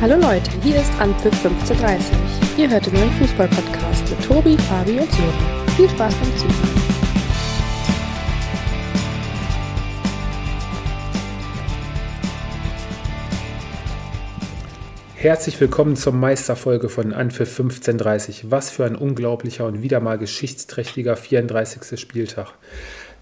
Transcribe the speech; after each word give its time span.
Hallo 0.00 0.14
Leute, 0.14 0.48
hier 0.62 0.76
ist 0.76 0.92
Anpfiff 1.00 1.44
1530. 1.44 2.16
Ihr 2.56 2.70
hört 2.70 2.86
den 2.86 2.94
neuen 2.94 3.10
Fußball-Podcast 3.14 4.08
mit 4.08 4.24
Tobi, 4.24 4.56
Fabi 4.56 5.00
und 5.00 5.10
Sören. 5.10 5.34
Viel 5.76 5.88
Spaß 5.88 6.14
beim 6.14 6.36
Zuhören. 6.36 6.88
Herzlich 15.16 15.60
willkommen 15.60 15.96
zur 15.96 16.12
Meisterfolge 16.12 16.88
von 16.88 17.12
Anpfiff 17.12 17.58
1530. 17.58 18.52
Was 18.52 18.70
für 18.70 18.84
ein 18.84 18.94
unglaublicher 18.94 19.66
und 19.66 19.82
wieder 19.82 19.98
mal 19.98 20.16
geschichtsträchtiger 20.16 21.16
34. 21.16 21.98
Spieltag. 21.98 22.52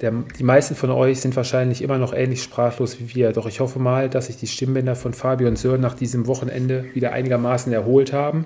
Der, 0.01 0.13
die 0.39 0.43
meisten 0.43 0.75
von 0.75 0.91
euch 0.91 1.21
sind 1.21 1.35
wahrscheinlich 1.37 1.81
immer 1.81 1.97
noch 1.97 2.13
ähnlich 2.13 2.43
sprachlos 2.43 3.01
wie 3.01 3.15
wir, 3.15 3.33
doch 3.33 3.47
ich 3.47 3.61
hoffe 3.61 3.79
mal, 3.79 4.11
dass 4.11 4.27
sich 4.27 4.37
die 4.37 4.47
Stimmbänder 4.47 4.95
von 4.95 5.15
Fabio 5.15 5.49
und 5.49 5.59
Sören 5.59 5.81
nach 5.81 5.95
diesem 5.95 6.27
Wochenende 6.27 6.85
wieder 6.95 7.13
einigermaßen 7.13 7.73
erholt 7.73 8.13
haben 8.13 8.45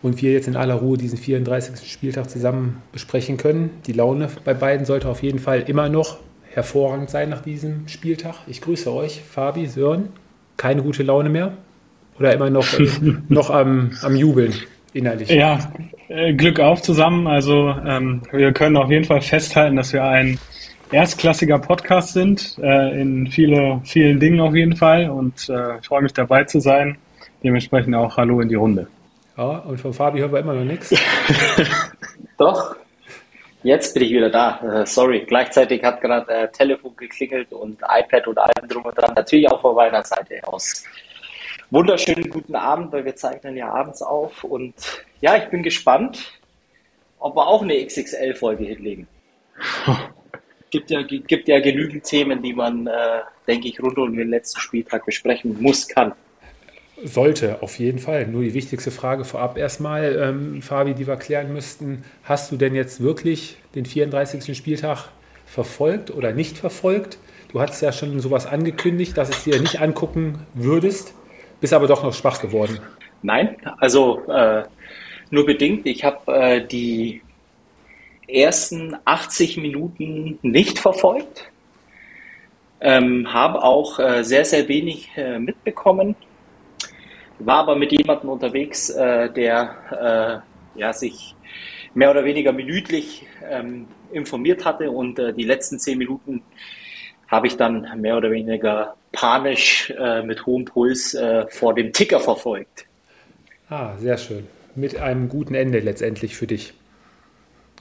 und 0.00 0.22
wir 0.22 0.32
jetzt 0.32 0.46
in 0.46 0.54
aller 0.54 0.74
Ruhe 0.74 0.96
diesen 0.96 1.18
34. 1.18 1.90
Spieltag 1.90 2.30
zusammen 2.30 2.82
besprechen 2.92 3.36
können. 3.36 3.70
Die 3.86 3.92
Laune 3.92 4.28
bei 4.44 4.54
beiden 4.54 4.86
sollte 4.86 5.08
auf 5.08 5.24
jeden 5.24 5.40
Fall 5.40 5.62
immer 5.62 5.88
noch 5.88 6.18
hervorragend 6.50 7.10
sein 7.10 7.30
nach 7.30 7.42
diesem 7.42 7.88
Spieltag. 7.88 8.36
Ich 8.46 8.60
grüße 8.60 8.92
euch, 8.92 9.22
Fabi, 9.28 9.66
Sören. 9.66 10.10
Keine 10.56 10.82
gute 10.82 11.02
Laune 11.02 11.30
mehr? 11.30 11.52
Oder 12.18 12.32
immer 12.32 12.50
noch, 12.50 12.66
noch 13.28 13.50
am, 13.50 13.90
am 14.02 14.14
Jubeln 14.14 14.54
innerlich? 14.98 15.30
Ja, 15.30 15.72
äh, 16.08 16.34
Glück 16.34 16.60
auf 16.60 16.82
zusammen. 16.82 17.26
Also 17.26 17.74
ähm, 17.86 18.22
wir 18.32 18.52
können 18.52 18.76
auf 18.76 18.90
jeden 18.90 19.04
Fall 19.04 19.20
festhalten, 19.20 19.76
dass 19.76 19.92
wir 19.92 20.04
ein 20.04 20.38
erstklassiger 20.92 21.58
Podcast 21.58 22.12
sind, 22.12 22.58
äh, 22.62 23.00
in 23.00 23.26
viele, 23.26 23.80
vielen 23.84 24.20
Dingen 24.20 24.40
auf 24.40 24.54
jeden 24.54 24.76
Fall. 24.76 25.08
Und 25.10 25.48
äh, 25.48 25.78
ich 25.78 25.86
freue 25.86 26.02
mich 26.02 26.12
dabei 26.12 26.44
zu 26.44 26.60
sein. 26.60 26.98
Dementsprechend 27.42 27.94
auch 27.94 28.16
Hallo 28.16 28.40
in 28.40 28.48
die 28.48 28.56
Runde. 28.56 28.88
Ja, 29.36 29.58
und 29.58 29.78
von 29.80 29.92
Fabi 29.92 30.18
hören 30.18 30.32
wir 30.32 30.40
immer 30.40 30.54
noch 30.54 30.64
nichts. 30.64 30.92
Doch, 32.38 32.74
jetzt 33.62 33.94
bin 33.94 34.02
ich 34.02 34.10
wieder 34.10 34.30
da. 34.30 34.82
Äh, 34.82 34.86
sorry, 34.86 35.24
gleichzeitig 35.26 35.82
hat 35.84 36.00
gerade 36.00 36.30
äh, 36.32 36.48
Telefon 36.48 36.96
geklingelt 36.96 37.52
und 37.52 37.78
iPad 37.82 38.26
und 38.26 38.38
allem 38.38 38.68
drum 38.68 38.84
und 38.84 38.98
dran. 38.98 39.12
Natürlich 39.14 39.48
auch 39.48 39.60
von 39.60 39.76
meiner 39.76 40.02
Seite 40.02 40.40
aus 40.44 40.84
wunderschönen 41.70 42.30
guten 42.30 42.54
Abend, 42.54 42.92
weil 42.92 43.04
wir 43.04 43.16
zeichnen 43.16 43.56
ja 43.56 43.72
abends 43.72 44.02
auf. 44.02 44.44
Und 44.44 44.74
ja, 45.20 45.36
ich 45.36 45.48
bin 45.50 45.62
gespannt, 45.62 46.38
ob 47.18 47.36
wir 47.36 47.46
auch 47.46 47.62
eine 47.62 47.84
XXL-Folge 47.84 48.64
hinlegen. 48.64 49.06
Gibt 50.70 50.90
ja, 50.90 51.00
gibt 51.00 51.48
ja 51.48 51.60
genügend 51.60 52.04
Themen, 52.04 52.42
die 52.42 52.52
man, 52.52 52.86
äh, 52.86 52.90
denke 53.46 53.68
ich, 53.68 53.82
rund 53.82 53.96
um 53.96 54.14
den 54.14 54.28
letzten 54.28 54.60
Spieltag 54.60 55.06
besprechen 55.06 55.56
muss, 55.62 55.88
kann. 55.88 56.12
Sollte, 57.02 57.62
auf 57.62 57.78
jeden 57.78 57.98
Fall. 57.98 58.26
Nur 58.26 58.42
die 58.42 58.52
wichtigste 58.52 58.90
Frage 58.90 59.24
vorab 59.24 59.56
erstmal, 59.56 60.14
ähm, 60.16 60.60
Fabi, 60.60 60.92
die 60.92 61.06
wir 61.06 61.16
klären 61.16 61.54
müssten. 61.54 62.04
Hast 62.22 62.52
du 62.52 62.58
denn 62.58 62.74
jetzt 62.74 63.00
wirklich 63.00 63.56
den 63.74 63.86
34. 63.86 64.54
Spieltag 64.54 65.08
verfolgt 65.46 66.10
oder 66.10 66.32
nicht 66.32 66.58
verfolgt? 66.58 67.16
Du 67.50 67.60
hattest 67.60 67.80
ja 67.80 67.90
schon 67.90 68.20
sowas 68.20 68.44
angekündigt, 68.44 69.16
dass 69.16 69.30
es 69.30 69.44
dir 69.44 69.58
nicht 69.62 69.80
angucken 69.80 70.46
würdest. 70.52 71.14
Bist 71.60 71.72
aber 71.72 71.86
doch 71.86 72.02
noch 72.02 72.14
schwach 72.14 72.40
geworden. 72.40 72.78
Nein, 73.22 73.56
also 73.78 74.24
äh, 74.28 74.64
nur 75.30 75.44
bedingt. 75.44 75.86
Ich 75.86 76.04
habe 76.04 76.32
äh, 76.32 76.66
die 76.66 77.22
ersten 78.28 78.96
80 79.04 79.56
Minuten 79.56 80.38
nicht 80.42 80.78
verfolgt, 80.78 81.50
ähm, 82.80 83.32
habe 83.32 83.62
auch 83.62 83.98
äh, 83.98 84.22
sehr, 84.22 84.44
sehr 84.44 84.68
wenig 84.68 85.10
äh, 85.16 85.38
mitbekommen, 85.38 86.14
war 87.40 87.58
aber 87.58 87.74
mit 87.74 87.92
jemandem 87.92 88.30
unterwegs, 88.30 88.90
äh, 88.90 89.32
der 89.32 90.42
äh, 90.76 90.78
ja, 90.78 90.92
sich 90.92 91.34
mehr 91.94 92.10
oder 92.10 92.24
weniger 92.24 92.52
minütlich 92.52 93.26
ähm, 93.50 93.88
informiert 94.12 94.64
hatte 94.64 94.90
und 94.90 95.18
die 95.18 95.42
letzten 95.42 95.78
10 95.78 95.98
Minuten 95.98 96.42
habe 97.28 97.46
ich 97.46 97.56
dann 97.56 97.86
mehr 98.00 98.16
oder 98.16 98.30
weniger 98.30 98.96
panisch 99.12 99.90
äh, 99.98 100.22
mit 100.22 100.46
hohem 100.46 100.64
Puls 100.64 101.14
äh, 101.14 101.46
vor 101.48 101.74
dem 101.74 101.92
Ticker 101.92 102.20
verfolgt. 102.20 102.86
Ah, 103.68 103.96
sehr 103.98 104.16
schön. 104.16 104.46
Mit 104.74 104.96
einem 104.98 105.28
guten 105.28 105.54
Ende 105.54 105.80
letztendlich 105.80 106.36
für 106.36 106.46
dich. 106.46 106.72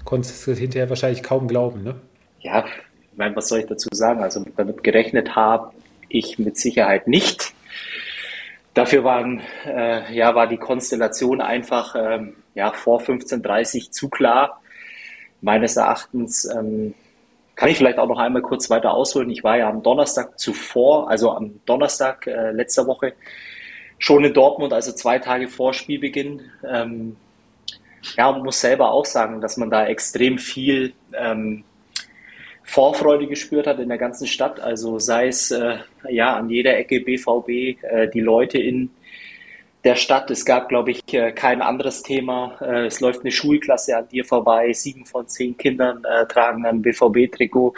Konntest 0.04 0.46
du 0.48 0.54
hinterher 0.54 0.90
wahrscheinlich 0.90 1.24
kaum 1.24 1.48
glauben, 1.48 1.84
ne? 1.84 1.96
Ja, 2.40 2.66
ich 2.66 3.18
meine, 3.18 3.36
was 3.36 3.48
soll 3.50 3.60
ich 3.60 3.66
dazu 3.66 3.90
sagen? 3.92 4.22
Also 4.22 4.46
damit 4.56 4.84
gerechnet 4.84 5.36
habe 5.36 5.72
ich 6.10 6.40
mit 6.40 6.58
Sicherheit 6.58 7.08
nicht. 7.08 7.54
Dafür 8.74 9.04
waren, 9.04 9.42
äh, 9.66 10.14
ja, 10.14 10.36
war 10.36 10.48
die 10.48 10.58
Konstellation 10.58 11.42
einfach 11.42 11.96
ähm, 11.98 12.36
ja, 12.54 12.72
vor 12.72 13.02
15.30 13.02 13.92
zu 13.92 14.10
klar. 14.10 14.62
Meines 15.42 15.78
Erachtens 15.78 16.46
ähm, 16.46 16.94
kann 17.58 17.70
ich 17.70 17.78
vielleicht 17.78 17.98
auch 17.98 18.08
noch 18.08 18.20
einmal 18.20 18.44
kurz 18.44 18.70
weiter 18.70 18.94
ausholen. 18.94 19.32
Ich 19.32 19.44
war 19.44 19.58
ja 19.58 19.68
am 19.68 19.82
Donnerstag 19.82 20.40
zuvor, 20.40 21.10
also 21.10 21.32
am 21.32 21.60
Donnerstag 21.66 22.28
äh, 22.28 22.52
letzter 22.52 22.86
Woche, 22.86 23.14
schon 23.98 24.24
in 24.24 24.34
Dortmund, 24.34 24.74
also 24.74 24.92
zwei 24.92 25.18
Tage 25.18 25.48
vor 25.48 25.74
Spielbeginn. 25.74 26.42
Ähm, 26.64 27.18
ja, 28.16 28.30
und 28.30 28.44
muss 28.44 28.62
selber 28.62 28.92
auch 28.92 29.06
sagen, 29.06 29.42
dass 29.42 29.58
man 29.58 29.72
da 29.72 29.88
extrem 29.88 30.38
viel 30.38 30.94
ähm, 31.14 31.64
Vorfreude 32.64 33.26
gespürt 33.26 33.66
hat 33.66 33.80
in 33.80 33.90
der 33.90 33.98
ganzen 33.98 34.28
Stadt. 34.28 34.60
Also 34.60 35.00
sei 35.00 35.28
es 35.28 35.50
äh, 35.50 35.78
ja 36.10 36.36
an 36.36 36.52
jeder 36.52 36.78
Ecke 36.78 37.00
BVB, 37.00 37.50
äh, 37.82 38.08
die 38.14 38.22
Leute 38.22 38.60
in 38.60 38.92
der 39.88 39.96
Stadt. 39.96 40.30
Es 40.30 40.44
gab, 40.44 40.68
glaube 40.68 40.92
ich, 40.92 41.02
äh, 41.14 41.32
kein 41.32 41.62
anderes 41.62 42.04
Thema. 42.04 42.58
Äh, 42.60 42.88
es 42.88 43.00
läuft 43.00 43.22
eine 43.22 43.32
Schulklasse 43.32 43.96
an 43.96 44.10
dir 44.10 44.26
vorbei. 44.26 44.74
Sieben 44.74 45.06
von 45.06 45.28
zehn 45.30 45.56
Kindern 45.56 46.04
äh, 46.04 46.26
tragen 46.28 46.66
ein 46.66 46.82
BVB-Trikot. 46.82 47.74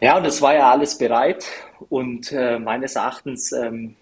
Ja, 0.00 0.16
und 0.16 0.24
es 0.24 0.40
war 0.40 0.54
ja 0.54 0.70
alles 0.70 0.96
bereit. 0.96 1.44
Und 1.88 2.32
meines 2.32 2.96
Erachtens, 2.96 3.52
ähm, 3.52 3.96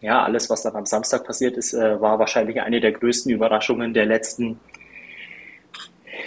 ja, 0.00 0.24
alles, 0.24 0.50
was 0.50 0.62
dann 0.62 0.74
am 0.74 0.86
Samstag 0.86 1.24
passiert 1.24 1.56
ist, 1.56 1.72
war 1.72 2.18
wahrscheinlich 2.18 2.60
eine 2.60 2.80
der 2.80 2.92
größten 2.92 3.32
Überraschungen 3.32 3.94
der 3.94 4.06
letzten 4.06 4.60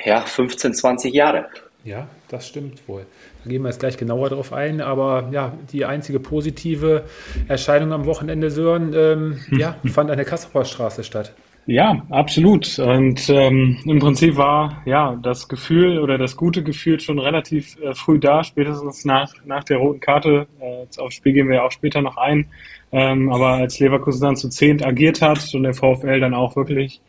ja, 0.06 0.22
15, 0.22 0.74
20 0.74 1.14
Jahre. 1.14 1.50
Ja, 1.84 2.08
das 2.34 2.48
stimmt 2.48 2.88
wohl. 2.88 3.06
Da 3.44 3.50
gehen 3.50 3.62
wir 3.62 3.70
jetzt 3.70 3.80
gleich 3.80 3.98
genauer 3.98 4.30
drauf 4.30 4.52
ein. 4.52 4.82
Aber 4.82 5.30
ja, 5.32 5.54
die 5.72 5.86
einzige 5.86 6.20
positive 6.20 7.04
Erscheinung 7.48 7.94
am 7.94 8.06
Wochenende, 8.06 8.50
Sören, 8.50 8.94
ähm, 8.94 9.40
ja, 9.52 9.78
fand 9.86 10.10
an 10.10 10.18
der 10.18 10.26
Kasseler 10.26 10.66
Straße 10.66 11.04
statt. 11.04 11.34
Ja, 11.66 12.06
absolut. 12.10 12.78
Und 12.80 13.30
ähm, 13.30 13.78
im 13.86 14.00
Prinzip 14.00 14.36
war 14.36 14.82
ja 14.86 15.18
das 15.22 15.48
Gefühl 15.48 16.00
oder 16.00 16.18
das 16.18 16.36
gute 16.36 16.62
Gefühl 16.62 17.00
schon 17.00 17.20
relativ 17.20 17.78
äh, 17.82 17.94
früh 17.94 18.20
da, 18.20 18.44
spätestens 18.44 19.06
nach, 19.06 19.32
nach 19.46 19.64
der 19.64 19.78
roten 19.78 20.02
Karte. 20.02 20.48
Äh, 20.60 21.00
aufs 21.00 21.16
Spiel 21.16 21.32
gehen 21.32 21.48
wir 21.48 21.58
ja 21.58 21.64
auch 21.64 21.72
später 21.72 22.02
noch 22.02 22.18
ein. 22.18 22.48
Ähm, 22.92 23.32
aber 23.32 23.52
als 23.52 23.80
Leverkusen 23.80 24.22
dann 24.22 24.36
zu 24.36 24.50
zehnt 24.50 24.86
agiert 24.86 25.22
hat 25.22 25.54
und 25.54 25.64
der 25.64 25.74
VfL 25.74 26.20
dann 26.20 26.34
auch 26.34 26.58
wirklich 26.58 27.00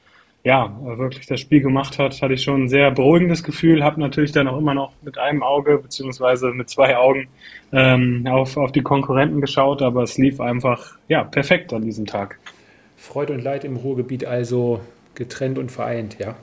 ja, 0.44 0.76
wirklich 0.82 1.26
das 1.26 1.40
Spiel 1.40 1.62
gemacht 1.62 1.98
hat, 1.98 2.20
hatte 2.20 2.34
ich 2.34 2.42
schon 2.42 2.64
ein 2.64 2.68
sehr 2.68 2.90
beruhigendes 2.90 3.42
Gefühl, 3.42 3.82
habe 3.82 3.98
natürlich 3.98 4.30
dann 4.30 4.46
auch 4.46 4.58
immer 4.58 4.74
noch 4.74 4.92
mit 5.00 5.16
einem 5.16 5.42
Auge 5.42 5.78
beziehungsweise 5.78 6.50
mit 6.50 6.68
zwei 6.68 6.98
Augen 6.98 7.28
ähm, 7.72 8.26
auf, 8.26 8.58
auf 8.58 8.70
die 8.70 8.82
Konkurrenten 8.82 9.40
geschaut, 9.40 9.80
aber 9.80 10.02
es 10.02 10.18
lief 10.18 10.40
einfach 10.40 10.98
ja, 11.08 11.24
perfekt 11.24 11.72
an 11.72 11.82
diesem 11.82 12.04
Tag. 12.04 12.38
Freude 12.98 13.32
und 13.32 13.42
Leid 13.42 13.64
im 13.64 13.76
Ruhrgebiet 13.76 14.26
also 14.26 14.80
getrennt 15.14 15.58
und 15.58 15.72
vereint, 15.72 16.18
ja. 16.18 16.36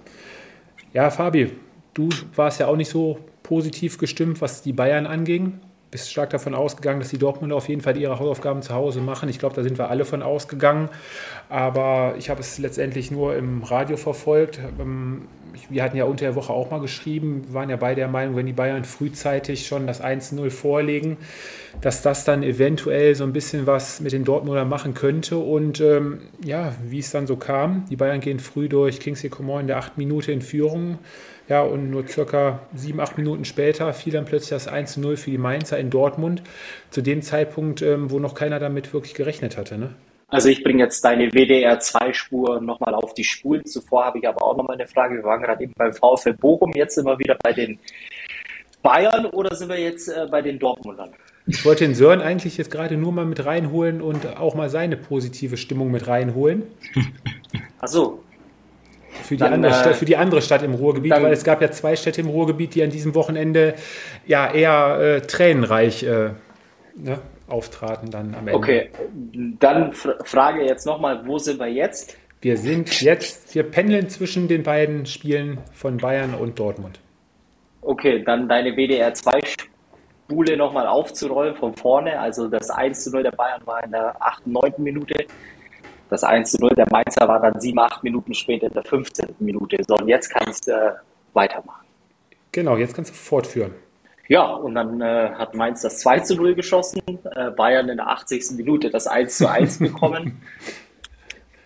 Ja, 0.94 1.12
Fabi, 1.12 1.52
du 1.94 2.10
warst 2.36 2.60
ja 2.60 2.68
auch 2.68 2.76
nicht 2.76 2.90
so 2.90 3.20
positiv 3.44 4.00
gestimmt, 4.00 4.42
was 4.42 4.64
die 4.64 4.74
Bayern 4.74 5.06
anging 5.06 5.60
bist 5.92 6.10
stark 6.10 6.30
davon 6.30 6.56
ausgegangen, 6.56 7.02
dass 7.02 7.10
die 7.10 7.18
Dortmunder 7.18 7.58
auf 7.58 7.68
jeden 7.68 7.82
Fall 7.82 7.98
ihre 7.98 8.18
Hausaufgaben 8.18 8.62
zu 8.62 8.74
Hause 8.74 9.02
machen. 9.02 9.28
Ich 9.28 9.40
glaube, 9.40 9.56
da 9.56 9.62
sind 9.62 9.78
wir 9.78 9.90
alle 9.90 10.06
von 10.06 10.24
ausgegangen. 10.24 10.90
Aber 11.50 12.16
ich 12.18 12.30
habe 12.30 12.40
es 12.40 12.58
letztendlich 12.58 13.12
nur 13.12 13.36
im 13.36 13.62
Radio 13.64 13.98
verfolgt. 13.98 14.60
Ähm, 14.80 15.28
wir 15.70 15.84
hatten 15.84 15.98
ja 15.98 16.06
unter 16.06 16.26
der 16.26 16.36
Woche 16.36 16.54
auch 16.54 16.72
mal 16.72 16.80
geschrieben, 16.80 17.44
waren 17.52 17.70
ja 17.70 17.76
beide 17.76 17.98
der 17.98 18.08
Meinung, 18.08 18.38
wenn 18.38 18.46
die 18.46 18.54
Bayern 18.54 18.86
frühzeitig 18.86 19.68
schon 19.68 19.86
das 19.86 20.02
1-0 20.02 20.50
vorlegen, 20.50 21.18
dass 21.82 22.02
das 22.02 22.24
dann 22.24 22.42
eventuell 22.42 23.14
so 23.16 23.26
ein 23.26 23.34
bisschen 23.34 23.68
was 23.68 24.00
mit 24.00 24.14
den 24.14 24.24
Dortmundern 24.24 24.70
machen 24.70 24.94
könnte. 24.94 25.38
Und 25.38 25.82
ähm, 25.82 26.22
ja, 26.42 26.74
wie 26.88 27.00
es 27.00 27.12
dann 27.12 27.28
so 27.28 27.36
kam, 27.36 27.86
die 27.90 27.98
Bayern 27.98 28.22
gehen 28.22 28.40
früh 28.40 28.70
durch 28.70 29.02
Kingsley 29.02 29.30
Coman 29.30 29.62
in 29.62 29.68
der 29.68 29.78
8 29.78 29.98
Minute 29.98 30.32
in 30.32 30.42
Führung 30.42 31.00
ja, 31.52 31.64
und 31.64 31.92
nur 31.92 32.08
circa 32.08 32.62
sieben, 32.74 33.02
acht 33.02 33.18
Minuten 33.18 33.44
später 33.44 33.92
fiel 33.92 34.14
dann 34.14 34.24
plötzlich 34.24 34.52
das 34.52 34.70
1 34.70 34.96
0 34.96 35.18
für 35.18 35.32
die 35.32 35.38
Mainzer 35.38 35.78
in 35.78 35.90
Dortmund. 35.90 36.44
Zu 36.92 37.02
dem 37.02 37.22
Zeitpunkt, 37.22 37.82
ähm, 37.82 38.10
wo 38.10 38.20
noch 38.20 38.36
keiner 38.36 38.58
damit 38.58 38.94
wirklich 38.94 39.16
gerechnet 39.16 39.58
hatte. 39.58 39.78
Ne? 39.78 39.90
Also 40.30 40.48
ich 40.48 40.64
bringe 40.64 40.82
jetzt 40.82 41.04
deine 41.04 41.30
WDR-2-Spur 41.30 42.62
nochmal 42.62 42.94
auf 42.96 43.14
die 43.16 43.26
Spulen. 43.26 43.66
Zuvor 43.66 44.06
habe 44.06 44.20
ich 44.20 44.28
aber 44.30 44.42
auch 44.42 44.56
nochmal 44.56 44.78
eine 44.78 44.88
Frage. 44.88 45.16
Wir 45.16 45.26
waren 45.26 45.42
gerade 45.42 45.62
eben 45.62 45.74
beim 45.76 45.92
VfL 45.92 46.36
Bochum, 46.36 46.72
jetzt 46.74 46.96
sind 46.96 47.06
wir 47.06 47.20
wieder 47.20 47.38
bei 47.44 47.52
den 47.52 47.80
Bayern 48.82 49.26
oder 49.26 49.54
sind 49.54 49.68
wir 49.68 49.78
jetzt 49.78 50.08
äh, 50.08 50.28
bei 50.32 50.42
den 50.42 50.58
Dortmundern? 50.58 51.10
Ich 51.48 51.66
wollte 51.66 51.84
den 51.84 51.96
Sören 51.96 52.22
eigentlich 52.22 52.58
jetzt 52.58 52.72
gerade 52.72 52.96
nur 52.96 53.12
mal 53.12 53.26
mit 53.26 53.46
reinholen 53.46 54.02
und 54.02 54.38
auch 54.38 54.56
mal 54.56 54.70
seine 54.70 54.96
positive 54.96 55.58
Stimmung 55.58 55.92
mit 55.92 56.08
reinholen. 56.08 56.64
Ach 57.82 57.90
so. 57.90 58.24
Für 59.24 59.36
die, 59.36 59.38
dann, 59.38 59.54
andere, 59.54 59.92
äh, 59.92 59.94
für 59.94 60.06
die 60.06 60.18
andere 60.18 60.42
Stadt 60.42 60.64
im 60.64 60.74
Ruhrgebiet, 60.74 61.12
dann, 61.12 61.24
weil 61.24 61.34
es 61.34 61.44
gab 61.44 61.62
ja 61.62 61.72
zwei 61.72 61.96
Städte 61.96 62.22
im 62.22 62.28
Ruhrgebiet, 62.28 62.76
die 62.76 62.84
an 62.84 62.90
diesem 62.90 63.14
Wochenende 63.16 63.76
ja 64.26 64.52
eher 64.52 65.00
äh, 65.00 65.22
tränenreich 65.22 66.04
äh, 66.04 66.32
ne, 66.96 67.20
auftraten 67.48 68.10
dann 68.10 68.34
am 68.34 68.48
Ende. 68.48 68.54
Okay, 68.54 68.90
dann 69.60 69.94
frage 69.94 70.64
jetzt 70.64 70.86
nochmal, 70.86 71.26
wo 71.26 71.38
sind 71.38 71.60
wir 71.60 71.68
jetzt? 71.68 72.18
Wir 72.42 72.58
sind 72.58 73.02
jetzt, 73.02 73.54
wir 73.54 73.64
pendeln 73.64 74.10
zwischen 74.10 74.48
den 74.48 74.64
beiden 74.64 75.06
Spielen 75.06 75.60
von 75.74 75.98
Bayern 75.98 76.34
und 76.34 76.58
Dortmund. 76.58 77.00
Okay, 77.82 78.24
dann 78.24 78.48
deine 78.48 78.76
WDR 78.76 79.14
2 79.14 79.40
Spule 80.32 80.58
nochmal 80.58 80.88
aufzurollen 80.88 81.56
von 81.56 81.76
vorne. 81.76 82.20
Also 82.20 82.48
das 82.48 82.70
1 82.70 83.04
zu 83.04 83.12
0 83.12 83.24
der 83.24 83.32
Bayern 83.32 83.62
war 83.66 83.84
in 83.84 83.92
der 83.92 84.16
8., 84.20 84.48
9. 84.48 84.74
Minute. 84.78 85.26
Das 86.12 86.26
1 86.26 86.52
zu 86.52 86.58
0 86.60 86.72
der 86.76 86.88
Mainzer 86.92 87.26
war 87.26 87.40
dann 87.40 87.58
7, 87.60 87.80
8 87.80 88.04
Minuten 88.04 88.34
später 88.34 88.68
in 88.68 88.74
der 88.74 88.84
15. 88.84 89.34
Minute. 89.40 89.78
So, 89.88 89.96
und 89.96 90.10
jetzt 90.10 90.28
kannst 90.28 90.68
du 90.68 90.72
äh, 90.74 90.92
weitermachen. 91.34 91.88
Genau, 92.52 92.76
jetzt 92.76 92.94
kannst 92.94 93.12
du 93.12 93.16
fortführen. 93.16 93.74
Ja, 94.28 94.44
und 94.44 94.76
dann 94.76 95.00
äh, 95.00 95.30
hat 95.36 95.56
Mainz 95.56 95.82
das 95.84 96.00
2 96.00 96.20
zu 96.20 96.36
0 96.36 96.54
geschossen, 96.56 97.02
äh, 97.34 97.52
Bayern 97.52 97.88
in 97.88 97.96
der 97.96 98.08
80. 98.08 98.58
Minute 98.58 98.90
das 98.90 99.08
1 99.08 99.38
zu 99.38 99.50
1 99.50 99.80
bekommen, 99.80 100.42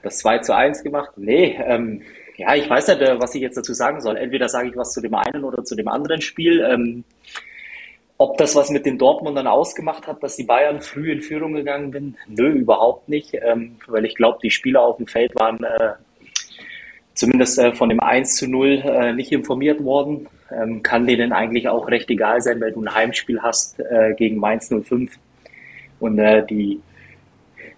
das 0.04 0.20
2 0.20 0.38
zu 0.40 0.56
1 0.56 0.84
gemacht. 0.84 1.14
Nee, 1.16 1.60
ähm, 1.66 2.04
ja, 2.38 2.54
ich 2.54 2.70
weiß 2.70 2.88
nicht, 2.90 3.02
äh, 3.02 3.20
was 3.20 3.34
ich 3.34 3.42
jetzt 3.42 3.58
dazu 3.58 3.74
sagen 3.74 4.00
soll. 4.00 4.16
Entweder 4.16 4.48
sage 4.48 4.70
ich 4.70 4.78
was 4.78 4.94
zu 4.94 5.02
dem 5.02 5.16
einen 5.16 5.44
oder 5.44 5.64
zu 5.64 5.76
dem 5.76 5.88
anderen 5.88 6.22
Spiel. 6.22 6.62
Ähm, 6.62 7.04
ob 8.18 8.38
das 8.38 8.56
was 8.56 8.70
mit 8.70 8.86
den 8.86 8.98
Dortmundern 8.98 9.48
ausgemacht 9.48 10.08
hat, 10.08 10.24
dass 10.24 10.38
die 10.38 10.44
Bayern 10.44 10.82
früh 10.82 11.12
in 11.12 11.22
Führung 11.22 11.54
gegangen 11.54 11.92
sind? 11.92 12.16
Nö, 12.28 12.50
überhaupt 12.50 13.10
nicht, 13.10 13.34
ähm, 13.34 13.78
weil 13.88 14.06
ich 14.06 14.16
glaube, 14.16 14.40
die 14.42 14.52
Spieler 14.52 14.82
auf 14.82 14.98
dem 14.98 15.08
Feld 15.08 15.36
waren 15.36 15.64
äh, 15.64 15.94
zumindest 17.14 17.60
äh, 17.60 17.74
von 17.74 17.90
dem 17.90 18.00
1 18.00 18.36
zu 18.36 18.48
0 18.48 18.84
äh, 18.86 19.14
nicht 19.14 19.32
informiert 19.32 19.84
worden. 19.84 20.28
Ähm, 20.52 20.84
kann 20.84 21.08
denen 21.08 21.34
eigentlich 21.34 21.68
auch 21.68 21.88
recht 21.88 22.10
egal 22.10 22.40
sein, 22.42 22.62
weil 22.62 22.72
du 22.72 22.82
ein 22.82 22.94
Heimspiel 22.94 23.42
hast 23.42 23.80
äh, 23.80 24.14
gegen 24.16 24.38
Mainz 24.38 24.70
05 24.70 25.12
und 26.00 26.20
äh, 26.20 26.46
die 26.46 26.82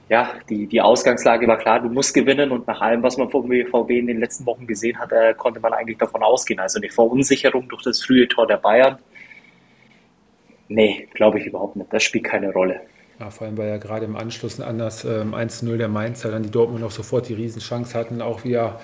ja, 0.10 0.36
die, 0.50 0.68
die 0.68 0.80
Ausgangslage 0.80 1.48
war 1.48 1.58
klar, 1.58 1.82
du 1.82 1.90
musst 1.90 2.14
gewinnen 2.14 2.52
und 2.52 2.66
nach 2.66 2.80
allem, 2.80 3.04
was 3.04 3.18
man 3.18 3.30
vom 3.30 3.50
BVB 3.50 3.90
in 3.90 4.08
den 4.08 4.20
letzten 4.22 4.46
Wochen 4.46 4.66
gesehen 4.66 4.98
hat, 4.98 5.12
äh, 5.12 5.34
konnte 5.34 5.60
man 5.60 5.74
eigentlich 5.74 5.98
davon 5.98 6.24
ausgehen. 6.24 6.62
Also 6.62 6.80
eine 6.80 6.90
Verunsicherung 6.90 7.68
durch 7.68 7.84
das 7.84 8.02
frühe 8.02 8.26
Tor 8.26 8.48
der 8.48 8.56
Bayern 8.56 9.00
Nee, 10.70 11.08
glaube 11.14 11.40
ich 11.40 11.46
überhaupt 11.46 11.76
nicht. 11.76 11.92
Das 11.94 12.04
spielt 12.04 12.26
keine 12.26 12.52
Rolle. 12.52 12.82
Ja, 13.20 13.32
vor 13.32 13.48
allem, 13.48 13.58
weil 13.58 13.70
ja 13.70 13.78
gerade 13.78 14.06
im 14.06 14.16
Anschluss 14.16 14.60
an 14.60 14.78
das 14.78 15.04
ähm, 15.04 15.34
1-0 15.34 15.78
der 15.78 15.88
Mainzer 15.88 16.32
dann 16.32 16.44
die 16.44 16.52
Dortmund 16.52 16.82
noch 16.82 16.92
sofort 16.92 17.28
die 17.28 17.34
Riesenchance 17.34 17.98
hatten, 17.98 18.22
auch 18.22 18.44
wieder 18.44 18.80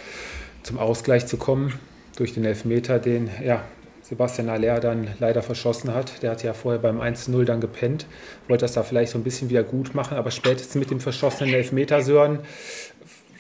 zum 0.64 0.80
Ausgleich 0.80 1.28
zu 1.28 1.38
kommen 1.38 1.74
durch 2.18 2.34
den 2.34 2.46
Elfmeter, 2.46 3.00
den 3.00 3.30
ja, 3.44 3.64
Sebastian 4.02 4.50
Aller 4.50 4.80
dann 4.80 5.08
leider 5.20 5.44
verschossen 5.44 5.94
hat. 5.94 6.24
Der 6.24 6.32
hat 6.32 6.44
ja 6.44 6.54
vorher 6.54 6.82
beim 6.82 7.00
1-0 7.00 7.46
dann 7.46 7.62
gepennt, 7.62 8.08
wollte 8.48 8.64
das 8.64 8.74
da 8.74 8.84
vielleicht 8.84 9.12
so 9.12 9.20
ein 9.20 9.24
bisschen 9.24 9.50
wieder 9.50 9.64
gut 9.64 9.94
machen, 9.94 10.18
aber 10.18 10.32
spätestens 10.32 10.76
mit 10.76 10.90
dem 10.90 11.00
verschossenen 11.00 11.54
Elfmeter 11.54 12.02
Sören, 12.02 12.40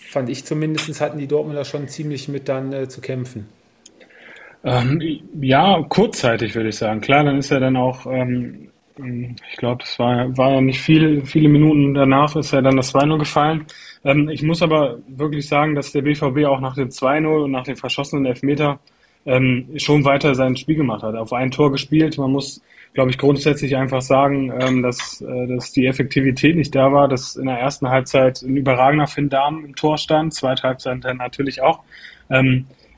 fand 0.09 0.29
ich 0.29 0.45
zumindest, 0.45 1.01
hatten 1.01 1.17
die 1.17 1.27
Dortmunder 1.27 1.65
schon 1.65 1.87
ziemlich 1.87 2.27
mit 2.27 2.47
dann 2.47 2.71
äh, 2.71 2.87
zu 2.87 3.01
kämpfen. 3.01 3.47
Ähm, 4.63 5.01
ja, 5.41 5.83
kurzzeitig 5.89 6.55
würde 6.55 6.69
ich 6.69 6.77
sagen. 6.77 7.01
Klar, 7.01 7.25
dann 7.25 7.37
ist 7.37 7.51
er 7.51 7.59
dann 7.59 7.75
auch, 7.75 8.05
ähm, 8.05 8.69
ich 8.95 9.57
glaube, 9.57 9.79
das 9.81 9.99
war, 9.99 10.37
war 10.37 10.53
ja 10.53 10.61
nicht 10.61 10.79
viel, 10.79 11.25
viele 11.25 11.49
Minuten 11.49 11.93
danach 11.93 12.35
ist 12.35 12.53
er 12.53 12.61
dann 12.61 12.77
das 12.77 12.93
2-0 12.93 13.17
gefallen. 13.17 13.65
Ähm, 14.05 14.29
ich 14.29 14.41
muss 14.43 14.61
aber 14.61 14.99
wirklich 15.07 15.47
sagen, 15.47 15.75
dass 15.75 15.91
der 15.91 16.03
BVB 16.03 16.45
auch 16.45 16.61
nach 16.61 16.75
dem 16.75 16.89
2-0 16.89 17.43
und 17.43 17.51
nach 17.51 17.65
dem 17.65 17.75
verschossenen 17.75 18.25
Elfmeter 18.25 18.79
ähm, 19.25 19.69
schon 19.77 20.05
weiter 20.05 20.35
sein 20.35 20.55
Spiel 20.55 20.75
gemacht 20.75 21.03
hat. 21.03 21.15
Auf 21.15 21.33
ein 21.33 21.51
Tor 21.51 21.71
gespielt. 21.71 22.17
Man 22.17 22.31
muss, 22.31 22.61
glaube 22.93 23.09
ich, 23.09 23.17
grundsätzlich 23.17 23.75
einfach 23.75 24.01
sagen, 24.01 24.53
ähm, 24.59 24.81
dass, 24.81 25.21
äh, 25.21 25.47
dass 25.47 25.71
die 25.71 25.87
Effektivität 25.87 26.55
nicht 26.55 26.73
da 26.75 26.91
war, 26.91 27.07
dass 27.09 27.35
in 27.35 27.47
der 27.47 27.59
ersten 27.59 27.89
Halbzeit 27.89 28.41
ein 28.41 28.55
überragender 28.55 29.07
Finn 29.07 29.29
Darm 29.29 29.65
im 29.65 29.75
Tor 29.75 29.97
stand, 29.97 30.33
zweite 30.33 30.63
Halbzeit 30.63 31.03
dann 31.03 31.17
natürlich 31.17 31.61
auch. 31.61 31.79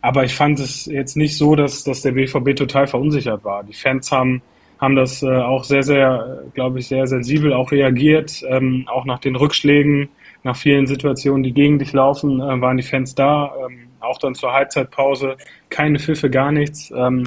Aber 0.06 0.24
ich 0.24 0.36
fand 0.36 0.60
es 0.60 0.86
jetzt 0.86 1.18
nicht 1.18 1.36
so, 1.36 1.56
dass, 1.56 1.84
dass 1.84 2.04
der 2.04 2.12
BVB 2.12 2.56
total 2.56 2.86
verunsichert 2.86 3.44
war. 3.44 3.64
Die 3.64 3.74
Fans 3.74 4.12
haben, 4.12 4.44
haben 4.80 4.96
das 4.96 5.24
äh, 5.24 5.36
auch 5.36 5.64
sehr, 5.64 5.82
sehr, 5.82 6.44
glaube 6.54 6.78
ich, 6.78 6.88
sehr 6.88 7.08
sensibel 7.08 7.52
auch 7.54 7.72
reagiert. 7.72 8.44
Ähm, 8.48 8.86
auch 8.88 9.06
nach 9.06 9.18
den 9.18 9.36
Rückschlägen, 9.36 10.10
nach 10.44 10.56
vielen 10.56 10.86
Situationen, 10.86 11.42
die 11.42 11.54
gegen 11.54 11.80
dich 11.80 11.92
laufen, 11.92 12.40
äh, 12.40 12.62
waren 12.62 12.78
die 12.78 12.84
Fans 12.84 13.16
da. 13.16 13.52
Ähm, 13.66 13.88
auch 14.00 14.20
dann 14.20 14.36
zur 14.36 14.54
Halbzeitpause. 14.54 15.38
Keine 15.70 15.98
Pfiffe, 15.98 16.30
gar 16.30 16.52
nichts. 16.52 16.94
Ähm, 16.96 17.24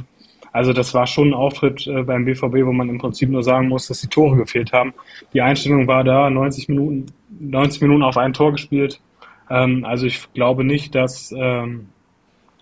also 0.52 0.72
das 0.72 0.94
war 0.94 1.08
schon 1.08 1.30
ein 1.30 1.34
Auftritt 1.34 1.84
äh, 1.88 2.04
beim 2.04 2.26
BVB, 2.26 2.64
wo 2.64 2.70
man 2.70 2.88
im 2.90 2.98
Prinzip 2.98 3.28
nur 3.28 3.42
sagen 3.42 3.66
muss, 3.66 3.88
dass 3.88 4.02
die 4.02 4.06
Tore 4.06 4.36
gefehlt 4.36 4.72
haben. 4.72 4.94
Die 5.32 5.40
Einstellung 5.40 5.88
war 5.88 6.04
da, 6.04 6.30
90 6.30 6.68
Minuten, 6.68 7.06
90 7.40 7.82
Minuten 7.82 8.04
auf 8.04 8.16
ein 8.16 8.34
Tor 8.34 8.52
gespielt. 8.52 9.00
Ähm, 9.50 9.84
also 9.84 10.06
ich 10.06 10.32
glaube 10.32 10.62
nicht, 10.62 10.94
dass, 10.94 11.34
ähm, 11.36 11.88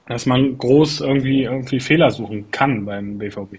dass 0.06 0.26
man 0.26 0.56
groß 0.56 1.00
irgendwie, 1.00 1.44
irgendwie 1.44 1.80
Fehler 1.80 2.10
suchen 2.10 2.50
kann 2.50 2.84
beim 2.84 3.18
BVB. 3.18 3.58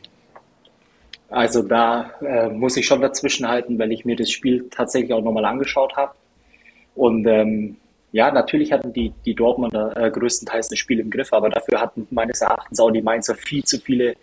Also 1.30 1.62
da 1.62 2.12
äh, 2.22 2.50
muss 2.50 2.78
ich 2.78 2.86
schon 2.86 3.02
dazwischen 3.02 3.48
halten, 3.48 3.78
weil 3.78 3.92
ich 3.92 4.06
mir 4.06 4.16
das 4.16 4.32
Spiel 4.32 4.68
tatsächlich 4.72 5.12
auch 5.14 5.22
nochmal 5.22 5.46
angeschaut 5.46 5.96
habe. 5.98 6.14
Und 6.96 7.28
ähm, 7.28 7.78
ja, 8.14 8.32
natürlich 8.32 8.72
hatten 8.72 8.94
die, 8.94 9.14
die 9.26 9.36
Dortmunder 9.36 9.96
äh, 9.98 10.10
größtenteils 10.10 10.70
das 10.70 10.80
Spiel 10.80 11.00
im 11.00 11.10
Griff, 11.10 11.34
aber 11.34 11.50
dafür 11.50 11.82
hatten 11.82 12.08
meines 12.12 12.42
Erachtens 12.42 12.80
auch 12.80 12.92
die 12.92 13.02
Mainzer 13.02 13.36
viel 13.36 13.64
zu 13.64 13.78
viele 13.78 14.16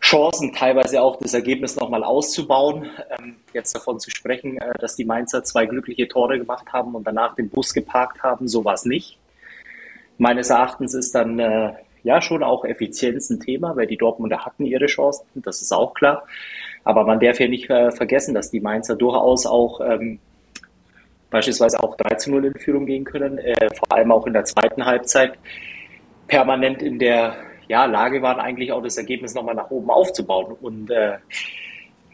Chancen, 0.00 0.54
teilweise 0.54 1.02
auch 1.02 1.18
das 1.18 1.34
Ergebnis 1.34 1.76
nochmal 1.76 2.02
auszubauen. 2.04 2.88
Ähm, 3.18 3.36
jetzt 3.52 3.74
davon 3.74 4.00
zu 4.00 4.10
sprechen, 4.10 4.56
äh, 4.56 4.78
dass 4.78 4.96
die 4.96 5.04
Mainzer 5.04 5.44
zwei 5.44 5.66
glückliche 5.66 6.08
Tore 6.08 6.38
gemacht 6.38 6.72
haben 6.72 6.94
und 6.94 7.06
danach 7.06 7.34
den 7.34 7.50
Bus 7.50 7.74
geparkt 7.74 8.22
haben, 8.22 8.48
so 8.48 8.64
war 8.64 8.74
es 8.74 8.86
nicht. 8.86 9.18
Meines 10.18 10.50
Erachtens 10.50 10.94
ist 10.94 11.14
dann 11.14 11.38
äh, 11.38 11.72
ja 12.02 12.20
schon 12.20 12.42
auch 12.42 12.64
Effizienz 12.64 13.30
ein 13.30 13.40
Thema, 13.40 13.76
weil 13.76 13.86
die 13.86 13.96
Dortmunder 13.96 14.44
hatten 14.44 14.66
ihre 14.66 14.86
Chancen, 14.86 15.24
das 15.36 15.62
ist 15.62 15.72
auch 15.72 15.94
klar. 15.94 16.24
Aber 16.84 17.04
man 17.04 17.20
darf 17.20 17.40
ja 17.40 17.48
nicht 17.48 17.70
äh, 17.70 17.90
vergessen, 17.90 18.34
dass 18.34 18.50
die 18.50 18.60
Mainzer 18.60 18.96
durchaus 18.96 19.46
auch 19.46 19.80
ähm, 19.80 20.18
beispielsweise 21.30 21.82
auch 21.82 21.96
3 21.96 22.14
zu 22.16 22.30
0 22.30 22.46
in 22.46 22.54
Führung 22.54 22.86
gehen 22.86 23.04
können, 23.04 23.38
äh, 23.38 23.68
vor 23.74 23.96
allem 23.96 24.12
auch 24.12 24.26
in 24.26 24.32
der 24.32 24.44
zweiten 24.44 24.84
Halbzeit 24.84 25.34
permanent 26.26 26.82
in 26.82 26.98
der 26.98 27.36
ja, 27.68 27.84
Lage 27.84 28.22
waren, 28.22 28.40
eigentlich 28.40 28.72
auch 28.72 28.82
das 28.82 28.96
Ergebnis 28.96 29.34
nochmal 29.34 29.54
nach 29.54 29.70
oben 29.70 29.90
aufzubauen. 29.90 30.56
Und 30.60 30.90
äh, 30.90 31.18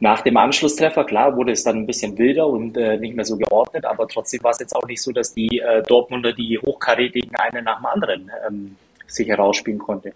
nach 0.05 0.21
dem 0.21 0.37
Anschlusstreffer, 0.37 1.05
klar, 1.05 1.35
wurde 1.35 1.53
es 1.53 1.65
dann 1.65 1.79
ein 1.79 1.87
bisschen 1.87 2.19
wilder 2.19 2.47
und 2.47 2.77
äh, 2.77 2.99
nicht 2.99 3.17
mehr 3.17 3.25
so 3.25 3.39
geordnet, 3.39 3.87
aber 3.87 4.07
trotzdem 4.07 4.43
war 4.43 4.51
es 4.51 4.59
jetzt 4.59 4.77
auch 4.77 4.87
nicht 4.87 5.01
so, 5.01 5.13
dass 5.13 5.33
die 5.33 5.61
äh, 5.61 5.83
Dortmunder 5.83 6.35
die 6.35 6.59
hochkarätigen 6.59 7.35
einen 7.37 7.65
nach 7.65 7.79
dem 7.79 7.87
anderen 7.87 8.31
ähm, 8.47 8.77
sich 9.07 9.27
herausspielen 9.27 9.79
konnte. 9.79 10.13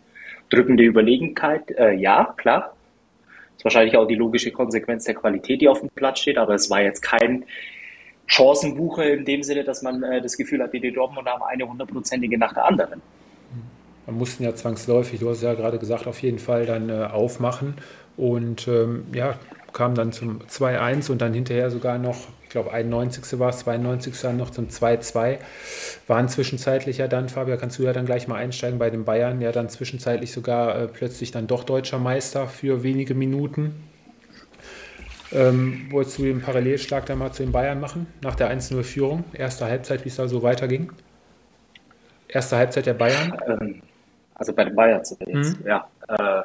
Drückende 0.50 0.84
Überlegenheit, 0.84 1.70
äh, 1.70 1.94
ja, 1.94 2.34
klar. 2.36 2.76
Ist 3.56 3.64
wahrscheinlich 3.64 3.96
auch 3.96 4.06
die 4.06 4.14
logische 4.14 4.52
Konsequenz 4.52 5.04
der 5.04 5.14
Qualität, 5.14 5.62
die 5.62 5.68
auf 5.68 5.80
dem 5.80 5.88
Platz 5.88 6.20
steht, 6.20 6.36
aber 6.36 6.54
es 6.54 6.68
war 6.68 6.82
jetzt 6.82 7.00
kein 7.00 7.46
Chancenbuche 8.26 9.04
in 9.04 9.24
dem 9.24 9.42
Sinne, 9.42 9.64
dass 9.64 9.80
man 9.80 10.02
äh, 10.02 10.20
das 10.20 10.36
Gefühl 10.36 10.62
hat, 10.62 10.74
die 10.74 10.92
Dortmunder 10.92 11.30
haben 11.30 11.44
eine 11.44 11.66
hundertprozentige 11.66 12.36
nach 12.36 12.52
der 12.52 12.66
anderen. 12.66 13.00
Man 14.04 14.18
mussten 14.18 14.44
ja 14.44 14.54
zwangsläufig, 14.54 15.20
du 15.20 15.30
hast 15.30 15.42
ja 15.42 15.54
gerade 15.54 15.78
gesagt, 15.78 16.06
auf 16.06 16.20
jeden 16.20 16.38
Fall 16.38 16.66
dann 16.66 16.90
äh, 16.90 17.04
aufmachen 17.04 17.74
und 18.18 18.68
ähm, 18.68 19.06
ja, 19.14 19.38
kam 19.78 19.94
dann 19.94 20.10
zum 20.10 20.40
2-1 20.40 21.08
und 21.08 21.22
dann 21.22 21.32
hinterher 21.32 21.70
sogar 21.70 21.98
noch, 21.98 22.16
ich 22.42 22.48
glaube 22.48 22.72
91. 22.72 23.38
war 23.38 23.50
es, 23.50 23.60
92. 23.60 24.20
dann 24.20 24.36
noch 24.36 24.50
zum 24.50 24.66
2-2. 24.66 25.38
Waren 26.08 26.28
zwischenzeitlich 26.28 26.98
ja 26.98 27.06
dann, 27.06 27.28
Fabian, 27.28 27.60
kannst 27.60 27.78
du 27.78 27.84
ja 27.84 27.92
dann 27.92 28.04
gleich 28.04 28.26
mal 28.26 28.34
einsteigen 28.34 28.80
bei 28.80 28.90
den 28.90 29.04
Bayern, 29.04 29.40
ja 29.40 29.52
dann 29.52 29.68
zwischenzeitlich 29.68 30.32
sogar 30.32 30.76
äh, 30.76 30.88
plötzlich 30.88 31.30
dann 31.30 31.46
doch 31.46 31.62
deutscher 31.62 32.00
Meister 32.00 32.48
für 32.48 32.82
wenige 32.82 33.14
Minuten. 33.14 33.84
Ähm, 35.30 35.86
wolltest 35.90 36.18
du 36.18 36.24
den 36.24 36.42
Parallelschlag 36.42 37.06
dann 37.06 37.18
mal 37.18 37.30
zu 37.30 37.44
den 37.44 37.52
Bayern 37.52 37.78
machen, 37.78 38.08
nach 38.20 38.34
der 38.34 38.50
1-0-Führung? 38.50 39.22
Erste 39.32 39.66
Halbzeit, 39.66 40.04
wie 40.04 40.08
es 40.08 40.16
da 40.16 40.26
so 40.26 40.42
weiterging? 40.42 40.90
Erste 42.26 42.56
Halbzeit 42.56 42.86
der 42.86 42.94
Bayern? 42.94 43.32
Ähm, 43.46 43.82
also 44.34 44.52
bei 44.52 44.64
den 44.64 44.74
Bayern 44.74 45.02
jetzt, 45.04 45.24
mhm. 45.24 45.56
ja. 45.64 45.88
Äh, 46.08 46.14
ja, 46.16 46.44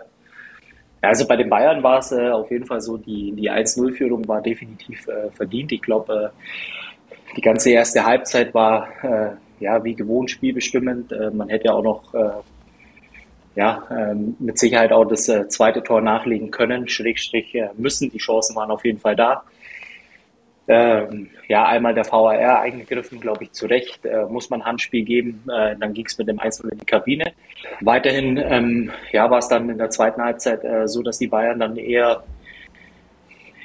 also 1.09 1.27
bei 1.27 1.35
den 1.35 1.49
Bayern 1.49 1.83
war 1.83 1.99
es 1.99 2.11
äh, 2.11 2.29
auf 2.29 2.49
jeden 2.49 2.65
Fall 2.65 2.81
so, 2.81 2.97
die, 2.97 3.33
die 3.33 3.51
1-0-Führung 3.51 4.27
war 4.27 4.41
definitiv 4.41 5.07
äh, 5.07 5.29
verdient. 5.31 5.71
Ich 5.71 5.81
glaube, 5.81 6.31
äh, 6.33 7.35
die 7.35 7.41
ganze 7.41 7.71
erste 7.71 8.05
Halbzeit 8.05 8.53
war 8.53 8.87
äh, 9.03 9.31
ja 9.59 9.83
wie 9.83 9.95
gewohnt 9.95 10.31
spielbestimmend. 10.31 11.11
Äh, 11.11 11.31
man 11.31 11.49
hätte 11.49 11.65
ja 11.65 11.73
auch 11.73 11.83
noch 11.83 12.13
äh, 12.13 12.29
ja, 13.55 13.83
ähm, 13.91 14.35
mit 14.39 14.57
Sicherheit 14.57 14.91
auch 14.91 15.05
das 15.05 15.25
zweite 15.49 15.83
Tor 15.83 16.01
nachlegen 16.01 16.49
können, 16.49 16.87
Schrägstrich 16.87 17.55
müssen. 17.77 18.09
Die 18.09 18.17
Chancen 18.17 18.55
waren 18.55 18.71
auf 18.71 18.83
jeden 18.83 18.99
Fall 18.99 19.15
da. 19.15 19.43
Ähm, 20.65 21.29
ja, 21.49 21.65
einmal 21.65 21.93
der 21.93 22.05
VAR 22.09 22.61
eingegriffen, 22.61 23.19
glaube 23.19 23.43
ich, 23.43 23.51
zu 23.51 23.65
Recht. 23.65 24.05
Äh, 24.05 24.25
muss 24.25 24.49
man 24.49 24.63
Handspiel 24.63 25.03
geben, 25.03 25.43
äh, 25.53 25.75
dann 25.77 25.93
ging 25.93 26.05
es 26.05 26.17
mit 26.17 26.29
dem 26.29 26.39
Einzel 26.39 26.69
in 26.71 26.79
die 26.79 26.85
Kabine. 26.85 27.33
Weiterhin 27.81 28.37
ähm, 28.37 28.91
ja, 29.11 29.29
war 29.29 29.39
es 29.39 29.49
dann 29.49 29.69
in 29.69 29.77
der 29.77 29.89
zweiten 29.89 30.21
Halbzeit 30.21 30.63
äh, 30.63 30.87
so, 30.87 31.03
dass 31.03 31.17
die 31.17 31.27
Bayern 31.27 31.59
dann 31.59 31.75
eher, 31.75 32.23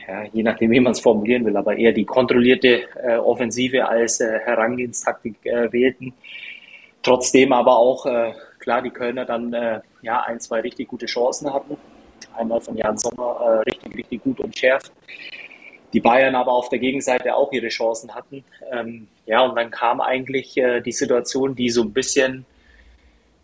ja, 0.08 0.24
je 0.32 0.42
nachdem, 0.42 0.72
wie 0.72 0.80
man 0.80 0.92
es 0.92 1.00
formulieren 1.00 1.44
will, 1.44 1.56
aber 1.56 1.76
eher 1.76 1.92
die 1.92 2.04
kontrollierte 2.04 2.88
äh, 3.00 3.16
Offensive 3.16 3.86
als 3.86 4.20
äh, 4.20 4.40
Herangehenstaktik 4.40 5.36
äh, 5.44 5.72
wählten. 5.72 6.14
Trotzdem 7.04 7.52
aber 7.52 7.78
auch, 7.78 8.06
klar, 8.58 8.82
die 8.82 8.90
Kölner 8.90 9.24
dann 9.24 9.54
ja, 10.02 10.20
ein, 10.22 10.40
zwei 10.40 10.60
richtig 10.60 10.88
gute 10.88 11.06
Chancen 11.06 11.54
hatten. 11.54 11.76
Einmal 12.36 12.60
von 12.60 12.76
Jan 12.76 12.98
Sommer 12.98 13.62
richtig, 13.64 13.96
richtig 13.96 14.24
gut 14.24 14.40
und 14.40 14.58
schärft 14.58 14.92
die 15.92 16.00
Bayern 16.00 16.34
aber 16.34 16.52
auf 16.52 16.68
der 16.68 16.78
Gegenseite 16.78 17.34
auch 17.34 17.52
ihre 17.52 17.68
Chancen 17.68 18.14
hatten. 18.14 18.44
Ähm, 18.70 19.08
ja, 19.26 19.42
und 19.42 19.56
dann 19.56 19.70
kam 19.70 20.00
eigentlich 20.00 20.56
äh, 20.56 20.80
die 20.80 20.92
Situation, 20.92 21.54
die 21.54 21.70
so 21.70 21.82
ein 21.82 21.92
bisschen, 21.92 22.44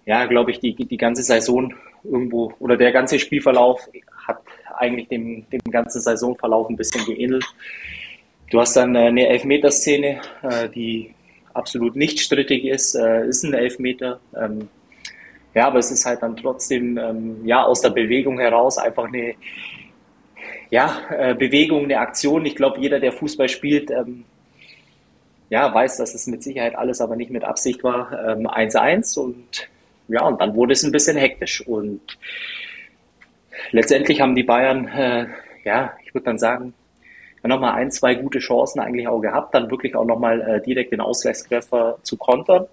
ja, 0.07 0.27
glaube 0.27 0.51
ich, 0.51 0.61
die, 0.61 0.75
die 0.75 0.97
ganze 0.97 1.23
Saison 1.23 1.75
irgendwo 2.03 2.53
oder 2.59 2.77
der 2.77 2.93
ganze 2.93 3.19
Spielverlauf 3.19 3.89
hat 4.27 4.43
eigentlich 4.77 5.09
dem, 5.09 5.49
dem 5.51 5.61
ganzen 5.71 6.01
Saisonverlauf 6.01 6.69
ein 6.69 6.77
bisschen 6.77 7.05
geähnelt. 7.07 7.45
Du 8.51 8.61
hast 8.61 8.77
dann 8.77 8.95
äh, 8.95 9.07
eine 9.07 9.29
Elfmeterszene, 9.29 10.21
äh, 10.43 10.69
die 10.69 11.15
absolut 11.55 11.97
nicht 11.97 12.21
strittig 12.21 12.65
ist, 12.65 12.95
äh, 12.95 13.27
ist 13.27 13.45
ein 13.45 13.55
Elfmeter. 13.55 14.21
Ähm, 14.37 14.69
ja, 15.55 15.69
aber 15.69 15.79
es 15.79 15.91
ist 15.91 16.05
halt 16.05 16.23
dann 16.23 16.37
trotzdem 16.37 16.99
ähm, 16.99 17.47
ja 17.47 17.65
aus 17.65 17.81
der 17.81 17.91
Bewegung 17.91 18.39
heraus 18.39 18.77
einfach 18.77 19.05
eine 19.05 19.35
ja, 20.75 21.03
äh, 21.09 21.35
Bewegung, 21.37 21.85
eine 21.85 22.01
Aktion. 22.01 22.45
Ich 22.47 22.57
glaube, 22.57 22.81
jeder, 22.81 22.99
der 22.99 23.13
Fußball 23.13 23.49
spielt, 23.49 23.93
ähm, 23.93 24.25
ja, 25.49 25.73
weiß, 25.73 25.99
dass 25.99 26.17
es 26.17 26.27
mit 26.27 26.43
Sicherheit 26.43 26.75
alles 26.75 27.01
aber 27.01 27.15
nicht 27.15 27.31
mit 27.31 27.45
Absicht 27.45 27.85
war. 27.85 28.11
1-1 28.11 29.17
ähm, 29.17 29.25
und 29.25 29.69
ja, 30.09 30.27
und 30.27 30.41
dann 30.41 30.57
wurde 30.57 30.73
es 30.73 30.83
ein 30.83 30.91
bisschen 30.91 31.17
hektisch. 31.17 31.65
Und 31.65 32.19
letztendlich 33.71 34.21
haben 34.21 34.35
die 34.35 34.43
Bayern, 34.43 34.89
äh, 34.89 35.27
ja, 35.65 35.93
ich 36.05 36.13
würde 36.13 36.25
dann 36.25 36.39
sagen, 36.39 36.75
nochmal 37.45 37.75
ein, 37.75 37.93
zwei 37.93 38.17
gute 38.17 38.41
Chancen 38.41 38.81
eigentlich 38.81 39.07
auch 39.07 39.21
gehabt, 39.21 39.55
dann 39.55 39.71
wirklich 39.71 39.95
auch 39.95 40.05
nochmal 40.05 40.41
äh, 40.41 40.61
direkt 40.61 40.91
den 40.91 41.01
Ausgleichstreffer 41.01 41.99
zu 42.03 42.17
kontern. 42.17 42.67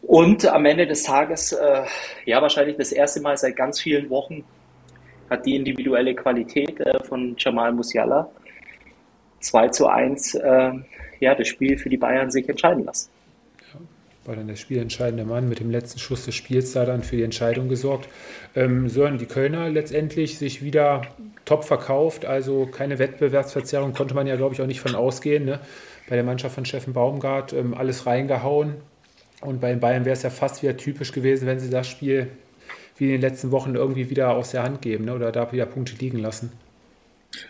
Und 0.00 0.46
am 0.46 0.64
Ende 0.64 0.86
des 0.86 1.02
Tages, 1.02 1.52
äh, 1.52 1.82
ja, 2.24 2.40
wahrscheinlich 2.40 2.78
das 2.78 2.90
erste 2.90 3.20
Mal 3.20 3.36
seit 3.36 3.54
ganz 3.54 3.82
vielen 3.82 4.08
Wochen 4.08 4.44
hat 5.30 5.46
die 5.46 5.56
individuelle 5.56 6.14
Qualität 6.14 6.80
äh, 6.80 7.02
von 7.04 7.34
Jamal 7.38 7.72
Musiala 7.72 8.30
2 9.40 9.68
zu 9.68 9.86
1 9.86 10.34
äh, 10.34 10.72
ja, 11.20 11.34
das 11.34 11.48
Spiel 11.48 11.78
für 11.78 11.88
die 11.88 11.96
Bayern 11.96 12.30
sich 12.30 12.48
entscheiden 12.48 12.84
lassen. 12.84 13.10
Ja, 13.72 13.80
war 14.24 14.36
dann 14.36 14.48
der 14.48 14.56
spielentscheidende 14.56 15.24
Mann 15.24 15.48
mit 15.48 15.60
dem 15.60 15.70
letzten 15.70 15.98
Schuss 15.98 16.24
des 16.24 16.34
Spiels 16.34 16.72
da 16.72 16.84
dann 16.84 17.02
für 17.02 17.16
die 17.16 17.22
Entscheidung 17.22 17.68
gesorgt. 17.68 18.08
Ähm, 18.54 18.88
Sören, 18.88 19.18
die 19.18 19.26
Kölner 19.26 19.68
letztendlich 19.70 20.38
sich 20.38 20.62
wieder 20.62 21.02
top 21.44 21.64
verkauft, 21.64 22.24
also 22.24 22.66
keine 22.66 22.98
Wettbewerbsverzerrung 22.98 23.92
konnte 23.92 24.14
man 24.14 24.26
ja, 24.26 24.36
glaube 24.36 24.54
ich, 24.54 24.60
auch 24.60 24.66
nicht 24.66 24.80
von 24.80 24.94
ausgehen. 24.94 25.44
Ne? 25.44 25.60
Bei 26.08 26.16
der 26.16 26.24
Mannschaft 26.24 26.54
von 26.54 26.64
Steffen 26.64 26.92
Baumgart 26.92 27.52
ähm, 27.52 27.74
alles 27.74 28.06
reingehauen. 28.06 28.74
Und 29.42 29.60
bei 29.60 29.70
den 29.70 29.80
Bayern 29.80 30.04
wäre 30.04 30.14
es 30.14 30.22
ja 30.22 30.30
fast 30.30 30.62
wieder 30.62 30.76
typisch 30.76 31.12
gewesen, 31.12 31.46
wenn 31.46 31.58
sie 31.58 31.70
das 31.70 31.86
Spiel 31.86 32.28
wie 32.98 33.06
in 33.06 33.10
den 33.12 33.20
letzten 33.20 33.50
Wochen 33.50 33.74
irgendwie 33.74 34.10
wieder 34.10 34.34
aus 34.34 34.50
der 34.50 34.62
Hand 34.62 34.82
geben 34.82 35.04
ne? 35.04 35.14
oder 35.14 35.32
da 35.32 35.50
wieder 35.52 35.66
Punkte 35.66 35.94
liegen 35.96 36.18
lassen. 36.18 36.52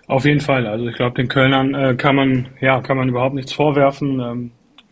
Auf 0.06 0.24
jeden 0.24 0.40
Fall. 0.40 0.66
Also 0.66 0.86
ich 0.88 0.96
glaube, 0.96 1.16
den 1.16 1.28
Kölnern 1.28 1.74
äh, 1.74 1.94
kann 1.94 2.16
man 2.16 2.48
ja 2.60 2.80
kann 2.80 2.96
man 2.96 3.08
überhaupt 3.08 3.34
nichts 3.34 3.52
vorwerfen. 3.52 4.20
Ähm, 4.20 4.50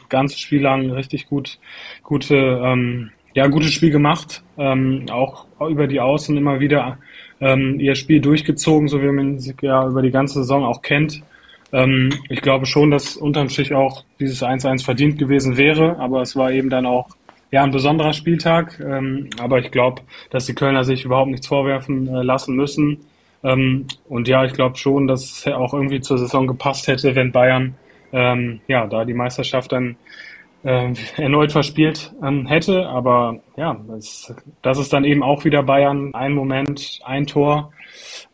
ganzes 0.08 0.38
Spiel 0.38 0.62
lang 0.62 0.90
richtig 0.90 1.26
gut, 1.26 1.58
gute 2.02 2.36
ähm, 2.36 3.10
ja 3.34 3.46
gutes 3.48 3.72
Spiel 3.72 3.90
gemacht. 3.90 4.42
Ähm, 4.58 5.06
auch 5.10 5.46
über 5.68 5.86
die 5.86 6.00
Außen 6.00 6.36
immer 6.36 6.60
wieder 6.60 6.98
ähm, 7.40 7.80
ihr 7.80 7.94
Spiel 7.94 8.20
durchgezogen, 8.20 8.88
so 8.88 9.02
wie 9.02 9.10
man 9.10 9.38
sie 9.38 9.54
ja 9.60 9.86
über 9.88 10.02
die 10.02 10.10
ganze 10.10 10.34
Saison 10.34 10.64
auch 10.64 10.82
kennt. 10.82 11.22
Ähm, 11.72 12.10
ich 12.28 12.40
glaube 12.40 12.66
schon, 12.66 12.90
dass 12.90 13.16
unterm 13.16 13.48
Strich 13.48 13.74
auch 13.74 14.04
dieses 14.20 14.42
1-1 14.42 14.84
verdient 14.84 15.18
gewesen 15.18 15.56
wäre, 15.56 15.98
aber 15.98 16.22
es 16.22 16.36
war 16.36 16.52
eben 16.52 16.70
dann 16.70 16.86
auch 16.86 17.08
ja, 17.54 17.62
ein 17.62 17.70
besonderer 17.70 18.12
Spieltag, 18.12 18.80
ähm, 18.80 19.30
aber 19.38 19.60
ich 19.60 19.70
glaube, 19.70 20.02
dass 20.30 20.46
die 20.46 20.56
Kölner 20.56 20.82
sich 20.82 21.04
überhaupt 21.04 21.30
nichts 21.30 21.46
vorwerfen 21.46 22.08
äh, 22.08 22.24
lassen 22.24 22.56
müssen. 22.56 23.06
Ähm, 23.44 23.86
und 24.08 24.26
ja, 24.26 24.44
ich 24.44 24.54
glaube 24.54 24.76
schon, 24.76 25.06
dass 25.06 25.22
es 25.22 25.46
auch 25.46 25.72
irgendwie 25.72 26.00
zur 26.00 26.18
Saison 26.18 26.48
gepasst 26.48 26.88
hätte, 26.88 27.14
wenn 27.14 27.30
Bayern 27.30 27.76
ähm, 28.12 28.60
ja 28.66 28.88
da 28.88 29.04
die 29.04 29.14
Meisterschaft 29.14 29.70
dann 29.70 29.94
äh, 30.64 30.94
erneut 31.16 31.52
verspielt 31.52 32.12
ähm, 32.24 32.48
hätte. 32.48 32.88
Aber 32.88 33.38
ja, 33.56 33.80
das, 33.86 34.34
das 34.62 34.78
ist 34.78 34.92
dann 34.92 35.04
eben 35.04 35.22
auch 35.22 35.44
wieder 35.44 35.62
Bayern. 35.62 36.12
Ein 36.12 36.32
Moment, 36.32 36.98
ein 37.04 37.24
Tor. 37.28 37.72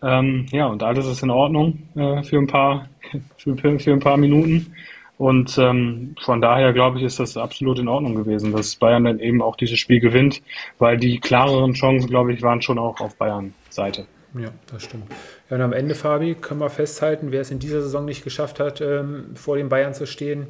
Ähm, 0.02 0.46
ja, 0.50 0.64
und 0.64 0.82
alles 0.82 1.06
ist 1.06 1.22
in 1.22 1.28
Ordnung 1.28 1.82
äh, 1.94 2.22
für 2.22 2.38
ein 2.38 2.46
paar 2.46 2.88
für, 3.36 3.54
für 3.54 3.92
ein 3.92 4.00
paar 4.00 4.16
Minuten. 4.16 4.72
Und 5.20 5.58
ähm, 5.58 6.14
von 6.22 6.40
daher 6.40 6.72
glaube 6.72 6.96
ich, 6.96 7.04
ist 7.04 7.20
das 7.20 7.36
absolut 7.36 7.78
in 7.78 7.88
Ordnung 7.88 8.14
gewesen, 8.14 8.52
dass 8.52 8.74
Bayern 8.76 9.04
dann 9.04 9.20
eben 9.20 9.42
auch 9.42 9.54
dieses 9.54 9.78
Spiel 9.78 10.00
gewinnt, 10.00 10.40
weil 10.78 10.96
die 10.96 11.20
klareren 11.20 11.74
Chancen, 11.74 12.08
glaube 12.08 12.32
ich, 12.32 12.40
waren 12.40 12.62
schon 12.62 12.78
auch 12.78 12.98
auf 13.02 13.16
Bayern 13.16 13.52
Seite. 13.68 14.06
Ja, 14.32 14.48
das 14.72 14.84
stimmt. 14.84 15.12
Ja, 15.50 15.56
und 15.56 15.62
am 15.62 15.74
Ende, 15.74 15.94
Fabi, 15.94 16.36
können 16.36 16.60
wir 16.60 16.70
festhalten, 16.70 17.32
wer 17.32 17.42
es 17.42 17.50
in 17.50 17.58
dieser 17.58 17.82
Saison 17.82 18.06
nicht 18.06 18.24
geschafft 18.24 18.60
hat, 18.60 18.80
ähm, 18.80 19.32
vor 19.34 19.58
den 19.58 19.68
Bayern 19.68 19.92
zu 19.92 20.06
stehen, 20.06 20.46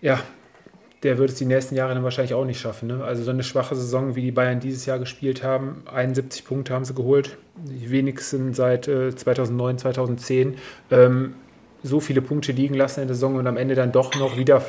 ja, 0.00 0.18
der 1.04 1.18
wird 1.18 1.30
es 1.30 1.36
die 1.36 1.44
nächsten 1.44 1.76
Jahre 1.76 1.94
dann 1.94 2.02
wahrscheinlich 2.02 2.34
auch 2.34 2.44
nicht 2.44 2.58
schaffen. 2.58 2.88
Ne? 2.88 3.04
Also 3.04 3.22
so 3.22 3.30
eine 3.30 3.44
schwache 3.44 3.76
Saison, 3.76 4.16
wie 4.16 4.22
die 4.22 4.32
Bayern 4.32 4.58
dieses 4.58 4.86
Jahr 4.86 4.98
gespielt 4.98 5.44
haben, 5.44 5.84
71 5.86 6.44
Punkte 6.44 6.74
haben 6.74 6.84
sie 6.84 6.94
geholt, 6.94 7.38
die 7.54 7.92
wenigsten 7.92 8.54
seit 8.54 8.88
äh, 8.88 9.14
2009, 9.14 9.78
2010. 9.78 10.56
Ähm, 10.90 11.34
so 11.82 12.00
viele 12.00 12.22
Punkte 12.22 12.52
liegen 12.52 12.74
lassen 12.74 13.00
in 13.00 13.08
der 13.08 13.14
Saison 13.14 13.36
und 13.36 13.46
am 13.46 13.56
Ende 13.56 13.74
dann 13.74 13.92
doch 13.92 14.14
noch 14.16 14.36
wieder 14.36 14.64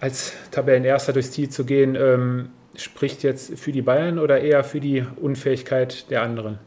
als 0.00 0.34
Tabellenerster 0.50 1.12
durchs 1.12 1.32
Ziel 1.32 1.48
zu 1.48 1.64
gehen, 1.64 1.96
ähm, 1.96 2.50
spricht 2.76 3.22
jetzt 3.22 3.58
für 3.58 3.72
die 3.72 3.82
Bayern 3.82 4.18
oder 4.18 4.40
eher 4.40 4.64
für 4.64 4.80
die 4.80 5.04
Unfähigkeit 5.16 6.10
der 6.10 6.22
anderen? 6.22 6.58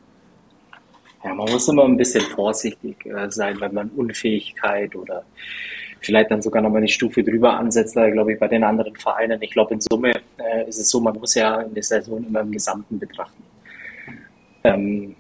Ja, 1.24 1.34
man 1.34 1.50
muss 1.52 1.68
immer 1.68 1.84
ein 1.84 1.98
bisschen 1.98 2.22
vorsichtig 2.22 3.06
äh, 3.06 3.30
sein, 3.30 3.60
wenn 3.60 3.74
man 3.74 3.90
Unfähigkeit 3.90 4.96
oder 4.96 5.24
vielleicht 6.00 6.32
dann 6.32 6.42
sogar 6.42 6.62
nochmal 6.62 6.80
eine 6.80 6.88
Stufe 6.88 7.24
drüber 7.24 7.54
ansetzt, 7.54 7.96
glaube 7.96 8.34
ich, 8.34 8.40
bei 8.40 8.48
den 8.48 8.64
anderen 8.64 8.96
Vereinen. 8.96 9.42
Ich 9.42 9.52
glaube, 9.52 9.74
in 9.74 9.82
Summe 9.82 10.14
äh, 10.38 10.68
ist 10.68 10.80
es 10.80 10.90
so, 10.90 11.00
man 11.00 11.16
muss 11.16 11.36
ja 11.36 11.62
in 11.62 11.74
der 11.74 11.84
Saison 11.84 12.24
immer 12.26 12.42
im 12.42 12.52
Gesamten 12.52 13.00
betrachten. 13.00 13.44
Ähm, 14.64 15.16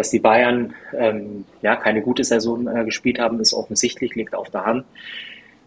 dass 0.00 0.08
die 0.08 0.18
Bayern 0.18 0.72
ähm, 0.96 1.44
ja 1.60 1.76
keine 1.76 2.00
gute 2.00 2.24
Saison 2.24 2.66
äh, 2.74 2.86
gespielt 2.86 3.18
haben, 3.18 3.38
ist 3.38 3.52
offensichtlich, 3.52 4.14
liegt 4.14 4.34
auf 4.34 4.48
der 4.48 4.64
Hand. 4.64 4.86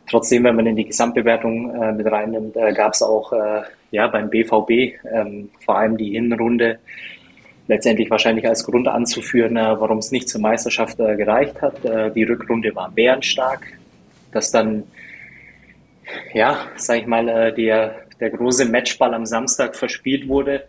Trotzdem, 0.10 0.44
wenn 0.44 0.56
man 0.56 0.66
in 0.66 0.76
die 0.76 0.86
Gesamtbewertung 0.86 1.70
äh, 1.80 1.92
mit 1.92 2.08
reinnimmt, 2.08 2.58
äh, 2.58 2.74
gab 2.74 2.94
es 2.94 3.04
auch 3.04 3.32
äh, 3.32 3.62
ja 3.92 4.08
beim 4.08 4.32
BVB 4.32 4.96
ähm, 5.06 5.52
vor 5.64 5.78
allem 5.78 5.98
die 5.98 6.14
Hinrunde 6.14 6.80
letztendlich 7.68 8.10
wahrscheinlich 8.10 8.48
als 8.48 8.66
Grund 8.66 8.88
anzuführen, 8.88 9.56
äh, 9.56 9.80
warum 9.80 10.00
es 10.00 10.10
nicht 10.10 10.28
zur 10.28 10.42
Meisterschaft 10.42 11.00
äh, 11.00 11.16
gereicht 11.16 11.62
hat. 11.62 11.86
Äh, 11.86 12.10
die 12.10 12.24
Rückrunde 12.24 12.76
war 12.76 12.90
bärenstark, 12.90 13.68
dass 14.32 14.50
dann 14.50 14.86
ja, 16.34 16.58
sag 16.76 16.98
ich 16.98 17.06
mal, 17.06 17.54
der 17.54 18.04
der 18.20 18.30
große 18.32 18.66
Matchball 18.66 19.14
am 19.14 19.28
Samstag 19.28 19.76
verspielt 19.76 20.28
wurde 20.28 20.64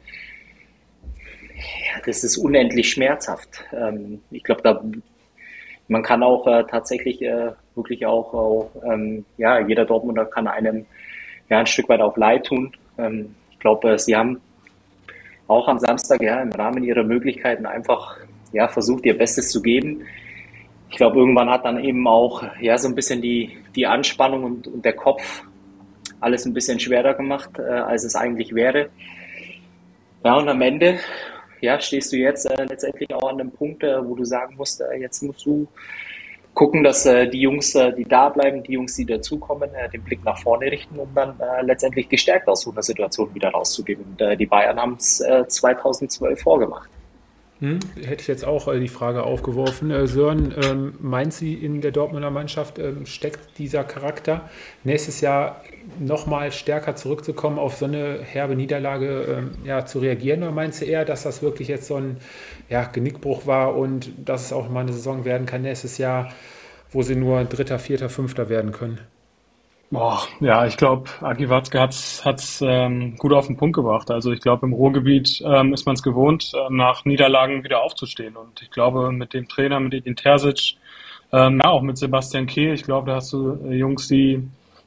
das 2.05 2.25
ist 2.25 2.37
unendlich 2.37 2.91
schmerzhaft. 2.91 3.65
Ähm, 3.73 4.21
ich 4.31 4.43
glaube, 4.43 4.63
da 4.63 4.83
man 5.89 6.03
kann 6.03 6.23
auch 6.23 6.47
äh, 6.47 6.65
tatsächlich 6.65 7.21
äh, 7.23 7.53
wirklich 7.75 8.07
auch, 8.07 8.33
auch 8.33 8.71
ähm, 8.85 9.25
ja, 9.37 9.61
jeder 9.61 9.85
Dortmunder 9.85 10.25
kann 10.25 10.47
einem 10.47 10.87
ja 11.51 11.59
ein 11.59 11.67
Stück 11.67 11.89
weit 11.89 12.01
auch 12.01 12.17
leid 12.17 12.47
tun. 12.47 12.73
Ähm, 12.99 13.35
ich 13.51 13.59
glaube, 13.59 13.93
äh, 13.93 13.99
sie 13.99 14.17
haben 14.17 14.41
auch 15.47 15.69
am 15.69 15.79
Samstag 15.79 16.23
ja 16.23 16.41
im 16.41 16.53
Rahmen 16.53 16.85
ihrer 16.85 17.03
Möglichkeiten 17.03 17.67
einfach 17.67 18.17
ja 18.53 18.69
versucht, 18.69 19.05
ihr 19.05 19.19
Bestes 19.19 19.51
zu 19.51 19.61
geben. 19.61 20.07
Ich 20.91 20.97
glaube, 20.97 21.19
irgendwann 21.19 21.51
hat 21.51 21.65
dann 21.65 21.83
eben 21.83 22.07
auch 22.07 22.45
ja 22.61 22.79
so 22.79 22.89
ein 22.89 22.95
bisschen 22.95 23.21
die, 23.21 23.59
die 23.75 23.87
Anspannung 23.87 24.45
und, 24.45 24.67
und 24.67 24.85
der 24.85 24.95
Kopf 24.95 25.43
alles 26.21 26.47
ein 26.47 26.55
bisschen 26.55 26.81
schwerer 26.81 27.15
gemacht, 27.15 27.51
äh, 27.59 27.63
als 27.63 28.05
es 28.05 28.15
eigentlich 28.15 28.55
wäre. 28.55 28.89
Ja, 30.25 30.37
und 30.37 30.49
am 30.49 30.63
Ende 30.63 30.99
ja, 31.65 31.81
stehst 31.81 32.13
du 32.13 32.17
jetzt 32.17 32.47
äh, 32.47 32.65
letztendlich 32.65 33.13
auch 33.15 33.29
an 33.29 33.41
einem 33.41 33.51
Punkt, 33.51 33.83
äh, 33.83 34.07
wo 34.07 34.15
du 34.15 34.25
sagen 34.25 34.55
musst, 34.57 34.81
äh, 34.81 34.95
jetzt 35.01 35.23
musst 35.23 35.45
du 35.45 35.67
gucken, 36.55 36.85
dass 36.85 37.05
äh, 37.05 37.29
die 37.29 37.41
Jungs, 37.41 37.75
äh, 37.75 37.93
die 37.93 38.05
da 38.05 38.29
bleiben, 38.29 38.63
die 38.63 38.73
Jungs, 38.73 38.95
die 38.95 39.05
dazukommen, 39.05 39.69
äh, 39.75 39.89
den 39.91 40.03
Blick 40.03 40.25
nach 40.25 40.39
vorne 40.39 40.67
richten, 40.71 40.99
um 40.99 41.09
dann 41.15 41.35
letztendlich 41.63 42.09
gestärkt 42.09 42.49
aus 42.49 42.63
so 42.63 42.71
einer 42.71 42.83
Situation 42.83 43.35
wieder 43.35 43.51
rauszugehen. 43.51 44.01
Und 44.03 44.39
die 44.39 44.47
Bayern 44.47 44.81
haben 44.81 44.95
es 44.95 45.23
2012 45.49 46.41
vorgemacht. 46.41 46.89
Hm, 47.65 47.81
hätte 48.05 48.21
ich 48.21 48.29
jetzt 48.29 48.45
auch 48.45 48.69
äh, 48.69 48.79
die 48.79 48.89
Frage 48.89 49.23
aufgeworfen. 49.23 49.91
Äh, 49.91 50.07
Sören, 50.07 50.55
ähm, 50.63 50.95
meint 51.01 51.33
sie 51.33 51.55
in 51.55 51.81
der 51.81 51.93
Dortmunder 51.93 52.31
Mannschaft 52.31 52.79
ähm, 52.79 53.07
steckt 53.07 53.59
dieser 53.59 53.85
Charakter, 53.85 54.51
nächstes 54.83 55.23
Jahr 55.23 55.63
nochmal 55.99 56.53
stärker 56.53 56.95
zurückzukommen, 56.95 57.59
auf 57.59 57.77
so 57.77 57.87
eine 57.87 58.21
herbe 58.21 58.55
Niederlage 58.55 59.23
ähm, 59.39 59.51
ja, 59.65 59.87
zu 59.87 60.01
reagieren? 60.01 60.43
Oder 60.43 60.53
meinst 60.53 60.83
du 60.83 60.85
eher, 60.85 61.07
dass 61.07 61.23
das 61.23 61.41
wirklich 61.41 61.69
jetzt 61.69 61.87
so 61.87 61.97
ein 61.97 62.19
ja, 62.69 62.85
Genickbruch 62.85 63.47
war 63.47 63.75
und 63.77 64.11
dass 64.23 64.45
es 64.45 64.53
auch 64.53 64.69
mal 64.69 64.81
eine 64.81 64.93
Saison 64.93 65.25
werden 65.25 65.47
kann 65.47 65.63
nächstes 65.63 65.97
Jahr, 65.97 66.33
wo 66.93 67.01
sie 67.01 67.17
nur 67.17 67.45
Dritter, 67.45 67.79
Vierter, 67.79 68.11
Fünfter 68.11 68.51
werden 68.51 68.73
können? 68.73 68.99
Boah, 69.91 70.23
ja, 70.41 70.67
ich 70.67 70.77
glaube, 70.77 71.09
Aki 71.21 71.49
Watzke 71.51 71.81
hat 71.81 71.93
es 71.93 72.61
ähm, 72.67 73.17
gut 73.17 73.33
auf 73.33 73.47
den 73.47 73.57
Punkt 73.57 73.77
gebracht. 73.77 74.11
Also 74.11 74.33
ich 74.33 74.41
glaube, 74.41 74.67
im 74.67 74.73
Ruhrgebiet 74.73 75.43
ähm, 75.47 75.73
ist 75.73 75.87
man 75.87 75.95
es 75.95 76.03
gewohnt, 76.03 76.53
äh, 76.55 76.73
nach 76.73 77.05
Niederlagen 77.05 77.63
wieder 77.63 77.83
aufzustehen. 77.83 78.37
Und 78.37 78.61
ich 78.63 78.71
glaube, 78.71 79.13
mit 79.13 79.35
dem 79.35 79.47
Trainer, 79.47 79.79
mit 79.79 79.95
Edin 79.95 80.17
Terzic, 80.17 80.77
ähm, 81.33 81.61
ja, 81.63 81.71
auch 81.71 81.83
mit 81.83 81.99
Sebastian 81.99 82.47
Kehl, 82.47 82.75
ich 82.75 82.83
glaube, 82.83 83.11
da 83.11 83.17
hast 83.17 83.33
du 83.33 83.59
äh, 83.67 83.75
Jungs, 83.75 84.09
die 84.09 84.43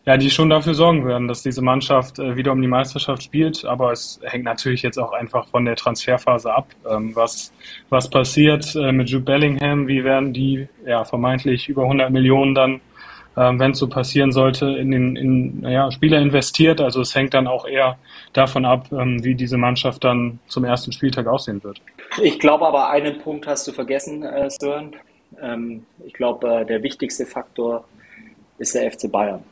ja, 0.08 0.16
die 0.16 0.32
schon 0.32 0.50
dafür 0.50 0.74
sorgen 0.74 1.06
werden, 1.06 1.27
dass 1.27 1.44
diese 1.44 1.62
Mannschaft 1.62 2.18
äh, 2.18 2.38
wieder 2.38 2.54
um 2.54 2.62
die 2.62 2.70
Meisterschaft 2.70 3.24
spielt. 3.24 3.66
Aber 3.66 3.92
es 3.92 4.22
hängt 4.24 4.46
natürlich 4.46 4.82
jetzt 4.82 4.98
auch 4.98 5.12
einfach 5.12 5.50
von 5.50 5.66
der 5.66 5.75
Transferphase 5.75 6.54
ab, 6.54 6.70
ähm, 6.89 7.13
was, 7.13 7.51
was 7.89 8.10
passiert 8.10 8.74
äh, 8.77 8.94
mit 8.94 9.10
Jude 9.10 9.25
Bellingham, 9.25 9.86
wie 9.89 10.06
werden 10.06 10.32
die 10.32 10.70
ja, 10.86 11.04
vermeintlich 11.04 11.68
über 11.68 11.84
100 11.84 12.10
Millionen 12.10 12.56
dann 12.56 12.80
ähm, 13.38 13.60
wenn 13.60 13.72
es 13.72 13.77
so 13.77 13.88
passieren 13.88 14.32
sollte, 14.32 14.65
in 14.65 14.89
den 14.89 15.15
in, 15.15 15.62
naja, 15.62 15.91
Spieler 15.91 16.20
investiert. 16.20 16.82
Also 16.82 17.01
es 17.01 17.13
hängt 17.13 17.36
dann 17.36 17.46
auch 17.46 17.67
eher 17.67 18.00
davon 18.34 18.65
ab, 18.65 18.88
ähm, 18.91 19.24
wie 19.24 19.36
diese 19.36 19.58
Mannschaft 19.58 20.03
dann 20.03 20.39
zum 20.48 20.65
ersten 20.65 20.91
Spieltag 20.91 21.27
aussehen 21.27 21.63
wird. 21.63 21.79
Ich 22.22 22.39
glaube 22.39 22.65
aber, 22.65 22.89
einen 22.89 23.20
Punkt 23.20 23.46
hast 23.46 23.67
du 23.67 23.72
vergessen, 23.72 24.24
äh, 24.24 24.50
Sören. 24.50 24.96
Ähm, 25.39 25.86
ich 26.03 26.13
glaube, 26.13 26.48
äh, 26.48 26.65
der 26.65 26.82
wichtigste 26.82 27.27
Faktor 27.27 27.86
ist 28.58 28.74
der 28.74 28.91
FC 28.91 29.12
Bayern. 29.12 29.44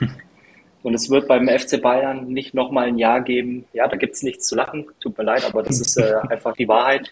Und 0.82 0.94
es 0.94 1.10
wird 1.10 1.28
beim 1.28 1.46
FC 1.46 1.80
Bayern 1.80 2.26
nicht 2.26 2.54
nochmal 2.54 2.88
ein 2.88 2.98
Jahr 2.98 3.20
geben. 3.20 3.66
Ja, 3.72 3.86
da 3.86 3.96
gibt 3.96 4.14
es 4.14 4.22
nichts 4.22 4.48
zu 4.48 4.56
lachen. 4.56 4.86
Tut 5.00 5.16
mir 5.16 5.24
leid, 5.24 5.44
aber 5.44 5.62
das 5.62 5.78
ist 5.80 5.96
äh, 5.96 6.14
einfach 6.28 6.54
die 6.54 6.66
Wahrheit. 6.66 7.10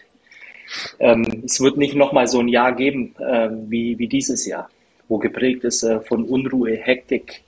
Ähm, 0.99 1.43
es 1.45 1.61
wird 1.61 1.77
nicht 1.77 1.95
nochmal 1.95 2.27
so 2.27 2.39
ein 2.39 2.47
Jahr 2.49 2.73
geben 2.73 3.15
äh, 3.19 3.49
wie, 3.69 3.97
wie 3.97 4.07
dieses 4.07 4.45
Jahr 4.45 4.69
wo 5.09 5.17
geprägt 5.17 5.65
ist 5.65 5.83
äh, 5.83 5.99
von 5.99 6.23
Unruhe, 6.23 6.77
Hektik 6.77 7.43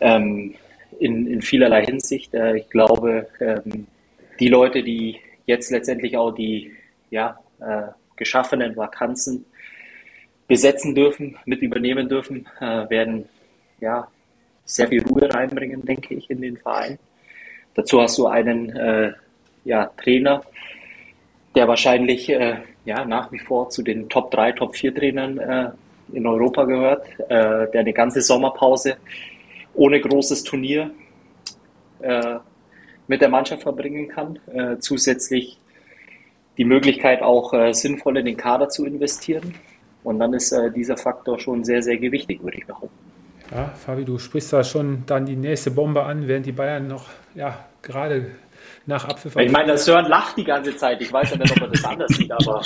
ähm, 0.00 0.54
in, 0.98 1.26
in 1.26 1.42
vielerlei 1.42 1.84
Hinsicht. 1.84 2.32
Äh, 2.32 2.56
ich 2.56 2.70
glaube, 2.70 3.28
ähm, 3.40 3.86
die 4.40 4.48
Leute, 4.48 4.82
die 4.82 5.18
jetzt 5.44 5.70
letztendlich 5.70 6.16
auch 6.16 6.30
die 6.30 6.72
ja, 7.10 7.38
äh, 7.60 7.88
geschaffenen 8.16 8.76
Vakanzen 8.76 9.44
besetzen 10.46 10.94
dürfen, 10.94 11.36
mit 11.44 11.60
übernehmen 11.60 12.08
dürfen, 12.08 12.48
äh, 12.60 12.88
werden 12.88 13.28
ja 13.80 14.08
sehr 14.64 14.88
viel 14.88 15.02
Ruhe 15.02 15.32
reinbringen, 15.32 15.84
denke 15.84 16.14
ich, 16.14 16.30
in 16.30 16.40
den 16.40 16.56
Verein. 16.56 16.98
Dazu 17.74 18.00
hast 18.00 18.16
du 18.18 18.28
einen 18.28 18.74
äh, 18.76 19.12
ja, 19.64 19.86
Trainer, 19.96 20.42
der 21.54 21.68
wahrscheinlich 21.68 22.28
ja, 22.84 23.04
nach 23.04 23.30
wie 23.30 23.38
vor 23.38 23.68
zu 23.68 23.82
den 23.82 24.08
Top 24.08 24.30
3, 24.30 24.52
Top 24.52 24.74
4 24.74 24.94
Trainern 24.94 25.38
äh, 25.38 25.70
in 26.12 26.26
Europa 26.26 26.64
gehört, 26.64 27.06
äh, 27.28 27.70
der 27.70 27.80
eine 27.80 27.92
ganze 27.92 28.20
Sommerpause 28.20 28.96
ohne 29.74 30.00
großes 30.00 30.44
Turnier 30.44 30.90
äh, 32.00 32.36
mit 33.06 33.20
der 33.20 33.28
Mannschaft 33.28 33.62
verbringen 33.62 34.08
kann. 34.08 34.38
Äh, 34.52 34.78
zusätzlich 34.78 35.58
die 36.58 36.64
Möglichkeit 36.64 37.22
auch 37.22 37.52
äh, 37.54 37.72
sinnvoll 37.72 38.18
in 38.18 38.26
den 38.26 38.36
Kader 38.36 38.68
zu 38.68 38.84
investieren. 38.84 39.54
Und 40.04 40.18
dann 40.18 40.34
ist 40.34 40.52
äh, 40.52 40.70
dieser 40.70 40.96
Faktor 40.96 41.38
schon 41.38 41.64
sehr, 41.64 41.82
sehr 41.82 41.96
gewichtig, 41.96 42.42
würde 42.42 42.58
ich 42.58 42.66
behaupten. 42.66 42.90
Ja, 43.50 43.68
Fabi, 43.68 44.04
du 44.04 44.18
sprichst 44.18 44.52
da 44.52 44.64
schon 44.64 45.04
dann 45.06 45.26
die 45.26 45.36
nächste 45.36 45.70
Bombe 45.70 46.02
an, 46.04 46.26
während 46.26 46.46
die 46.46 46.52
Bayern 46.52 46.88
noch 46.88 47.06
ja, 47.34 47.66
gerade 47.82 48.32
nach 48.86 49.04
Abpfiff. 49.04 49.36
Ich 49.36 49.52
meine, 49.52 49.66
der 49.66 49.78
Sören 49.78 50.06
lacht 50.06 50.36
die 50.36 50.44
ganze 50.44 50.76
Zeit. 50.76 51.00
Ich 51.00 51.12
weiß 51.12 51.30
ja 51.30 51.36
nicht, 51.36 51.52
ob 51.52 51.60
er 51.60 51.68
das 51.68 51.84
anders 51.84 52.12
sieht, 52.12 52.32
aber 52.32 52.62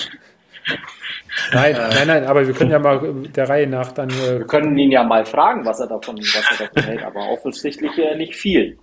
Nein, 1.53 1.75
äh, 1.75 1.89
nein, 1.95 2.07
nein, 2.07 2.25
aber 2.25 2.47
wir 2.47 2.55
können 2.55 2.71
ja 2.71 2.79
mal 2.79 3.01
der 3.29 3.49
Reihe 3.49 3.67
nach 3.67 3.93
dann. 3.93 4.11
Äh, 4.11 4.39
wir 4.39 4.47
können 4.47 4.77
ihn 4.79 4.91
ja 4.91 5.05
mal 5.05 5.25
fragen, 5.25 5.65
was 5.65 5.81
er 5.81 5.87
davon, 5.87 6.19
was 6.19 6.59
er 6.59 6.67
davon 6.67 6.83
hält, 6.83 7.03
aber 7.05 7.29
offensichtlich 7.29 7.97
äh, 7.99 8.17
nicht 8.17 8.35
viel. 8.35 8.79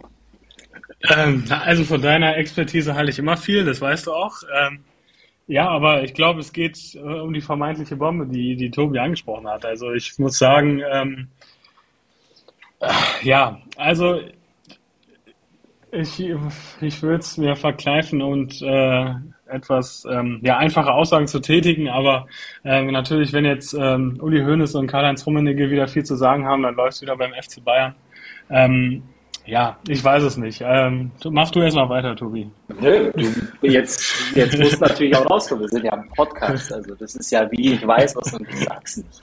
Ähm, 1.10 1.44
also 1.50 1.84
von 1.84 2.02
deiner 2.02 2.38
Expertise 2.38 2.96
halte 2.96 3.12
ich 3.12 3.20
immer 3.20 3.38
viel, 3.38 3.66
das 3.66 3.82
weißt 3.82 4.08
du 4.08 4.14
auch. 4.14 4.38
Ähm, 4.54 4.84
ja, 5.48 5.68
aber 5.68 6.04
ich 6.04 6.14
glaube, 6.14 6.40
es 6.40 6.54
geht 6.54 6.96
äh, 6.96 7.00
um 7.00 7.34
die 7.34 7.42
vermeintliche 7.42 7.98
Bombe, 7.98 8.28
die, 8.28 8.56
die 8.56 8.72
Tobi 8.72 9.00
angesprochen 9.00 9.48
hat. 9.48 9.66
Also 9.66 9.92
ich 9.92 10.18
muss 10.18 10.38
sagen, 10.38 10.82
ähm, 10.90 11.28
äh, 12.80 12.88
ja, 13.24 13.60
also 13.76 14.22
ich, 15.92 16.20
ich 16.82 17.02
würde 17.04 17.20
es 17.20 17.38
mir 17.38 17.56
verkneifen 17.56 18.22
und 18.22 18.62
äh, 18.62 19.14
etwas 19.54 20.06
ähm, 20.10 20.40
ja, 20.42 20.58
einfache 20.58 20.92
Aussagen 20.92 21.28
zu 21.28 21.40
tätigen, 21.40 21.90
aber 21.90 22.28
ähm, 22.66 22.88
natürlich, 22.88 23.34
wenn 23.34 23.46
jetzt 23.46 23.74
ähm, 23.74 24.18
Uli 24.22 24.42
Hoeneß 24.44 24.76
und 24.76 24.88
Karl-Heinz 24.88 25.26
Rummenigge 25.26 25.70
wieder 25.70 25.88
viel 25.88 26.04
zu 26.04 26.16
sagen 26.16 26.46
haben, 26.46 26.64
dann 26.64 26.76
läuft 26.76 26.96
es 26.96 27.02
wieder 27.02 27.16
beim 27.16 27.32
FC 27.34 27.64
Bayern. 27.64 27.96
Ähm, 28.50 29.04
ja, 29.46 29.78
ich 29.88 30.04
weiß 30.04 30.24
es 30.24 30.38
nicht. 30.38 30.64
Ähm, 30.66 31.12
mach 31.26 31.52
du 31.52 31.62
erst 31.62 31.76
mal 31.76 31.90
weiter, 31.90 32.16
Tobi. 32.16 32.50
Nö, 32.80 33.12
du, 33.12 33.68
jetzt, 33.68 34.36
jetzt 34.36 34.58
musst 34.58 34.76
du 34.76 34.80
natürlich 34.80 35.16
auch 35.16 35.30
rauskommen. 35.30 35.64
Wir 35.64 35.70
sind 35.70 35.84
ja 35.84 35.94
im 35.96 36.08
Podcast. 36.10 36.72
Also 36.72 36.96
das 36.96 37.16
ist 37.16 37.32
ja 37.32 37.52
wie 37.52 37.74
ich 37.74 37.86
weiß, 37.86 38.16
was 38.16 38.32
du 38.32 38.46
sagst 38.64 38.98
nicht. 39.00 39.22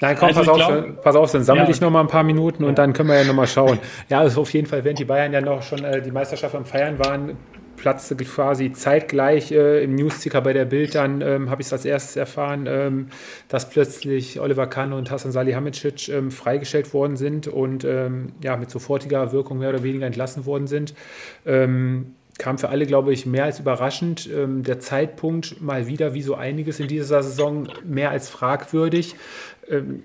Nein, 0.00 0.16
komm, 0.18 0.28
also 0.28 0.40
pass, 0.40 0.48
auf, 0.48 0.56
glaub, 0.56 1.02
pass 1.02 1.16
auf, 1.16 1.32
dann 1.32 1.44
sammle 1.44 1.64
ja. 1.64 1.70
ich 1.70 1.80
noch 1.80 1.90
mal 1.90 2.00
ein 2.00 2.08
paar 2.08 2.24
Minuten 2.24 2.64
und 2.64 2.70
ja. 2.70 2.74
dann 2.74 2.92
können 2.92 3.08
wir 3.08 3.16
ja 3.16 3.24
noch 3.24 3.34
mal 3.34 3.46
schauen. 3.46 3.78
Ja, 4.08 4.18
also 4.18 4.40
auf 4.40 4.52
jeden 4.52 4.66
Fall, 4.66 4.82
während 4.82 4.98
die 4.98 5.04
Bayern 5.04 5.32
ja 5.32 5.40
noch 5.40 5.62
schon 5.62 5.84
äh, 5.84 6.02
die 6.02 6.10
Meisterschaft 6.10 6.54
am 6.54 6.64
Feiern 6.64 6.98
waren, 6.98 7.36
platzte 7.84 8.16
quasi 8.16 8.72
zeitgleich 8.72 9.52
äh, 9.52 9.84
im 9.84 9.94
Newsticker 9.94 10.40
bei 10.40 10.54
der 10.54 10.64
Bild 10.64 10.94
dann, 10.94 11.20
ähm, 11.20 11.50
habe 11.50 11.60
ich 11.60 11.66
es 11.66 11.72
als 11.74 11.84
erstes 11.84 12.16
erfahren, 12.16 12.64
ähm, 12.66 13.08
dass 13.48 13.68
plötzlich 13.68 14.40
Oliver 14.40 14.66
Kahn 14.68 14.94
und 14.94 15.10
Hasan 15.10 15.32
Salihamidzic 15.32 16.08
ähm, 16.08 16.30
freigestellt 16.30 16.94
worden 16.94 17.18
sind 17.18 17.46
und 17.46 17.84
ähm, 17.84 18.32
ja, 18.42 18.56
mit 18.56 18.70
sofortiger 18.70 19.32
Wirkung 19.32 19.58
mehr 19.58 19.68
oder 19.68 19.82
weniger 19.82 20.06
entlassen 20.06 20.46
worden 20.46 20.66
sind. 20.66 20.94
Ähm, 21.44 22.14
kam 22.38 22.56
für 22.56 22.70
alle, 22.70 22.86
glaube 22.86 23.12
ich, 23.12 23.26
mehr 23.26 23.44
als 23.44 23.60
überraschend. 23.60 24.30
Ähm, 24.32 24.62
der 24.62 24.80
Zeitpunkt 24.80 25.60
mal 25.60 25.86
wieder, 25.86 26.14
wie 26.14 26.22
so 26.22 26.36
einiges 26.36 26.80
in 26.80 26.88
dieser 26.88 27.22
Saison, 27.22 27.68
mehr 27.84 28.10
als 28.10 28.30
fragwürdig. 28.30 29.14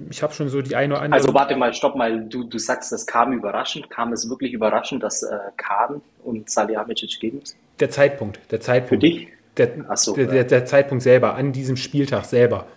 ich 0.09 0.21
habe 0.21 0.33
schon 0.33 0.49
so 0.49 0.61
die 0.61 0.75
eine 0.75 0.95
oder 0.95 1.03
andere. 1.03 1.21
Also 1.21 1.33
warte 1.33 1.55
mal, 1.55 1.73
stopp 1.73 1.95
mal. 1.95 2.25
Du, 2.27 2.43
du 2.43 2.57
sagst, 2.57 2.91
das 2.91 3.05
kam 3.05 3.31
überraschend. 3.31 3.89
Kam 3.89 4.11
es 4.11 4.29
wirklich 4.29 4.51
überraschend, 4.51 5.01
dass 5.01 5.23
äh, 5.23 5.37
Kahn 5.55 6.01
und 6.23 6.49
Salihamidzic 6.49 7.19
gegen 7.21 7.41
der 7.79 7.89
Zeitpunkt, 7.89 8.39
der 8.51 8.59
Zeitpunkt. 8.59 9.03
Für 9.03 9.09
dich? 9.09 9.27
Der, 9.57 9.69
so, 9.95 10.15
der, 10.15 10.27
der, 10.27 10.43
der, 10.45 10.65
Zeitpunkt 10.65 11.03
selber, 11.03 11.35
an 11.35 11.51
diesem 11.51 11.75
Spieltag 11.75 12.25
selber. 12.25 12.67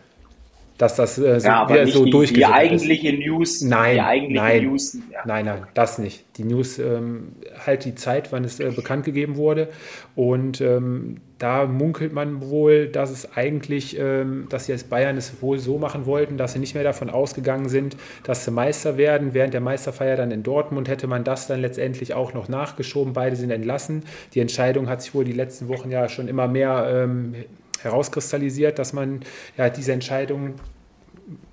Dass 0.82 0.96
das 0.96 1.16
äh, 1.16 1.38
so, 1.38 1.46
ja, 1.46 1.62
aber 1.62 1.84
nicht 1.84 1.94
so 1.94 2.04
die, 2.04 2.32
die 2.32 2.44
eigentliche 2.44 3.12
ist. 3.12 3.24
News. 3.24 3.60
Nein, 3.62 4.00
eigentliche 4.00 4.42
nein, 4.42 4.64
News, 4.64 4.98
ja. 5.12 5.20
nein, 5.24 5.44
nein, 5.44 5.62
das 5.74 5.98
nicht. 5.98 6.24
Die 6.38 6.42
News 6.42 6.80
ähm, 6.80 7.36
halt 7.64 7.84
die 7.84 7.94
Zeit, 7.94 8.32
wann 8.32 8.42
es 8.42 8.58
äh, 8.58 8.68
bekannt 8.74 9.04
gegeben 9.04 9.36
wurde. 9.36 9.68
Und 10.16 10.60
ähm, 10.60 11.18
da 11.38 11.66
munkelt 11.66 12.12
man 12.12 12.50
wohl, 12.50 12.88
dass 12.88 13.12
es 13.12 13.36
eigentlich, 13.36 13.96
ähm, 13.96 14.46
dass 14.48 14.66
sie 14.66 14.72
als 14.72 14.82
Bayern 14.82 15.16
es 15.16 15.40
wohl 15.40 15.60
so 15.60 15.78
machen 15.78 16.04
wollten, 16.04 16.36
dass 16.36 16.54
sie 16.54 16.58
nicht 16.58 16.74
mehr 16.74 16.82
davon 16.82 17.10
ausgegangen 17.10 17.68
sind, 17.68 17.96
dass 18.24 18.44
sie 18.44 18.50
Meister 18.50 18.96
werden. 18.96 19.34
Während 19.34 19.54
der 19.54 19.60
Meisterfeier 19.60 20.16
dann 20.16 20.32
in 20.32 20.42
Dortmund 20.42 20.88
hätte 20.88 21.06
man 21.06 21.22
das 21.22 21.46
dann 21.46 21.60
letztendlich 21.60 22.12
auch 22.12 22.34
noch 22.34 22.48
nachgeschoben. 22.48 23.12
Beide 23.12 23.36
sind 23.36 23.52
entlassen. 23.52 24.02
Die 24.34 24.40
Entscheidung 24.40 24.88
hat 24.88 25.00
sich 25.00 25.14
wohl 25.14 25.24
die 25.24 25.30
letzten 25.30 25.68
Wochen 25.68 25.92
ja 25.92 26.08
schon 26.08 26.26
immer 26.26 26.48
mehr 26.48 26.90
ähm, 26.92 27.36
herauskristallisiert, 27.82 28.80
dass 28.80 28.92
man 28.92 29.20
ja 29.56 29.68
diese 29.68 29.92
Entscheidung 29.92 30.54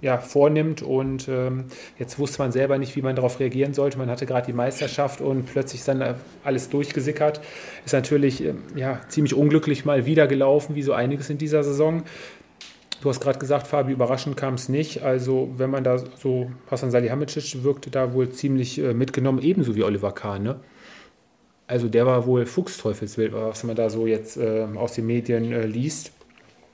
ja, 0.02 0.18
vornimmt. 0.18 0.82
Und 0.82 1.28
ähm, 1.28 1.66
jetzt 1.98 2.20
wusste 2.20 2.42
man 2.42 2.52
selber 2.52 2.78
nicht, 2.78 2.96
wie 2.96 3.02
man 3.02 3.16
darauf 3.16 3.40
reagieren 3.40 3.74
sollte. 3.74 3.98
Man 3.98 4.10
hatte 4.10 4.26
gerade 4.26 4.46
die 4.46 4.54
Meisterschaft 4.54 5.22
und 5.22 5.46
plötzlich 5.46 5.82
ist 5.82 5.88
dann 5.88 6.16
alles 6.44 6.70
durchgesickert. 6.70 7.42
Ist 7.86 7.94
natürlich 7.94 8.44
ähm, 8.44 8.64
ja, 8.76 9.02
ziemlich 9.10 9.34
unglücklich 9.34 9.86
mal 9.86 10.06
wieder 10.06 10.28
gelaufen, 10.28 10.76
wie 10.76 10.84
so 10.84 10.94
einiges 10.94 11.30
in 11.30 11.38
dieser 11.38 11.64
Saison. 11.64 12.04
Du 13.02 13.08
hast 13.08 13.22
gerade 13.22 13.40
gesagt, 13.40 13.68
Fabi, 13.68 13.94
überraschend 13.94 14.36
kam 14.36 14.56
es 14.56 14.68
nicht. 14.68 15.04
Also, 15.04 15.50
wenn 15.56 15.70
man 15.70 15.84
da 15.84 15.98
so, 15.98 16.52
Hasan 16.70 16.92
Salihamidzic 16.92 17.64
wirkte 17.64 17.90
da 17.90 18.14
wohl 18.14 18.30
ziemlich 18.30 18.78
äh, 18.78 18.94
mitgenommen, 18.94 19.40
ebenso 19.42 19.76
wie 19.76 19.84
Oliver 19.84 20.12
Kahn. 20.12 20.44
Ne? 20.44 20.60
Also, 21.66 21.88
der 21.88 22.06
war 22.06 22.26
wohl 22.26 22.46
Fuchsteufelswild, 22.46 23.32
was 23.32 23.64
man 23.64 23.76
da 23.76 23.90
so 23.90 24.06
jetzt 24.06 24.36
äh, 24.38 24.68
aus 24.76 24.94
den 24.94 25.06
Medien 25.06 25.52
äh, 25.52 25.66
liest. 25.66 26.12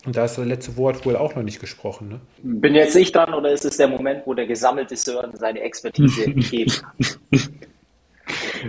Und 0.06 0.16
da 0.16 0.26
ist 0.26 0.38
das 0.38 0.46
letzte 0.46 0.78
Wort 0.78 1.06
wohl 1.06 1.16
auch 1.16 1.36
noch 1.36 1.44
nicht 1.44 1.60
gesprochen. 1.60 2.10
Ne? 2.10 2.20
Bin 2.44 2.76
jetzt 2.76 2.96
ich 2.96 3.12
dran 3.12 3.34
oder 3.34 3.52
ist 3.52 3.66
es 3.66 3.78
der 3.78 3.88
Moment, 3.88 4.22
wo 4.26 4.34
der 4.34 4.46
gesammelte 4.46 4.96
Sören 4.96 5.36
seine 5.36 5.62
Expertise 5.62 6.32
gibt? 6.32 6.84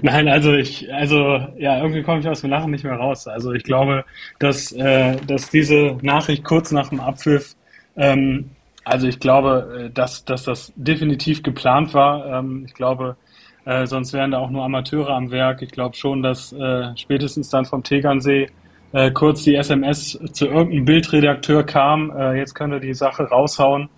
Nein, 0.02 0.28
also 0.28 0.52
ich, 0.52 0.92
also 0.92 1.38
ja, 1.58 1.78
irgendwie 1.78 2.02
komme 2.02 2.20
ich 2.20 2.28
aus 2.28 2.40
dem 2.40 2.50
Lachen 2.50 2.70
nicht 2.70 2.84
mehr 2.84 2.96
raus. 2.96 3.26
Also 3.26 3.52
ich 3.52 3.64
glaube, 3.64 4.04
dass, 4.38 4.72
äh, 4.72 5.16
dass 5.26 5.50
diese 5.50 5.98
Nachricht 6.02 6.44
kurz 6.44 6.72
nach 6.72 6.88
dem 6.88 7.00
Abpfiff, 7.00 7.54
ähm, 7.96 8.50
also 8.84 9.06
ich 9.06 9.18
glaube, 9.20 9.86
äh, 9.86 9.90
dass, 9.90 10.24
dass 10.24 10.44
das 10.44 10.72
definitiv 10.76 11.42
geplant 11.42 11.92
war. 11.94 12.38
Ähm, 12.38 12.64
ich 12.66 12.74
glaube, 12.74 13.16
äh, 13.64 13.86
sonst 13.86 14.12
wären 14.12 14.30
da 14.30 14.38
auch 14.38 14.50
nur 14.50 14.64
Amateure 14.64 15.10
am 15.10 15.30
Werk. 15.30 15.62
Ich 15.62 15.72
glaube 15.72 15.96
schon, 15.96 16.22
dass 16.22 16.52
äh, 16.52 16.96
spätestens 16.96 17.50
dann 17.50 17.64
vom 17.64 17.82
Tegernsee 17.82 18.48
äh, 18.96 19.10
kurz 19.10 19.42
die 19.42 19.54
SMS 19.54 20.18
zu 20.32 20.46
irgendeinem 20.46 20.86
Bildredakteur 20.86 21.64
kam, 21.64 22.10
äh, 22.16 22.38
jetzt 22.38 22.54
könnt 22.54 22.72
ihr 22.72 22.80
die 22.80 22.94
Sache 22.94 23.24
raushauen. 23.24 23.90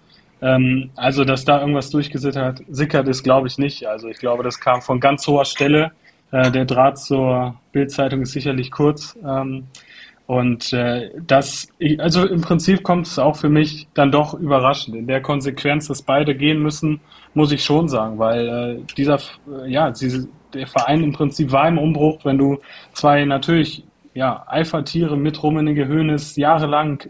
Ähm, 0.43 0.91
also, 0.97 1.25
dass 1.25 1.45
da 1.45 1.61
irgendwas 1.61 1.91
durchgesickert 1.91 2.63
sickert 2.69 3.07
ist, 3.07 3.23
glaube 3.23 3.47
ich 3.47 3.59
nicht. 3.59 3.87
Also 3.87 4.09
ich 4.09 4.19
glaube, 4.19 4.43
das 4.43 4.59
kam 4.59 4.83
von 4.83 4.99
ganz 4.99 5.25
hoher 5.29 5.45
Stelle. 5.45 5.93
Äh, 6.33 6.51
der 6.51 6.65
Draht 6.65 6.99
zur 6.99 7.55
Bildzeitung 7.71 8.23
ist 8.23 8.33
sicherlich 8.33 8.73
kurz. 8.73 9.17
Ähm, 9.25 9.69
und 10.27 10.73
äh, 10.73 11.11
das, 11.25 11.69
also 11.99 12.27
im 12.27 12.41
Prinzip 12.41 12.83
kommt 12.83 13.07
es 13.07 13.21
auch 13.21 13.37
für 13.37 13.49
mich 13.49 13.87
dann 13.95 14.11
doch 14.11 14.35
überraschend. 14.35 14.97
In 14.97 15.07
der 15.07 15.23
Konsequenz, 15.23 15.87
dass 15.87 16.03
beide 16.03 16.35
gehen 16.35 16.61
müssen, 16.61 17.01
muss 17.35 17.53
ich 17.53 17.63
schon 17.63 17.89
sagen, 17.89 18.19
weil 18.19 18.49
äh, 18.49 18.95
dieser, 18.97 19.21
äh, 19.49 19.71
ja, 19.71 19.93
diese, 19.93 20.27
der 20.53 20.67
Verein 20.67 21.05
im 21.05 21.13
Prinzip 21.13 21.53
war 21.53 21.69
im 21.69 21.79
Umbruch, 21.79 22.25
wenn 22.25 22.37
du 22.37 22.59
zwei 22.95 23.25
natürlich 23.25 23.85
ja, 24.19 24.43
Eifertiere 24.49 25.17
mit 25.17 25.41
Rummenigge 25.41 25.87
Höhnes 25.87 26.35
jahrelang, 26.35 27.05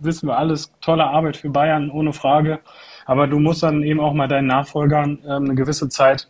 wissen 0.00 0.28
wir 0.28 0.38
alles, 0.38 0.72
tolle 0.80 1.04
Arbeit 1.04 1.36
für 1.36 1.50
Bayern, 1.50 1.90
ohne 1.90 2.14
Frage. 2.14 2.60
Aber 3.04 3.26
du 3.26 3.38
musst 3.38 3.62
dann 3.62 3.82
eben 3.82 4.00
auch 4.00 4.14
mal 4.14 4.28
deinen 4.28 4.46
Nachfolgern 4.46 5.18
ähm, 5.28 5.44
eine 5.44 5.54
gewisse 5.56 5.90
Zeit 5.90 6.26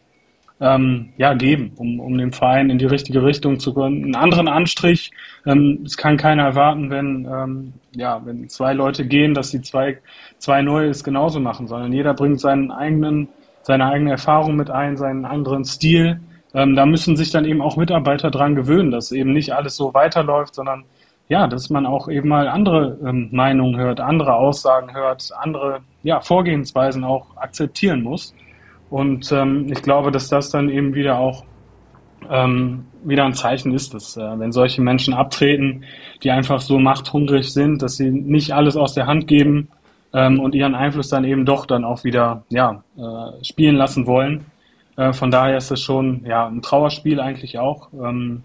ähm, 0.61 1.11
ja, 1.19 1.35
geben, 1.35 1.71
um, 1.77 2.01
um 2.01 2.19
den 2.19 2.33
Verein 2.33 2.69
in 2.69 2.79
die 2.79 2.85
richtige 2.85 3.23
Richtung 3.23 3.61
zu 3.61 3.73
kommen. 3.73 4.03
Einen 4.03 4.17
anderen 4.17 4.49
Anstrich, 4.49 5.13
ähm, 5.47 5.83
es 5.85 5.97
kann 5.97 6.17
keiner 6.17 6.43
erwarten, 6.43 6.91
wenn, 6.91 7.29
ähm, 7.33 7.73
ja, 7.95 8.21
wenn 8.25 8.49
zwei 8.49 8.73
Leute 8.73 9.07
gehen, 9.07 9.35
dass 9.35 9.53
die 9.53 9.61
zwei, 9.61 9.99
zwei 10.39 10.63
neue 10.63 10.89
es 10.89 11.05
genauso 11.05 11.39
machen, 11.39 11.69
sondern 11.69 11.93
jeder 11.93 12.13
bringt 12.13 12.41
seinen 12.41 12.73
eigenen, 12.73 13.29
seine 13.63 13.87
eigene 13.87 14.11
Erfahrung 14.11 14.57
mit 14.57 14.69
ein, 14.69 14.97
seinen 14.97 15.27
anderen 15.27 15.65
Stil. 15.65 16.19
Ähm, 16.55 16.77
da 16.77 16.87
müssen 16.87 17.17
sich 17.17 17.31
dann 17.31 17.45
eben 17.45 17.61
auch 17.61 17.77
Mitarbeiter 17.77 18.31
dran 18.31 18.55
gewöhnen, 18.55 18.91
dass 18.91 19.13
eben 19.13 19.33
nicht 19.33 19.53
alles 19.53 19.77
so 19.77 19.93
weiterläuft, 19.93 20.55
sondern 20.55 20.85
ja, 21.29 21.47
dass 21.47 21.71
man 21.71 21.87
auch 21.87 22.09
eben 22.09 22.29
mal 22.29 22.49
andere 22.49 22.99
ähm, 23.05 23.29
Meinungen 23.33 23.77
hört, 23.77 24.01
andere 24.01 24.35
Aussagen 24.35 24.95
hört, 24.95 25.31
andere 25.39 25.81
ja, 26.03 26.21
Vorgehensweisen 26.21 27.03
auch 27.03 27.37
akzeptieren 27.37 28.03
muss. 28.03 28.35
Und 28.91 29.33
ähm, 29.33 29.67
ich 29.71 29.83
glaube, 29.83 30.13
dass 30.13 30.29
das 30.29 30.51
dann 30.51 30.69
eben 30.69 30.95
wieder 30.95 31.19
auch 31.19 31.45
ähm, 32.31 32.87
wieder 33.03 33.25
ein 33.25 33.35
Zeichen 33.35 33.75
ist, 33.75 33.95
dass 33.95 34.17
äh, 34.17 34.39
wenn 34.39 34.53
solche 34.53 34.81
Menschen 34.83 35.15
abtreten, 35.15 35.85
die 36.23 36.31
einfach 36.31 36.61
so 36.61 36.79
machthungrig 36.79 37.53
sind, 37.53 37.83
dass 37.83 37.97
sie 37.97 38.11
nicht 38.11 38.53
alles 38.53 38.77
aus 38.77 38.95
der 38.95 39.07
Hand 39.07 39.27
geben 39.27 39.69
ähm, 40.13 40.41
und 40.41 40.55
ihren 40.55 40.75
Einfluss 40.75 41.09
dann 41.09 41.25
eben 41.25 41.45
doch 41.45 41.67
dann 41.67 41.85
auch 41.85 42.05
wieder 42.05 42.45
ja, 42.49 42.83
äh, 42.97 43.45
spielen 43.45 43.77
lassen 43.77 44.07
wollen, 44.07 44.47
äh, 44.97 45.13
von 45.13 45.31
daher 45.31 45.57
ist 45.57 45.71
es 45.71 45.81
schon 45.81 46.25
ja, 46.27 46.47
ein 46.47 46.63
Trauerspiel 46.63 47.21
eigentlich 47.21 47.59
auch. 47.59 47.89
Ähm, 47.93 48.45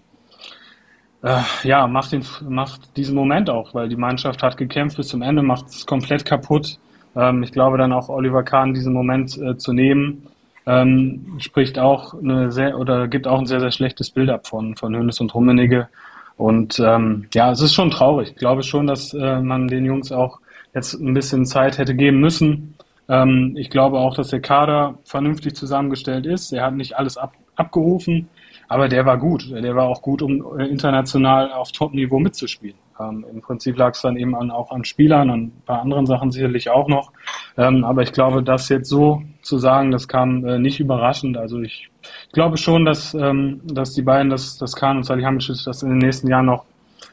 äh, 1.22 1.40
ja, 1.64 1.86
macht, 1.86 2.12
den, 2.12 2.24
macht 2.48 2.96
diesen 2.96 3.14
Moment 3.14 3.50
auch, 3.50 3.74
weil 3.74 3.88
die 3.88 3.96
Mannschaft 3.96 4.42
hat 4.42 4.56
gekämpft 4.56 4.96
bis 4.96 5.08
zum 5.08 5.22
Ende, 5.22 5.42
macht 5.42 5.66
es 5.68 5.86
komplett 5.86 6.24
kaputt. 6.24 6.78
Ähm, 7.14 7.42
ich 7.42 7.52
glaube 7.52 7.78
dann 7.78 7.92
auch 7.92 8.08
Oliver 8.08 8.42
Kahn 8.42 8.74
diesen 8.74 8.92
Moment 8.92 9.36
äh, 9.38 9.56
zu 9.56 9.72
nehmen, 9.72 10.28
ähm, 10.66 11.36
spricht 11.38 11.78
auch 11.78 12.14
eine 12.14 12.52
sehr 12.52 12.78
oder 12.78 13.08
gibt 13.08 13.26
auch 13.26 13.38
ein 13.38 13.46
sehr, 13.46 13.60
sehr 13.60 13.70
schlechtes 13.70 14.10
Bild 14.10 14.30
ab 14.30 14.46
von, 14.46 14.76
von 14.76 14.94
Hönes 14.94 15.20
und 15.20 15.34
Rummenigge. 15.34 15.88
Und 16.36 16.80
ähm, 16.80 17.28
ja, 17.34 17.50
es 17.50 17.60
ist 17.60 17.74
schon 17.74 17.90
traurig. 17.90 18.30
Ich 18.30 18.36
glaube 18.36 18.62
schon, 18.62 18.86
dass 18.86 19.12
äh, 19.12 19.40
man 19.40 19.68
den 19.68 19.84
Jungs 19.84 20.10
auch 20.12 20.40
jetzt 20.74 20.94
ein 20.94 21.12
bisschen 21.12 21.44
Zeit 21.44 21.76
hätte 21.76 21.94
geben 21.94 22.20
müssen, 22.20 22.76
ähm, 23.10 23.54
ich 23.56 23.70
glaube 23.70 23.98
auch, 23.98 24.14
dass 24.14 24.28
der 24.28 24.40
Kader 24.40 24.98
vernünftig 25.04 25.54
zusammengestellt 25.56 26.26
ist. 26.26 26.52
Er 26.52 26.66
hat 26.66 26.74
nicht 26.74 26.96
alles 26.96 27.18
ab, 27.18 27.34
abgerufen, 27.56 28.28
aber 28.68 28.88
der 28.88 29.04
war 29.04 29.18
gut. 29.18 29.50
Der 29.50 29.74
war 29.74 29.88
auch 29.88 30.00
gut, 30.00 30.22
um 30.22 30.58
äh, 30.58 30.66
international 30.66 31.52
auf 31.52 31.72
Top-Niveau 31.72 32.20
mitzuspielen. 32.20 32.76
Ähm, 33.00 33.24
Im 33.32 33.40
Prinzip 33.40 33.76
lag 33.76 33.94
es 33.94 34.02
dann 34.02 34.16
eben 34.16 34.36
an, 34.36 34.52
auch 34.52 34.70
an 34.70 34.84
Spielern 34.84 35.30
und 35.30 35.66
bei 35.66 35.76
anderen 35.76 36.06
Sachen 36.06 36.30
sicherlich 36.30 36.70
auch 36.70 36.86
noch. 36.86 37.10
Ähm, 37.56 37.84
aber 37.84 38.02
ich 38.02 38.12
glaube, 38.12 38.44
das 38.44 38.68
jetzt 38.68 38.88
so 38.88 39.22
zu 39.42 39.58
sagen, 39.58 39.90
das 39.90 40.06
kam 40.06 40.44
äh, 40.44 40.58
nicht 40.60 40.78
überraschend. 40.78 41.36
Also 41.36 41.60
ich, 41.60 41.90
ich 42.26 42.32
glaube 42.32 42.58
schon, 42.58 42.84
dass, 42.84 43.12
ähm, 43.14 43.60
dass 43.64 43.92
die 43.94 44.02
beiden, 44.02 44.30
das, 44.30 44.56
das 44.56 44.76
Kahn 44.76 44.98
und 44.98 45.02
Salihamidzic, 45.02 45.64
das 45.64 45.82
in 45.82 45.88
den 45.88 45.98
nächsten 45.98 46.28
Jahren 46.28 46.46
noch 46.46 46.64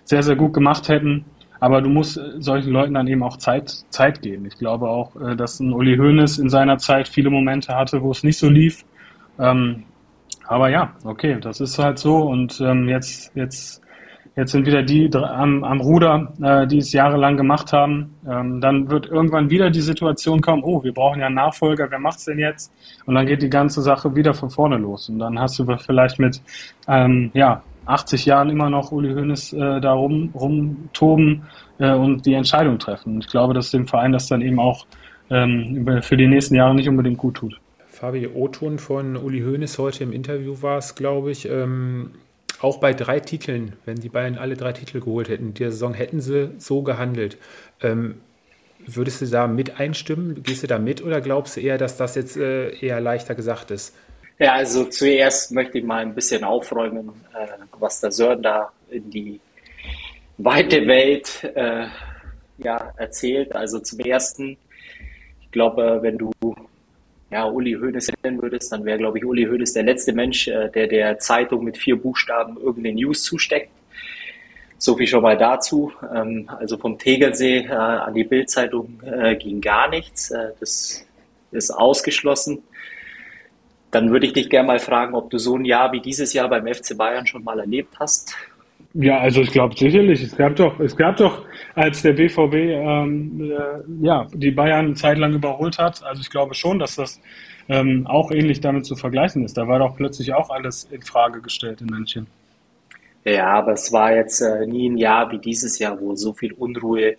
sehr, 0.04 0.22
sehr 0.22 0.36
gut 0.36 0.54
gemacht 0.54 0.90
hätten. 0.90 1.26
Aber 1.60 1.82
du 1.82 1.90
musst 1.90 2.18
äh, 2.18 2.40
solchen 2.40 2.72
Leuten 2.72 2.94
dann 2.94 3.08
eben 3.08 3.24
auch 3.24 3.38
Zeit, 3.38 3.70
Zeit 3.90 4.22
geben. 4.22 4.46
Ich 4.46 4.58
glaube 4.58 4.90
auch, 4.90 5.16
äh, 5.16 5.36
dass 5.36 5.60
ein 5.60 5.74
Uli 5.74 5.98
Hoeneß 5.98 6.38
in 6.40 6.50
seiner 6.50 6.78
Zeit 6.78 7.08
viele 7.08 7.30
Momente 7.30 7.76
hatte, 7.76 8.02
wo 8.02 8.12
es 8.12 8.24
nicht 8.24 8.38
so 8.38 8.50
lief. 8.50 8.86
Ähm, 9.40 9.84
aber 10.48 10.70
ja, 10.70 10.94
okay, 11.04 11.38
das 11.42 11.60
ist 11.60 11.78
halt 11.80 12.00
so. 12.00 12.18
Und 12.18 12.62
ähm, 12.62 12.88
jetzt, 12.88 13.36
jetzt, 13.36 13.82
jetzt 14.36 14.52
sind 14.52 14.66
wieder 14.66 14.84
die 14.84 15.10
am, 15.14 15.64
am 15.64 15.82
Ruder, 15.82 16.34
äh, 16.42 16.68
die 16.68 16.78
es 16.78 16.94
jahrelang 16.94 17.38
gemacht 17.38 17.74
haben. 17.74 18.16
Ähm, 18.28 18.62
dann 18.62 18.90
wird 18.90 19.08
irgendwann 19.08 19.50
wieder 19.50 19.70
die 19.70 19.82
Situation 19.82 20.42
kommen, 20.42 20.64
oh, 20.64 20.84
wir 20.84 20.94
brauchen 20.94 21.20
ja 21.20 21.26
einen 21.26 21.36
Nachfolger, 21.36 21.90
wer 21.90 22.00
macht's 22.00 22.26
denn 22.26 22.40
jetzt? 22.40 22.72
Und 23.06 23.16
dann 23.16 23.26
geht 23.26 23.42
die 23.42 23.50
ganze 23.50 23.82
Sache 23.82 24.16
wieder 24.16 24.34
von 24.34 24.50
vorne 24.50 24.78
los. 24.78 25.10
Und 25.10 25.20
dann 25.20 25.40
hast 25.40 25.60
du 25.60 25.66
vielleicht 25.78 26.20
mit 26.20 26.42
ähm, 26.88 27.32
ja, 27.34 27.62
80 27.88 28.26
Jahren 28.26 28.50
immer 28.50 28.70
noch 28.70 28.92
Uli 28.92 29.14
Hoeneß 29.14 29.54
äh, 29.54 29.82
da 29.82 29.94
rum, 29.94 30.32
rumtoben 30.34 31.44
äh, 31.80 31.94
und 31.94 32.26
die 32.26 32.34
Entscheidung 32.34 32.80
treffen. 32.80 33.16
Und 33.16 33.26
ich 33.26 33.32
glaube, 33.32 33.54
dass 33.54 33.72
dem 33.72 33.88
Verein 33.88 34.12
das 34.12 34.28
dann 34.28 34.42
eben 34.42 34.60
auch 34.60 34.86
ähm, 35.30 36.02
für 36.02 36.18
die 36.18 36.28
nächsten 36.28 36.56
Jahre 36.56 36.76
nicht 36.76 36.90
unbedingt 36.90 37.18
gut 37.18 37.36
tut. 37.36 37.60
Fabi 37.88 38.28
Oton 38.28 38.78
von 38.78 39.16
Uli 39.16 39.42
Hoeneß 39.42 39.78
heute 39.80 40.04
im 40.04 40.12
Interview 40.12 40.62
war 40.62 40.78
es, 40.78 40.96
glaube 40.96 41.32
ich, 41.32 41.50
ähm, 41.50 42.12
auch 42.60 42.80
bei 42.80 42.94
drei 42.94 43.20
Titeln, 43.20 43.74
wenn 43.86 43.98
die 43.98 44.10
Bayern 44.10 44.38
alle 44.38 44.56
drei 44.56 44.74
Titel 44.74 45.00
geholt 45.00 45.30
hätten, 45.30 45.54
die 45.54 45.64
Saison 45.64 45.94
hätten 45.94 46.22
sie 46.22 46.52
so 46.58 46.82
gehandelt. 46.82 47.38
Ähm, 47.82 48.16
würdest 48.86 49.22
du 49.22 49.26
da 49.26 49.48
mit 49.48 49.80
einstimmen? 49.80 50.44
Gehst 50.44 50.64
du 50.64 50.68
da 50.68 50.80
mit 50.80 51.04
oder 51.04 51.22
glaubst 51.22 51.58
du 51.58 51.62
eher, 51.62 51.78
dass 51.78 51.98
das 51.98 52.16
jetzt 52.16 52.38
äh, 52.38 52.70
eher 52.80 53.02
leichter 53.02 53.36
gesagt 53.36 53.72
ist? 53.72 53.96
Ja, 54.40 54.54
also 54.54 54.86
zuerst 54.86 55.52
möchte 55.52 55.80
ich 55.80 55.84
mal 55.84 56.04
ein 56.04 56.14
bisschen 56.14 56.44
aufräumen, 56.44 57.10
äh, 57.34 57.48
was 57.80 58.02
der 58.02 58.12
Sören 58.12 58.44
da 58.44 58.72
in 58.90 59.10
die 59.10 59.40
weite 60.38 60.86
Welt 60.86 61.44
äh, 61.56 61.88
ja, 62.60 62.94
erzählt. 62.98 63.56
Also 63.56 63.80
zum 63.80 64.00
Ersten, 64.00 64.58
ich 65.42 65.52
glaube, 65.52 66.00
wenn 66.02 66.20
du 66.20 66.32
ja, 67.32 67.46
Uli 67.46 67.74
Hoeneß 67.74 68.12
nennen 68.24 68.42
würdest, 68.42 68.72
dann 68.72 68.86
wäre, 68.86 69.00
glaube 69.00 69.18
ich, 69.18 69.26
Uli 69.26 69.46
Hoeneß 69.46 69.74
der 69.74 69.84
letzte 69.84 70.14
Mensch, 70.14 70.48
äh, 70.48 70.70
der 70.70 70.88
der 70.88 71.18
Zeitung 71.18 71.64
mit 71.64 71.78
vier 71.78 72.00
Buchstaben 72.00 72.58
irgendeine 72.58 72.96
News 72.96 73.24
zusteckt. 73.24 73.72
So 74.78 74.96
viel 74.96 75.08
schon 75.08 75.24
mal 75.24 75.38
dazu. 75.38 75.92
Ähm, 76.14 76.48
also 76.60 76.78
vom 76.78 77.00
Tegernsee 77.00 77.66
äh, 77.66 77.72
an 77.72 78.14
die 78.14 78.24
Bildzeitung 78.24 79.02
äh, 79.04 79.36
ging 79.36 79.62
gar 79.62 79.90
nichts. 79.90 80.30
Äh, 80.30 80.52
das 80.60 81.06
ist 81.52 81.72
ausgeschlossen. 81.72 82.62
Dann 83.98 84.12
würde 84.12 84.28
ich 84.28 84.34
dich 84.34 84.48
gerne 84.48 84.68
mal 84.68 84.78
fragen, 84.78 85.16
ob 85.16 85.32
du 85.32 85.40
so 85.40 85.56
ein 85.56 85.66
Jahr 85.66 85.92
wie 85.92 86.00
dieses 86.00 86.32
Jahr 86.32 86.48
beim 86.48 86.68
FC 86.68 86.96
Bayern 86.96 87.26
schon 87.26 87.44
mal 87.44 87.60
erlebt 87.60 87.96
hast. 88.00 88.32
Ja, 88.94 89.18
also 89.18 89.42
ich 89.42 89.50
glaube 89.50 89.76
sicherlich. 89.76 90.22
Es 90.22 90.38
gab 90.38 90.56
doch, 90.56 90.80
es 90.80 90.96
gab 90.96 91.18
doch, 91.18 91.44
als 91.74 92.04
der 92.04 92.14
BVB 92.14 92.54
ähm, 92.54 93.42
äh, 93.42 94.06
ja 94.06 94.28
die 94.36 94.52
Bayern 94.52 94.96
zeitlang 94.96 95.34
überholt 95.34 95.80
hat. 95.80 96.04
Also 96.04 96.22
ich 96.22 96.30
glaube 96.30 96.54
schon, 96.54 96.78
dass 96.78 96.98
das 96.98 97.20
ähm, 97.70 98.06
auch 98.06 98.30
ähnlich 98.30 98.62
damit 98.62 98.86
zu 98.86 98.96
vergleichen 98.96 99.44
ist. 99.44 99.58
Da 99.58 99.68
war 99.68 99.80
doch 99.80 99.96
plötzlich 99.96 100.32
auch 100.32 100.52
alles 100.52 100.84
in 100.92 101.02
Frage 101.02 101.42
gestellt 101.42 101.82
in 101.82 101.88
München. 101.88 102.28
Ja, 103.26 103.48
aber 103.48 103.72
es 103.72 103.92
war 103.92 104.14
jetzt 104.14 104.42
äh, 104.42 104.68
nie 104.68 104.90
ein 104.92 104.98
Jahr 104.98 105.32
wie 105.32 105.40
dieses 105.40 105.80
Jahr, 105.80 106.00
wo 106.00 106.14
so 106.16 106.34
viel 106.34 106.54
Unruhe 106.54 107.16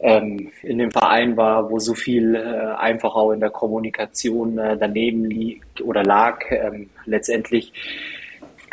ähm, 0.00 0.50
in 0.62 0.78
dem 0.78 0.90
Verein 0.90 1.36
war, 1.36 1.70
wo 1.70 1.78
so 1.78 1.94
viel 1.94 2.34
äh, 2.34 2.74
einfach 2.76 3.14
auch 3.14 3.32
in 3.32 3.40
der 3.40 3.50
Kommunikation 3.50 4.58
äh, 4.58 4.76
daneben 4.76 5.24
liegt 5.24 5.80
oder 5.80 6.02
lag. 6.02 6.40
Ähm, 6.50 6.90
letztendlich 7.06 7.72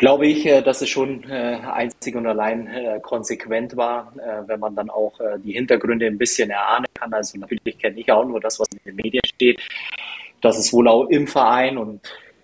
glaube 0.02 0.26
ich, 0.26 0.44
äh, 0.46 0.62
dass 0.62 0.82
es 0.82 0.88
schon 0.88 1.22
äh, 1.30 1.60
einzig 1.64 2.16
und 2.16 2.26
allein 2.26 2.66
äh, 2.66 2.98
konsequent 3.00 3.76
war, 3.76 4.12
äh, 4.16 4.48
wenn 4.48 4.58
man 4.58 4.74
dann 4.74 4.90
auch 4.90 5.20
äh, 5.20 5.38
die 5.38 5.52
Hintergründe 5.52 6.06
ein 6.06 6.18
bisschen 6.18 6.50
erahnen 6.50 6.86
kann. 6.92 7.12
Also 7.14 7.38
natürlich 7.38 7.78
kenne 7.78 8.00
ich 8.00 8.10
auch 8.10 8.24
nur 8.24 8.40
das, 8.40 8.58
was 8.58 8.66
in 8.72 8.80
den 8.84 8.96
Medien 8.96 9.22
steht. 9.24 9.60
Das 10.40 10.58
ist 10.58 10.72
wohl 10.72 10.88
auch 10.88 11.06
im 11.06 11.28
Verein 11.28 11.78
und 11.78 12.00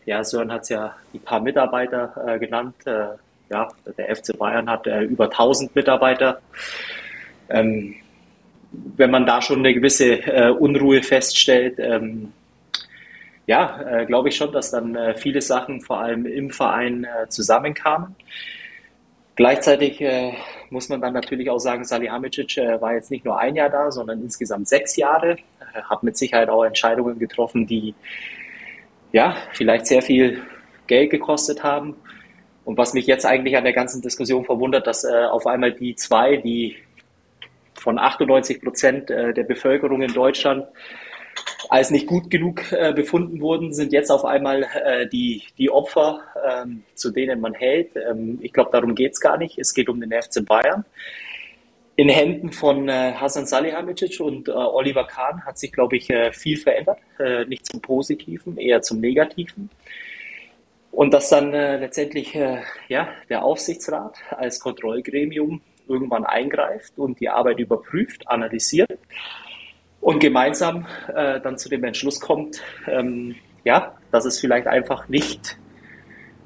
ja, 0.06 0.22
Sören 0.22 0.52
hat 0.52 0.62
es 0.62 0.68
ja 0.68 0.94
die 1.12 1.18
paar 1.18 1.40
Mitarbeiter 1.40 2.14
äh, 2.26 2.38
genannt. 2.38 2.76
ja, 3.50 3.68
der 3.98 4.16
FC 4.16 4.38
Bayern 4.38 4.70
hat 4.70 4.86
über 4.86 5.24
1000 5.24 5.74
Mitarbeiter. 5.74 6.40
Ähm, 7.50 7.96
wenn 8.70 9.10
man 9.10 9.26
da 9.26 9.40
schon 9.40 9.60
eine 9.60 9.74
gewisse 9.74 10.26
äh, 10.26 10.50
Unruhe 10.50 11.02
feststellt, 11.02 11.78
ähm, 11.78 12.32
ja, 13.46 13.80
äh, 13.80 14.04
glaube 14.04 14.28
ich 14.28 14.36
schon, 14.36 14.52
dass 14.52 14.70
dann 14.70 14.94
äh, 14.94 15.14
viele 15.16 15.40
Sachen 15.40 15.80
vor 15.80 16.00
allem 16.00 16.26
im 16.26 16.50
Verein 16.50 17.04
äh, 17.04 17.28
zusammenkamen. 17.28 18.14
Gleichzeitig 19.36 20.00
äh, 20.02 20.34
muss 20.68 20.90
man 20.90 21.00
dann 21.00 21.14
natürlich 21.14 21.48
auch 21.48 21.58
sagen, 21.58 21.84
Salihamidzic 21.84 22.58
äh, 22.58 22.80
war 22.80 22.92
jetzt 22.92 23.10
nicht 23.10 23.24
nur 23.24 23.38
ein 23.38 23.56
Jahr 23.56 23.70
da, 23.70 23.90
sondern 23.90 24.20
insgesamt 24.20 24.68
sechs 24.68 24.96
Jahre. 24.96 25.36
Hat 25.88 26.02
mit 26.02 26.16
Sicherheit 26.16 26.48
auch 26.48 26.64
Entscheidungen 26.64 27.18
getroffen, 27.18 27.66
die 27.66 27.94
ja 29.12 29.36
vielleicht 29.52 29.86
sehr 29.86 30.02
viel 30.02 30.42
Geld 30.86 31.10
gekostet 31.10 31.62
haben. 31.62 31.94
Und 32.64 32.76
was 32.76 32.94
mich 32.94 33.06
jetzt 33.06 33.24
eigentlich 33.24 33.56
an 33.56 33.64
der 33.64 33.72
ganzen 33.72 34.02
Diskussion 34.02 34.44
verwundert, 34.44 34.86
dass 34.86 35.04
auf 35.04 35.46
einmal 35.46 35.72
die 35.72 35.94
zwei, 35.94 36.36
die 36.36 36.76
von 37.88 37.98
98 37.98 38.60
Prozent 38.60 39.10
äh, 39.10 39.32
der 39.32 39.44
Bevölkerung 39.44 40.02
in 40.02 40.12
Deutschland 40.12 40.66
als 41.70 41.90
nicht 41.90 42.06
gut 42.06 42.28
genug 42.28 42.70
äh, 42.70 42.92
befunden 42.92 43.40
wurden, 43.40 43.72
sind 43.72 43.94
jetzt 43.94 44.10
auf 44.10 44.26
einmal 44.26 44.64
äh, 44.64 45.08
die, 45.08 45.44
die 45.56 45.70
Opfer, 45.70 46.20
ähm, 46.46 46.84
zu 46.94 47.10
denen 47.10 47.40
man 47.40 47.54
hält. 47.54 47.96
Ähm, 47.96 48.40
ich 48.42 48.52
glaube, 48.52 48.72
darum 48.72 48.94
geht 48.94 49.12
es 49.12 49.20
gar 49.20 49.38
nicht. 49.38 49.58
Es 49.58 49.72
geht 49.72 49.88
um 49.88 50.02
den 50.02 50.12
FC 50.12 50.44
Bayern. 50.44 50.84
In 51.96 52.10
Händen 52.10 52.52
von 52.52 52.90
äh, 52.90 53.14
Hasan 53.14 53.46
Salihamidzic 53.46 54.20
und 54.20 54.48
äh, 54.48 54.52
Oliver 54.52 55.06
Kahn 55.06 55.46
hat 55.46 55.58
sich, 55.58 55.72
glaube 55.72 55.96
ich, 55.96 56.10
äh, 56.10 56.30
viel 56.30 56.58
verändert. 56.58 56.98
Nicht 57.48 57.64
zum 57.64 57.80
Positiven, 57.80 58.58
eher 58.58 58.82
zum 58.82 59.00
Negativen. 59.00 59.70
Und 60.92 61.14
dass 61.14 61.30
dann 61.30 61.52
letztendlich 61.52 62.34
ja, 62.34 63.08
der 63.28 63.44
Aufsichtsrat 63.44 64.16
als 64.30 64.60
Kontrollgremium 64.60 65.62
irgendwann 65.88 66.24
eingreift 66.24 66.98
und 66.98 67.20
die 67.20 67.28
Arbeit 67.28 67.58
überprüft, 67.58 68.28
analysiert 68.28 68.98
und 70.00 70.20
gemeinsam 70.20 70.86
äh, 71.14 71.40
dann 71.40 71.58
zu 71.58 71.68
dem 71.68 71.84
Entschluss 71.84 72.20
kommt, 72.20 72.62
ähm, 72.86 73.34
ja, 73.64 73.94
dass 74.10 74.24
es 74.24 74.40
vielleicht 74.40 74.66
einfach 74.66 75.08
nicht 75.08 75.58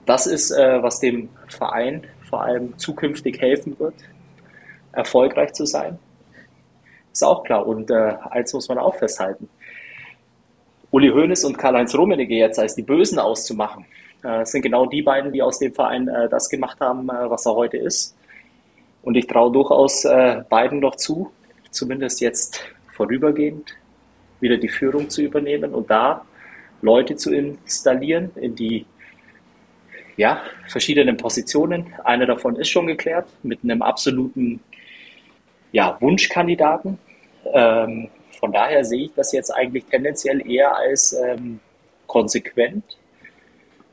das 0.07 0.27
ist, 0.27 0.51
äh, 0.51 0.83
was 0.83 1.01
dem 1.01 1.29
Verein 1.49 2.07
vor 2.29 2.43
allem 2.43 2.77
zukünftig 2.79 3.41
helfen 3.41 3.79
wird, 3.79 3.95
erfolgreich 4.93 5.53
zu 5.53 5.65
sein. 5.65 5.99
Ist 7.13 7.23
auch 7.23 7.45
klar. 7.45 7.67
Und 7.67 7.91
äh, 7.91 8.15
eins 8.31 8.53
muss 8.53 8.69
man 8.69 8.79
auch 8.79 8.97
festhalten. 8.97 9.49
Uli 10.91 11.09
Hoeneß 11.09 11.45
und 11.45 11.57
Karl-Heinz 11.57 11.95
Rummenigge 11.95 12.35
jetzt 12.35 12.59
als 12.59 12.75
die 12.75 12.83
Bösen 12.83 13.19
auszumachen, 13.19 13.87
äh, 14.23 14.45
sind 14.45 14.63
genau 14.63 14.87
die 14.87 15.03
beiden, 15.03 15.33
die 15.33 15.43
aus 15.43 15.59
dem 15.59 15.73
Verein 15.73 16.09
äh, 16.09 16.29
das 16.29 16.49
gemacht 16.49 16.81
haben, 16.81 17.09
äh, 17.09 17.31
was 17.31 17.47
er 17.47 17.55
heute 17.55 17.77
ist. 17.77 18.17
Und 19.03 19.17
ich 19.17 19.27
traue 19.27 19.53
durchaus 19.53 20.05
äh, 20.05 20.43
beiden 20.49 20.81
noch 20.81 20.97
zu, 20.97 21.33
zumindest 21.71 22.21
jetzt 22.21 22.63
vorübergehend 22.93 23.77
wieder 24.41 24.57
die 24.57 24.69
Führung 24.69 25.11
zu 25.11 25.23
übernehmen 25.23 25.75
und 25.75 25.91
da 25.91 26.25
Leute 26.83 27.17
zu 27.17 27.33
installieren 27.33 28.31
in 28.37 28.55
die 28.55 28.87
ja, 30.17 30.43
verschiedenen 30.69 31.17
Positionen. 31.17 31.93
Eine 32.05 32.27
davon 32.27 32.57
ist 32.57 32.69
schon 32.69 32.87
geklärt 32.87 33.27
mit 33.43 33.61
einem 33.63 33.83
absoluten 33.83 34.61
ja, 35.73 35.97
Wunschkandidaten. 36.01 36.99
Ähm, 37.53 38.09
von 38.39 38.53
daher 38.53 38.85
sehe 38.85 39.07
ich 39.07 39.15
das 39.15 39.33
jetzt 39.33 39.51
eigentlich 39.51 39.85
tendenziell 39.87 40.49
eher 40.49 40.77
als 40.77 41.13
ähm, 41.13 41.61
konsequent 42.07 42.85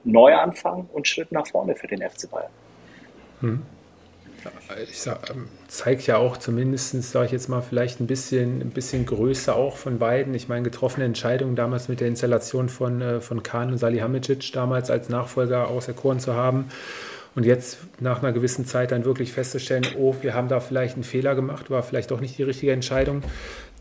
Neuanfang 0.03 0.89
und 0.91 1.07
Schritt 1.07 1.31
nach 1.31 1.47
vorne 1.47 1.75
für 1.75 1.87
den 1.87 2.01
FC 2.01 2.29
Bayern. 2.29 2.51
Hm 3.41 3.61
ich 4.89 5.01
sag, 5.01 5.29
ähm, 5.29 5.47
zeigt 5.67 6.07
ja 6.07 6.17
auch 6.17 6.37
zumindest, 6.37 7.01
sage 7.03 7.27
ich 7.27 7.31
jetzt 7.31 7.49
mal, 7.49 7.61
vielleicht 7.61 7.99
ein 7.99 8.07
bisschen, 8.07 8.61
ein 8.61 8.69
bisschen 8.69 9.05
Größe 9.05 9.53
auch 9.53 9.77
von 9.77 9.99
beiden. 9.99 10.33
Ich 10.33 10.47
meine, 10.47 10.63
getroffene 10.63 11.05
Entscheidungen 11.05 11.55
damals 11.55 11.87
mit 11.87 11.99
der 11.99 12.07
Installation 12.07 12.69
von, 12.69 13.01
äh, 13.01 13.21
von 13.21 13.43
Kahn 13.43 13.71
und 13.71 13.77
Salihamidzic 13.77 14.51
damals 14.53 14.89
als 14.89 15.09
Nachfolger 15.09 15.67
auserkoren 15.67 16.19
zu 16.19 16.33
haben. 16.33 16.69
Und 17.35 17.45
jetzt 17.45 17.77
nach 17.99 18.21
einer 18.21 18.33
gewissen 18.33 18.65
Zeit 18.65 18.91
dann 18.91 19.05
wirklich 19.05 19.31
festzustellen, 19.31 19.85
oh, 19.97 20.15
wir 20.21 20.33
haben 20.33 20.47
da 20.47 20.59
vielleicht 20.59 20.95
einen 20.95 21.03
Fehler 21.03 21.35
gemacht, 21.35 21.69
war 21.69 21.83
vielleicht 21.83 22.11
doch 22.11 22.19
nicht 22.19 22.37
die 22.37 22.43
richtige 22.43 22.71
Entscheidung. 22.71 23.23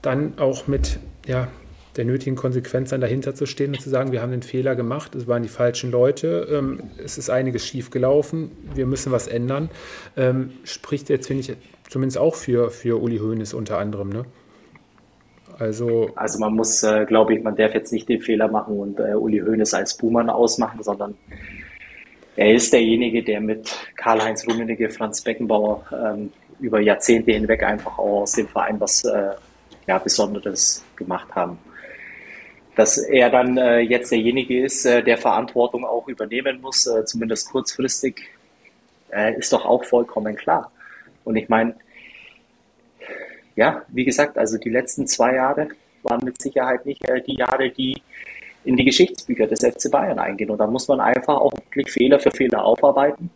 Dann 0.03 0.39
auch 0.39 0.67
mit, 0.67 0.99
ja, 1.27 1.49
der 1.97 2.05
nötigen 2.05 2.37
Konsequenz 2.37 2.91
dann 2.91 3.01
dahinter 3.01 3.35
zu 3.35 3.47
stehen 3.47 3.73
und 3.73 3.81
zu 3.81 3.91
sagen, 3.91 4.13
wir 4.13 4.23
haben 4.23 4.31
den 4.31 4.43
Fehler 4.43 4.77
gemacht, 4.77 5.15
es 5.15 5.27
waren 5.27 5.43
die 5.43 5.49
falschen 5.49 5.91
Leute, 5.91 6.49
ähm, 6.51 6.91
es 7.03 7.19
ist 7.19 7.31
einiges 7.31 7.67
schief 7.67 7.91
gelaufen, 7.91 8.51
wir 8.75 8.87
müssen 8.87 9.13
was 9.13 9.27
ändern, 9.27 9.71
ähm, 10.17 10.53
spricht 10.65 11.09
jetzt, 11.09 11.27
finde 11.27 11.41
ich, 11.41 11.57
zumindest 11.89 12.19
auch 12.19 12.35
für, 12.35 12.71
für 12.71 13.01
Uli 13.03 13.19
Hoeneß 13.19 13.55
unter 13.55 13.79
anderem. 13.79 14.11
Ne? 14.11 14.25
Also, 15.59 16.11
also 16.15 16.39
man 16.39 16.55
muss, 16.55 16.83
äh, 16.83 17.05
glaube 17.05 17.35
ich, 17.35 17.43
man 17.43 17.57
darf 17.57 17.75
jetzt 17.75 17.93
nicht 17.93 18.09
den 18.09 18.21
Fehler 18.21 18.49
machen 18.49 18.79
und 18.79 19.01
äh, 19.01 19.15
Uli 19.15 19.41
Hoeneß 19.41 19.75
als 19.75 19.97
Buhmann 19.97 20.31
ausmachen, 20.31 20.83
sondern 20.83 21.17
er 22.37 22.55
ist 22.55 22.73
derjenige, 22.73 23.25
der 23.25 23.41
mit 23.41 23.75
Karl-Heinz 23.97 24.47
Rummenigge, 24.47 24.91
Franz 24.91 25.23
Beckenbauer 25.23 25.85
ähm, 25.93 26.31
über 26.61 26.81
Jahrzehnte 26.81 27.33
hinweg 27.33 27.65
einfach 27.65 27.99
auch 27.99 28.23
aus 28.23 28.33
dem 28.33 28.47
Verein 28.47 28.79
was 28.79 29.05
äh, 29.05 29.31
ja, 29.89 29.99
Besonderes 29.99 30.85
gemacht 30.97 31.29
haben 31.35 31.59
dass 32.79 32.97
er 32.97 33.29
dann 33.29 33.59
äh, 33.59 33.81
jetzt 33.81 34.13
derjenige 34.13 34.63
ist, 34.63 34.85
äh, 34.85 35.03
der 35.03 35.19
Verantwortung 35.19 35.85
auch 35.85 36.07
übernehmen 36.07 36.61
muss, 36.61 36.87
äh, 36.87 37.05
zumindest 37.05 37.51
kurzfristig, 37.51 38.31
äh, 39.11 39.37
ist 39.37 39.53
doch 39.53 39.65
auch 39.65 39.85
vollkommen 39.85 40.37
klar. 40.37 40.71
Und 41.25 41.35
ich 41.35 41.49
meine, 41.49 41.75
ja, 43.57 43.83
wie 43.89 44.05
gesagt, 44.05 44.39
also 44.39 44.59
die 44.59 44.71
letzten 44.71 45.09
zwei 45.09 45.35
Jahre 45.35 45.71
waren 46.05 46.25
mit 46.25 46.41
Sicherheit 46.41 46.87
nicht 46.87 47.05
äh, 47.09 47.21
die 47.21 47.35
Jahre, 47.35 47.69
die 47.69 48.01
in 48.63 48.77
die 48.77 48.85
Geschichtsbücher 48.85 49.49
des 49.49 49.59
FC 49.59 49.91
Bayern 49.91 50.21
eingehen. 50.21 50.51
Und 50.51 50.59
da 50.59 50.69
muss 50.69 50.87
man 50.87 51.01
einfach 51.01 51.37
auch 51.37 51.53
wirklich 51.53 51.91
Fehler 51.91 52.21
für 52.21 52.31
Fehler 52.31 52.65
aufarbeiten. 52.65 53.29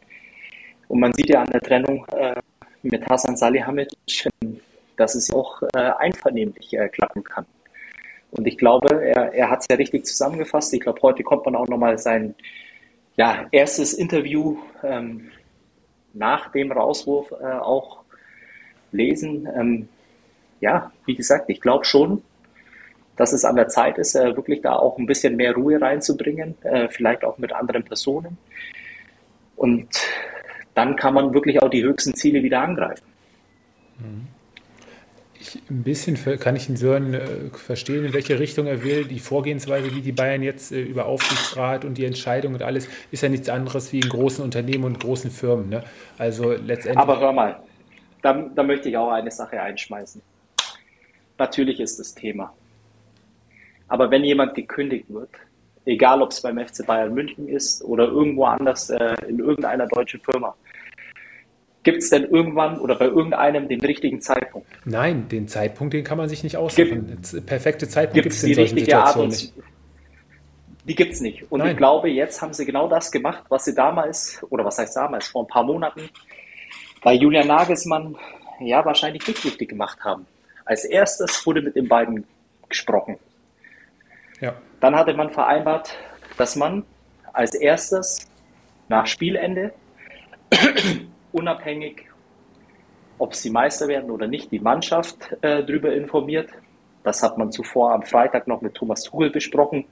Und 0.86 1.00
man 1.00 1.12
sieht 1.14 1.30
ja 1.30 1.42
an 1.42 1.50
der 1.50 1.62
Trennung 1.62 2.06
äh, 2.12 2.36
mit 2.84 3.04
Hasan 3.08 3.36
Salihamidzic, 3.36 4.28
dass 4.96 5.16
es 5.16 5.32
auch 5.32 5.62
einvernehmlich 5.72 6.76
klappen 6.92 7.24
kann. 7.24 7.44
Und 8.32 8.46
ich 8.46 8.56
glaube, 8.56 9.04
er, 9.04 9.34
er 9.34 9.50
hat 9.50 9.60
es 9.60 9.66
ja 9.70 9.76
richtig 9.76 10.06
zusammengefasst. 10.06 10.72
Ich 10.72 10.80
glaube, 10.80 11.00
heute 11.02 11.22
kommt 11.22 11.44
man 11.44 11.54
auch 11.54 11.68
nochmal 11.68 11.98
sein 11.98 12.34
ja, 13.14 13.46
erstes 13.52 13.92
Interview 13.92 14.56
ähm, 14.82 15.30
nach 16.14 16.50
dem 16.50 16.72
Rauswurf 16.72 17.30
äh, 17.32 17.44
auch 17.44 18.00
lesen. 18.90 19.46
Ähm, 19.54 19.88
ja, 20.60 20.92
wie 21.04 21.14
gesagt, 21.14 21.50
ich 21.50 21.60
glaube 21.60 21.84
schon, 21.84 22.22
dass 23.16 23.34
es 23.34 23.44
an 23.44 23.56
der 23.56 23.68
Zeit 23.68 23.98
ist, 23.98 24.14
äh, 24.14 24.34
wirklich 24.34 24.62
da 24.62 24.76
auch 24.76 24.96
ein 24.96 25.06
bisschen 25.06 25.36
mehr 25.36 25.54
Ruhe 25.54 25.78
reinzubringen, 25.78 26.54
äh, 26.62 26.88
vielleicht 26.88 27.24
auch 27.24 27.36
mit 27.36 27.52
anderen 27.52 27.84
Personen. 27.84 28.38
Und 29.56 29.88
dann 30.72 30.96
kann 30.96 31.12
man 31.12 31.34
wirklich 31.34 31.60
auch 31.60 31.68
die 31.68 31.84
höchsten 31.84 32.14
Ziele 32.14 32.42
wieder 32.42 32.62
angreifen. 32.62 33.04
Mhm. 33.98 34.28
Ich, 35.42 35.60
ein 35.68 35.82
bisschen 35.82 36.16
kann 36.38 36.54
ich 36.54 36.68
Sören 36.78 37.14
äh, 37.14 37.26
verstehen, 37.50 38.04
in 38.04 38.12
welche 38.12 38.38
Richtung 38.38 38.66
er 38.68 38.84
will. 38.84 39.06
Die 39.06 39.18
Vorgehensweise, 39.18 39.92
wie 39.92 40.00
die 40.00 40.12
Bayern 40.12 40.40
jetzt 40.40 40.70
äh, 40.70 40.80
über 40.80 41.06
Aufsichtsrat 41.06 41.84
und 41.84 41.98
die 41.98 42.04
Entscheidung 42.04 42.54
und 42.54 42.62
alles, 42.62 42.88
ist 43.10 43.24
ja 43.24 43.28
nichts 43.28 43.48
anderes 43.48 43.92
wie 43.92 43.98
in 43.98 44.08
großen 44.08 44.44
Unternehmen 44.44 44.84
und 44.84 45.00
großen 45.00 45.32
Firmen. 45.32 45.68
Ne? 45.68 45.82
Also 46.16 46.52
letztendlich. 46.52 46.96
Aber 46.96 47.18
hör 47.18 47.32
mal, 47.32 47.60
da, 48.22 48.34
da 48.34 48.62
möchte 48.62 48.88
ich 48.88 48.96
auch 48.96 49.10
eine 49.10 49.32
Sache 49.32 49.60
einschmeißen. 49.60 50.22
Natürlich 51.38 51.80
ist 51.80 51.98
das 51.98 52.14
Thema. 52.14 52.52
Aber 53.88 54.12
wenn 54.12 54.22
jemand 54.22 54.54
gekündigt 54.54 55.06
wird, 55.08 55.30
egal 55.86 56.22
ob 56.22 56.30
es 56.30 56.40
beim 56.40 56.56
FC 56.56 56.86
Bayern 56.86 57.14
München 57.14 57.48
ist 57.48 57.82
oder 57.82 58.04
irgendwo 58.04 58.44
anders 58.44 58.90
äh, 58.90 59.16
in 59.26 59.40
irgendeiner 59.40 59.88
deutschen 59.88 60.20
Firma, 60.20 60.54
Gibt 61.82 61.98
es 61.98 62.10
denn 62.10 62.24
irgendwann 62.24 62.78
oder 62.78 62.94
bei 62.94 63.06
irgendeinem 63.06 63.68
den 63.68 63.80
richtigen 63.80 64.20
Zeitpunkt? 64.20 64.68
Nein, 64.84 65.28
den 65.28 65.48
Zeitpunkt, 65.48 65.94
den 65.94 66.04
kann 66.04 66.16
man 66.16 66.28
sich 66.28 66.44
nicht 66.44 66.56
aussuchen. 66.56 67.06
Gibt, 67.06 67.46
perfekte 67.46 67.88
Zeitpunkt 67.88 68.22
gibt 68.22 68.34
es 68.34 68.42
in 68.44 68.54
solchen 68.54 68.78
Situationen 68.78 69.30
nicht. 69.30 69.52
Die 70.84 70.94
gibt 70.94 71.12
es 71.12 71.20
nicht. 71.20 71.50
Und 71.50 71.60
Nein. 71.60 71.70
ich 71.70 71.76
glaube, 71.76 72.08
jetzt 72.08 72.40
haben 72.42 72.52
sie 72.52 72.64
genau 72.64 72.88
das 72.88 73.10
gemacht, 73.10 73.44
was 73.48 73.64
sie 73.64 73.74
damals, 73.74 74.44
oder 74.50 74.64
was 74.64 74.78
heißt 74.78 74.96
damals, 74.96 75.28
vor 75.28 75.44
ein 75.44 75.48
paar 75.48 75.64
Monaten 75.64 76.08
bei 77.02 77.14
Julian 77.14 77.48
Nagelsmann 77.48 78.16
ja 78.60 78.84
wahrscheinlich 78.84 79.26
nicht 79.26 79.44
richtig 79.44 79.68
gemacht 79.68 79.98
haben. 80.04 80.26
Als 80.64 80.84
erstes 80.84 81.44
wurde 81.46 81.62
mit 81.62 81.74
den 81.74 81.88
beiden 81.88 82.24
gesprochen. 82.68 83.16
Ja. 84.40 84.54
Dann 84.80 84.94
hatte 84.94 85.14
man 85.14 85.30
vereinbart, 85.30 85.96
dass 86.36 86.56
man 86.56 86.84
als 87.32 87.54
erstes 87.54 88.28
nach 88.88 89.06
Spielende 89.06 89.72
unabhängig, 91.32 92.06
ob 93.18 93.34
sie 93.34 93.50
Meister 93.50 93.88
werden 93.88 94.10
oder 94.10 94.26
nicht, 94.26 94.50
die 94.50 94.60
Mannschaft 94.60 95.32
äh, 95.42 95.64
darüber 95.64 95.92
informiert. 95.94 96.50
Das 97.04 97.22
hat 97.22 97.38
man 97.38 97.50
zuvor 97.50 97.92
am 97.92 98.02
Freitag 98.02 98.46
noch 98.46 98.60
mit 98.62 98.74
Thomas 98.74 99.02
Tuchel 99.02 99.30
besprochen. 99.30 99.84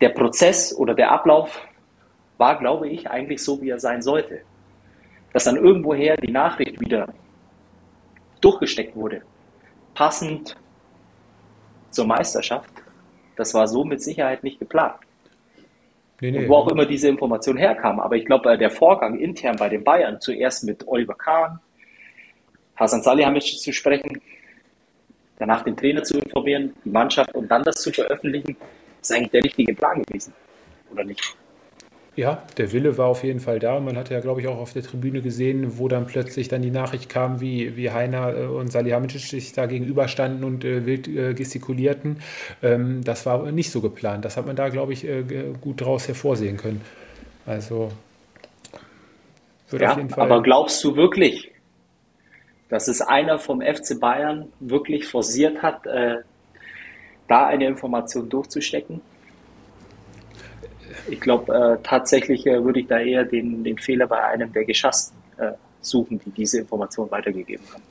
Der 0.00 0.10
Prozess 0.10 0.74
oder 0.76 0.94
der 0.94 1.10
Ablauf 1.10 1.66
war, 2.36 2.58
glaube 2.58 2.88
ich, 2.88 3.10
eigentlich 3.10 3.42
so, 3.42 3.60
wie 3.60 3.70
er 3.70 3.80
sein 3.80 4.02
sollte. 4.02 4.42
Dass 5.32 5.44
dann 5.44 5.56
irgendwoher 5.56 6.16
die 6.16 6.30
Nachricht 6.30 6.80
wieder 6.80 7.12
durchgesteckt 8.40 8.94
wurde, 8.94 9.22
passend 9.94 10.56
zur 11.90 12.06
Meisterschaft, 12.06 12.70
das 13.36 13.54
war 13.54 13.66
so 13.66 13.84
mit 13.84 14.02
Sicherheit 14.02 14.42
nicht 14.42 14.58
geplant. 14.58 15.00
Nee, 16.20 16.32
nee. 16.32 16.48
Wo 16.48 16.56
auch 16.56 16.68
immer 16.68 16.84
diese 16.84 17.08
Information 17.08 17.56
herkam. 17.56 18.00
Aber 18.00 18.16
ich 18.16 18.24
glaube, 18.24 18.52
äh, 18.52 18.58
der 18.58 18.70
Vorgang 18.70 19.18
intern 19.18 19.56
bei 19.56 19.68
den 19.68 19.84
Bayern, 19.84 20.20
zuerst 20.20 20.64
mit 20.64 20.86
Oliver 20.86 21.14
Kahn, 21.14 21.60
Hasan 22.76 23.02
Salihamidzic 23.02 23.60
zu 23.60 23.72
sprechen, 23.72 24.20
danach 25.38 25.62
den 25.62 25.76
Trainer 25.76 26.02
zu 26.02 26.18
informieren, 26.18 26.74
die 26.84 26.90
Mannschaft 26.90 27.34
und 27.34 27.48
dann 27.48 27.62
das 27.62 27.76
zu 27.76 27.92
veröffentlichen, 27.92 28.56
ist 29.00 29.12
eigentlich 29.12 29.30
der 29.30 29.44
richtige 29.44 29.74
Plan 29.74 30.02
gewesen, 30.02 30.32
oder 30.92 31.04
nicht? 31.04 31.36
Ja, 32.18 32.42
der 32.56 32.72
Wille 32.72 32.98
war 32.98 33.06
auf 33.06 33.22
jeden 33.22 33.38
Fall 33.38 33.60
da. 33.60 33.78
Man 33.78 33.96
hat 33.96 34.10
ja, 34.10 34.18
glaube 34.18 34.40
ich, 34.40 34.48
auch 34.48 34.58
auf 34.58 34.72
der 34.72 34.82
Tribüne 34.82 35.22
gesehen, 35.22 35.78
wo 35.78 35.86
dann 35.86 36.08
plötzlich 36.08 36.48
dann 36.48 36.62
die 36.62 36.72
Nachricht 36.72 37.08
kam, 37.08 37.40
wie, 37.40 37.76
wie 37.76 37.92
Heiner 37.92 38.36
äh, 38.36 38.46
und 38.46 38.72
Salihamidzic 38.72 39.20
sich 39.20 39.52
da 39.52 39.66
gegenüberstanden 39.66 40.42
und 40.42 40.64
äh, 40.64 40.84
wild 40.84 41.06
äh, 41.06 41.32
gestikulierten. 41.32 42.20
Ähm, 42.60 43.04
das 43.04 43.24
war 43.24 43.52
nicht 43.52 43.70
so 43.70 43.80
geplant. 43.80 44.24
Das 44.24 44.36
hat 44.36 44.46
man 44.46 44.56
da, 44.56 44.68
glaube 44.68 44.94
ich, 44.94 45.04
äh, 45.06 45.22
gut 45.60 45.80
daraus 45.80 46.08
hervorsehen 46.08 46.56
können. 46.56 46.80
Also 47.46 47.92
wird 49.70 49.82
ja, 49.82 49.92
auf 49.92 49.98
jeden 49.98 50.10
Fall. 50.10 50.24
Aber 50.24 50.42
glaubst 50.42 50.82
du 50.82 50.96
wirklich, 50.96 51.52
dass 52.68 52.88
es 52.88 53.00
einer 53.00 53.38
vom 53.38 53.60
FC 53.60 54.00
Bayern 54.00 54.48
wirklich 54.58 55.06
forciert 55.06 55.62
hat, 55.62 55.86
äh, 55.86 56.16
da 57.28 57.46
eine 57.46 57.68
Information 57.68 58.28
durchzustecken? 58.28 59.02
Ich 61.08 61.20
glaube, 61.20 61.54
äh, 61.54 61.78
tatsächlich 61.82 62.46
äh, 62.46 62.62
würde 62.64 62.80
ich 62.80 62.86
da 62.86 62.98
eher 62.98 63.24
den, 63.24 63.64
den 63.64 63.78
Fehler 63.78 64.06
bei 64.06 64.22
einem 64.22 64.52
der 64.52 64.64
Geschassten 64.64 65.16
äh, 65.38 65.52
suchen, 65.80 66.20
die 66.24 66.30
diese 66.30 66.60
Information 66.60 67.10
weitergegeben 67.10 67.64
haben. 67.72 67.82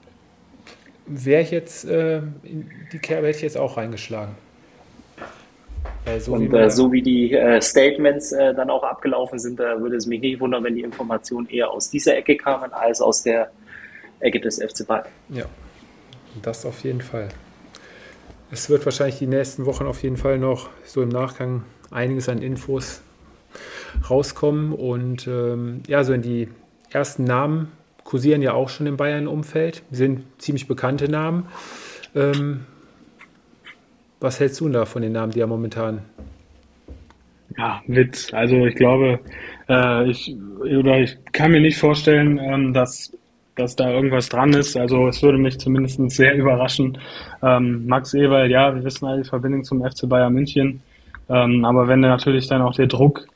Wäre 1.05 1.41
ich 1.41 1.51
jetzt, 1.51 1.85
äh, 1.85 2.17
in 2.17 2.69
die 2.91 2.99
Kerbe 2.99 3.27
hätte 3.27 3.37
ich 3.37 3.43
jetzt 3.43 3.57
auch 3.57 3.77
reingeschlagen. 3.77 4.35
So 6.19 6.33
und 6.33 6.51
wie 6.51 6.57
äh, 6.57 6.69
so 6.69 6.91
wie 6.91 7.01
die 7.01 7.33
äh, 7.33 7.61
Statements 7.61 8.29
dann 8.29 8.69
auch 8.69 8.83
abgelaufen 8.83 9.39
sind, 9.39 9.59
würde 9.59 9.97
es 9.97 10.05
mich 10.05 10.21
nicht 10.21 10.39
wundern, 10.39 10.63
wenn 10.63 10.75
die 10.75 10.81
Informationen 10.81 11.49
eher 11.49 11.69
aus 11.69 11.89
dieser 11.89 12.15
Ecke 12.15 12.37
kamen, 12.37 12.71
als 12.71 13.01
aus 13.01 13.23
der 13.23 13.51
Ecke 14.19 14.39
des 14.39 14.61
FC 14.61 14.87
Bayern. 14.87 15.07
Ja, 15.29 15.45
das 16.41 16.65
auf 16.65 16.83
jeden 16.83 17.01
Fall. 17.01 17.29
Es 18.51 18.69
wird 18.69 18.85
wahrscheinlich 18.85 19.19
die 19.19 19.27
nächsten 19.27 19.65
Wochen 19.65 19.85
auf 19.85 20.01
jeden 20.03 20.15
Fall 20.15 20.37
noch 20.37 20.69
so 20.85 21.01
im 21.01 21.09
Nachgang 21.09 21.63
einiges 21.91 22.29
an 22.29 22.41
Infos 22.41 23.01
rauskommen. 24.09 24.73
Und 24.73 25.27
ähm, 25.27 25.81
ja, 25.87 26.03
so 26.03 26.13
in 26.13 26.21
die 26.21 26.49
ersten 26.91 27.23
Namen 27.23 27.71
kursieren 28.03 28.41
ja 28.41 28.53
auch 28.53 28.69
schon 28.69 28.87
im 28.87 28.97
Bayern-Umfeld, 28.97 29.83
sind 29.91 30.23
ziemlich 30.37 30.67
bekannte 30.67 31.09
Namen. 31.09 31.47
Ähm, 32.15 32.61
was 34.19 34.39
hältst 34.39 34.59
du 34.61 34.69
da 34.69 34.85
von 34.85 35.01
den 35.01 35.11
Namen, 35.11 35.31
die 35.31 35.39
ja 35.39 35.47
momentan? 35.47 36.01
Ja, 37.57 37.81
Witz. 37.87 38.33
Also 38.33 38.65
ich 38.65 38.75
glaube, 38.75 39.19
äh, 39.67 40.09
ich 40.09 40.35
oder 40.61 40.99
ich 40.99 41.17
kann 41.33 41.51
mir 41.51 41.59
nicht 41.59 41.77
vorstellen, 41.77 42.39
ähm, 42.39 42.73
dass 42.73 43.11
dass 43.57 43.75
da 43.75 43.91
irgendwas 43.91 44.29
dran 44.29 44.53
ist. 44.53 44.77
Also 44.77 45.07
es 45.07 45.21
würde 45.21 45.39
mich 45.39 45.59
zumindest 45.59 45.99
sehr 46.11 46.35
überraschen. 46.35 46.97
Ähm, 47.41 47.87
Max 47.87 48.13
Ewald, 48.13 48.51
ja, 48.51 48.73
wir 48.73 48.83
wissen 48.83 49.05
alle 49.05 49.23
die 49.23 49.29
Verbindung 49.29 49.63
zum 49.63 49.83
FC 49.83 50.07
Bayern 50.07 50.33
München. 50.33 50.81
Ähm, 51.29 51.65
aber 51.65 51.87
wenn 51.87 51.99
natürlich 51.99 52.47
dann 52.47 52.61
auch 52.61 52.75
der 52.75 52.87
Druck 52.87 53.27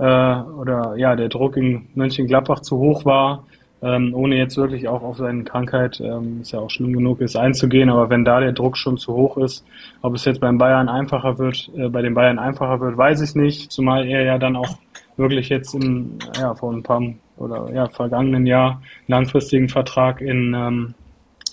äh, 0.00 0.40
oder 0.58 0.94
ja 0.96 1.14
der 1.14 1.28
Druck 1.28 1.56
in 1.56 1.88
Mönchengladbach 1.94 2.60
zu 2.60 2.78
hoch 2.78 3.04
war, 3.04 3.44
ähm, 3.82 4.14
ohne 4.14 4.36
jetzt 4.36 4.56
wirklich 4.56 4.88
auch 4.88 5.02
auf 5.02 5.18
seine 5.18 5.44
Krankheit, 5.44 6.00
ähm, 6.00 6.40
ist 6.42 6.52
ja 6.52 6.58
auch 6.58 6.70
schlimm 6.70 6.92
genug 6.92 7.20
ist, 7.20 7.36
einzugehen, 7.36 7.90
aber 7.90 8.10
wenn 8.10 8.24
da 8.24 8.40
der 8.40 8.52
Druck 8.52 8.76
schon 8.76 8.98
zu 8.98 9.14
hoch 9.14 9.36
ist, 9.38 9.64
ob 10.02 10.14
es 10.14 10.24
jetzt 10.24 10.40
beim 10.40 10.58
Bayern 10.58 10.88
einfacher 10.88 11.38
wird, 11.38 11.70
äh, 11.76 11.88
bei 11.88 12.02
den 12.02 12.14
Bayern 12.14 12.38
einfacher 12.38 12.80
wird, 12.80 12.96
weiß 12.96 13.20
ich 13.22 13.34
nicht, 13.34 13.70
zumal 13.70 14.06
er 14.06 14.22
ja 14.22 14.38
dann 14.38 14.56
auch 14.56 14.78
wirklich 15.16 15.48
jetzt 15.48 15.74
im, 15.74 16.18
ja, 16.38 16.54
vor 16.54 16.72
ein 16.72 16.82
paar 16.82 17.02
oder 17.36 17.72
ja, 17.72 17.88
vergangenen 17.88 18.46
Jahr 18.46 18.82
langfristigen 19.06 19.68
Vertrag 19.68 20.20
in 20.20 20.54
ähm, 20.54 20.94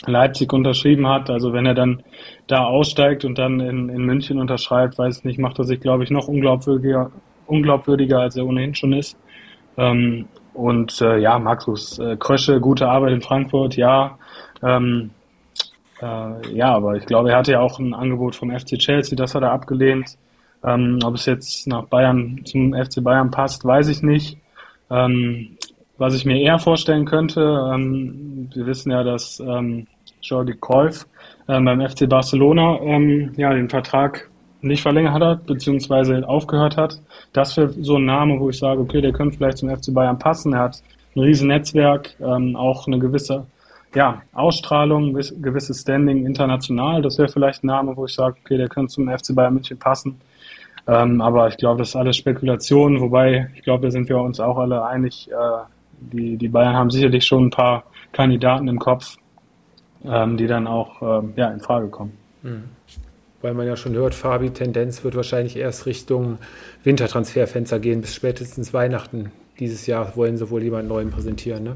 Leipzig 0.06 0.52
unterschrieben 0.54 1.08
hat. 1.08 1.30
Also 1.30 1.54
wenn 1.54 1.66
er 1.66 1.74
dann 1.74 2.04
da 2.48 2.66
aussteigt 2.66 3.26
und 3.26 3.38
dann 3.38 3.60
in, 3.60 3.90
in 3.90 4.06
München 4.06 4.40
unterschreibt, 4.40 4.98
weiß 4.98 5.24
nicht, 5.24 5.40
macht 5.40 5.60
er 5.60 5.66
sich, 5.66 5.80
glaube 5.80 6.04
ich, 6.04 6.12
noch 6.12 6.28
unglaubwürdiger, 6.28 7.12
unglaubwürdiger, 7.48 8.20
als 8.20 8.36
er 8.36 8.46
ohnehin 8.46 8.76
schon 8.76 8.94
ist. 8.94 9.18
Ähm, 9.78 10.28
und 10.54 11.02
äh, 11.02 11.20
ja, 11.20 11.38
Markus 11.38 12.00
äh, 12.00 12.18
Krösche, 12.18 12.60
gute 12.60 12.88
Arbeit 12.88 13.14
in 13.14 13.22
Frankfurt, 13.22 13.76
ja. 13.76 14.18
Ähm, 14.64 15.12
äh, 16.02 16.54
ja, 16.54 16.74
aber 16.74 16.96
ich 16.96 17.06
glaube, 17.06 17.32
er 17.32 17.38
hatte 17.38 17.54
ja 17.54 17.60
auch 17.60 17.80
ein 17.80 17.94
Angebot 17.94 18.36
vom 18.36 18.52
FC 18.52 18.78
Chelsea, 18.78 19.16
das 19.16 19.36
hat 19.36 19.44
er 19.44 19.52
abgelehnt. 19.52 20.18
Ähm, 20.64 21.00
ob 21.04 21.16
es 21.16 21.26
jetzt 21.26 21.68
nach 21.68 21.86
Bayern 21.86 22.42
zum 22.46 22.74
FC 22.74 23.04
Bayern 23.04 23.30
passt, 23.30 23.64
weiß 23.64 23.88
ich 23.90 24.02
nicht. 24.02 24.40
Ähm, 24.90 25.58
was 25.98 26.16
ich 26.16 26.26
mir 26.26 26.40
eher 26.40 26.60
vorstellen 26.60 27.06
könnte, 27.06 27.42
ähm, 27.74 28.50
wir 28.54 28.66
wissen 28.66 28.92
ja, 28.92 29.04
dass 29.04 29.40
ähm, 29.40 29.88
Jordi 30.22 30.56
Cruyff 30.60 31.08
ähm, 31.48 31.66
beim 31.66 31.88
FC 31.88 32.08
Barcelona 32.10 32.80
ähm, 32.82 33.34
ja 33.38 33.54
den 33.54 33.70
Vertrag 33.70 34.30
nicht 34.62 34.82
verlängert 34.82 35.22
hat, 35.22 35.46
beziehungsweise 35.46 36.28
aufgehört 36.28 36.78
hat. 36.78 37.00
Das 37.34 37.56
wäre 37.58 37.70
so 37.82 37.98
ein 37.98 38.06
Name, 38.06 38.40
wo 38.40 38.50
ich 38.50 38.58
sage, 38.58 38.82
okay, 38.82 39.02
der 39.02 39.14
könnte 39.14 39.38
vielleicht 39.38 39.60
zum 39.60 39.70
FC 39.70 39.94
Bayern 39.94 40.18
passen. 40.18 40.54
Er 40.54 40.60
hat 40.60 40.82
ein 41.16 41.22
riesen 41.22 41.48
Netzwerk, 41.48 42.16
ähm, 42.20 42.56
auch 42.56 42.88
eine 42.88 43.00
gewisse 43.00 43.46
ja, 43.96 44.22
Ausstrahlung, 44.34 45.14
gewisses 45.14 45.82
Standing 45.82 46.26
international. 46.26 47.02
Das 47.02 47.18
wäre 47.18 47.30
vielleicht 47.30 47.64
ein 47.64 47.68
Name, 47.68 47.96
wo 47.96 48.06
ich 48.06 48.14
sage, 48.14 48.38
okay, 48.44 48.58
der 48.58 48.68
könnte 48.68 48.94
zum 48.94 49.08
FC 49.10 49.34
Bayern 49.34 49.54
München 49.54 49.80
passen. 49.80 50.20
Ähm, 50.88 51.22
aber 51.22 51.48
ich 51.48 51.58
glaube, 51.58 51.80
das 51.80 51.90
ist 51.90 51.96
alles 51.96 52.18
Spekulation, 52.18 53.02
wobei 53.02 53.50
ich 53.56 53.64
glaube, 53.64 53.84
da 53.88 53.92
sind 53.92 54.08
wir 54.08 54.20
uns 54.20 54.40
auch 54.40 54.58
alle 54.58 54.86
einig, 54.86 55.30
äh, 55.30 55.36
die, 56.00 56.38
die 56.38 56.48
Bayern 56.48 56.76
haben 56.76 56.90
sicherlich 56.90 57.26
schon 57.26 57.48
ein 57.48 57.50
paar 57.50 57.84
Kandidaten 58.14 58.68
im 58.68 58.80
Kopf, 58.80 59.18
ähm, 60.06 60.38
die 60.38 60.48
dann 60.48 60.66
auch 60.66 61.02
ähm, 61.02 61.34
ja, 61.36 61.50
in 61.50 61.60
Frage 61.60 61.88
kommen. 61.88 62.14
Mhm. 62.42 62.64
Weil 63.42 63.54
man 63.54 63.68
ja 63.68 63.76
schon 63.76 63.94
hört, 63.94 64.16
Fabi, 64.16 64.50
Tendenz 64.50 65.04
wird 65.04 65.16
wahrscheinlich 65.16 65.58
erst 65.58 65.86
Richtung 65.86 66.40
Wintertransferfenster 66.84 67.80
gehen, 67.80 68.02
bis 68.02 68.16
spätestens 68.16 68.74
Weihnachten 68.74 69.32
dieses 69.60 69.88
Jahr 69.88 70.16
wollen 70.16 70.38
sie 70.38 70.50
wohl 70.50 70.64
jemanden 70.64 70.88
neuen 70.88 71.12
präsentieren. 71.12 71.64
Ne? 71.64 71.76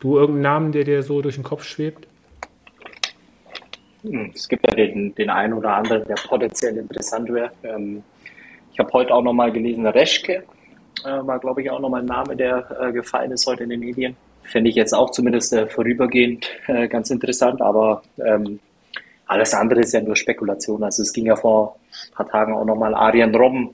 Du 0.00 0.16
irgendeinen 0.16 0.42
Namen, 0.42 0.72
der 0.72 0.84
dir 0.84 1.02
so 1.02 1.22
durch 1.22 1.36
den 1.36 1.44
Kopf 1.44 1.64
schwebt? 1.64 2.06
Hm, 4.02 4.32
es 4.34 4.48
gibt 4.48 4.66
ja 4.66 4.74
den, 4.74 5.14
den 5.14 5.30
einen 5.30 5.52
oder 5.52 5.76
anderen, 5.76 6.04
der 6.06 6.14
potenziell 6.14 6.76
interessant 6.76 7.32
wäre. 7.32 7.50
Ähm, 7.62 8.02
ich 8.72 8.78
habe 8.78 8.92
heute 8.92 9.14
auch 9.14 9.22
nochmal 9.22 9.52
gelesen, 9.52 9.86
Reschke 9.86 10.44
äh, 11.04 11.26
war, 11.26 11.38
glaube 11.38 11.62
ich, 11.62 11.70
auch 11.70 11.80
nochmal 11.80 12.00
ein 12.00 12.06
Name, 12.06 12.34
der 12.34 12.66
äh, 12.80 12.92
gefallen 12.92 13.30
ist 13.32 13.46
heute 13.46 13.64
in 13.64 13.70
den 13.70 13.80
Medien. 13.80 14.16
Fände 14.42 14.70
ich 14.70 14.76
jetzt 14.76 14.92
auch 14.92 15.10
zumindest 15.10 15.52
äh, 15.52 15.66
vorübergehend 15.66 16.50
ganz 16.90 17.10
interessant, 17.10 17.62
aber 17.62 18.02
ähm, 18.18 18.58
alles 19.32 19.54
andere 19.54 19.80
ist 19.80 19.92
ja 19.92 20.00
nur 20.00 20.14
Spekulation. 20.14 20.84
Also 20.84 21.02
es 21.02 21.12
ging 21.12 21.26
ja 21.26 21.36
vor 21.36 21.76
ein 22.10 22.14
paar 22.14 22.28
Tagen 22.28 22.54
auch 22.54 22.64
nochmal 22.64 22.94
Arian 22.94 23.34
Robben, 23.34 23.70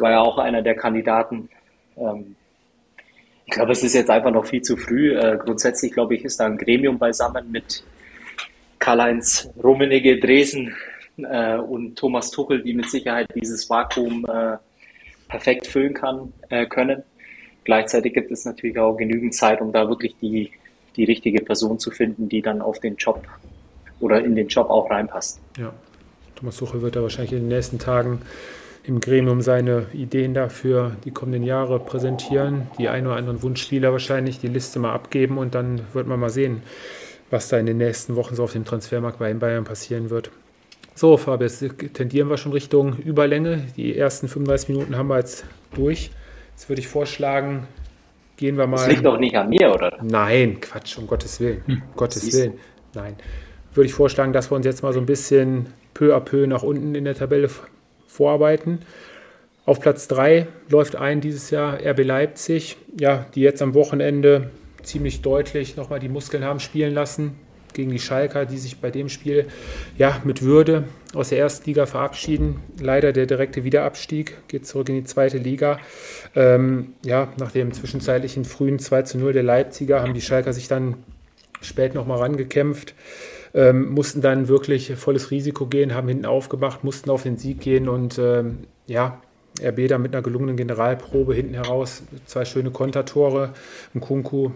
war 0.00 0.10
ja 0.10 0.20
auch 0.20 0.38
einer 0.38 0.62
der 0.62 0.74
Kandidaten. 0.74 1.48
Ähm, 1.96 2.36
ich 3.44 3.52
glaube, 3.52 3.72
es 3.72 3.82
ist 3.82 3.94
jetzt 3.94 4.10
einfach 4.10 4.30
noch 4.30 4.46
viel 4.46 4.62
zu 4.62 4.76
früh. 4.76 5.16
Äh, 5.16 5.38
grundsätzlich, 5.38 5.92
glaube 5.92 6.14
ich, 6.14 6.24
ist 6.24 6.40
da 6.40 6.46
ein 6.46 6.56
Gremium 6.56 6.98
beisammen 6.98 7.50
mit 7.50 7.82
Karl-Heinz 8.78 9.50
Rummenigge, 9.62 10.18
Dresen 10.18 10.74
äh, 11.18 11.56
und 11.56 11.96
Thomas 11.96 12.30
Tuchel, 12.30 12.62
die 12.62 12.74
mit 12.74 12.90
Sicherheit 12.90 13.28
dieses 13.34 13.68
Vakuum 13.68 14.24
äh, 14.26 14.56
perfekt 15.28 15.66
füllen 15.66 15.94
kann, 15.94 16.32
äh, 16.48 16.66
können. 16.66 17.02
Gleichzeitig 17.64 18.14
gibt 18.14 18.30
es 18.30 18.44
natürlich 18.44 18.78
auch 18.78 18.96
genügend 18.96 19.34
Zeit, 19.34 19.60
um 19.60 19.72
da 19.72 19.88
wirklich 19.88 20.14
die, 20.20 20.52
die 20.96 21.04
richtige 21.04 21.42
Person 21.42 21.78
zu 21.78 21.90
finden, 21.90 22.28
die 22.28 22.40
dann 22.40 22.62
auf 22.62 22.78
den 22.78 22.96
Job 22.96 23.26
oder 24.00 24.24
in 24.24 24.34
den 24.34 24.48
Job 24.48 24.70
auch 24.70 24.90
reinpasst. 24.90 25.40
Ja, 25.58 25.72
Thomas 26.36 26.56
Tuchel 26.56 26.82
wird 26.82 26.96
da 26.96 27.02
wahrscheinlich 27.02 27.32
in 27.32 27.40
den 27.40 27.48
nächsten 27.48 27.78
Tagen 27.78 28.22
im 28.84 29.00
Gremium 29.00 29.42
seine 29.42 29.86
Ideen 29.92 30.32
dafür 30.32 30.96
die 31.04 31.10
kommenden 31.10 31.42
Jahre 31.42 31.78
präsentieren, 31.78 32.68
die 32.78 32.88
ein 32.88 33.06
oder 33.06 33.16
anderen 33.16 33.42
Wunschspieler 33.42 33.92
wahrscheinlich 33.92 34.40
die 34.40 34.48
Liste 34.48 34.78
mal 34.78 34.94
abgeben 34.94 35.36
und 35.36 35.54
dann 35.54 35.82
wird 35.92 36.06
man 36.06 36.18
mal 36.18 36.30
sehen, 36.30 36.62
was 37.30 37.48
da 37.48 37.58
in 37.58 37.66
den 37.66 37.76
nächsten 37.76 38.16
Wochen 38.16 38.34
so 38.34 38.44
auf 38.44 38.52
dem 38.52 38.64
Transfermarkt 38.64 39.18
bei 39.18 39.34
Bayern 39.34 39.64
passieren 39.64 40.08
wird. 40.08 40.30
So, 40.94 41.16
Fabi, 41.16 41.44
jetzt 41.44 41.64
tendieren 41.92 42.28
wir 42.28 42.38
schon 42.38 42.52
Richtung 42.52 42.96
Überlänge. 42.96 43.66
Die 43.76 43.96
ersten 43.96 44.26
35 44.26 44.70
Minuten 44.70 44.96
haben 44.96 45.08
wir 45.08 45.18
jetzt 45.18 45.44
durch. 45.74 46.10
Jetzt 46.52 46.68
würde 46.68 46.80
ich 46.80 46.88
vorschlagen, 46.88 47.68
gehen 48.36 48.56
wir 48.56 48.66
mal. 48.66 48.78
Das 48.78 48.88
liegt 48.88 49.04
doch 49.04 49.18
nicht 49.18 49.36
an 49.36 49.50
mir, 49.50 49.72
oder? 49.72 49.96
Nein, 50.02 50.60
Quatsch, 50.60 50.98
um 50.98 51.06
Gottes 51.06 51.38
Willen. 51.38 51.62
Um 51.68 51.82
Gottes 51.94 52.22
Siehst 52.22 52.38
Willen. 52.38 52.54
Nein. 52.94 53.16
Würde 53.74 53.86
ich 53.86 53.94
vorschlagen, 53.94 54.32
dass 54.32 54.50
wir 54.50 54.56
uns 54.56 54.66
jetzt 54.66 54.82
mal 54.82 54.92
so 54.92 55.00
ein 55.00 55.06
bisschen 55.06 55.66
peu 55.94 56.14
à 56.14 56.20
peu 56.20 56.46
nach 56.46 56.62
unten 56.62 56.94
in 56.94 57.04
der 57.04 57.14
Tabelle 57.14 57.50
vorarbeiten. 58.06 58.80
Auf 59.66 59.80
Platz 59.80 60.08
3 60.08 60.46
läuft 60.70 60.96
ein 60.96 61.20
dieses 61.20 61.50
Jahr 61.50 61.78
RB 61.84 62.04
Leipzig, 62.04 62.76
ja, 62.98 63.26
die 63.34 63.42
jetzt 63.42 63.60
am 63.60 63.74
Wochenende 63.74 64.50
ziemlich 64.82 65.20
deutlich 65.20 65.76
nochmal 65.76 66.00
die 66.00 66.08
Muskeln 66.08 66.44
haben 66.44 66.60
spielen 66.60 66.94
lassen. 66.94 67.36
gegen 67.74 67.90
die 67.90 67.98
Schalker, 67.98 68.46
die 68.46 68.58
sich 68.58 68.80
bei 68.80 68.90
dem 68.90 69.08
Spiel 69.08 69.46
ja 69.96 70.20
mit 70.24 70.42
Würde 70.42 70.84
aus 71.14 71.28
der 71.28 71.38
ersten 71.38 71.66
Liga 71.66 71.86
verabschieden. 71.86 72.60
Leider 72.80 73.12
der 73.12 73.26
direkte 73.26 73.62
Wiederabstieg 73.62 74.36
geht 74.48 74.66
zurück 74.66 74.88
in 74.88 74.96
die 74.96 75.04
zweite 75.04 75.38
Liga. 75.38 75.78
Ähm, 76.34 76.94
ja, 77.04 77.28
nach 77.38 77.52
dem 77.52 77.72
zwischenzeitlichen 77.72 78.44
frühen 78.44 78.78
2 78.78 79.02
zu 79.02 79.18
0 79.18 79.32
der 79.32 79.42
Leipziger 79.42 80.02
haben 80.02 80.14
die 80.14 80.22
Schalker 80.22 80.52
sich 80.52 80.66
dann 80.66 80.96
spät 81.60 81.94
nochmal 81.94 82.18
rangekämpft. 82.18 82.94
Ähm, 83.54 83.90
mussten 83.90 84.20
dann 84.20 84.48
wirklich 84.48 84.94
volles 84.96 85.30
Risiko 85.30 85.66
gehen, 85.66 85.94
haben 85.94 86.08
hinten 86.08 86.26
aufgemacht, 86.26 86.84
mussten 86.84 87.10
auf 87.10 87.22
den 87.22 87.36
Sieg 87.36 87.60
gehen 87.60 87.88
und 87.88 88.18
ähm, 88.18 88.58
ja, 88.86 89.20
RB 89.62 89.88
da 89.88 89.98
mit 89.98 90.14
einer 90.14 90.22
gelungenen 90.22 90.56
Generalprobe 90.56 91.34
hinten 91.34 91.54
heraus, 91.54 92.02
zwei 92.26 92.44
schöne 92.44 92.70
Kontertore. 92.70 93.54
Ein 93.94 94.00
Kunku 94.00 94.50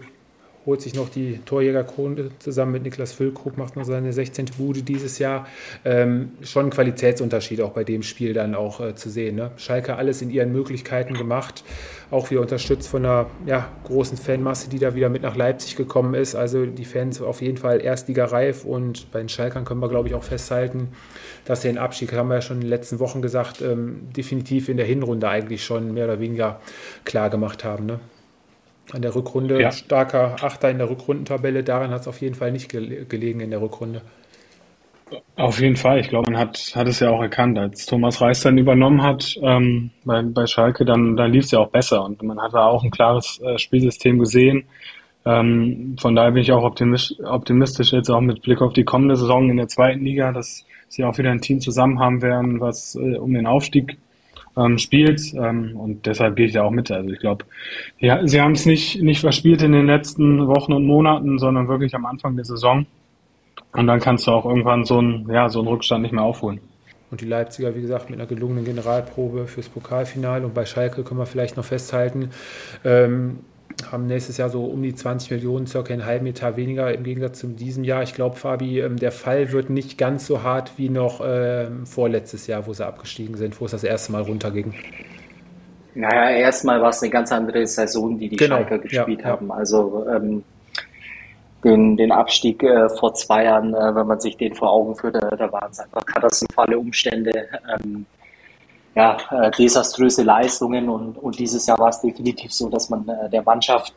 holt 0.65 0.81
sich 0.81 0.95
noch 0.95 1.09
die 1.09 1.39
Torjägerkrone 1.45 2.31
zusammen 2.39 2.73
mit 2.73 2.83
Niklas 2.83 3.11
Füllkrug, 3.11 3.57
macht 3.57 3.75
noch 3.75 3.83
seine 3.83 4.13
16. 4.13 4.45
Bude 4.57 4.81
dieses 4.81 5.19
Jahr. 5.19 5.47
Ähm, 5.83 6.31
schon 6.41 6.67
ein 6.67 6.69
Qualitätsunterschied 6.69 7.61
auch 7.61 7.71
bei 7.71 7.83
dem 7.83 8.03
Spiel 8.03 8.33
dann 8.33 8.55
auch 8.55 8.79
äh, 8.79 8.95
zu 8.95 9.09
sehen. 9.09 9.35
Ne? 9.35 9.51
Schalke 9.57 9.95
alles 9.95 10.21
in 10.21 10.29
ihren 10.29 10.51
Möglichkeiten 10.51 11.15
gemacht, 11.15 11.63
auch 12.11 12.31
wieder 12.31 12.41
unterstützt 12.41 12.87
von 12.87 13.05
einer 13.05 13.27
ja, 13.45 13.69
großen 13.85 14.17
Fanmasse, 14.17 14.69
die 14.69 14.79
da 14.79 14.95
wieder 14.95 15.09
mit 15.09 15.23
nach 15.23 15.35
Leipzig 15.35 15.75
gekommen 15.75 16.13
ist. 16.13 16.35
Also 16.35 16.65
die 16.65 16.85
Fans 16.85 17.21
auf 17.21 17.41
jeden 17.41 17.57
Fall 17.57 17.81
Erstligareif 17.81 18.63
und 18.63 19.11
bei 19.11 19.19
den 19.19 19.29
Schalkern 19.29 19.65
können 19.65 19.81
wir, 19.81 19.89
glaube 19.89 20.07
ich, 20.07 20.15
auch 20.15 20.23
festhalten, 20.23 20.89
dass 21.45 21.61
den 21.61 21.77
Abstieg, 21.77 22.13
haben 22.13 22.29
wir 22.29 22.35
ja 22.35 22.41
schon 22.41 22.57
in 22.57 22.61
den 22.61 22.69
letzten 22.69 22.99
Wochen 22.99 23.21
gesagt, 23.21 23.61
ähm, 23.61 24.07
definitiv 24.15 24.69
in 24.69 24.77
der 24.77 24.85
Hinrunde 24.85 25.27
eigentlich 25.27 25.63
schon 25.63 25.93
mehr 25.93 26.05
oder 26.05 26.19
weniger 26.19 26.61
klar 27.03 27.29
gemacht 27.29 27.63
haben. 27.63 27.85
Ne? 27.85 27.99
An 28.91 29.01
der 29.01 29.15
Rückrunde 29.15 29.61
ja. 29.61 29.71
starker 29.71 30.35
Achter 30.41 30.69
in 30.69 30.77
der 30.77 30.89
Rückrundentabelle, 30.89 31.63
daran 31.63 31.91
hat 31.91 32.01
es 32.01 32.07
auf 32.07 32.21
jeden 32.21 32.35
Fall 32.35 32.51
nicht 32.51 32.69
gelegen 32.69 33.39
in 33.39 33.49
der 33.49 33.61
Rückrunde. 33.61 34.01
Auf 35.35 35.59
jeden 35.59 35.75
Fall. 35.75 35.99
Ich 35.99 36.09
glaube, 36.09 36.31
man 36.31 36.39
hat, 36.39 36.73
hat 36.75 36.87
es 36.87 36.99
ja 36.99 37.09
auch 37.09 37.21
erkannt, 37.21 37.57
als 37.57 37.85
Thomas 37.85 38.21
Reis 38.21 38.41
dann 38.41 38.57
übernommen 38.57 39.01
hat 39.01 39.35
ähm, 39.41 39.91
bei, 40.05 40.21
bei 40.21 40.45
Schalke, 40.47 40.85
dann, 40.85 41.15
dann 41.15 41.31
lief 41.31 41.45
es 41.45 41.51
ja 41.51 41.59
auch 41.59 41.69
besser 41.69 42.03
und 42.03 42.21
man 42.23 42.41
hat 42.41 42.53
da 42.53 42.65
auch 42.65 42.83
ein 42.83 42.91
klares 42.91 43.39
äh, 43.41 43.57
Spielsystem 43.57 44.19
gesehen. 44.19 44.65
Ähm, 45.25 45.95
von 45.99 46.15
daher 46.15 46.31
bin 46.31 46.41
ich 46.41 46.51
auch 46.51 46.63
optimistisch, 46.63 47.17
optimistisch 47.25 47.93
jetzt 47.93 48.09
auch 48.09 48.21
mit 48.21 48.41
Blick 48.41 48.61
auf 48.61 48.73
die 48.73 48.83
kommende 48.83 49.15
Saison 49.15 49.49
in 49.49 49.57
der 49.57 49.67
zweiten 49.67 50.03
Liga, 50.03 50.31
dass 50.31 50.65
sie 50.89 51.03
auch 51.03 51.17
wieder 51.17 51.31
ein 51.31 51.41
Team 51.41 51.59
zusammen 51.59 51.99
haben 51.99 52.21
werden, 52.21 52.59
was 52.59 52.95
äh, 52.95 53.17
um 53.17 53.33
den 53.33 53.47
Aufstieg 53.47 53.97
ähm, 54.57 54.77
spielt. 54.77 55.33
Ähm, 55.33 55.75
und 55.75 56.05
deshalb 56.05 56.35
gehe 56.35 56.47
ich 56.47 56.53
da 56.53 56.63
auch 56.63 56.71
mit. 56.71 56.91
Also 56.91 57.09
ich 57.11 57.19
glaube, 57.19 57.45
ja, 57.99 58.25
sie 58.27 58.41
haben 58.41 58.53
es 58.53 58.65
nicht, 58.65 59.01
nicht 59.01 59.19
verspielt 59.19 59.61
in 59.61 59.71
den 59.71 59.87
letzten 59.87 60.47
Wochen 60.47 60.73
und 60.73 60.85
Monaten, 60.85 61.39
sondern 61.39 61.67
wirklich 61.67 61.95
am 61.95 62.05
Anfang 62.05 62.35
der 62.35 62.45
Saison. 62.45 62.85
Und 63.73 63.87
dann 63.87 63.99
kannst 63.99 64.27
du 64.27 64.31
auch 64.31 64.45
irgendwann 64.45 64.85
so 64.85 64.99
einen, 64.99 65.29
ja, 65.31 65.49
so 65.49 65.59
einen 65.59 65.67
Rückstand 65.67 66.03
nicht 66.03 66.11
mehr 66.11 66.23
aufholen. 66.23 66.59
Und 67.09 67.21
die 67.21 67.25
Leipziger, 67.25 67.75
wie 67.75 67.81
gesagt, 67.81 68.09
mit 68.09 68.19
einer 68.19 68.27
gelungenen 68.27 68.65
Generalprobe 68.65 69.45
fürs 69.45 69.69
Pokalfinale. 69.69 70.45
Und 70.45 70.53
bei 70.53 70.65
Schalke 70.65 71.03
können 71.03 71.19
wir 71.19 71.27
vielleicht 71.27 71.57
noch 71.57 71.65
festhalten, 71.65 72.31
ähm, 72.83 73.39
haben 73.91 74.07
nächstes 74.07 74.37
Jahr 74.37 74.49
so 74.49 74.65
um 74.65 74.81
die 74.81 74.95
20 74.95 75.31
Millionen, 75.31 75.67
circa 75.67 75.93
einen 75.93 76.05
halben 76.05 76.25
Etat 76.25 76.55
weniger 76.55 76.93
im 76.93 77.03
Gegensatz 77.03 77.39
zu 77.39 77.47
diesem 77.47 77.83
Jahr. 77.83 78.03
Ich 78.03 78.13
glaube, 78.13 78.35
Fabi, 78.35 78.79
ähm, 78.79 78.97
der 78.97 79.11
Fall 79.11 79.51
wird 79.51 79.69
nicht 79.69 79.97
ganz 79.97 80.27
so 80.27 80.43
hart 80.43 80.73
wie 80.77 80.89
noch 80.89 81.21
ähm, 81.23 81.85
vorletztes 81.85 82.47
Jahr, 82.47 82.65
wo 82.67 82.73
sie 82.73 82.85
abgestiegen 82.85 83.35
sind, 83.35 83.59
wo 83.59 83.65
es 83.65 83.71
das 83.71 83.83
erste 83.83 84.11
Mal 84.11 84.23
runterging. 84.23 84.73
Naja, 85.95 86.31
erstmal 86.37 86.81
war 86.81 86.89
es 86.89 87.01
eine 87.01 87.11
ganz 87.11 87.31
andere 87.31 87.65
Saison, 87.67 88.17
die 88.17 88.29
die 88.29 88.35
genau, 88.35 88.57
Schalker 88.57 88.79
gespielt 88.79 89.21
ja, 89.21 89.27
haben. 89.27 89.49
Ja. 89.49 89.55
Also 89.55 90.05
ähm, 90.09 90.43
den, 91.63 91.97
den 91.97 92.11
Abstieg 92.11 92.63
äh, 92.63 92.89
vor 92.89 93.13
zwei 93.13 93.45
Jahren, 93.45 93.73
äh, 93.73 93.95
wenn 93.95 94.07
man 94.07 94.19
sich 94.19 94.37
den 94.37 94.53
vor 94.53 94.71
Augen 94.71 94.95
führt, 94.95 95.15
äh, 95.15 95.37
da 95.37 95.51
waren 95.51 95.71
es 95.71 95.79
einfach 95.79 96.05
katastrophale 96.05 96.77
Umstände. 96.77 97.47
Ähm, 97.75 98.05
ja, 98.95 99.17
äh, 99.31 99.51
desaströse 99.51 100.23
Leistungen 100.23 100.89
und, 100.89 101.17
und 101.17 101.39
dieses 101.39 101.65
Jahr 101.65 101.79
war 101.79 101.89
es 101.89 102.01
definitiv 102.01 102.53
so, 102.53 102.69
dass 102.69 102.89
man 102.89 103.07
äh, 103.07 103.29
der 103.29 103.41
Mannschaft 103.41 103.93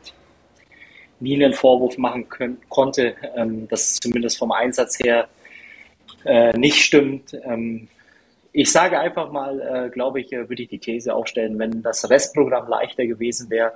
nie 1.19 1.35
einen 1.35 1.53
Vorwurf 1.53 1.97
machen 1.97 2.27
können, 2.29 2.57
konnte, 2.69 3.15
ähm, 3.35 3.67
dass 3.67 3.81
es 3.81 3.95
zumindest 3.97 4.37
vom 4.37 4.51
Einsatz 4.51 4.99
her 4.99 5.27
äh, 6.25 6.57
nicht 6.57 6.83
stimmt. 6.83 7.35
Ähm, 7.43 7.87
ich 8.51 8.71
sage 8.71 8.99
einfach 8.99 9.31
mal, 9.31 9.61
äh, 9.61 9.89
glaube 9.89 10.19
ich, 10.19 10.33
äh, 10.33 10.49
würde 10.49 10.63
ich 10.63 10.69
die 10.69 10.79
These 10.79 11.13
aufstellen, 11.13 11.59
wenn 11.59 11.83
das 11.83 12.09
Restprogramm 12.09 12.67
leichter 12.67 13.05
gewesen 13.05 13.49
wäre, 13.49 13.73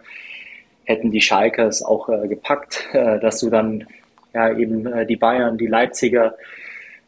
hätten 0.86 1.12
die 1.12 1.22
Schalkers 1.22 1.84
auch 1.84 2.10
äh, 2.10 2.28
gepackt, 2.28 2.88
äh, 2.94 3.20
dass 3.20 3.40
du 3.40 3.50
dann 3.50 3.86
ja 4.34 4.56
eben 4.56 4.86
äh, 4.88 5.06
die 5.06 5.18
Bayern, 5.18 5.58
die 5.58 5.68
Leipziger, 5.68 6.36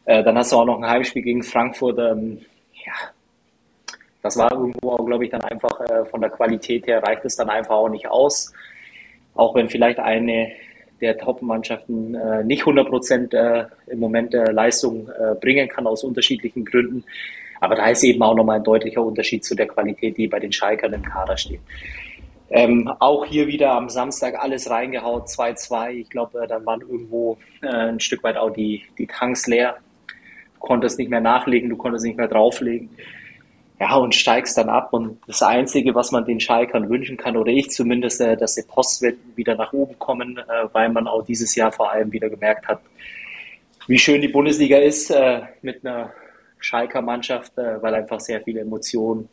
äh, 0.04 0.22
dann 0.22 0.36
hast 0.38 0.52
du 0.52 0.56
auch 0.56 0.64
noch 0.64 0.78
ein 0.78 0.88
Heimspiel 0.88 1.22
gegen 1.22 1.42
Frankfurt. 1.42 1.98
Ähm, 1.98 2.42
ja, 2.86 2.92
das 4.24 4.38
war 4.38 4.50
irgendwo, 4.52 4.96
glaube 5.04 5.26
ich, 5.26 5.30
dann 5.30 5.42
einfach 5.42 5.78
äh, 5.82 6.06
von 6.06 6.22
der 6.22 6.30
Qualität 6.30 6.86
her 6.86 7.02
reicht 7.02 7.26
es 7.26 7.36
dann 7.36 7.50
einfach 7.50 7.74
auch 7.74 7.90
nicht 7.90 8.08
aus. 8.08 8.54
Auch 9.34 9.54
wenn 9.54 9.68
vielleicht 9.68 9.98
eine 9.98 10.50
der 11.02 11.18
Top-Mannschaften 11.18 12.14
äh, 12.14 12.42
nicht 12.42 12.60
100 12.60 12.88
Prozent 12.88 13.34
äh, 13.34 13.66
im 13.86 14.00
Moment 14.00 14.32
äh, 14.32 14.50
Leistung 14.50 15.10
äh, 15.10 15.34
bringen 15.34 15.68
kann 15.68 15.86
aus 15.86 16.04
unterschiedlichen 16.04 16.64
Gründen. 16.64 17.04
Aber 17.60 17.74
da 17.74 17.86
ist 17.90 18.02
eben 18.02 18.22
auch 18.22 18.34
nochmal 18.34 18.56
ein 18.56 18.64
deutlicher 18.64 19.02
Unterschied 19.02 19.44
zu 19.44 19.54
der 19.54 19.66
Qualität, 19.66 20.16
die 20.16 20.26
bei 20.26 20.40
den 20.40 20.52
Schalkern 20.52 20.94
im 20.94 21.02
Kader 21.02 21.36
steht. 21.36 21.60
Ähm, 22.48 22.90
auch 23.00 23.26
hier 23.26 23.46
wieder 23.46 23.72
am 23.72 23.90
Samstag 23.90 24.42
alles 24.42 24.70
reingehaut, 24.70 25.26
2-2. 25.26 25.90
Ich 25.90 26.08
glaube, 26.08 26.44
äh, 26.44 26.46
dann 26.46 26.64
waren 26.64 26.80
irgendwo 26.80 27.36
ein 27.60 28.00
Stück 28.00 28.22
weit 28.22 28.38
auch 28.38 28.50
die, 28.50 28.84
die 28.96 29.06
Tanks 29.06 29.46
leer. 29.46 29.76
Du 30.54 30.60
konntest 30.60 30.98
nicht 30.98 31.10
mehr 31.10 31.20
nachlegen, 31.20 31.68
du 31.68 31.76
konntest 31.76 32.06
nicht 32.06 32.16
mehr 32.16 32.28
drauflegen 32.28 32.88
ja, 33.80 33.96
und 33.96 34.14
steigst 34.14 34.56
dann 34.56 34.68
ab. 34.68 34.92
Und 34.92 35.18
das 35.26 35.42
Einzige, 35.42 35.94
was 35.94 36.12
man 36.12 36.24
den 36.24 36.40
Schalkern 36.40 36.88
wünschen 36.88 37.16
kann, 37.16 37.36
oder 37.36 37.50
ich 37.50 37.70
zumindest, 37.70 38.20
äh, 38.20 38.36
dass 38.36 38.54
die 38.54 38.62
Postwenden 38.62 39.36
wieder 39.36 39.54
nach 39.56 39.72
oben 39.72 39.98
kommen, 39.98 40.38
äh, 40.38 40.68
weil 40.72 40.88
man 40.90 41.06
auch 41.06 41.24
dieses 41.24 41.54
Jahr 41.54 41.72
vor 41.72 41.90
allem 41.90 42.12
wieder 42.12 42.30
gemerkt 42.30 42.68
hat, 42.68 42.80
wie 43.86 43.98
schön 43.98 44.20
die 44.20 44.28
Bundesliga 44.28 44.78
ist 44.78 45.10
äh, 45.10 45.42
mit 45.62 45.84
einer 45.84 46.12
Schalker 46.58 47.02
Mannschaft, 47.02 47.58
äh, 47.58 47.82
weil 47.82 47.94
einfach 47.94 48.20
sehr 48.20 48.40
viele 48.40 48.60
Emotionen, 48.60 49.28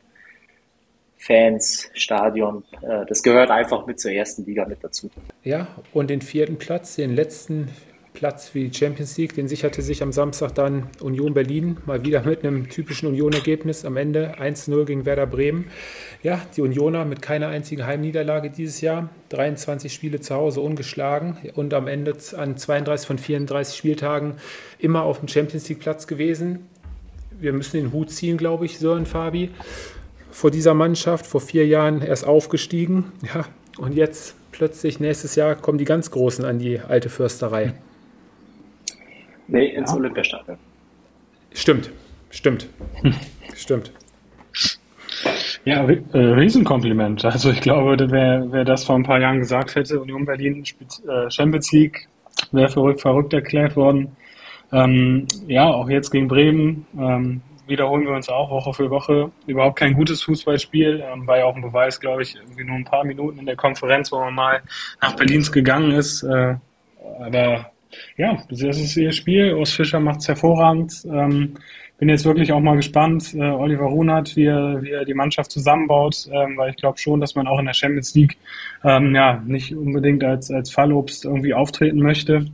Fans, 1.17 1.89
Stadion, 1.93 2.63
äh, 2.81 3.05
das 3.07 3.21
gehört 3.21 3.51
einfach 3.51 3.85
mit 3.85 3.99
zur 3.99 4.11
ersten 4.11 4.43
Liga 4.43 4.65
mit 4.65 4.83
dazu. 4.83 5.09
Ja, 5.43 5.67
und 5.93 6.09
den 6.09 6.21
vierten 6.21 6.57
Platz, 6.57 6.95
den 6.95 7.15
letzten 7.15 7.69
Platz 8.13 8.49
für 8.49 8.59
die 8.59 8.73
Champions 8.73 9.17
League. 9.17 9.33
Den 9.35 9.47
sicherte 9.47 9.81
sich 9.81 10.03
am 10.03 10.11
Samstag 10.11 10.53
dann 10.55 10.87
Union 10.99 11.33
Berlin, 11.33 11.77
mal 11.85 12.03
wieder 12.05 12.23
mit 12.23 12.43
einem 12.43 12.69
typischen 12.69 13.07
Union-Ergebnis 13.09 13.85
am 13.85 13.97
Ende 13.97 14.35
1-0 14.39 14.85
gegen 14.85 15.05
Werder 15.05 15.27
Bremen. 15.27 15.65
Ja, 16.23 16.41
die 16.55 16.61
Unioner 16.61 17.05
mit 17.05 17.21
keiner 17.21 17.47
einzigen 17.47 17.85
Heimniederlage 17.85 18.49
dieses 18.49 18.81
Jahr, 18.81 19.09
23 19.29 19.93
Spiele 19.93 20.19
zu 20.19 20.35
Hause 20.35 20.61
ungeschlagen 20.61 21.37
und 21.55 21.73
am 21.73 21.87
Ende 21.87 22.15
an 22.37 22.57
32 22.57 23.07
von 23.07 23.17
34 23.17 23.75
Spieltagen 23.75 24.35
immer 24.77 25.03
auf 25.03 25.19
dem 25.19 25.27
Champions 25.27 25.67
League-Platz 25.69 26.07
gewesen. 26.07 26.67
Wir 27.39 27.53
müssen 27.53 27.77
den 27.77 27.91
Hut 27.91 28.11
ziehen, 28.11 28.37
glaube 28.37 28.65
ich, 28.65 28.77
Sören 28.77 29.05
Fabi, 29.05 29.49
vor 30.29 30.51
dieser 30.51 30.73
Mannschaft, 30.73 31.25
vor 31.25 31.41
vier 31.41 31.65
Jahren 31.65 32.01
erst 32.01 32.25
aufgestiegen. 32.25 33.11
Ja, 33.33 33.45
und 33.77 33.95
jetzt 33.95 34.35
plötzlich 34.51 34.99
nächstes 34.99 35.35
Jahr 35.35 35.55
kommen 35.55 35.77
die 35.77 35.85
ganz 35.85 36.11
Großen 36.11 36.45
an 36.45 36.59
die 36.59 36.79
alte 36.79 37.09
Fürsterei. 37.09 37.73
Nee, 39.47 39.67
ins 39.67 39.91
ja. 39.91 39.97
Olympiastadion. 39.97 40.57
Stimmt, 41.53 41.91
stimmt, 42.29 42.69
stimmt. 43.55 43.91
Ja, 45.65 45.87
äh, 45.87 46.17
Riesenkompliment. 46.17 47.23
Also 47.25 47.51
ich 47.51 47.61
glaube, 47.61 47.95
wer, 48.09 48.51
wer 48.51 48.65
das 48.65 48.83
vor 48.83 48.95
ein 48.95 49.03
paar 49.03 49.19
Jahren 49.19 49.39
gesagt 49.39 49.75
hätte, 49.75 49.99
Union 49.99 50.25
Berlin 50.25 50.63
äh, 51.07 51.29
Champions 51.29 51.71
League, 51.71 52.07
wäre 52.51 52.69
verrückt, 52.69 53.01
verrückt 53.01 53.33
erklärt 53.33 53.75
worden. 53.75 54.15
Ähm, 54.71 55.27
ja, 55.47 55.67
auch 55.67 55.89
jetzt 55.89 56.11
gegen 56.11 56.27
Bremen 56.27 56.87
ähm, 56.97 57.41
wiederholen 57.67 58.05
wir 58.05 58.13
uns 58.13 58.29
auch 58.29 58.49
Woche 58.49 58.73
für 58.73 58.89
Woche. 58.89 59.31
Überhaupt 59.47 59.77
kein 59.77 59.93
gutes 59.93 60.23
Fußballspiel. 60.23 61.03
Ähm, 61.11 61.27
war 61.27 61.39
ja 61.39 61.45
auch 61.45 61.55
ein 61.55 61.61
Beweis, 61.61 61.99
glaube 61.99 62.23
ich, 62.23 62.35
irgendwie 62.35 62.63
nur 62.63 62.75
ein 62.75 62.85
paar 62.85 63.03
Minuten 63.03 63.39
in 63.39 63.45
der 63.45 63.55
Konferenz, 63.55 64.11
wo 64.11 64.19
man 64.19 64.33
mal 64.33 64.61
nach 65.01 65.15
Berlins 65.15 65.51
gegangen 65.51 65.91
ist. 65.91 66.23
Äh, 66.23 66.55
aber 67.19 67.70
ja, 68.17 68.43
das 68.49 68.61
ist 68.61 68.97
ihr 68.97 69.11
Spiel. 69.11 69.53
Urs 69.53 69.73
Fischer 69.73 69.99
macht 69.99 70.21
es 70.21 70.27
hervorragend. 70.27 71.05
Ähm, 71.05 71.55
bin 72.01 72.09
jetzt 72.09 72.25
wirklich 72.25 72.51
auch 72.51 72.59
mal 72.59 72.75
gespannt, 72.75 73.35
äh, 73.35 73.51
Oliver 73.51 73.85
Runert, 73.85 74.35
wie 74.35 74.45
er, 74.45 74.81
wie 74.81 74.89
er 74.89 75.05
die 75.05 75.13
Mannschaft 75.13 75.51
zusammenbaut, 75.51 76.27
ähm, 76.31 76.57
weil 76.57 76.71
ich 76.71 76.77
glaube 76.77 76.97
schon, 76.97 77.21
dass 77.21 77.35
man 77.35 77.45
auch 77.45 77.59
in 77.59 77.65
der 77.65 77.75
Champions 77.75 78.15
League 78.15 78.37
ähm, 78.83 79.13
ja 79.13 79.39
nicht 79.45 79.75
unbedingt 79.75 80.23
als, 80.23 80.49
als 80.49 80.71
Fallobst 80.71 81.25
irgendwie 81.25 81.53
auftreten 81.53 81.99
möchte. 81.99 82.47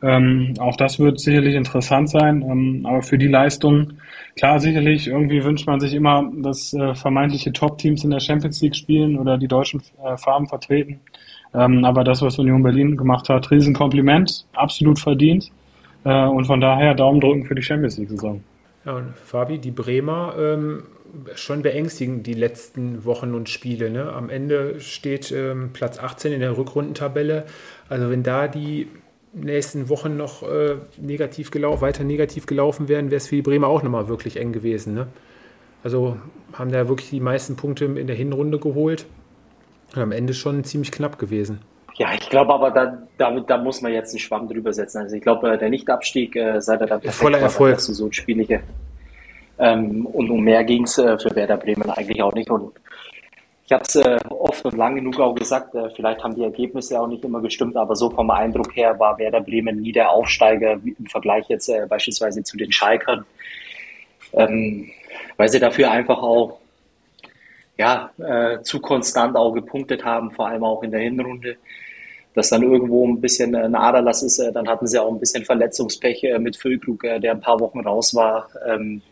Ähm, 0.00 0.54
auch 0.60 0.76
das 0.76 1.00
wird 1.00 1.18
sicherlich 1.18 1.56
interessant 1.56 2.08
sein, 2.10 2.42
ähm, 2.42 2.86
aber 2.86 3.02
für 3.02 3.18
die 3.18 3.26
Leistung, 3.26 3.94
klar, 4.36 4.60
sicherlich, 4.60 5.08
irgendwie 5.08 5.42
wünscht 5.42 5.66
man 5.66 5.80
sich 5.80 5.92
immer, 5.92 6.30
dass 6.36 6.72
äh, 6.72 6.94
vermeintliche 6.94 7.52
Top-Teams 7.52 8.04
in 8.04 8.10
der 8.10 8.20
Champions 8.20 8.60
League 8.60 8.76
spielen 8.76 9.18
oder 9.18 9.38
die 9.38 9.48
deutschen 9.48 9.82
äh, 10.04 10.16
Farben 10.18 10.46
vertreten. 10.46 11.00
Ähm, 11.54 11.84
aber 11.84 12.04
das, 12.04 12.20
was 12.22 12.38
Union 12.38 12.62
Berlin 12.62 12.96
gemacht 12.96 13.28
hat, 13.28 13.50
Riesenkompliment, 13.50 14.46
absolut 14.54 14.98
verdient. 14.98 15.50
Äh, 16.04 16.26
und 16.26 16.46
von 16.46 16.60
daher 16.60 16.94
Daumen 16.94 17.20
drücken 17.20 17.44
für 17.44 17.54
die 17.54 17.62
Champions 17.62 17.96
League-Saison. 17.96 18.42
Ja, 18.84 19.02
Fabi, 19.24 19.58
die 19.58 19.70
Bremer 19.70 20.34
ähm, 20.38 20.82
schon 21.36 21.62
beängstigend 21.62 22.26
die 22.26 22.34
letzten 22.34 23.04
Wochen 23.04 23.34
und 23.34 23.48
Spiele. 23.48 23.90
Ne? 23.90 24.12
Am 24.12 24.28
Ende 24.28 24.80
steht 24.80 25.32
ähm, 25.32 25.70
Platz 25.72 25.98
18 25.98 26.32
in 26.32 26.40
der 26.40 26.58
Rückrundentabelle. 26.58 27.44
Also 27.88 28.10
wenn 28.10 28.22
da 28.22 28.48
die 28.48 28.88
nächsten 29.32 29.88
Wochen 29.88 30.16
noch 30.16 30.42
äh, 30.42 30.76
negativ 31.00 31.50
gelaufen, 31.50 31.82
weiter 31.82 32.04
negativ 32.04 32.46
gelaufen 32.46 32.88
wären, 32.88 33.10
wäre 33.10 33.16
es 33.16 33.28
für 33.28 33.36
die 33.36 33.42
Bremer 33.42 33.68
auch 33.68 33.82
nochmal 33.82 34.08
wirklich 34.08 34.38
eng 34.38 34.52
gewesen. 34.52 34.94
Ne? 34.94 35.06
Also 35.82 36.16
haben 36.52 36.70
da 36.70 36.88
wirklich 36.88 37.10
die 37.10 37.20
meisten 37.20 37.56
Punkte 37.56 37.86
in 37.86 38.06
der 38.06 38.16
Hinrunde 38.16 38.58
geholt. 38.58 39.06
Am 39.96 40.12
Ende 40.12 40.34
schon 40.34 40.64
ziemlich 40.64 40.92
knapp 40.92 41.18
gewesen. 41.18 41.60
Ja, 41.96 42.12
ich 42.12 42.28
glaube 42.28 42.52
aber, 42.52 42.70
da, 42.70 42.98
da, 43.18 43.30
da 43.40 43.58
muss 43.58 43.80
man 43.80 43.92
jetzt 43.92 44.10
einen 44.12 44.18
Schwamm 44.18 44.48
drüber 44.48 44.72
setzen. 44.72 44.98
Also 44.98 45.14
ich 45.14 45.22
glaube, 45.22 45.52
äh, 45.52 45.58
der 45.58 45.70
Nichtabstieg, 45.70 46.34
äh, 46.34 46.60
seit 46.60 46.80
er 46.80 46.86
dann 46.88 47.02
voller 47.02 47.38
Erfolg. 47.38 47.74
War, 47.74 47.80
so 47.80 48.10
Spielige. 48.10 48.62
Ähm, 49.58 50.04
und 50.06 50.30
um 50.30 50.42
mehr 50.42 50.64
ging 50.64 50.82
es 50.82 50.98
äh, 50.98 51.16
für 51.18 51.34
Werder 51.36 51.56
Bremen 51.56 51.88
eigentlich 51.88 52.20
auch 52.20 52.32
nicht. 52.32 52.50
Und 52.50 52.72
ich 53.66 53.72
habe 53.72 53.84
es 53.84 53.94
äh, 53.94 54.18
oft 54.28 54.64
und 54.64 54.76
lang 54.76 54.96
genug 54.96 55.20
auch 55.20 55.34
gesagt, 55.34 55.74
äh, 55.76 55.88
vielleicht 55.90 56.22
haben 56.24 56.34
die 56.34 56.42
Ergebnisse 56.42 57.00
auch 57.00 57.06
nicht 57.06 57.24
immer 57.24 57.40
gestimmt, 57.40 57.76
aber 57.76 57.94
so 57.94 58.10
vom 58.10 58.30
Eindruck 58.30 58.74
her 58.76 58.98
war 58.98 59.16
Werder 59.18 59.40
Bremen 59.40 59.80
nie 59.80 59.92
der 59.92 60.10
Aufsteiger 60.10 60.72
im 60.72 61.06
Vergleich 61.06 61.48
jetzt 61.48 61.68
äh, 61.68 61.86
beispielsweise 61.88 62.42
zu 62.42 62.56
den 62.56 62.72
Schalkern, 62.72 63.24
ähm, 64.32 64.90
weil 65.36 65.48
sie 65.48 65.60
dafür 65.60 65.92
einfach 65.92 66.18
auch 66.18 66.58
ja, 67.76 68.10
äh, 68.18 68.62
zu 68.62 68.80
konstant 68.80 69.36
auch 69.36 69.52
gepunktet 69.52 70.04
haben, 70.04 70.30
vor 70.30 70.48
allem 70.48 70.64
auch 70.64 70.82
in 70.82 70.90
der 70.90 71.00
Hinrunde. 71.00 71.56
Dass 72.34 72.50
dann 72.50 72.62
irgendwo 72.62 73.06
ein 73.06 73.20
bisschen 73.20 73.54
ein 73.54 73.74
Aderlass 73.74 74.22
ist, 74.22 74.38
äh, 74.38 74.52
dann 74.52 74.68
hatten 74.68 74.86
sie 74.86 75.00
auch 75.00 75.10
ein 75.10 75.20
bisschen 75.20 75.44
Verletzungspech 75.44 76.24
äh, 76.24 76.38
mit 76.38 76.56
Füllkrug, 76.56 77.04
äh, 77.04 77.20
der 77.20 77.32
ein 77.32 77.40
paar 77.40 77.60
Wochen 77.60 77.80
raus 77.80 78.14
war. 78.14 78.48
Ähm, 78.66 79.02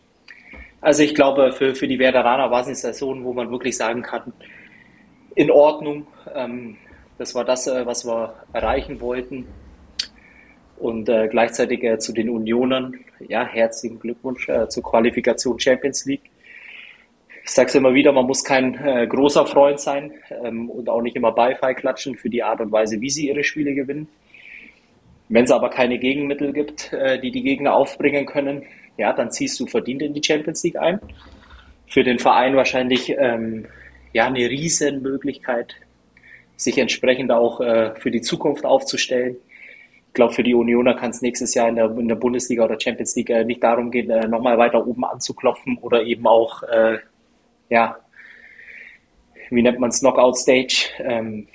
also 0.81 1.03
ich 1.03 1.15
glaube, 1.15 1.53
für, 1.53 1.75
für 1.75 1.87
die 1.87 1.99
Werderaner 1.99 2.51
war 2.51 2.61
es 2.61 2.67
eine 2.67 2.75
Saison, 2.75 3.23
wo 3.23 3.31
man 3.31 3.49
wirklich 3.49 3.77
sagen 3.77 4.01
kann, 4.01 4.33
in 5.35 5.49
Ordnung. 5.49 6.07
Ähm, 6.35 6.77
das 7.17 7.33
war 7.35 7.45
das, 7.45 7.67
äh, 7.67 7.85
was 7.85 8.05
wir 8.05 8.33
erreichen 8.51 8.99
wollten. 8.99 9.47
Und 10.77 11.07
äh, 11.07 11.29
gleichzeitig 11.29 11.83
äh, 11.83 11.97
zu 11.99 12.11
den 12.11 12.29
Unionern, 12.29 12.95
ja, 13.19 13.45
herzlichen 13.45 13.99
Glückwunsch 13.99 14.49
äh, 14.49 14.67
zur 14.67 14.83
Qualifikation 14.83 15.57
Champions 15.57 16.05
League 16.05 16.32
ich 17.43 17.51
sage 17.51 17.67
es 17.67 17.75
immer 17.75 17.93
wieder, 17.93 18.13
man 18.13 18.25
muss 18.25 18.43
kein 18.43 18.75
äh, 18.85 19.05
großer 19.05 19.45
Freund 19.45 19.79
sein 19.79 20.13
ähm, 20.43 20.69
und 20.69 20.87
auch 20.89 21.01
nicht 21.01 21.15
immer 21.17 21.33
Beifall 21.33 21.75
klatschen 21.75 22.15
für 22.15 22.29
die 22.29 22.41
Art 22.41 22.61
und 22.61 22.71
Weise, 22.71 23.01
wie 23.01 23.09
sie 23.09 23.27
ihre 23.27 23.43
Spiele 23.43 23.73
gewinnen. 23.73 24.07
Wenn 25.27 25.43
es 25.43 25.51
aber 25.51 25.69
keine 25.69 25.99
Gegenmittel 25.99 26.53
gibt, 26.53 26.93
äh, 26.93 27.19
die 27.19 27.31
die 27.31 27.43
Gegner 27.43 27.73
aufbringen 27.73 28.25
können, 28.25 28.63
ja, 28.97 29.11
dann 29.11 29.31
ziehst 29.31 29.59
du 29.59 29.65
verdient 29.65 30.01
in 30.01 30.13
die 30.13 30.23
Champions 30.23 30.63
League 30.63 30.77
ein. 30.77 30.99
Für 31.87 32.03
den 32.03 32.19
Verein 32.19 32.55
wahrscheinlich 32.55 33.13
ähm, 33.17 33.65
ja 34.13 34.25
eine 34.25 34.49
riesen 34.49 35.01
Möglichkeit, 35.01 35.75
sich 36.55 36.77
entsprechend 36.77 37.31
auch 37.31 37.59
äh, 37.59 37.93
für 37.95 38.11
die 38.11 38.21
Zukunft 38.21 38.63
aufzustellen. 38.63 39.35
Ich 40.07 40.13
glaube, 40.13 40.33
für 40.33 40.43
die 40.43 40.53
Unioner 40.53 40.93
kann 40.93 41.09
es 41.09 41.21
nächstes 41.21 41.55
Jahr 41.55 41.67
in 41.67 41.75
der, 41.75 41.89
in 41.97 42.07
der, 42.07 42.15
Bundesliga 42.15 42.63
oder 42.63 42.79
Champions 42.79 43.15
League 43.15 43.31
äh, 43.31 43.43
nicht 43.43 43.63
darum 43.63 43.91
gehen, 43.91 44.09
äh, 44.11 44.27
nochmal 44.27 44.57
weiter 44.57 44.85
oben 44.85 45.03
anzuklopfen 45.03 45.77
oder 45.81 46.03
eben 46.03 46.27
auch 46.27 46.63
äh, 46.63 46.99
ja, 47.69 47.97
wie 49.49 49.61
nennt 49.61 49.79
man 49.79 49.89
es, 49.89 49.99
Knockout-Stage, 49.99 50.89
ähm, 50.99 51.47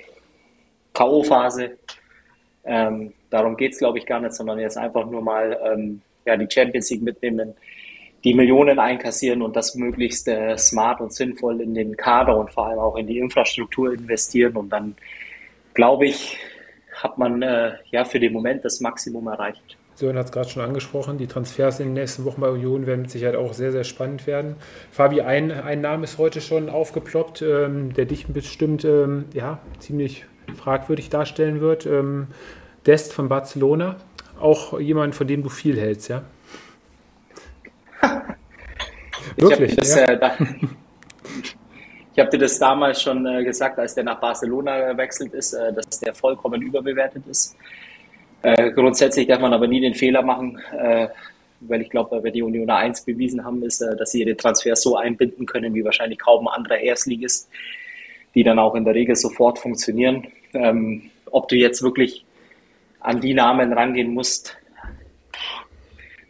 K.O.-Phase. 0.93 1.71
Ähm, 2.65 3.13
darum 3.29 3.57
geht 3.57 3.73
es, 3.73 3.79
glaube 3.79 3.97
ich, 3.97 4.05
gar 4.05 4.19
nicht, 4.19 4.33
sondern 4.33 4.59
jetzt 4.59 4.77
einfach 4.77 5.05
nur 5.05 5.21
mal 5.21 5.59
ähm, 5.65 6.01
ja, 6.25 6.37
die 6.37 6.47
Champions 6.49 6.89
League 6.91 7.01
mitnehmen, 7.01 7.55
die 8.23 8.33
Millionen 8.33 8.79
einkassieren 8.79 9.41
und 9.41 9.55
das 9.55 9.75
möglichst 9.75 10.27
äh, 10.27 10.57
smart 10.57 10.99
und 10.99 11.13
sinnvoll 11.13 11.61
in 11.61 11.73
den 11.73 11.95
Kader 11.95 12.37
und 12.37 12.51
vor 12.51 12.67
allem 12.67 12.79
auch 12.79 12.97
in 12.97 13.07
die 13.07 13.17
Infrastruktur 13.17 13.93
investieren. 13.93 14.57
Und 14.57 14.69
dann, 14.69 14.95
glaube 15.73 16.07
ich, 16.07 16.37
hat 16.93 17.17
man 17.17 17.41
äh, 17.41 17.73
ja 17.91 18.03
für 18.03 18.19
den 18.19 18.33
Moment 18.33 18.65
das 18.65 18.81
Maximum 18.81 19.27
erreicht. 19.27 19.78
Sören 19.99 20.17
hat 20.17 20.27
es 20.27 20.31
gerade 20.31 20.47
schon 20.47 20.63
angesprochen. 20.63 21.17
Die 21.17 21.27
Transfers 21.27 21.81
in 21.81 21.87
den 21.87 21.93
nächsten 21.93 22.23
Wochen 22.23 22.39
bei 22.39 22.49
Union 22.49 22.85
werden 22.85 23.01
mit 23.01 23.11
Sicherheit 23.11 23.35
auch 23.35 23.51
sehr, 23.51 23.73
sehr 23.73 23.83
spannend 23.83 24.27
werden. 24.27 24.55
Fabi, 24.91 25.19
ein, 25.19 25.51
ein 25.51 25.81
Name 25.81 26.05
ist 26.05 26.17
heute 26.17 26.39
schon 26.39 26.69
aufgeploppt, 26.69 27.41
ähm, 27.41 27.93
der 27.93 28.05
dich 28.05 28.27
bestimmt 28.27 28.85
ähm, 28.85 29.25
ja, 29.33 29.59
ziemlich 29.79 30.25
fragwürdig 30.55 31.09
darstellen 31.09 31.59
wird. 31.59 31.85
Ähm, 31.85 32.27
Dest 32.85 33.11
von 33.11 33.27
Barcelona. 33.27 33.97
Auch 34.39 34.79
jemand, 34.79 35.15
von 35.15 35.27
dem 35.27 35.43
du 35.43 35.49
viel 35.49 35.77
hältst, 35.77 36.07
ja? 36.07 36.23
Wirklich? 39.35 39.75
Ja? 39.85 40.13
äh, 40.13 40.31
ich 42.13 42.19
habe 42.19 42.29
dir 42.29 42.37
das 42.37 42.57
damals 42.57 43.01
schon 43.01 43.25
äh, 43.25 43.43
gesagt, 43.43 43.77
als 43.77 43.95
der 43.95 44.05
nach 44.05 44.21
Barcelona 44.21 44.93
gewechselt 44.93 45.33
ist, 45.33 45.51
äh, 45.51 45.73
dass 45.73 45.99
der 45.99 46.13
vollkommen 46.13 46.61
überbewertet 46.61 47.27
ist. 47.27 47.57
Äh, 48.41 48.71
grundsätzlich 48.71 49.27
darf 49.27 49.41
man 49.41 49.53
aber 49.53 49.67
nie 49.67 49.81
den 49.81 49.93
Fehler 49.93 50.21
machen, 50.21 50.59
äh, 50.77 51.07
weil 51.61 51.81
ich 51.81 51.89
glaube, 51.89 52.23
weil 52.23 52.31
die 52.31 52.41
Unioner 52.41 52.77
eins 52.77 53.03
bewiesen 53.03 53.43
haben, 53.43 53.63
ist, 53.63 53.81
äh, 53.81 53.95
dass 53.97 54.11
sie 54.11 54.21
ihre 54.21 54.37
Transfers 54.37 54.81
so 54.81 54.95
einbinden 54.95 55.45
können, 55.45 55.73
wie 55.73 55.83
wahrscheinlich 55.83 56.19
kaum 56.19 56.47
ein 56.47 56.53
anderer 56.53 56.77
Erstligist, 56.77 57.49
die 58.35 58.43
dann 58.43 58.59
auch 58.59 58.75
in 58.75 58.85
der 58.85 58.95
Regel 58.95 59.15
sofort 59.15 59.59
funktionieren. 59.59 60.27
Ähm, 60.53 61.09
ob 61.31 61.49
du 61.49 61.55
jetzt 61.55 61.81
wirklich 61.81 62.25
an 62.99 63.21
die 63.21 63.33
Namen 63.33 63.73
rangehen 63.73 64.13
musst, 64.13 64.57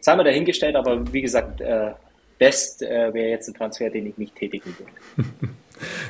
sei 0.00 0.16
mal 0.16 0.24
dahingestellt, 0.24 0.76
aber 0.76 1.12
wie 1.12 1.22
gesagt, 1.22 1.60
äh, 1.60 1.92
Best 2.38 2.82
äh, 2.82 3.12
wäre 3.12 3.28
jetzt 3.28 3.48
ein 3.48 3.54
Transfer, 3.54 3.90
den 3.90 4.06
ich 4.06 4.16
nicht 4.16 4.34
tätigen 4.34 4.74
würde. 4.78 5.30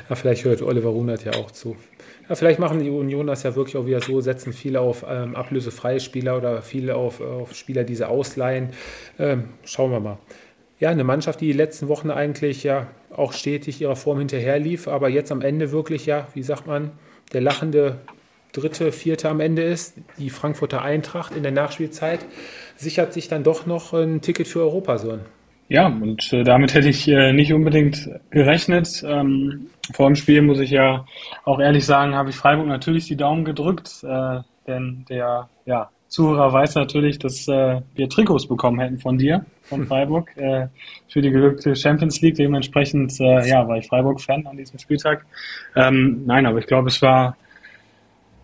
ja, 0.09 0.15
vielleicht 0.15 0.45
hört 0.45 0.61
Oliver 0.61 0.89
Runert 0.89 1.25
ja 1.25 1.33
auch 1.33 1.51
zu. 1.51 1.75
Ja, 2.31 2.35
vielleicht 2.35 2.59
machen 2.59 2.79
die 2.79 2.89
Union 2.89 3.27
das 3.27 3.43
ja 3.43 3.57
wirklich 3.57 3.75
auch 3.75 3.85
wieder 3.85 3.99
so, 3.99 4.21
setzen 4.21 4.53
viele 4.53 4.79
auf 4.79 5.03
ähm, 5.05 5.35
ablösefreie 5.35 5.99
Spieler 5.99 6.37
oder 6.37 6.61
viele 6.61 6.95
auf, 6.95 7.19
auf 7.19 7.53
Spieler, 7.53 7.83
die 7.83 7.93
sie 7.93 8.07
ausleihen. 8.07 8.69
Ähm, 9.19 9.49
schauen 9.65 9.91
wir 9.91 9.99
mal. 9.99 10.17
Ja, 10.79 10.91
eine 10.91 11.03
Mannschaft, 11.03 11.41
die 11.41 11.47
die 11.47 11.51
letzten 11.51 11.89
Wochen 11.89 12.09
eigentlich 12.09 12.63
ja 12.63 12.87
auch 13.13 13.33
stetig 13.33 13.81
ihrer 13.81 13.97
Form 13.97 14.19
hinterher 14.19 14.59
lief, 14.59 14.87
aber 14.87 15.09
jetzt 15.09 15.29
am 15.33 15.41
Ende 15.41 15.73
wirklich, 15.73 16.05
ja, 16.05 16.25
wie 16.33 16.41
sagt 16.41 16.67
man, 16.67 16.91
der 17.33 17.41
lachende 17.41 17.97
dritte, 18.53 18.93
vierte 18.93 19.27
am 19.27 19.41
Ende 19.41 19.63
ist. 19.63 19.97
Die 20.17 20.29
Frankfurter 20.29 20.83
Eintracht 20.83 21.35
in 21.35 21.43
der 21.43 21.51
Nachspielzeit 21.51 22.21
sichert 22.77 23.11
sich 23.11 23.27
dann 23.27 23.43
doch 23.43 23.65
noch 23.65 23.91
ein 23.91 24.21
Ticket 24.21 24.47
für 24.47 24.61
Europa 24.61 24.99
so. 24.99 25.19
Ja, 25.67 25.87
und 25.87 26.31
äh, 26.31 26.43
damit 26.43 26.73
hätte 26.73 26.87
ich 26.87 27.09
äh, 27.09 27.33
nicht 27.33 27.51
unbedingt 27.51 28.09
gerechnet. 28.29 29.03
Ähm, 29.05 29.67
vor 29.93 30.07
dem 30.07 30.15
Spiel 30.15 30.41
muss 30.41 30.59
ich 30.59 30.71
ja 30.71 31.05
auch 31.43 31.59
ehrlich 31.59 31.85
sagen, 31.85 32.15
habe 32.15 32.29
ich 32.29 32.35
Freiburg 32.35 32.67
natürlich 32.67 33.07
die 33.07 33.15
Daumen 33.15 33.45
gedrückt, 33.45 34.03
äh, 34.03 34.39
denn 34.67 35.05
der 35.09 35.49
ja, 35.65 35.89
Zuhörer 36.07 36.51
weiß 36.51 36.75
natürlich, 36.75 37.19
dass 37.19 37.47
äh, 37.47 37.81
wir 37.95 38.09
Trikots 38.09 38.45
bekommen 38.45 38.79
hätten 38.79 38.99
von 38.99 39.17
dir, 39.17 39.45
von 39.63 39.85
Freiburg, 39.87 40.35
äh, 40.35 40.67
für 41.07 41.21
die 41.21 41.31
gelückte 41.31 41.73
Champions 41.75 42.19
League. 42.21 42.35
Dementsprechend 42.35 43.17
äh, 43.21 43.47
ja, 43.47 43.65
war 43.67 43.77
ich 43.77 43.87
Freiburg-Fan 43.87 44.45
an 44.45 44.57
diesem 44.57 44.77
Spieltag. 44.77 45.25
Ähm, 45.75 46.23
nein, 46.25 46.45
aber 46.45 46.59
ich 46.59 46.67
glaube, 46.67 46.89
es 46.89 47.01
war 47.01 47.37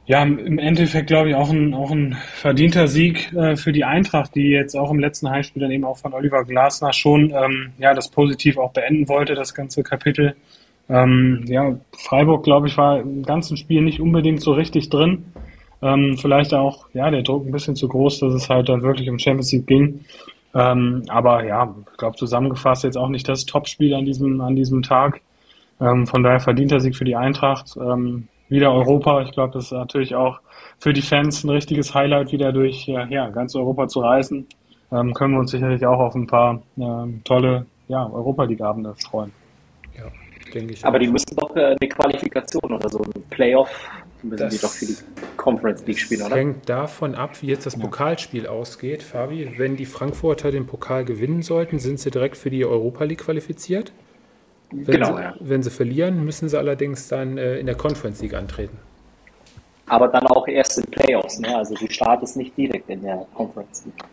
ja, 0.07 0.23
im 0.23 0.57
Endeffekt 0.57 1.07
glaube 1.07 1.29
ich 1.29 1.35
auch 1.35 1.49
ein, 1.49 1.73
auch 1.73 1.91
ein 1.91 2.15
verdienter 2.35 2.87
Sieg 2.87 3.33
äh, 3.33 3.57
für 3.57 3.73
die 3.73 3.83
Eintracht, 3.83 4.35
die 4.35 4.47
jetzt 4.47 4.73
auch 4.73 4.89
im 4.89 4.99
letzten 4.99 5.29
Heimspiel 5.29 5.61
dann 5.61 5.71
eben 5.71 5.83
auch 5.83 5.97
von 5.97 6.13
Oliver 6.13 6.45
Glasner 6.45 6.93
schon 6.93 7.31
ähm, 7.31 7.73
ja, 7.77 7.93
das 7.93 8.09
positiv 8.09 8.57
auch 8.57 8.71
beenden 8.71 9.09
wollte, 9.09 9.35
das 9.35 9.53
ganze 9.53 9.83
Kapitel. 9.83 10.37
Ähm, 10.89 11.43
ja, 11.47 11.75
Freiburg, 11.97 12.43
glaube 12.43 12.67
ich, 12.67 12.77
war 12.77 12.99
im 12.99 13.23
ganzen 13.23 13.57
Spiel 13.57 13.81
nicht 13.81 13.99
unbedingt 13.99 14.41
so 14.41 14.53
richtig 14.53 14.89
drin. 14.89 15.25
Ähm, 15.81 16.17
vielleicht 16.17 16.53
auch, 16.53 16.87
ja, 16.93 17.11
der 17.11 17.23
Druck 17.23 17.45
ein 17.45 17.51
bisschen 17.51 17.75
zu 17.75 17.87
groß, 17.87 18.19
dass 18.19 18.33
es 18.33 18.49
halt 18.49 18.69
dann 18.69 18.81
wirklich 18.81 19.09
um 19.09 19.19
Champions 19.19 19.51
League 19.51 19.67
ging. 19.67 20.05
Ähm, 20.55 21.03
aber 21.09 21.45
ja, 21.45 21.75
ich 21.91 21.97
glaube 21.97 22.15
zusammengefasst 22.15 22.83
jetzt 22.83 22.97
auch 22.97 23.09
nicht 23.09 23.27
das 23.27 23.45
Topspiel 23.45 23.93
an 23.93 24.05
diesem, 24.05 24.41
an 24.41 24.55
diesem 24.55 24.81
Tag. 24.81 25.21
Ähm, 25.79 26.07
von 26.07 26.23
daher 26.23 26.39
verdienter 26.39 26.79
Sieg 26.79 26.95
für 26.95 27.05
die 27.05 27.15
Eintracht. 27.15 27.77
Ähm, 27.77 28.27
wieder 28.49 28.71
Europa. 28.71 29.21
Ich 29.21 29.31
glaube, 29.31 29.53
das 29.53 29.65
ist 29.65 29.71
natürlich 29.73 30.15
auch 30.15 30.39
für 30.79 30.93
die 30.93 31.01
Fans 31.01 31.43
ein 31.43 31.49
richtiges 31.49 31.93
Highlight, 31.93 32.31
wieder 32.31 32.53
durch 32.53 32.87
ja, 32.87 33.29
ganz 33.29 33.55
Europa 33.55 33.87
zu 33.87 33.99
reisen. 33.99 34.47
Ähm, 34.91 35.13
können 35.13 35.33
wir 35.33 35.39
uns 35.41 35.51
sicherlich 35.51 35.85
auch 35.85 35.99
auf 35.99 36.15
ein 36.15 36.27
paar 36.27 36.61
ähm, 36.77 37.21
tolle 37.25 37.65
ja, 37.89 38.09
Europa 38.09 38.45
League-Abende 38.45 38.95
freuen. 38.95 39.31
Denke 40.57 40.73
ich. 40.73 40.85
Aber 40.85 40.97
auch. 40.97 41.01
die 41.01 41.07
müssen 41.07 41.35
doch 41.35 41.55
äh, 41.55 41.75
eine 41.79 41.89
Qualifikation 41.89 42.73
oder 42.73 42.89
so, 42.89 42.99
ein 42.99 43.23
Playoff 43.29 43.69
müssen 44.23 44.37
das 44.37 44.53
die 44.55 44.59
doch 44.59 44.71
für 44.71 44.85
die 44.85 44.95
Conference 45.37 45.85
League 45.85 45.99
spielen, 45.99 46.23
oder? 46.23 46.35
hängt 46.35 46.67
davon 46.67 47.15
ab, 47.15 47.41
wie 47.41 47.47
jetzt 47.47 47.65
das 47.65 47.75
ja. 47.75 47.81
Pokalspiel 47.81 48.47
ausgeht, 48.47 49.03
Fabi. 49.03 49.53
Wenn 49.57 49.75
die 49.75 49.85
Frankfurter 49.85 50.51
den 50.51 50.65
Pokal 50.65 51.05
gewinnen 51.05 51.41
sollten, 51.43 51.79
sind 51.79 51.99
sie 51.99 52.09
direkt 52.09 52.37
für 52.37 52.49
die 52.49 52.65
Europa 52.65 53.03
League 53.03 53.19
qualifiziert? 53.19 53.91
Wenn 54.71 54.85
genau, 54.85 55.15
sie, 55.15 55.21
ja. 55.21 55.35
Wenn 55.39 55.63
sie 55.63 55.69
verlieren, 55.69 56.25
müssen 56.25 56.49
sie 56.49 56.57
allerdings 56.57 57.07
dann 57.07 57.37
äh, 57.37 57.57
in 57.57 57.67
der 57.67 57.75
Conference 57.75 58.21
League 58.21 58.33
antreten. 58.33 58.77
Aber 59.87 60.07
dann 60.09 60.27
auch 60.27 60.47
erst 60.47 60.79
in 60.79 60.85
Playoffs, 60.85 61.39
ne? 61.39 61.55
Also 61.55 61.75
du 61.75 61.87
startest 61.89 62.35
nicht 62.35 62.57
direkt 62.57 62.89
in 62.89 63.01
der 63.03 63.25
Conference 63.33 63.85
League. 63.85 64.03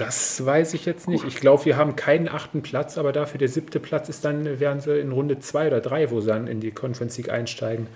Das 0.00 0.46
weiß 0.46 0.72
ich 0.72 0.86
jetzt 0.86 1.08
nicht. 1.08 1.24
Ich 1.24 1.36
glaube, 1.36 1.66
wir 1.66 1.76
haben 1.76 1.94
keinen 1.94 2.26
achten 2.26 2.62
Platz, 2.62 2.96
aber 2.96 3.12
dafür 3.12 3.36
der 3.36 3.48
siebte 3.48 3.78
Platz 3.78 4.08
ist 4.08 4.24
dann, 4.24 4.58
wären 4.58 4.80
sie 4.80 4.98
in 4.98 5.12
Runde 5.12 5.40
zwei 5.40 5.66
oder 5.66 5.82
drei, 5.82 6.10
wo 6.10 6.22
sie 6.22 6.28
dann 6.28 6.46
in 6.46 6.58
die 6.58 6.70
Conference 6.70 7.18
League 7.18 7.28
einsteigen. 7.28 7.86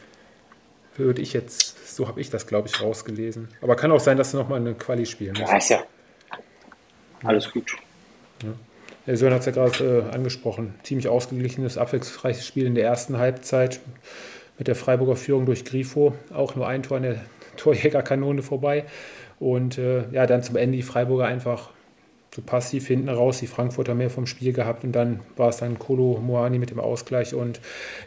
Würde 0.97 1.23
ich 1.23 1.33
jetzt, 1.33 1.97
so 1.97 2.07
habe 2.07 2.21
ich 2.21 2.29
das, 2.29 2.47
glaube 2.47 2.69
ich, 2.69 2.83
rausgelesen. 2.83 3.49
Aber 3.63 3.75
kann 3.75 3.91
auch 3.91 4.01
sein, 4.01 4.19
dass 4.19 4.33
sie 4.33 4.37
nochmal 4.37 4.61
eine 4.61 4.75
Quali 4.75 5.07
spielen. 5.07 5.35
Ja, 5.35 5.57
ist 5.57 5.71
ja. 5.71 5.83
Alles 7.23 7.51
gut. 7.51 7.75
Ja. 8.43 8.51
Der 9.07 9.17
Sören 9.17 9.33
hat 9.33 9.41
es 9.41 9.47
ja 9.47 9.53
gerade 9.53 10.07
äh, 10.11 10.15
angesprochen. 10.15 10.75
Ziemlich 10.83 11.09
ausgeglichenes, 11.09 11.79
abwechslungsreiches 11.79 12.47
Spiel 12.47 12.67
in 12.67 12.75
der 12.75 12.85
ersten 12.85 13.17
Halbzeit 13.17 13.81
mit 14.59 14.69
der 14.69 14.75
Freiburger 14.75 15.17
Führung 15.17 15.47
durch 15.47 15.65
Grifo. 15.65 16.15
Auch 16.35 16.55
nur 16.55 16.69
ein 16.69 16.83
Tor 16.83 16.99
an 16.99 17.05
der 17.05 17.17
Torjägerkanone 17.57 18.43
vorbei. 18.43 18.85
Und 19.41 19.79
äh, 19.79 20.05
ja, 20.13 20.27
dann 20.27 20.43
zum 20.43 20.57
Ende 20.57 20.77
die 20.77 20.83
Freiburger 20.83 21.25
einfach 21.25 21.71
so 22.35 22.43
passiv 22.43 22.89
hinten 22.89 23.09
raus, 23.09 23.39
die 23.39 23.47
Frankfurter 23.47 23.95
mehr 23.95 24.11
vom 24.11 24.27
Spiel 24.27 24.53
gehabt 24.53 24.83
und 24.83 24.91
dann 24.91 25.21
war 25.37 25.51
es 25.51 25.59
dann 25.59 25.79
Kolo 25.79 26.19
Moani 26.21 26.59
mit 26.59 26.71
dem 26.71 26.81
Ausgleich 26.81 27.33
und 27.33 27.61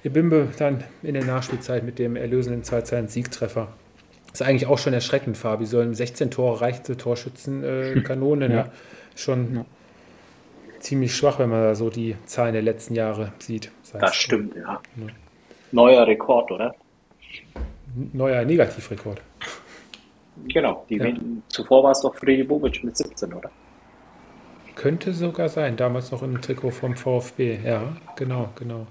Ibimbe 0.03 0.49
dann 0.59 0.83
in 1.01 1.13
der 1.13 1.23
Nachspielzeit 1.23 1.85
mit 1.85 1.97
dem 1.97 2.17
erlösenden 2.17 2.63
2 2.63 3.07
Siegtreffer. 3.07 3.69
Das 4.31 4.41
ist 4.41 4.47
eigentlich 4.47 4.67
auch 4.67 4.77
schon 4.77 4.91
erschreckend, 4.91 5.37
Fabi. 5.37 5.65
Sollen 5.65 5.95
16 5.95 6.29
Tore 6.29 6.59
reichte 6.59 6.97
Torschützenkanone, 6.97 8.45
äh, 8.45 8.49
ja. 8.51 8.63
ne? 8.63 8.71
Schon 9.15 9.55
ja. 9.55 9.65
ziemlich 10.79 11.15
schwach, 11.15 11.39
wenn 11.39 11.49
man 11.49 11.61
da 11.61 11.75
so 11.75 11.89
die 11.89 12.17
Zahlen 12.25 12.51
der 12.51 12.61
letzten 12.61 12.95
Jahre 12.95 13.31
sieht. 13.39 13.71
Das, 13.93 14.01
das 14.01 14.15
stimmt, 14.15 14.55
ja. 14.55 14.81
ja. 14.97 15.07
Neuer 15.71 16.05
Rekord, 16.05 16.51
oder? 16.51 16.75
Neuer 18.11 18.43
Negativrekord. 18.43 19.21
Genau, 20.49 20.85
die 20.89 20.97
ja. 20.97 21.13
zuvor 21.47 21.83
war 21.83 21.91
es 21.91 22.01
doch 22.01 22.13
Freddy 22.13 22.43
Bobic 22.43 22.83
mit 22.83 22.95
17, 22.97 23.33
oder? 23.33 23.49
Könnte 24.77 25.11
sogar 25.11 25.49
sein, 25.49 25.75
damals 25.75 26.11
noch 26.11 26.21
im 26.21 26.39
Trikot 26.39 26.69
vom 26.69 26.95
VfB. 26.95 27.57
Ja, 27.65 27.97
genau, 28.15 28.49
genau. 28.55 28.85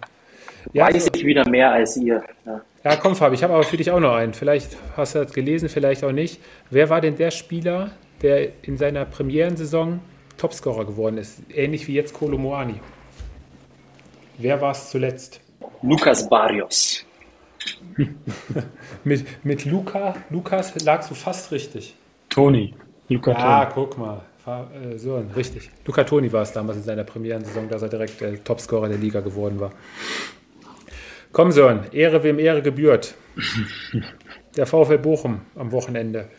Ja, 0.73 0.87
Weiß 0.87 1.09
ich 1.15 1.25
wieder 1.25 1.49
mehr 1.49 1.71
als 1.71 1.97
ihr. 1.97 2.25
Ja, 2.45 2.61
ja 2.83 2.97
komm, 2.97 3.15
Fabi, 3.15 3.37
ich 3.37 3.45
habe 3.45 3.55
aber 3.55 3.63
für 3.63 3.77
dich 3.77 3.93
auch 3.93 4.01
noch 4.01 4.15
einen. 4.15 4.35
Vielleicht 4.35 4.77
hast 4.97 5.15
du 5.15 5.21
das 5.23 5.33
gelesen, 5.33 5.69
vielleicht 5.69 6.03
auch 6.03 6.11
nicht. 6.11 6.41
Wer 6.71 6.91
war 6.91 7.01
denn 7.01 7.15
der 7.15 7.31
Spieler, 7.31 7.93
der 8.21 8.65
in 8.65 8.77
seiner 8.77 9.05
Premierensaison 9.05 10.01
Topscorer 10.37 10.87
geworden 10.87 11.19
ist? 11.19 11.41
Ähnlich 11.55 11.87
wie 11.87 11.95
jetzt 11.95 12.13
Kolo 12.13 12.37
Moani. 12.37 12.81
Wer 14.39 14.61
war 14.61 14.73
es 14.73 14.91
zuletzt? 14.91 15.41
Lukas 15.83 16.29
Barrios. 16.29 17.07
mit, 19.05 19.45
mit 19.45 19.65
Luca, 19.65 20.17
Lukas 20.31 20.85
lagst 20.85 21.13
du 21.13 21.15
fast 21.15 21.53
richtig. 21.53 21.95
Toni. 22.29 22.75
Luca 23.09 23.31
ah, 23.37 23.67
Toni. 23.67 23.75
guck 23.87 23.99
mal. 23.99 24.23
Äh, 24.47 24.99
so, 24.99 25.23
richtig. 25.35 25.71
Luca 25.85 26.05
Toni 26.05 26.33
war 26.33 26.43
es 26.43 26.53
damals 26.53 26.79
in 26.79 26.85
seiner 26.85 27.05
Premierensaison, 27.05 27.69
dass 27.69 27.83
er 27.83 27.89
direkt 27.89 28.21
der 28.21 28.43
Topscorer 28.43 28.89
der 28.89 28.99
Liga 28.99 29.21
geworden 29.21 29.59
war. 29.59 29.73
Komm, 31.33 31.51
Sören, 31.51 31.87
Ehre 31.93 32.23
wem 32.23 32.39
Ehre 32.39 32.63
gebührt. 32.63 33.15
Der 34.57 34.65
VfL 34.65 34.97
Bochum 34.97 35.43
am 35.55 35.71
Wochenende. 35.71 36.31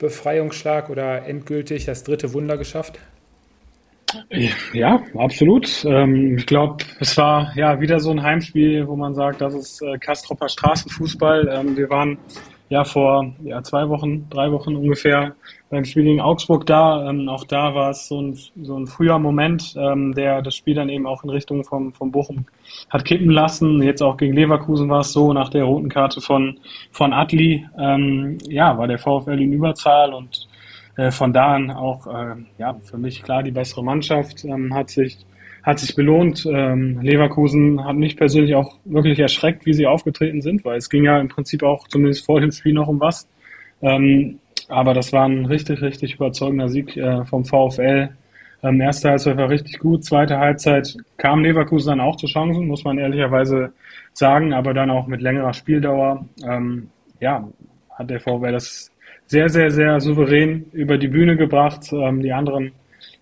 Befreiungsschlag 0.00 0.90
oder 0.90 1.24
endgültig 1.24 1.84
das 1.84 2.02
dritte 2.02 2.32
Wunder 2.32 2.56
geschafft? 2.56 2.98
Ja, 4.72 5.04
absolut. 5.16 5.84
Ähm, 5.84 6.36
ich 6.36 6.46
glaube, 6.46 6.84
es 6.98 7.16
war 7.16 7.52
ja 7.54 7.80
wieder 7.80 8.00
so 8.00 8.10
ein 8.10 8.22
Heimspiel, 8.22 8.88
wo 8.88 8.96
man 8.96 9.14
sagt, 9.14 9.40
das 9.40 9.54
ist 9.54 9.82
äh, 9.82 9.98
Kastropper 9.98 10.48
Straßenfußball. 10.48 11.48
Ähm, 11.48 11.76
wir 11.76 11.88
waren 11.90 12.18
ja 12.70 12.84
vor 12.84 13.34
ja, 13.42 13.62
zwei 13.62 13.88
Wochen, 13.88 14.30
drei 14.30 14.50
Wochen 14.52 14.76
ungefähr 14.76 15.34
beim 15.70 15.84
Spiel 15.84 16.04
gegen 16.04 16.20
Augsburg 16.20 16.66
da. 16.66 17.10
Ähm, 17.10 17.28
auch 17.28 17.44
da 17.44 17.74
war 17.74 17.90
es 17.90 18.06
so 18.06 18.22
ein, 18.22 18.38
so 18.62 18.78
ein 18.78 18.86
früher 18.86 19.18
Moment, 19.18 19.74
ähm, 19.76 20.14
der 20.14 20.40
das 20.40 20.54
Spiel 20.54 20.74
dann 20.76 20.88
eben 20.88 21.06
auch 21.06 21.24
in 21.24 21.30
Richtung 21.30 21.64
vom, 21.64 21.92
vom 21.92 22.12
Bochum 22.12 22.46
hat 22.88 23.04
kippen 23.04 23.30
lassen. 23.30 23.82
Jetzt 23.82 24.02
auch 24.02 24.16
gegen 24.16 24.34
Leverkusen 24.34 24.88
war 24.88 25.00
es 25.00 25.12
so, 25.12 25.32
nach 25.32 25.48
der 25.48 25.64
roten 25.64 25.88
Karte 25.88 26.20
von, 26.20 26.60
von 26.92 27.12
Atli, 27.12 27.66
ähm, 27.76 28.38
ja, 28.48 28.78
war 28.78 28.86
der 28.86 28.98
VfL 28.98 29.40
in 29.40 29.52
Überzahl 29.52 30.14
und 30.14 30.48
äh, 30.96 31.10
von 31.10 31.32
da 31.32 31.54
an 31.54 31.72
auch, 31.72 32.06
äh, 32.06 32.36
ja, 32.58 32.74
für 32.82 32.98
mich 32.98 33.22
klar 33.22 33.42
die 33.42 33.50
bessere 33.50 33.82
Mannschaft, 33.82 34.44
ähm, 34.44 34.72
hat 34.72 34.90
sich 34.90 35.18
hat 35.62 35.78
sich 35.78 35.94
belohnt. 35.94 36.46
Ähm, 36.46 37.00
Leverkusen 37.00 37.84
hat 37.84 37.96
mich 37.96 38.16
persönlich 38.16 38.54
auch 38.54 38.78
wirklich 38.84 39.18
erschreckt, 39.18 39.66
wie 39.66 39.74
sie 39.74 39.86
aufgetreten 39.86 40.40
sind, 40.40 40.64
weil 40.64 40.78
es 40.78 40.88
ging 40.88 41.04
ja 41.04 41.18
im 41.18 41.28
Prinzip 41.28 41.62
auch 41.62 41.88
zumindest 41.88 42.24
vor 42.24 42.40
dem 42.40 42.50
Spiel 42.50 42.74
noch 42.74 42.88
um 42.88 43.00
was. 43.00 43.28
Ähm, 43.82 44.38
aber 44.68 44.94
das 44.94 45.12
war 45.12 45.26
ein 45.26 45.46
richtig, 45.46 45.82
richtig 45.82 46.14
überzeugender 46.14 46.68
Sieg 46.68 46.96
äh, 46.96 47.24
vom 47.24 47.44
VfL. 47.44 48.10
Ähm, 48.62 48.80
erste 48.80 49.10
Halbzeit 49.10 49.36
war 49.36 49.48
richtig 49.48 49.78
gut, 49.78 50.04
zweite 50.04 50.38
Halbzeit 50.38 50.94
kam 51.16 51.42
Leverkusen 51.42 51.90
dann 51.90 52.00
auch 52.00 52.16
zu 52.16 52.26
Chancen, 52.26 52.66
muss 52.66 52.84
man 52.84 52.98
ehrlicherweise 52.98 53.72
sagen, 54.12 54.52
aber 54.52 54.74
dann 54.74 54.90
auch 54.90 55.06
mit 55.06 55.22
längerer 55.22 55.54
Spieldauer. 55.54 56.26
Ähm, 56.46 56.90
ja, 57.20 57.48
hat 57.98 58.10
der 58.10 58.20
VfL 58.20 58.52
das 58.52 58.90
sehr, 59.26 59.48
sehr, 59.48 59.70
sehr 59.70 60.00
souverän 60.00 60.66
über 60.72 60.98
die 60.98 61.08
Bühne 61.08 61.36
gebracht. 61.36 61.92
Ähm, 61.92 62.20
die 62.20 62.32
anderen 62.32 62.72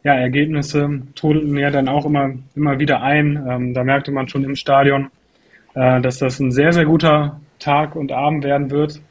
ja, 0.08 0.14
Ergebnisse 0.14 1.02
trudelten 1.14 1.54
ja 1.58 1.70
dann 1.70 1.86
auch 1.86 2.06
immer, 2.06 2.30
immer 2.54 2.78
wieder 2.78 3.02
ein. 3.02 3.44
Ähm, 3.46 3.74
da 3.74 3.84
merkte 3.84 4.10
man 4.10 4.26
schon 4.26 4.42
im 4.42 4.56
Stadion, 4.56 5.10
äh, 5.74 6.00
dass 6.00 6.18
das 6.18 6.40
ein 6.40 6.50
sehr, 6.50 6.72
sehr 6.72 6.86
guter 6.86 7.38
Tag 7.58 7.94
und 7.94 8.10
Abend 8.10 8.42
werden 8.42 8.70
wird. 8.70 9.02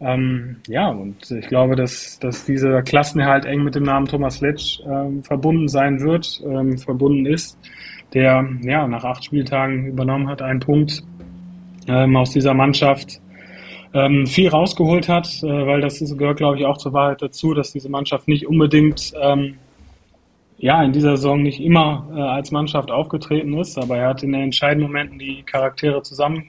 Ähm, 0.00 0.56
ja, 0.68 0.90
und 0.90 1.30
ich 1.30 1.46
glaube, 1.46 1.74
dass, 1.74 2.18
dass 2.18 2.44
dieser 2.44 2.82
Klassenerhalt 2.82 3.46
eng 3.46 3.64
mit 3.64 3.74
dem 3.74 3.84
Namen 3.84 4.06
Thomas 4.06 4.42
Letsch 4.42 4.80
ähm, 4.84 5.22
verbunden 5.22 5.68
sein 5.68 6.00
wird, 6.00 6.42
ähm, 6.44 6.76
verbunden 6.76 7.24
ist, 7.24 7.58
der 8.12 8.46
ja 8.60 8.86
nach 8.86 9.04
acht 9.04 9.24
Spieltagen 9.24 9.86
übernommen 9.86 10.28
hat, 10.28 10.42
einen 10.42 10.60
Punkt 10.60 11.02
ähm, 11.88 12.14
aus 12.14 12.32
dieser 12.32 12.52
Mannschaft 12.52 13.22
ähm, 13.94 14.26
viel 14.26 14.48
rausgeholt 14.48 15.08
hat, 15.08 15.28
äh, 15.42 15.46
weil 15.46 15.80
das 15.80 15.98
gehört, 15.98 16.36
glaube 16.36 16.58
ich, 16.58 16.66
auch 16.66 16.76
zur 16.76 16.92
Wahrheit 16.92 17.22
dazu, 17.22 17.54
dass 17.54 17.72
diese 17.72 17.88
Mannschaft 17.88 18.28
nicht 18.28 18.46
unbedingt 18.46 19.14
ähm, 19.18 19.56
ja 20.62 20.82
in 20.82 20.92
dieser 20.92 21.16
Saison 21.16 21.42
nicht 21.42 21.60
immer 21.60 22.08
äh, 22.14 22.20
als 22.20 22.52
Mannschaft 22.52 22.90
aufgetreten 22.90 23.58
ist, 23.58 23.76
aber 23.76 23.98
er 23.98 24.08
hat 24.10 24.22
in 24.22 24.32
den 24.32 24.42
entscheidenden 24.42 24.86
Momenten 24.86 25.18
die 25.18 25.42
Charaktere 25.42 26.02
zusammen 26.02 26.48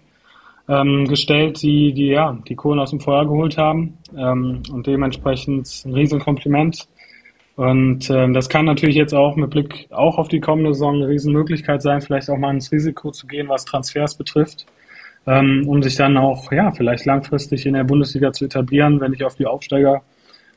ähm, 0.70 1.06
die, 1.06 1.94
die 1.94 2.08
ja 2.08 2.38
die 2.48 2.56
Kohlen 2.56 2.80
aus 2.80 2.92
dem 2.92 3.00
Feuer 3.00 3.26
geholt 3.26 3.58
haben 3.58 3.98
ähm, 4.16 4.62
und 4.72 4.88
dementsprechend 4.88 5.68
ein 5.86 5.94
Riesenkompliment. 5.94 6.88
Und 7.56 8.10
ähm, 8.10 8.34
das 8.34 8.50
kann 8.50 8.66
natürlich 8.66 8.96
jetzt 8.96 9.14
auch 9.14 9.36
mit 9.36 9.50
Blick 9.50 9.88
auch 9.92 10.18
auf 10.18 10.28
die 10.28 10.40
kommende 10.40 10.74
Saison 10.74 10.96
eine 10.96 11.08
Riesenmöglichkeit 11.08 11.82
sein, 11.82 12.02
vielleicht 12.02 12.30
auch 12.30 12.38
mal 12.38 12.54
ins 12.54 12.72
Risiko 12.72 13.12
zu 13.12 13.28
gehen, 13.28 13.50
was 13.50 13.66
Transfers 13.66 14.16
betrifft, 14.16 14.66
ähm, 15.28 15.68
um 15.68 15.84
sich 15.84 15.96
dann 15.96 16.18
auch 16.18 16.52
ja 16.52 16.72
vielleicht 16.72 17.06
langfristig 17.06 17.66
in 17.66 17.74
der 17.74 17.84
Bundesliga 17.84 18.32
zu 18.32 18.46
etablieren. 18.46 19.02
Wenn 19.02 19.14
ich 19.14 19.24
auf 19.24 19.36
die 19.36 19.46
Aufsteiger 19.46 20.02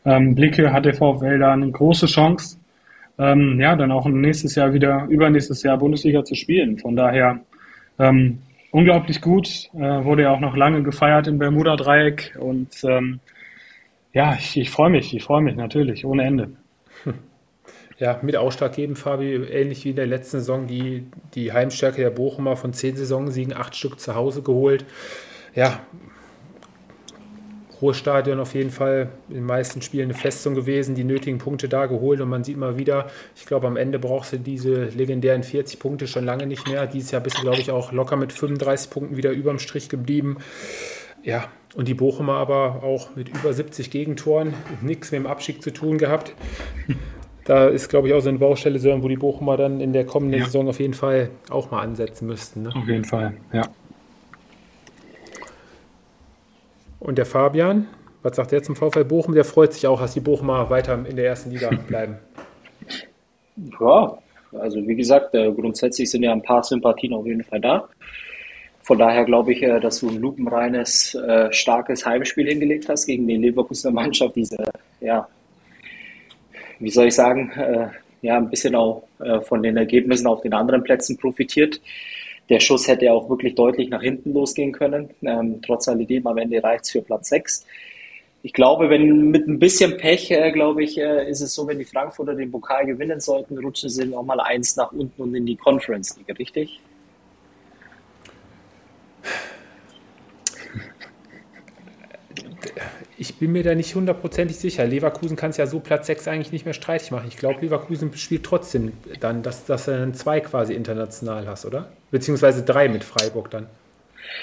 ähm, 0.04 0.34
blicke, 0.34 0.72
hat 0.72 0.84
der 0.84 0.94
VfL 0.94 1.38
da 1.38 1.52
eine 1.52 1.70
große 1.70 2.07
Chance, 2.07 2.59
ähm, 3.19 3.61
ja 3.61 3.77
dann 3.77 3.93
auch 3.93 4.07
nächstes 4.07 4.55
Jahr 4.55 4.73
wieder 4.73 5.07
übernächstes 5.09 5.62
Jahr 5.62 5.79
Bundesliga 5.79 6.25
zu 6.25 6.35
spielen. 6.35 6.79
Von 6.79 6.97
daher 6.97 7.41
ähm, 7.99 8.39
unglaublich 8.71 9.21
gut, 9.21 9.71
äh, 9.75 10.05
wurde 10.05 10.23
ja 10.23 10.33
auch 10.33 10.41
noch 10.41 10.57
lange 10.57 10.83
gefeiert 10.83 11.27
im 11.27 11.39
Bermuda-Dreieck 11.39 12.37
und 12.39 12.83
ähm, 12.85 13.21
ja, 14.12 14.35
ich, 14.39 14.57
ich 14.57 14.71
freue 14.71 14.91
mich, 14.91 15.14
ich 15.14 15.25
freue 15.25 15.43
mich 15.43 15.57
natürlich, 15.57 16.05
ohne 16.05 16.25
Ende. 16.25 16.51
Ja, 17.99 18.19
mit 18.21 18.37
ausschlaggebend, 18.37 18.99
Fabi, 18.99 19.35
ähnlich 19.35 19.85
wie 19.87 19.91
in 19.91 19.97
der 19.97 20.07
letzten 20.07 20.39
Saison, 20.39 20.67
die, 20.67 21.07
die 21.35 21.53
Heimstärke 21.53 22.03
der 22.03 22.11
Bochumer 22.11 22.57
von 22.57 22.75
zehn 22.75 22.95
Saisonsiegen, 22.95 23.55
acht 23.55 23.75
Stück 23.75 23.99
zu 23.99 24.14
Hause 24.14 24.43
geholt. 24.43 24.85
Ja, 25.55 25.81
Ruhrstadion 27.81 28.41
auf 28.41 28.55
jeden 28.55 28.70
Fall 28.70 29.11
in 29.29 29.37
den 29.37 29.45
meisten 29.45 29.83
Spielen 29.83 30.11
eine 30.11 30.14
Festung 30.14 30.55
gewesen, 30.55 30.95
die 30.95 31.05
nötigen 31.05 31.39
Punkte 31.39 31.68
da 31.68 31.87
geholt 31.87 32.20
und 32.20 32.29
man 32.29 32.45
sieht 32.45 32.57
mal 32.57 32.79
wieder, 32.79 33.07
ich 33.35 33.47
glaube, 33.47 33.66
am 33.66 33.77
Ende 33.77 33.99
brauchst 33.99 34.33
du 34.33 34.39
diese 34.39 34.87
legendären 34.87 35.43
40 35.43 35.79
Punkte 35.79 36.07
schon 36.07 36.24
lange 36.24 36.47
nicht 36.47 36.68
mehr. 36.68 36.87
Dieses 36.87 37.11
Jahr 37.11 37.20
bist 37.20 37.39
du, 37.39 37.43
glaube 37.43 37.61
ich, 37.61 37.70
auch 37.70 37.93
locker 37.93 38.16
mit 38.16 38.33
35 38.33 38.91
Punkten 38.91 39.16
wieder 39.16 39.31
überm 39.31 39.59
Strich 39.59 39.89
geblieben. 39.89 40.39
Ja, 41.22 41.49
und 41.74 41.89
die 41.89 41.95
Bochumer 41.95 42.35
aber 42.35 42.83
auch 42.83 43.14
mit 43.16 43.29
über 43.29 43.53
70 43.53 43.91
Gegentoren, 43.91 44.55
nichts 44.81 45.12
mit 45.12 45.20
dem 45.20 45.27
Abschied 45.27 45.62
zu 45.62 45.72
tun 45.72 45.99
gehabt. 45.99 46.35
Da 47.45 47.68
ist, 47.68 47.89
glaube 47.89 48.09
ich, 48.09 48.14
auch 48.14 48.20
so 48.20 48.29
eine 48.29 48.39
Baustelle, 48.39 48.81
wo 49.03 49.09
die 49.09 49.16
Bochumer 49.16 49.57
dann 49.57 49.81
in 49.81 49.93
der 49.93 50.05
kommenden 50.05 50.41
ja. 50.41 50.47
Saison 50.47 50.68
auf 50.68 50.81
jeden 50.81 50.95
Fall 50.95 51.31
auch 51.49 51.70
mal 51.70 51.81
ansetzen 51.81 52.27
müssten. 52.27 52.62
Ne? 52.62 52.70
Auf 52.74 52.89
jeden 52.89 53.05
Fall, 53.05 53.35
ja. 53.53 53.68
Und 57.07 57.18
der 57.18 57.24
Fabian, 57.24 57.86
was 58.24 58.34
sagt 58.34 58.52
er 58.52 58.64
zum 58.64 58.74
VfL 58.74 59.04
Bochum? 59.04 59.32
Der 59.32 59.44
freut 59.44 59.72
sich 59.72 59.86
auch, 59.86 60.00
dass 60.00 60.14
die 60.14 60.20
Bochumer 60.20 60.70
weiter 60.70 60.98
in 61.09 61.14
der 61.14 61.26
ersten 61.26 61.52
Liga 61.52 61.70
bleiben. 61.86 62.16
Ja, 63.80 64.18
also 64.59 64.84
wie 64.84 64.96
gesagt, 64.96 65.32
äh, 65.36 65.52
grundsätzlich 65.52 66.11
sind 66.11 66.24
ja 66.24 66.32
ein 66.32 66.42
paar 66.42 66.64
Sympathien 66.64 67.14
auf 67.14 67.24
jeden 67.24 67.44
Fall 67.44 67.61
da. 67.61 67.88
Von 68.82 68.98
daher 68.98 69.24
glaube 69.24 69.52
ich, 69.52 69.62
äh, 69.62 69.78
dass 69.78 70.00
du 70.00 70.09
ein 70.09 70.16
lupenreines, 70.16 71.14
äh, 71.14 71.52
starkes 71.52 72.04
Heimspiel 72.04 72.48
hingelegt 72.48 72.88
hast 72.88 73.07
gegen 73.07 73.28
die 73.28 73.36
Leverkusener 73.36 73.94
Mannschaft. 73.94 74.34
Diese, 74.34 74.57
ja, 75.00 75.28
wie 76.80 76.90
soll 76.90 77.07
ich 77.07 77.14
sagen, 77.14 77.52
ja, 78.20 78.36
ein 78.36 78.50
bisschen 78.50 78.74
auch 78.74 79.04
von 79.44 79.62
den 79.62 79.76
Ergebnissen 79.76 80.26
auf 80.26 80.42
den 80.42 80.52
anderen 80.52 80.82
Plätzen 80.82 81.16
profitiert. 81.16 81.80
Der 82.49 82.61
Schuss 82.61 82.86
hätte 82.86 83.12
auch 83.12 83.28
wirklich 83.28 83.55
deutlich 83.55 83.88
nach 83.90 84.03
hinten 84.03 84.32
losgehen 84.32 84.72
können. 84.72 85.11
Ähm, 85.22 85.61
trotz 85.62 85.88
alledem 85.88 86.26
am 86.26 86.38
Ende 86.38 86.62
reicht 86.62 86.84
es 86.84 86.90
für 86.90 87.03
Platz 87.03 87.28
6. 87.28 87.66
Ich 88.42 88.53
glaube, 88.53 88.88
wenn 88.90 89.30
mit 89.30 89.49
ein 89.49 89.59
bisschen 89.59 89.97
Pech, 89.97 90.30
äh, 90.30 90.53
glaube 90.53 90.84
ich, 90.84 90.99
äh, 90.99 91.28
ist 91.28 91.40
es 91.40 91.55
so, 91.55 91.66
wenn 91.66 91.78
die 91.78 91.84
Frankfurter 91.84 92.34
den 92.34 92.53
Pokal 92.53 92.86
gewinnen 92.86 93.20
sollten, 93.20 93.59
rutschen 93.59 93.90
sie 93.90 94.07
noch 94.07 94.22
mal 94.22 94.40
eins 94.40 94.76
nach 94.76 94.92
unten 94.92 95.20
und 95.20 95.34
in 95.34 95.47
die 95.47 95.57
Conference 95.57 96.16
League, 96.16 96.38
richtig? 96.38 96.80
Ich 103.19 103.37
bin 103.37 103.53
mir 103.53 103.62
da 103.62 103.75
nicht 103.75 103.95
hundertprozentig 103.95 104.59
sicher. 104.59 104.85
Leverkusen 104.87 105.37
kann 105.37 105.51
es 105.51 105.57
ja 105.57 105.67
so 105.67 105.81
Platz 105.81 106.07
6 106.07 106.29
eigentlich 106.29 106.53
nicht 106.53 106.67
mehr 106.67 106.75
streitig 106.75 107.11
machen. 107.11 107.27
Ich 107.29 107.39
glaube, 107.39 107.61
Leverkusen 107.62 108.14
spielt 108.14 108.45
trotzdem 108.45 108.93
dann, 109.21 109.43
dass, 109.43 109.64
dass 109.64 109.87
du 109.87 109.93
dann 109.93 110.12
zwei 110.12 110.41
quasi 110.41 110.75
international 110.75 111.47
hast, 111.47 111.64
oder? 111.64 111.89
Beziehungsweise 112.11 112.62
drei 112.62 112.89
mit 112.89 113.05
Freiburg 113.05 113.51
dann. 113.51 113.67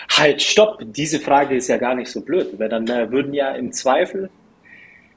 Halt, 0.09 0.41
stopp! 0.41 0.79
Diese 0.81 1.19
Frage 1.19 1.55
ist 1.55 1.67
ja 1.67 1.77
gar 1.77 1.93
nicht 1.93 2.09
so 2.09 2.21
blöd, 2.21 2.57
weil 2.57 2.69
dann 2.69 2.87
äh, 2.87 3.11
würden 3.11 3.33
ja 3.33 3.51
im 3.51 3.71
Zweifel 3.71 4.29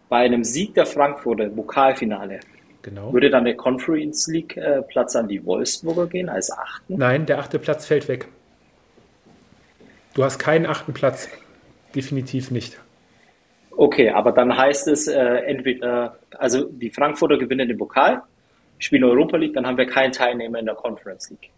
bei 0.08 0.18
einem 0.18 0.44
Sieg 0.44 0.74
der 0.74 0.86
Frankfurter 0.86 1.48
Pokalfinale 1.48 2.40
Genau. 2.86 3.12
würde 3.12 3.30
dann 3.30 3.44
der 3.44 3.56
Conference 3.56 4.28
League 4.28 4.56
äh, 4.56 4.80
Platz 4.82 5.16
an 5.16 5.26
die 5.26 5.44
Wolfsburger 5.44 6.06
gehen 6.06 6.28
als 6.28 6.52
achten. 6.52 6.96
Nein, 6.96 7.26
der 7.26 7.40
achte 7.40 7.58
Platz 7.58 7.84
fällt 7.84 8.06
weg. 8.06 8.28
Du 10.14 10.22
hast 10.22 10.38
keinen 10.38 10.66
achten 10.66 10.94
Platz. 10.94 11.28
Definitiv 11.96 12.52
nicht. 12.52 12.78
Okay, 13.76 14.10
aber 14.10 14.32
dann 14.32 14.56
heißt 14.56 14.88
es 14.88 15.06
äh, 15.06 15.18
entweder, 15.18 16.18
also 16.38 16.64
die 16.64 16.90
Frankfurter 16.90 17.36
gewinnen 17.36 17.68
den 17.68 17.78
Pokal, 17.78 18.22
spielen 18.78 19.04
Europa 19.04 19.36
League, 19.36 19.54
dann 19.54 19.66
haben 19.66 19.76
wir 19.76 19.86
keinen 19.86 20.12
Teilnehmer 20.12 20.58
in 20.58 20.66
der 20.66 20.74
Conference 20.74 21.30
League. 21.30 21.50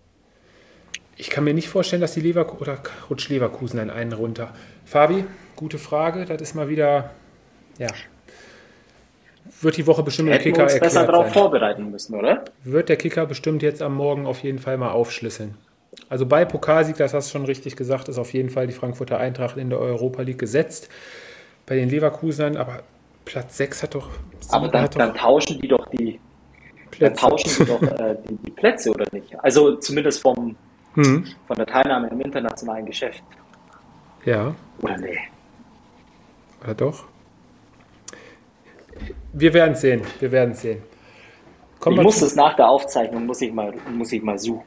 Ich 1.16 1.30
kann 1.30 1.44
mir 1.44 1.54
nicht 1.54 1.68
vorstellen, 1.68 2.02
dass 2.02 2.14
die 2.14 2.20
Leverkusen 2.20 2.62
oder 2.62 2.78
rutscht 3.10 3.28
Leverkusen 3.28 3.80
an 3.80 3.90
einen 3.90 4.12
runter. 4.12 4.52
Fabi, 4.84 5.24
gute 5.56 5.78
Frage. 5.78 6.24
Das 6.24 6.40
ist 6.40 6.54
mal 6.54 6.68
wieder, 6.68 7.10
ja, 7.78 7.88
wird 9.60 9.76
die 9.76 9.86
Woche 9.86 10.02
bestimmt 10.02 10.28
im 10.28 10.34
Hätten 10.34 10.44
wir 10.46 10.52
Kicker 10.52 10.64
uns 10.64 10.72
erklärt 10.74 10.94
besser 10.94 11.06
darauf 11.06 11.32
vorbereiten 11.32 11.90
müssen, 11.90 12.14
oder? 12.14 12.44
Wird 12.64 12.88
der 12.88 12.96
Kicker 12.96 13.26
bestimmt 13.26 13.62
jetzt 13.62 13.82
am 13.82 13.94
Morgen 13.94 14.26
auf 14.26 14.42
jeden 14.42 14.58
Fall 14.58 14.76
mal 14.78 14.90
aufschlüsseln. 14.90 15.56
Also 16.08 16.26
bei 16.26 16.44
Pokalsieg, 16.44 16.96
das 16.96 17.14
hast 17.14 17.28
du 17.28 17.32
schon 17.38 17.46
richtig 17.46 17.76
gesagt, 17.76 18.08
ist 18.08 18.18
auf 18.18 18.32
jeden 18.32 18.50
Fall 18.50 18.66
die 18.66 18.72
Frankfurter 18.72 19.18
Eintracht 19.18 19.56
in 19.56 19.70
der 19.70 19.80
Europa 19.80 20.22
League 20.22 20.38
gesetzt. 20.38 20.88
Bei 21.68 21.76
den 21.76 21.88
Leverkusenern, 21.90 22.56
aber 22.56 22.82
Platz 23.24 23.56
6 23.58 23.82
hat 23.82 23.94
doch. 23.94 24.08
Aber 24.50 24.68
dann, 24.68 24.86
doch 24.86 24.94
dann 24.98 25.14
tauschen 25.14 25.60
die 25.60 25.68
doch 25.68 25.86
die, 25.90 26.18
dann 26.74 26.90
Plätze. 26.90 27.20
tauschen 27.20 27.50
die 27.58 27.64
doch 27.66 27.82
äh, 27.82 28.16
die, 28.28 28.36
die 28.36 28.50
Plätze, 28.50 28.90
oder 28.90 29.04
nicht? 29.12 29.38
Also 29.40 29.76
zumindest 29.76 30.22
vom, 30.22 30.56
Hm, 30.94 31.24
von 31.46 31.56
der 31.56 31.66
Teilnahme 31.66 32.08
im 32.08 32.20
internationalen 32.20 32.86
Geschäft. 32.86 33.22
ja, 34.24 34.54
Oder 34.82 34.96
nee? 34.98 35.18
oder 36.62 36.74
doch? 36.74 37.04
Wir 39.32 39.54
werden 39.54 39.74
es 39.74 39.80
sehen. 39.82 40.02
Wir 40.18 40.32
werden 40.32 40.52
es 40.52 40.62
sehen. 40.62 40.82
Kommen 41.78 41.98
Ich 41.98 42.02
muss 42.02 42.18
das 42.20 42.34
nach 42.34 42.56
der 42.56 42.68
Aufzeichnung, 42.68 43.26
muss 43.26 43.40
ich 43.42 43.52
mal, 43.52 43.72
muss 43.92 44.10
ich 44.10 44.22
mal 44.22 44.38
suchen. 44.38 44.64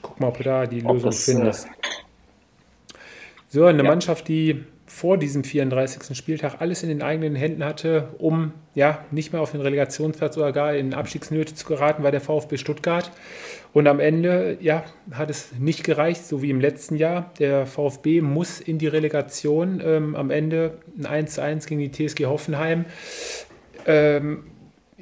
Guck 0.00 0.18
mal, 0.18 0.28
ob 0.28 0.38
du 0.38 0.44
da 0.44 0.66
die 0.66 0.82
Ob 0.82 0.94
Lösung 0.94 1.10
das, 1.10 1.28
äh, 1.28 1.32
findest. 1.32 1.68
So, 3.48 3.66
eine 3.66 3.82
ja. 3.82 3.88
Mannschaft, 3.90 4.28
die 4.28 4.64
vor 4.94 5.18
diesem 5.18 5.42
34. 5.42 6.16
Spieltag 6.16 6.60
alles 6.60 6.84
in 6.84 6.88
den 6.88 7.02
eigenen 7.02 7.34
Händen 7.34 7.64
hatte, 7.64 8.10
um 8.18 8.52
ja 8.76 9.04
nicht 9.10 9.32
mehr 9.32 9.42
auf 9.42 9.50
den 9.50 9.60
Relegationsplatz 9.60 10.36
oder 10.36 10.52
gar 10.52 10.76
in 10.76 10.94
Abstiegsnöte 10.94 11.56
zu 11.56 11.66
geraten, 11.66 12.04
war 12.04 12.12
der 12.12 12.20
VfB 12.20 12.58
Stuttgart. 12.58 13.10
Und 13.72 13.88
am 13.88 13.98
Ende 13.98 14.56
ja, 14.60 14.84
hat 15.10 15.30
es 15.30 15.50
nicht 15.58 15.82
gereicht, 15.82 16.24
so 16.24 16.42
wie 16.42 16.50
im 16.50 16.60
letzten 16.60 16.94
Jahr. 16.94 17.32
Der 17.40 17.66
VfB 17.66 18.20
muss 18.20 18.60
in 18.60 18.78
die 18.78 18.86
Relegation. 18.86 19.82
Ähm, 19.84 20.14
am 20.14 20.30
Ende 20.30 20.78
ein 20.96 21.26
1:1 21.26 21.66
gegen 21.66 21.80
die 21.80 21.90
TSG 21.90 22.26
Hoffenheim. 22.26 22.84
Ähm, 23.86 24.44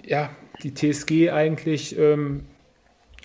ja, 0.03 0.31
die 0.63 0.73
TSG 0.73 1.31
eigentlich 1.31 1.99
ähm, 1.99 2.47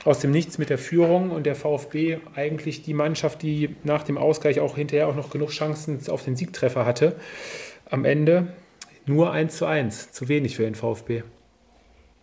aus 0.07 0.19
dem 0.19 0.31
Nichts 0.31 0.57
mit 0.57 0.69
der 0.69 0.77
Führung 0.77 1.31
und 1.31 1.45
der 1.45 1.55
VfB 1.55 2.19
eigentlich 2.33 2.81
die 2.81 2.93
Mannschaft, 2.93 3.41
die 3.41 3.75
nach 3.83 4.03
dem 4.03 4.17
Ausgleich 4.17 4.61
auch 4.61 4.77
hinterher 4.77 5.09
auch 5.09 5.15
noch 5.15 5.29
genug 5.29 5.49
Chancen 5.49 5.99
auf 6.09 6.23
den 6.23 6.37
Siegtreffer 6.37 6.85
hatte. 6.85 7.17
Am 7.89 8.05
Ende 8.05 8.47
nur 9.05 9.33
1 9.33 9.57
zu 9.57 9.65
1, 9.65 10.13
zu 10.13 10.29
wenig 10.29 10.55
für 10.55 10.63
den 10.63 10.75
VfB. 10.75 11.23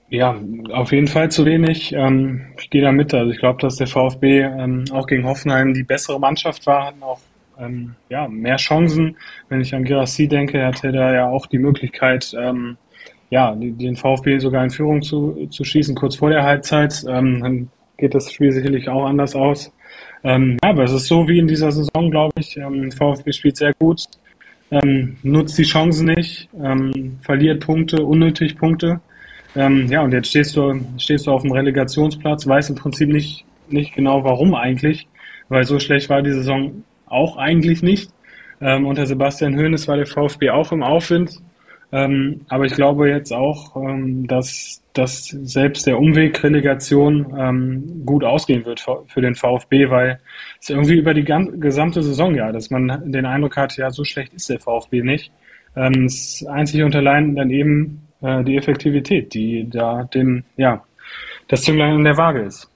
Ja, 0.08 0.40
auf 0.72 0.92
jeden 0.92 1.08
Fall 1.08 1.30
zu 1.30 1.44
wenig. 1.44 1.92
Ähm, 1.92 2.46
ich 2.58 2.70
gehe 2.70 2.80
da 2.80 2.90
mit. 2.90 3.12
Also 3.12 3.30
ich 3.30 3.38
glaube, 3.38 3.60
dass 3.60 3.76
der 3.76 3.86
VfB 3.86 4.40
ähm, 4.40 4.84
auch 4.90 5.06
gegen 5.06 5.26
Hoffenheim 5.26 5.74
die 5.74 5.82
bessere 5.82 6.18
Mannschaft 6.18 6.66
war, 6.66 6.86
hatten 6.86 7.02
auch 7.02 7.20
ähm, 7.58 7.96
ja, 8.08 8.28
mehr 8.28 8.56
Chancen. 8.56 9.16
Wenn 9.50 9.60
ich 9.60 9.74
an 9.74 9.84
Girassi 9.84 10.26
denke, 10.26 10.64
hatte 10.64 10.88
er 10.88 11.14
ja 11.14 11.28
auch 11.28 11.46
die 11.46 11.58
Möglichkeit, 11.58 12.34
ja, 13.30 13.54
den 13.54 13.96
VfB 13.96 14.38
sogar 14.38 14.64
in 14.64 14.70
Führung 14.70 15.02
zu, 15.02 15.48
zu 15.50 15.64
schießen, 15.64 15.94
kurz 15.94 16.16
vor 16.16 16.30
der 16.30 16.44
Halbzeit. 16.44 17.04
Ähm, 17.08 17.40
dann 17.42 17.68
geht 17.96 18.14
das 18.14 18.32
Spiel 18.32 18.52
sicherlich 18.52 18.88
auch 18.88 19.04
anders 19.04 19.34
aus. 19.34 19.72
Ähm, 20.22 20.56
ja, 20.62 20.70
aber 20.70 20.84
es 20.84 20.92
ist 20.92 21.06
so 21.06 21.28
wie 21.28 21.38
in 21.38 21.46
dieser 21.46 21.70
Saison, 21.70 22.10
glaube 22.10 22.32
ich. 22.38 22.56
Ähm, 22.56 22.90
VfB 22.90 23.32
spielt 23.32 23.56
sehr 23.56 23.74
gut, 23.74 24.04
ähm, 24.70 25.16
nutzt 25.22 25.58
die 25.58 25.64
Chancen 25.64 26.06
nicht, 26.06 26.48
ähm, 26.62 27.18
verliert 27.22 27.64
Punkte, 27.64 28.02
unnötig 28.04 28.56
Punkte. 28.56 29.00
Ähm, 29.54 29.86
ja, 29.88 30.02
und 30.02 30.12
jetzt 30.12 30.28
stehst 30.28 30.56
du, 30.56 30.80
stehst 30.98 31.26
du 31.26 31.30
auf 31.30 31.42
dem 31.42 31.52
Relegationsplatz, 31.52 32.46
weißt 32.46 32.70
im 32.70 32.76
Prinzip 32.76 33.08
nicht, 33.08 33.44
nicht 33.68 33.94
genau 33.94 34.24
warum 34.24 34.54
eigentlich, 34.54 35.06
weil 35.48 35.64
so 35.64 35.78
schlecht 35.78 36.08
war 36.08 36.22
die 36.22 36.32
Saison 36.32 36.82
auch 37.06 37.36
eigentlich 37.36 37.82
nicht. 37.82 38.10
Unter 38.60 39.04
Sebastian 39.04 39.56
Hoeneß 39.56 39.88
war 39.88 39.96
der 39.96 40.06
VfB 40.06 40.50
auch 40.50 40.72
im 40.72 40.82
Aufwind. 40.82 41.40
Ähm, 41.92 42.40
aber 42.48 42.64
ich 42.64 42.74
glaube 42.74 43.08
jetzt 43.08 43.32
auch, 43.32 43.76
ähm, 43.76 44.26
dass, 44.26 44.82
dass 44.94 45.26
selbst 45.26 45.86
der 45.86 45.98
Umweg 45.98 46.42
Relegation 46.42 47.34
ähm, 47.38 48.02
gut 48.04 48.24
ausgehen 48.24 48.64
wird 48.64 48.80
für, 48.80 49.04
für 49.06 49.20
den 49.20 49.34
VfB, 49.34 49.90
weil 49.90 50.20
es 50.60 50.70
irgendwie 50.70 50.98
über 50.98 51.14
die 51.14 51.24
gesamte 51.24 52.02
Saison 52.02 52.34
ja, 52.34 52.52
dass 52.52 52.70
man 52.70 53.12
den 53.12 53.26
Eindruck 53.26 53.56
hat, 53.56 53.76
ja, 53.76 53.90
so 53.90 54.04
schlecht 54.04 54.34
ist 54.34 54.50
der 54.50 54.60
VfB 54.60 55.02
nicht. 55.02 55.32
Ähm, 55.76 56.06
es 56.06 56.40
ist 56.40 56.48
einzig 56.48 56.82
und 56.82 56.94
allein 56.96 57.34
dann 57.36 57.50
eben 57.50 58.08
äh, 58.22 58.42
die 58.44 58.56
Effektivität, 58.56 59.34
die 59.34 59.68
da 59.68 60.04
dem, 60.04 60.44
ja, 60.56 60.84
das 61.48 61.62
Zünglein 61.62 61.96
in 61.96 62.04
der 62.04 62.16
Waage 62.16 62.42
ist. 62.42 62.70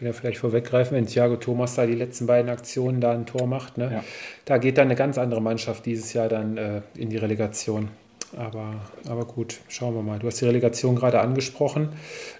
will 0.00 0.06
ja 0.08 0.12
vielleicht 0.12 0.38
vorweggreifen, 0.38 0.96
wenn 0.96 1.06
Thiago 1.06 1.36
Thomas 1.36 1.74
da 1.74 1.86
die 1.86 1.94
letzten 1.94 2.26
beiden 2.26 2.50
Aktionen 2.50 3.00
da 3.00 3.12
ein 3.12 3.26
Tor 3.26 3.46
macht. 3.46 3.78
Ne? 3.78 3.90
Ja. 3.92 4.04
Da 4.44 4.58
geht 4.58 4.78
dann 4.78 4.88
eine 4.88 4.96
ganz 4.96 5.18
andere 5.18 5.40
Mannschaft 5.40 5.86
dieses 5.86 6.12
Jahr 6.12 6.28
dann 6.28 6.56
äh, 6.56 6.82
in 6.96 7.08
die 7.08 7.16
Relegation. 7.16 7.88
Aber, 8.36 8.74
aber 9.08 9.24
gut, 9.24 9.60
schauen 9.68 9.94
wir 9.94 10.02
mal. 10.02 10.18
Du 10.18 10.26
hast 10.26 10.40
die 10.40 10.44
Relegation 10.44 10.96
gerade 10.96 11.20
angesprochen. 11.20 11.90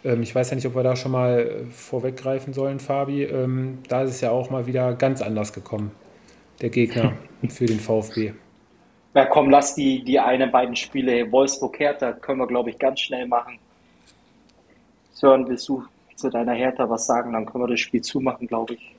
Ähm, 0.05 0.23
ich 0.23 0.35
weiß 0.35 0.51
ja 0.51 0.57
nicht, 0.57 0.67
ob 0.67 0.75
wir 0.75 0.83
da 0.83 0.97
schon 0.97 1.13
mal 1.13 1.39
äh, 1.39 1.65
vorweggreifen 1.71 2.53
sollen, 2.53 2.81
Fabi. 2.81 3.23
Ähm, 3.23 3.79
da 3.89 4.03
ist 4.03 4.11
es 4.11 4.21
ja 4.21 4.31
auch 4.31 4.51
mal 4.51 4.67
wieder 4.67 4.95
ganz 4.95 5.23
anders 5.23 5.53
gekommen, 5.53 5.93
der 6.61 6.71
Gegner 6.71 7.15
für 7.49 7.67
den 7.67 7.81
VfB. 7.81 8.33
Na 9.15 9.25
komm, 9.25 9.49
lass 9.49 9.75
die, 9.75 10.05
die 10.05 10.19
einen 10.19 10.51
beiden 10.51 10.77
Spiele 10.77 11.31
Wolfsburg-Hertha, 11.33 12.13
können 12.13 12.41
wir, 12.41 12.47
glaube 12.47 12.69
ich, 12.69 12.79
ganz 12.79 13.01
schnell 13.01 13.27
machen. 13.27 13.59
Sören, 15.13 15.49
willst 15.49 15.67
du 15.69 15.83
zu 16.17 16.31
deiner 16.31 16.55
Hertha 16.55 16.89
was 16.89 17.07
sagen? 17.07 17.33
Dann 17.33 17.47
können 17.47 17.65
wir 17.65 17.69
das 17.69 17.81
Spiel 17.81 18.03
zumachen, 18.03 18.47
glaube 18.47 18.75
ich. 18.75 18.97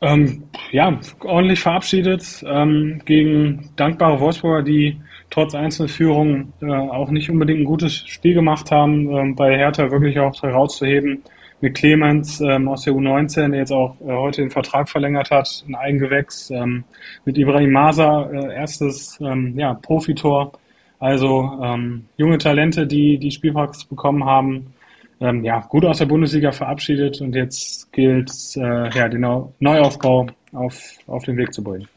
Ähm, 0.00 0.44
ja, 0.70 0.98
ordentlich 1.24 1.60
verabschiedet 1.60 2.44
ähm, 2.46 3.02
gegen 3.04 3.70
dankbare 3.74 4.20
Wolfsburger, 4.20 4.62
die 4.62 5.00
trotz 5.28 5.54
Einzelführung 5.54 6.52
äh, 6.62 6.70
auch 6.70 7.10
nicht 7.10 7.30
unbedingt 7.30 7.60
ein 7.60 7.64
gutes 7.64 7.96
Spiel 8.06 8.34
gemacht 8.34 8.70
haben. 8.70 9.10
Ähm, 9.10 9.34
bei 9.34 9.56
Hertha 9.56 9.90
wirklich 9.90 10.20
auch 10.20 10.40
herauszuheben 10.40 11.24
mit 11.60 11.74
Clemens 11.74 12.40
ähm, 12.40 12.68
aus 12.68 12.82
der 12.82 12.92
U19, 12.92 13.50
der 13.50 13.58
jetzt 13.58 13.72
auch 13.72 13.96
äh, 14.00 14.12
heute 14.12 14.42
den 14.42 14.50
Vertrag 14.50 14.88
verlängert 14.88 15.32
hat, 15.32 15.64
ein 15.66 15.74
Eigengewächs. 15.74 16.50
Ähm, 16.50 16.84
mit 17.24 17.36
Ibrahim 17.36 17.72
Masa, 17.72 18.30
äh, 18.30 18.54
erstes 18.54 19.18
ähm, 19.20 19.58
ja, 19.58 19.74
Profitor. 19.74 20.52
Also 21.00 21.76
junge 22.16 22.38
Talente, 22.38 22.84
die 22.84 23.18
die 23.18 23.30
Spielpraxis 23.30 23.84
bekommen 23.84 24.24
haben 24.24 24.74
ähm, 25.20 25.44
ja, 25.44 25.60
gut 25.60 25.84
aus 25.84 25.98
der 25.98 26.06
Bundesliga 26.06 26.52
verabschiedet 26.52 27.20
und 27.20 27.34
jetzt 27.34 27.92
gilt 27.92 28.30
äh, 28.56 28.90
ja, 28.96 29.08
den 29.08 29.20
Neu- 29.22 29.46
Neuaufbau 29.58 30.26
auf, 30.52 30.80
auf 31.06 31.24
den 31.24 31.36
Weg 31.36 31.52
zu 31.52 31.62
bringen. 31.62 31.88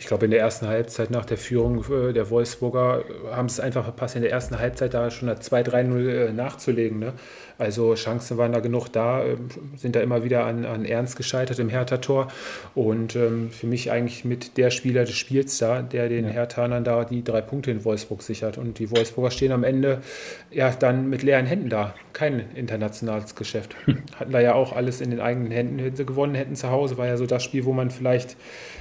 Ich 0.00 0.06
glaube, 0.06 0.24
in 0.24 0.30
der 0.30 0.40
ersten 0.40 0.66
Halbzeit 0.66 1.10
nach 1.10 1.26
der 1.26 1.36
Führung 1.36 1.84
äh, 1.92 2.14
der 2.14 2.30
Wolfsburger 2.30 3.04
haben 3.32 3.46
es 3.46 3.60
einfach 3.60 3.84
verpasst, 3.84 4.16
in 4.16 4.22
der 4.22 4.30
ersten 4.30 4.58
Halbzeit 4.58 4.94
da 4.94 5.10
schon 5.10 5.28
2-3-0 5.28 6.08
äh, 6.08 6.32
nachzulegen. 6.32 6.98
Ne? 6.98 7.12
Also 7.58 7.94
Chancen 7.96 8.38
waren 8.38 8.52
da 8.52 8.60
genug 8.60 8.88
da, 8.88 9.22
ähm, 9.22 9.50
sind 9.76 9.94
da 9.94 10.00
immer 10.00 10.24
wieder 10.24 10.46
an, 10.46 10.64
an 10.64 10.86
Ernst 10.86 11.16
gescheitert 11.16 11.58
im 11.58 11.68
Hertha-Tor. 11.68 12.28
Und 12.74 13.14
ähm, 13.14 13.50
für 13.50 13.66
mich 13.66 13.90
eigentlich 13.90 14.24
mit 14.24 14.56
der 14.56 14.70
Spieler 14.70 15.04
des 15.04 15.16
Spiels 15.16 15.58
da, 15.58 15.82
der 15.82 16.08
den 16.08 16.24
ja. 16.24 16.30
Herthanern 16.30 16.82
da 16.82 17.04
die 17.04 17.22
drei 17.22 17.42
Punkte 17.42 17.70
in 17.70 17.84
Wolfsburg 17.84 18.22
sichert. 18.22 18.56
Und 18.56 18.78
die 18.78 18.90
Wolfsburger 18.90 19.30
stehen 19.30 19.52
am 19.52 19.64
Ende 19.64 20.00
ja 20.50 20.70
dann 20.70 21.10
mit 21.10 21.22
leeren 21.22 21.44
Händen 21.44 21.68
da. 21.68 21.94
Kein 22.14 22.46
internationales 22.54 23.34
Geschäft. 23.34 23.76
Hatten 24.18 24.32
da 24.32 24.40
ja 24.40 24.54
auch 24.54 24.74
alles 24.74 25.02
in 25.02 25.10
den 25.10 25.20
eigenen 25.20 25.52
Händen, 25.52 25.94
sie 25.94 26.06
gewonnen 26.06 26.34
hätten 26.34 26.56
zu 26.56 26.70
Hause. 26.70 26.96
War 26.96 27.06
ja 27.06 27.18
so 27.18 27.26
das 27.26 27.44
Spiel, 27.44 27.66
wo 27.66 27.74
man 27.74 27.90
vielleicht 27.90 28.38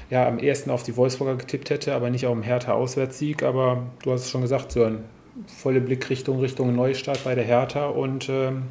ja 0.09 0.27
am 0.27 0.39
ersten 0.39 0.69
auf 0.69 0.83
die 0.83 0.97
Wolfsburger 0.97 1.35
getippt 1.35 1.69
hätte, 1.69 1.93
aber 1.93 2.09
nicht 2.09 2.25
auf 2.25 2.33
dem 2.33 2.43
Hertha-Auswärtssieg. 2.43 3.43
Aber 3.43 3.83
du 4.03 4.11
hast 4.11 4.21
es 4.21 4.29
schon 4.29 4.41
gesagt, 4.41 4.71
Sören, 4.71 5.03
volle 5.47 5.81
Blickrichtung 5.81 6.39
Richtung 6.39 6.75
Neustart 6.75 7.23
bei 7.23 7.35
der 7.35 7.43
Hertha 7.43 7.87
und 7.87 8.29
ähm, 8.29 8.63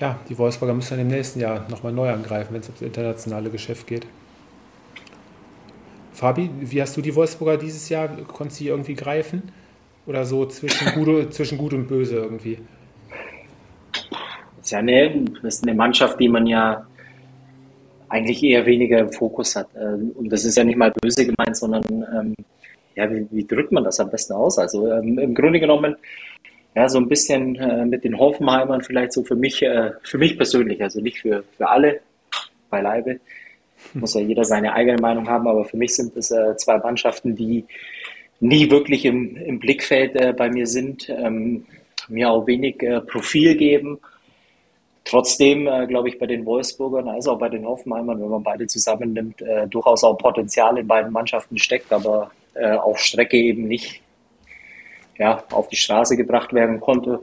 ja, 0.00 0.18
die 0.28 0.38
Wolfsburger 0.38 0.74
müssen 0.74 0.90
dann 0.90 1.00
im 1.00 1.08
nächsten 1.08 1.40
Jahr 1.40 1.66
nochmal 1.68 1.92
neu 1.92 2.10
angreifen, 2.10 2.54
wenn 2.54 2.60
es 2.60 2.68
ums 2.68 2.82
internationale 2.82 3.50
Geschäft 3.50 3.86
geht. 3.86 4.06
Fabi, 6.12 6.50
wie 6.60 6.82
hast 6.82 6.96
du 6.96 7.00
die 7.00 7.14
Wolfsburger 7.14 7.56
dieses 7.56 7.88
Jahr? 7.88 8.08
Konntest 8.08 8.60
du 8.60 8.64
sie 8.64 8.68
irgendwie 8.70 8.94
greifen? 8.94 9.52
Oder 10.06 10.24
so 10.24 10.46
zwischen 10.46 10.92
gut, 10.94 11.32
zwischen 11.32 11.58
gut 11.58 11.72
und 11.72 11.86
böse 11.86 12.16
irgendwie? 12.16 12.58
Das 13.92 14.66
ist 14.66 14.70
ja 14.72 14.78
eine, 14.78 15.24
das 15.42 15.56
ist 15.56 15.62
eine 15.62 15.74
Mannschaft, 15.74 16.18
die 16.20 16.28
man 16.28 16.46
ja 16.46 16.86
eigentlich 18.08 18.42
eher 18.42 18.66
weniger 18.66 18.98
im 18.98 19.12
Fokus 19.12 19.56
hat. 19.56 19.68
Ähm, 19.76 20.12
und 20.14 20.30
das 20.30 20.44
ist 20.44 20.56
ja 20.56 20.64
nicht 20.64 20.76
mal 20.76 20.92
böse 20.92 21.26
gemeint, 21.26 21.56
sondern 21.56 21.84
ähm, 21.86 22.34
ja, 22.94 23.10
wie, 23.10 23.26
wie, 23.30 23.46
drückt 23.46 23.72
man 23.72 23.84
das 23.84 24.00
am 24.00 24.10
besten 24.10 24.32
aus? 24.32 24.58
Also 24.58 24.90
ähm, 24.90 25.18
im 25.18 25.34
Grunde 25.34 25.60
genommen, 25.60 25.96
ja, 26.74 26.88
so 26.88 26.98
ein 26.98 27.08
bisschen 27.08 27.56
äh, 27.56 27.84
mit 27.84 28.04
den 28.04 28.18
Hoffenheimern 28.18 28.82
vielleicht 28.82 29.12
so 29.12 29.24
für 29.24 29.36
mich, 29.36 29.62
äh, 29.62 29.92
für 30.02 30.18
mich 30.18 30.36
persönlich, 30.36 30.82
also 30.82 31.00
nicht 31.00 31.20
für, 31.20 31.44
für 31.56 31.68
alle 31.68 32.00
beileibe. 32.70 33.20
Muss 33.94 34.14
ja 34.14 34.20
jeder 34.20 34.44
seine 34.44 34.72
eigene 34.72 34.98
Meinung 35.00 35.28
haben, 35.28 35.46
aber 35.46 35.64
für 35.64 35.76
mich 35.76 35.94
sind 35.94 36.16
es 36.16 36.30
äh, 36.30 36.56
zwei 36.56 36.78
Mannschaften, 36.78 37.36
die 37.36 37.64
nie 38.40 38.70
wirklich 38.70 39.04
im, 39.04 39.36
im 39.36 39.58
Blickfeld 39.58 40.16
äh, 40.16 40.32
bei 40.36 40.50
mir 40.50 40.66
sind, 40.66 41.08
ähm, 41.08 41.64
mir 42.08 42.30
auch 42.30 42.46
wenig 42.46 42.82
äh, 42.82 43.00
Profil 43.00 43.56
geben 43.56 43.98
Trotzdem 45.08 45.66
äh, 45.66 45.86
glaube 45.86 46.10
ich 46.10 46.18
bei 46.18 46.26
den 46.26 46.44
Wolfsburgern, 46.44 47.08
also 47.08 47.32
auch 47.32 47.38
bei 47.38 47.48
den 47.48 47.64
Hoffenheimern, 47.66 48.20
wenn 48.20 48.28
man 48.28 48.42
beide 48.42 48.66
zusammennimmt, 48.66 49.40
äh, 49.40 49.66
durchaus 49.66 50.04
auch 50.04 50.18
Potenzial 50.18 50.76
in 50.76 50.86
beiden 50.86 51.10
Mannschaften 51.10 51.56
steckt, 51.56 51.90
aber 51.94 52.30
äh, 52.52 52.72
auf 52.72 52.98
Strecke 52.98 53.38
eben 53.38 53.66
nicht 53.66 54.02
ja, 55.16 55.42
auf 55.50 55.68
die 55.68 55.76
Straße 55.76 56.14
gebracht 56.14 56.52
werden 56.52 56.78
konnte. 56.78 57.22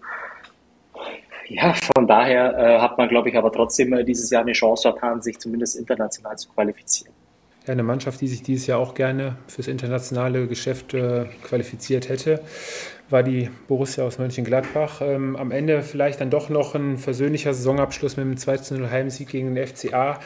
Ja, 1.47 1.75
von 1.95 2.07
daher 2.07 2.57
äh, 2.57 2.79
hat 2.79 2.97
man, 2.97 3.07
glaube 3.07 3.29
ich, 3.29 3.37
aber 3.37 3.51
trotzdem 3.51 3.93
äh, 3.93 4.03
dieses 4.03 4.31
Jahr 4.31 4.41
eine 4.41 4.53
Chance 4.53 4.91
vertan, 4.91 5.21
sich 5.21 5.37
zumindest 5.37 5.77
international 5.77 6.35
zu 6.37 6.49
qualifizieren. 6.49 7.13
Ja, 7.67 7.73
eine 7.73 7.83
Mannschaft, 7.83 8.19
die 8.19 8.27
sich 8.27 8.41
dieses 8.41 8.65
Jahr 8.65 8.79
auch 8.79 8.95
gerne 8.95 9.37
fürs 9.47 9.67
internationale 9.67 10.47
Geschäft 10.47 10.95
äh, 10.95 11.25
qualifiziert 11.43 12.09
hätte 12.09 12.41
war 13.09 13.23
die 13.23 13.49
Borussia 13.67 14.03
aus 14.03 14.17
Mönchengladbach. 14.17 15.01
Ähm, 15.01 15.35
am 15.35 15.51
Ende 15.51 15.83
vielleicht 15.83 16.21
dann 16.21 16.29
doch 16.29 16.49
noch 16.49 16.75
ein 16.75 16.97
versöhnlicher 16.97 17.53
Saisonabschluss 17.53 18.17
mit 18.17 18.25
einem 18.25 18.35
2-0 18.35 18.89
Heimsieg 18.89 19.29
gegen 19.29 19.53
den 19.53 19.67
FCA, 19.67 20.19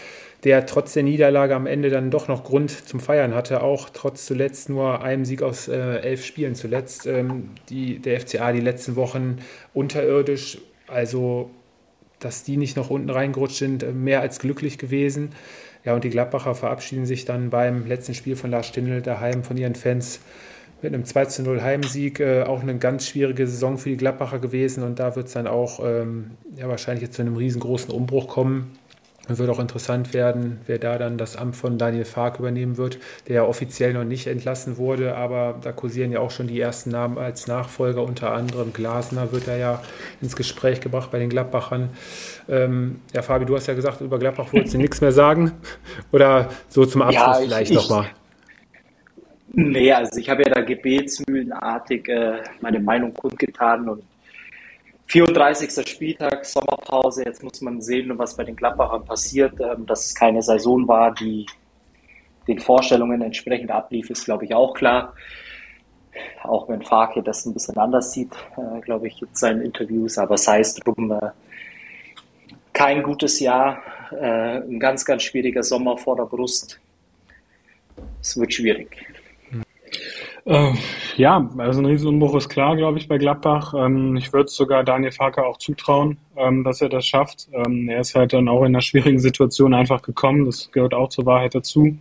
der 0.43 0.65
trotz 0.65 0.93
der 0.93 1.03
Niederlage 1.03 1.55
am 1.55 1.67
Ende 1.67 1.89
dann 1.89 2.11
doch 2.11 2.27
noch 2.27 2.43
Grund 2.43 2.71
zum 2.71 2.99
Feiern 2.99 3.35
hatte, 3.35 3.61
auch 3.61 3.89
trotz 3.89 4.25
zuletzt 4.25 4.69
nur 4.69 5.03
einem 5.03 5.25
Sieg 5.25 5.41
aus 5.41 5.67
äh, 5.67 5.97
elf 5.99 6.23
Spielen 6.23 6.55
zuletzt. 6.55 7.05
Ähm, 7.05 7.49
die, 7.69 7.99
der 7.99 8.19
FCA 8.21 8.51
die 8.53 8.61
letzten 8.61 8.95
Wochen 8.95 9.39
unterirdisch, 9.73 10.59
also 10.87 11.51
dass 12.19 12.43
die 12.43 12.57
nicht 12.57 12.75
noch 12.75 12.89
unten 12.89 13.09
reingerutscht 13.09 13.57
sind, 13.57 13.83
äh, 13.83 13.91
mehr 13.91 14.21
als 14.21 14.39
glücklich 14.39 14.77
gewesen. 14.77 15.31
Ja, 15.85 15.95
und 15.95 16.03
die 16.03 16.09
Gladbacher 16.09 16.55
verabschieden 16.55 17.05
sich 17.05 17.25
dann 17.25 17.49
beim 17.49 17.87
letzten 17.87 18.13
Spiel 18.13 18.35
von 18.35 18.51
Lars 18.51 18.67
Stindl 18.67 19.01
daheim 19.01 19.43
von 19.43 19.55
ihren 19.57 19.75
Fans 19.75 20.19
mit 20.81 20.93
einem 20.93 21.05
2 21.05 21.25
zu 21.25 21.43
0 21.43 21.61
Heimsieg 21.61 22.19
äh, 22.19 22.43
auch 22.43 22.61
eine 22.61 22.77
ganz 22.77 23.07
schwierige 23.07 23.47
Saison 23.47 23.77
für 23.77 23.89
die 23.89 23.97
Gladbacher 23.97 24.39
gewesen 24.39 24.83
und 24.83 24.99
da 24.99 25.15
wird 25.15 25.27
es 25.27 25.33
dann 25.33 25.47
auch 25.47 25.79
ähm, 25.83 26.31
ja, 26.55 26.67
wahrscheinlich 26.69 27.03
jetzt 27.03 27.15
zu 27.15 27.21
einem 27.21 27.35
riesengroßen 27.35 27.93
Umbruch 27.93 28.27
kommen. 28.27 28.71
Und 29.29 29.37
wird 29.37 29.49
auch 29.51 29.59
interessant 29.59 30.15
werden, 30.15 30.59
wer 30.65 30.79
da 30.79 30.97
dann 30.97 31.19
das 31.19 31.35
Amt 31.35 31.55
von 31.55 31.77
Daniel 31.77 32.03
Fark 32.03 32.39
übernehmen 32.39 32.77
wird, 32.77 32.97
der 33.27 33.35
ja 33.35 33.43
offiziell 33.43 33.93
noch 33.93 34.03
nicht 34.03 34.25
entlassen 34.25 34.77
wurde, 34.77 35.15
aber 35.15 35.59
da 35.61 35.71
kursieren 35.71 36.11
ja 36.11 36.19
auch 36.19 36.31
schon 36.31 36.47
die 36.47 36.59
ersten 36.59 36.89
Namen 36.89 37.19
als 37.19 37.45
Nachfolger, 37.45 38.01
unter 38.01 38.31
anderem 38.31 38.73
Glasner 38.73 39.31
wird 39.31 39.47
er 39.47 39.57
ja 39.57 39.83
ins 40.19 40.35
Gespräch 40.35 40.81
gebracht 40.81 41.11
bei 41.11 41.19
den 41.19 41.29
Gladbachern. 41.29 41.89
Ähm, 42.49 43.01
ja, 43.13 43.21
Fabi, 43.21 43.45
du 43.45 43.55
hast 43.55 43.67
ja 43.67 43.75
gesagt, 43.75 44.01
über 44.01 44.17
Gladbach 44.17 44.51
wolltest 44.51 44.73
du 44.73 44.77
nichts 44.79 44.99
mehr 44.99 45.11
sagen. 45.11 45.51
Oder 46.11 46.49
so 46.67 46.87
zum 46.87 47.03
Abschluss 47.03 47.23
ja, 47.23 47.33
vielleicht 47.35 47.71
nochmal. 47.71 48.07
Nee, 49.51 49.91
also 49.91 50.19
ich 50.19 50.29
habe 50.29 50.43
ja 50.43 50.49
da 50.49 50.61
gebetsmühlenartig 50.61 52.07
äh, 52.07 52.43
meine 52.61 52.79
Meinung 52.79 53.13
kundgetan 53.13 53.89
und 53.89 54.03
34. 55.07 55.89
Spieltag, 55.89 56.45
Sommerpause, 56.45 57.23
jetzt 57.25 57.41
muss 57.41 57.61
man 57.61 57.81
sehen, 57.81 58.15
was 58.19 58.37
bei 58.37 58.43
den 58.43 58.55
Gladbachern 58.55 59.05
passiert. 59.05 59.59
Ähm, 59.59 59.87
dass 59.87 60.05
es 60.05 60.13
keine 60.13 60.43
Saison 60.43 60.87
war, 60.87 61.13
die 61.15 61.47
den 62.47 62.59
Vorstellungen 62.59 63.21
entsprechend 63.21 63.71
ablief, 63.71 64.09
ist, 64.09 64.25
glaube 64.25 64.45
ich, 64.45 64.53
auch 64.53 64.73
klar. 64.75 65.13
Auch 66.43 66.69
wenn 66.69 66.81
Farke 66.83 67.23
das 67.23 67.45
ein 67.45 67.53
bisschen 67.53 67.77
anders 67.77 68.11
sieht, 68.11 68.33
äh, 68.57 68.81
glaube 68.81 69.07
ich, 69.07 69.21
in 69.21 69.29
seinen 69.33 69.61
Interviews, 69.61 70.17
aber 70.19 70.37
sei 70.37 70.59
es 70.59 70.75
drum, 70.75 71.11
äh, 71.11 71.31
kein 72.73 73.01
gutes 73.01 73.39
Jahr, 73.39 73.81
äh, 74.11 74.59
ein 74.59 74.79
ganz, 74.79 75.05
ganz 75.05 75.23
schwieriger 75.23 75.63
Sommer 75.63 75.97
vor 75.97 76.15
der 76.17 76.25
Brust. 76.25 76.79
Es 78.21 78.37
wird 78.37 78.53
schwierig. 78.53 79.05
Äh, 80.45 80.73
ja, 81.17 81.49
also 81.57 81.81
ein 81.81 81.85
Riesenumbruch 81.85 82.35
ist 82.35 82.49
klar, 82.49 82.75
glaube 82.75 82.97
ich, 82.97 83.07
bei 83.07 83.17
Gladbach. 83.17 83.73
Ähm, 83.77 84.15
ich 84.17 84.31
würde 84.33 84.49
sogar 84.49 84.83
Daniel 84.83 85.11
Farker 85.11 85.45
auch 85.45 85.57
zutrauen, 85.57 86.17
ähm, 86.35 86.63
dass 86.63 86.81
er 86.81 86.89
das 86.89 87.05
schafft. 87.05 87.47
Ähm, 87.53 87.89
er 87.89 88.01
ist 88.01 88.15
halt 88.15 88.33
dann 88.33 88.47
auch 88.47 88.61
in 88.61 88.67
einer 88.67 88.81
schwierigen 88.81 89.19
Situation 89.19 89.73
einfach 89.73 90.01
gekommen. 90.01 90.45
Das 90.45 90.71
gehört 90.71 90.93
auch 90.93 91.09
zur 91.09 91.25
Wahrheit 91.25 91.55
dazu. 91.55 91.97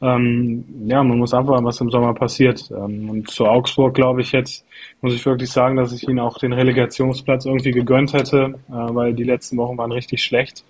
Ähm, 0.00 0.64
ja, 0.86 1.02
man 1.02 1.18
muss 1.18 1.34
abwarten, 1.34 1.64
was 1.64 1.80
im 1.80 1.90
Sommer 1.90 2.14
passiert. 2.14 2.70
Ähm, 2.70 3.10
und 3.10 3.30
zu 3.30 3.46
Augsburg, 3.46 3.94
glaube 3.94 4.20
ich, 4.20 4.32
jetzt 4.32 4.64
muss 5.00 5.14
ich 5.14 5.24
wirklich 5.24 5.50
sagen, 5.50 5.76
dass 5.76 5.92
ich 5.92 6.06
ihnen 6.08 6.20
auch 6.20 6.38
den 6.38 6.52
Relegationsplatz 6.52 7.46
irgendwie 7.46 7.72
gegönnt 7.72 8.12
hätte, 8.12 8.54
äh, 8.68 8.72
weil 8.72 9.14
die 9.14 9.24
letzten 9.24 9.56
Wochen 9.56 9.78
waren 9.78 9.92
richtig 9.92 10.22
schlecht 10.22 10.64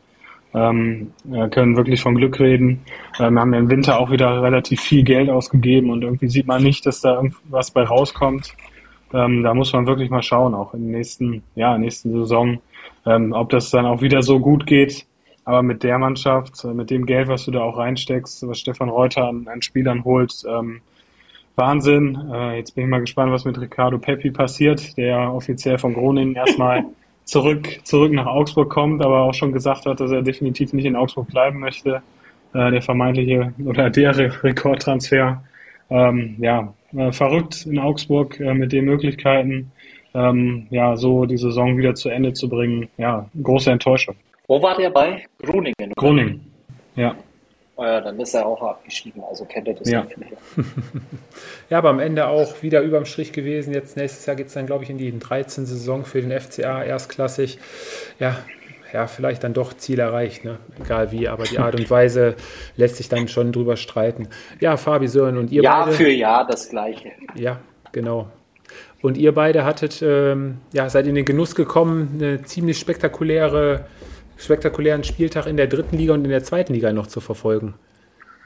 ähm, 0.54 1.12
können 1.50 1.76
wirklich 1.76 2.00
von 2.00 2.14
Glück 2.14 2.40
reden. 2.40 2.80
Ähm, 3.18 3.34
wir 3.34 3.40
haben 3.40 3.52
ja 3.52 3.60
im 3.60 3.70
Winter 3.70 3.98
auch 4.00 4.10
wieder 4.10 4.42
relativ 4.42 4.80
viel 4.80 5.02
Geld 5.02 5.28
ausgegeben 5.28 5.90
und 5.90 6.02
irgendwie 6.02 6.28
sieht 6.28 6.46
man 6.46 6.62
nicht, 6.62 6.86
dass 6.86 7.00
da 7.00 7.16
irgendwas 7.16 7.70
bei 7.70 7.82
rauskommt. 7.82 8.54
Ähm, 9.12 9.42
da 9.42 9.54
muss 9.54 9.72
man 9.72 9.86
wirklich 9.86 10.10
mal 10.10 10.22
schauen, 10.22 10.54
auch 10.54 10.74
in 10.74 10.88
der 10.88 10.98
nächsten, 10.98 11.42
ja, 11.54 11.78
nächsten 11.78 12.12
Saison, 12.12 12.60
ähm, 13.06 13.32
ob 13.32 13.50
das 13.50 13.70
dann 13.70 13.86
auch 13.86 14.02
wieder 14.02 14.22
so 14.22 14.38
gut 14.38 14.66
geht. 14.66 15.06
Aber 15.44 15.62
mit 15.62 15.82
der 15.82 15.98
Mannschaft, 15.98 16.62
äh, 16.64 16.74
mit 16.74 16.90
dem 16.90 17.06
Geld, 17.06 17.28
was 17.28 17.46
du 17.46 17.50
da 17.50 17.60
auch 17.60 17.78
reinsteckst, 17.78 18.46
was 18.46 18.58
Stefan 18.58 18.90
Reuter 18.90 19.28
an, 19.28 19.48
an 19.48 19.62
Spielern 19.62 20.04
holt, 20.04 20.44
ähm, 20.46 20.82
Wahnsinn. 21.56 22.16
Äh, 22.32 22.58
jetzt 22.58 22.74
bin 22.74 22.84
ich 22.84 22.90
mal 22.90 23.00
gespannt, 23.00 23.32
was 23.32 23.44
mit 23.44 23.58
Ricardo 23.58 23.98
Peppi 23.98 24.30
passiert, 24.30 24.96
der 24.96 25.32
offiziell 25.32 25.78
von 25.78 25.94
Groningen 25.94 26.34
erstmal 26.34 26.84
zurück, 27.28 27.80
zurück 27.84 28.12
nach 28.12 28.26
Augsburg 28.26 28.70
kommt, 28.70 29.04
aber 29.04 29.22
auch 29.22 29.34
schon 29.34 29.52
gesagt 29.52 29.86
hat, 29.86 30.00
dass 30.00 30.10
er 30.10 30.22
definitiv 30.22 30.72
nicht 30.72 30.86
in 30.86 30.96
Augsburg 30.96 31.28
bleiben 31.28 31.60
möchte. 31.60 32.02
Äh, 32.54 32.70
der 32.70 32.82
vermeintliche 32.82 33.52
oder 33.64 33.90
der 33.90 34.42
Rekordtransfer. 34.42 35.42
Ähm, 35.90 36.36
ja, 36.38 36.72
äh, 36.96 37.12
verrückt 37.12 37.66
in 37.66 37.78
Augsburg 37.78 38.40
äh, 38.40 38.54
mit 38.54 38.72
den 38.72 38.84
Möglichkeiten, 38.84 39.70
ähm, 40.14 40.66
ja, 40.70 40.96
so 40.96 41.26
die 41.26 41.36
Saison 41.36 41.76
wieder 41.76 41.94
zu 41.94 42.08
Ende 42.08 42.32
zu 42.32 42.48
bringen. 42.48 42.88
Ja, 42.96 43.28
große 43.42 43.70
Enttäuschung. 43.70 44.14
Wo 44.46 44.62
war 44.62 44.76
der 44.76 44.90
bei? 44.90 45.24
Groningen. 45.42 45.92
Groningen, 45.96 46.40
ja. 46.96 47.14
Oh 47.80 47.84
ja, 47.84 48.00
dann 48.00 48.18
ist 48.18 48.34
er 48.34 48.44
auch 48.44 48.60
abgestiegen, 48.60 49.22
also 49.22 49.44
kennt 49.44 49.68
er 49.68 49.74
das 49.74 49.88
ja. 49.88 50.04
ja, 51.70 51.78
aber 51.78 51.90
am 51.90 52.00
Ende 52.00 52.26
auch 52.26 52.60
wieder 52.60 52.82
überm 52.82 53.04
Strich 53.04 53.32
gewesen. 53.32 53.72
Jetzt 53.72 53.96
nächstes 53.96 54.26
Jahr 54.26 54.34
geht 54.34 54.48
es 54.48 54.54
dann, 54.54 54.66
glaube 54.66 54.82
ich, 54.82 54.90
in 54.90 54.98
die 54.98 55.16
13. 55.16 55.64
Saison 55.64 56.04
für 56.04 56.20
den 56.20 56.32
FCA 56.32 56.82
erstklassig. 56.82 57.60
Ja, 58.18 58.36
ja, 58.92 59.06
vielleicht 59.06 59.44
dann 59.44 59.54
doch 59.54 59.74
Ziel 59.74 60.00
erreicht, 60.00 60.44
ne? 60.44 60.58
egal 60.82 61.12
wie, 61.12 61.28
aber 61.28 61.44
die 61.44 61.60
Art 61.60 61.76
und 61.76 61.88
Weise 61.88 62.34
lässt 62.76 62.96
sich 62.96 63.08
dann 63.08 63.28
schon 63.28 63.52
drüber 63.52 63.76
streiten. 63.76 64.26
Ja, 64.58 64.76
Fabi 64.76 65.06
Sören 65.06 65.38
und 65.38 65.52
ihr 65.52 65.62
Jahr 65.62 65.84
beide. 65.84 65.90
Jahr 65.90 65.96
für 65.98 66.10
Jahr 66.10 66.46
das 66.48 66.70
Gleiche. 66.70 67.12
Ja, 67.36 67.60
genau. 67.92 68.26
Und 69.02 69.16
ihr 69.16 69.32
beide 69.32 69.64
hattet, 69.64 70.02
ähm, 70.02 70.58
ja, 70.72 70.90
seid 70.90 71.06
in 71.06 71.14
den 71.14 71.24
Genuss 71.24 71.54
gekommen, 71.54 72.14
eine 72.14 72.42
ziemlich 72.42 72.78
spektakuläre 72.78 73.86
spektakulären 74.38 75.04
Spieltag 75.04 75.46
in 75.46 75.56
der 75.56 75.66
dritten 75.66 75.98
Liga 75.98 76.14
und 76.14 76.24
in 76.24 76.30
der 76.30 76.42
zweiten 76.42 76.72
Liga 76.72 76.92
noch 76.92 77.06
zu 77.06 77.20
verfolgen. 77.20 77.74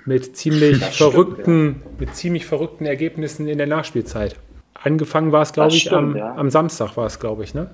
mit 0.05 0.37
ziemlich 0.37 0.79
verrückten, 0.79 1.77
stimmt, 1.81 1.85
ja. 1.85 2.01
mit 2.01 2.17
ziemlich 2.17 2.47
verrückten 2.47 2.87
Ergebnissen 2.87 3.47
in 3.47 3.59
der 3.59 3.69
Nachspielzeit. 3.69 4.37
Angefangen 4.75 5.31
war 5.31 5.43
es, 5.43 5.53
glaube 5.53 5.73
ich, 5.73 5.83
stimmt, 5.83 5.95
am, 5.95 6.17
ja. 6.17 6.35
am, 6.35 6.51
Samstag 6.51 6.97
war 6.97 7.07
es, 7.07 7.21
glaube 7.21 7.45
ich, 7.45 7.55
ne? 7.55 7.71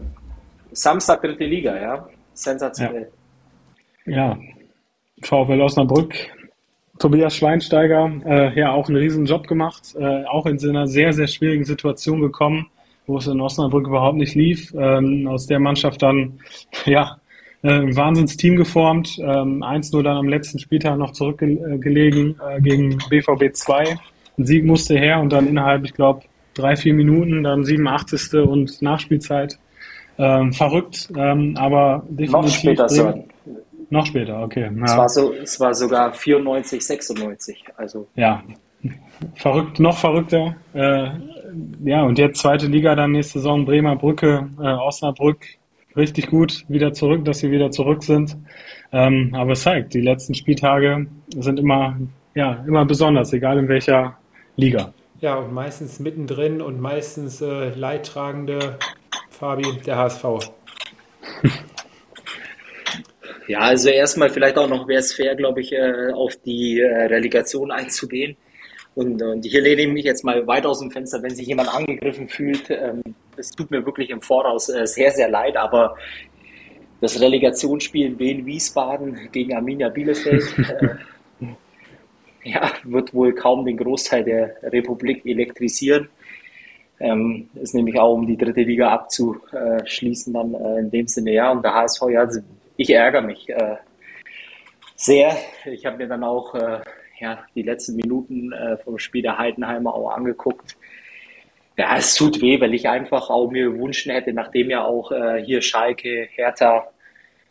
Samstag 0.73 1.23
dritte 1.23 1.45
Liga, 1.45 1.75
ja. 1.81 2.09
Sensationell. 2.35 3.11
Ja. 4.05 4.37
ja. 4.37 4.39
VfL 5.23 5.61
Osnabrück, 5.63 6.15
Tobias 6.99 7.35
Schweinsteiger, 7.35 8.13
äh, 8.27 8.59
ja 8.59 8.73
auch 8.73 8.89
einen 8.89 8.97
riesen 8.99 9.25
Job 9.25 9.47
gemacht, 9.47 9.95
äh, 9.99 10.25
auch 10.25 10.47
in 10.47 10.59
so 10.59 10.69
einer 10.69 10.87
sehr, 10.87 11.13
sehr 11.13 11.27
schwierigen 11.27 11.65
Situation 11.65 12.21
gekommen, 12.21 12.67
wo 13.07 13.19
es 13.19 13.27
in 13.27 13.41
Osnabrück 13.41 13.87
überhaupt 13.87 14.19
nicht 14.19 14.35
lief. 14.35 14.75
Ähm, 14.77 15.27
aus 15.29 15.47
der 15.47 15.61
Mannschaft 15.61 16.03
dann, 16.03 16.41
ja, 16.85 17.18
äh, 17.63 17.71
ein 17.71 17.97
Wahnsinnsteam 17.97 18.57
geformt. 18.57 19.19
Ähm, 19.19 19.63
1-0 19.63 20.03
dann 20.03 20.17
am 20.17 20.29
letzten 20.29 20.59
Spieltag 20.59 20.99
noch 20.99 21.13
zurückgelegen 21.13 22.41
äh, 22.49 22.61
gegen 22.61 22.99
BVB 23.11 23.55
2. 23.55 23.99
Ein 24.39 24.47
Sieg 24.47 24.65
musste 24.65 24.99
her 24.99 25.21
und 25.21 25.33
dann 25.33 25.49
innerhalb, 25.49 25.85
ich 25.85 25.95
glaube, 25.95 26.23
drei, 26.55 26.77
vier 26.77 26.95
Minuten, 26.95 27.43
dann 27.43 27.65
87. 27.65 28.35
und 28.35 28.83
Nachspielzeit. 28.83 29.59
Ähm, 30.21 30.53
verrückt, 30.53 31.09
ähm, 31.17 31.55
aber 31.57 32.05
definitiv. 32.09 32.33
Noch 32.33 32.49
später, 32.49 32.89
Sören. 32.89 33.25
Noch 33.91 34.05
später, 34.05 34.43
okay. 34.43 34.71
Ja. 34.77 34.85
Es, 34.85 34.97
war 34.97 35.09
so, 35.09 35.33
es 35.33 35.61
war 35.61 35.75
sogar 35.75 36.13
94, 36.13 36.85
96. 36.85 37.65
Also. 37.77 38.09
Ja, 38.17 38.43
verrückt, 39.37 39.79
noch 39.79 39.97
verrückter. 39.97 40.57
Äh, 40.75 41.11
ja, 41.85 42.03
und 42.03 42.19
jetzt 42.19 42.41
zweite 42.41 42.67
Liga 42.67 42.95
dann 42.97 43.13
nächste 43.13 43.39
Saison, 43.39 43.65
Bremer 43.65 43.97
Brücke, 43.97 44.49
äh, 44.61 44.67
Osnabrück, 44.67 45.47
richtig 45.99 46.29
gut 46.29 46.65
wieder 46.69 46.93
zurück, 46.93 47.25
dass 47.25 47.41
sie 47.41 47.51
wieder 47.51 47.71
zurück 47.71 48.03
sind. 48.03 48.37
Ähm, 48.93 49.35
aber 49.35 49.53
es 49.53 49.63
zeigt, 49.63 49.95
die 49.95 50.01
letzten 50.01 50.35
Spieltage 50.35 51.07
sind 51.35 51.61
immer, 51.61 51.99
ja, 52.35 52.65
immer 52.67 52.85
besonders, 52.85 53.33
egal 53.33 53.59
in 53.59 53.69
welcher 53.69 54.17
Liga. 54.57 54.95
Ja, 55.21 55.35
und 55.37 55.53
meistens 55.53 55.99
mittendrin 55.99 56.63
und 56.63 56.81
meistens 56.81 57.41
äh, 57.41 57.71
leidtragende 57.71 58.79
Fabi, 59.31 59.81
der 59.85 59.97
HSV. 59.97 60.25
Ja, 63.49 63.61
also 63.61 63.89
erstmal 63.89 64.29
vielleicht 64.29 64.59
auch 64.59 64.69
noch 64.69 64.87
wäre 64.89 65.01
es 65.01 65.15
fair, 65.15 65.35
glaube 65.35 65.63
ich, 65.63 65.73
äh, 65.73 66.13
auf 66.13 66.37
die 66.37 66.81
äh, 66.81 67.05
Relegation 67.07 67.71
einzugehen. 67.71 68.37
Und, 68.95 69.23
und 69.23 69.43
hier 69.47 69.63
lehne 69.63 69.83
ich 69.83 69.89
mich 69.89 70.05
jetzt 70.05 70.23
mal 70.23 70.47
weit 70.47 70.67
aus 70.67 70.81
dem 70.81 70.91
Fenster, 70.91 71.23
wenn 71.23 71.35
sich 71.35 71.47
jemand 71.47 71.75
angegriffen 71.75 72.29
fühlt. 72.29 72.69
Ähm, 72.69 73.01
es 73.39 73.51
tut 73.51 73.71
mir 73.71 73.85
wirklich 73.85 74.11
im 74.11 74.21
Voraus 74.21 74.69
äh, 74.69 74.87
sehr, 74.87 75.11
sehr 75.11 75.29
leid, 75.29 75.57
aber 75.57 75.97
das 77.01 77.21
Relegationsspiel 77.21 78.07
in 78.07 78.19
Wien-Wiesbaden 78.19 79.31
gegen 79.31 79.55
Arminia 79.55 79.89
Bielefeld 79.89 80.45
äh, 81.41 81.49
ja, 82.43 82.71
wird 82.85 83.15
wohl 83.15 83.35
kaum 83.35 83.65
den 83.65 83.77
Großteil 83.77 84.25
der 84.25 84.57
Republik 84.63 85.25
elektrisieren. 85.25 86.09
Ähm, 87.01 87.49
ist 87.55 87.75
nämlich 87.75 87.99
auch 87.99 88.15
um 88.15 88.27
die 88.27 88.37
dritte 88.37 88.63
Liga 88.63 88.91
abzuschließen 88.91 90.33
dann 90.33 90.55
äh, 90.55 90.81
in 90.81 90.91
dem 90.91 91.07
Sinne, 91.07 91.33
ja. 91.33 91.53
Und 91.53 91.63
der 91.63 91.75
HSV, 91.75 92.03
ja, 92.11 92.21
also 92.21 92.41
ich 92.77 92.91
ärgere 92.91 93.23
mich 93.23 93.49
äh, 93.49 93.77
sehr. 94.97 95.37
Ich 95.67 95.87
habe 95.87 95.99
mir 95.99 96.09
dann 96.09 96.25
auch 96.25 96.55
äh, 96.55 96.81
ja, 97.21 97.39
die 97.55 97.63
letzten 97.63 97.97
Minuten 97.97 98.53
äh, 98.53 98.77
vom 98.79 98.99
Spiel 98.99 99.23
der 99.23 99.39
Heidenheimer 99.39 99.95
auch 99.95 100.11
angeguckt. 100.11 100.77
Ja, 101.79 101.97
es 101.97 102.17
tut 102.17 102.43
weh, 102.43 102.61
weil 102.61 102.75
ich 102.75 102.89
einfach 102.89 103.31
auch 103.31 103.53
mir 103.53 103.71
gewünscht 103.71 104.07
hätte, 104.09 104.33
nachdem 104.33 104.69
ja 104.69 104.85
auch 104.85 105.13
äh, 105.13 105.41
hier 105.45 105.63
Schalke, 105.63 106.29
Hertha 106.33 106.89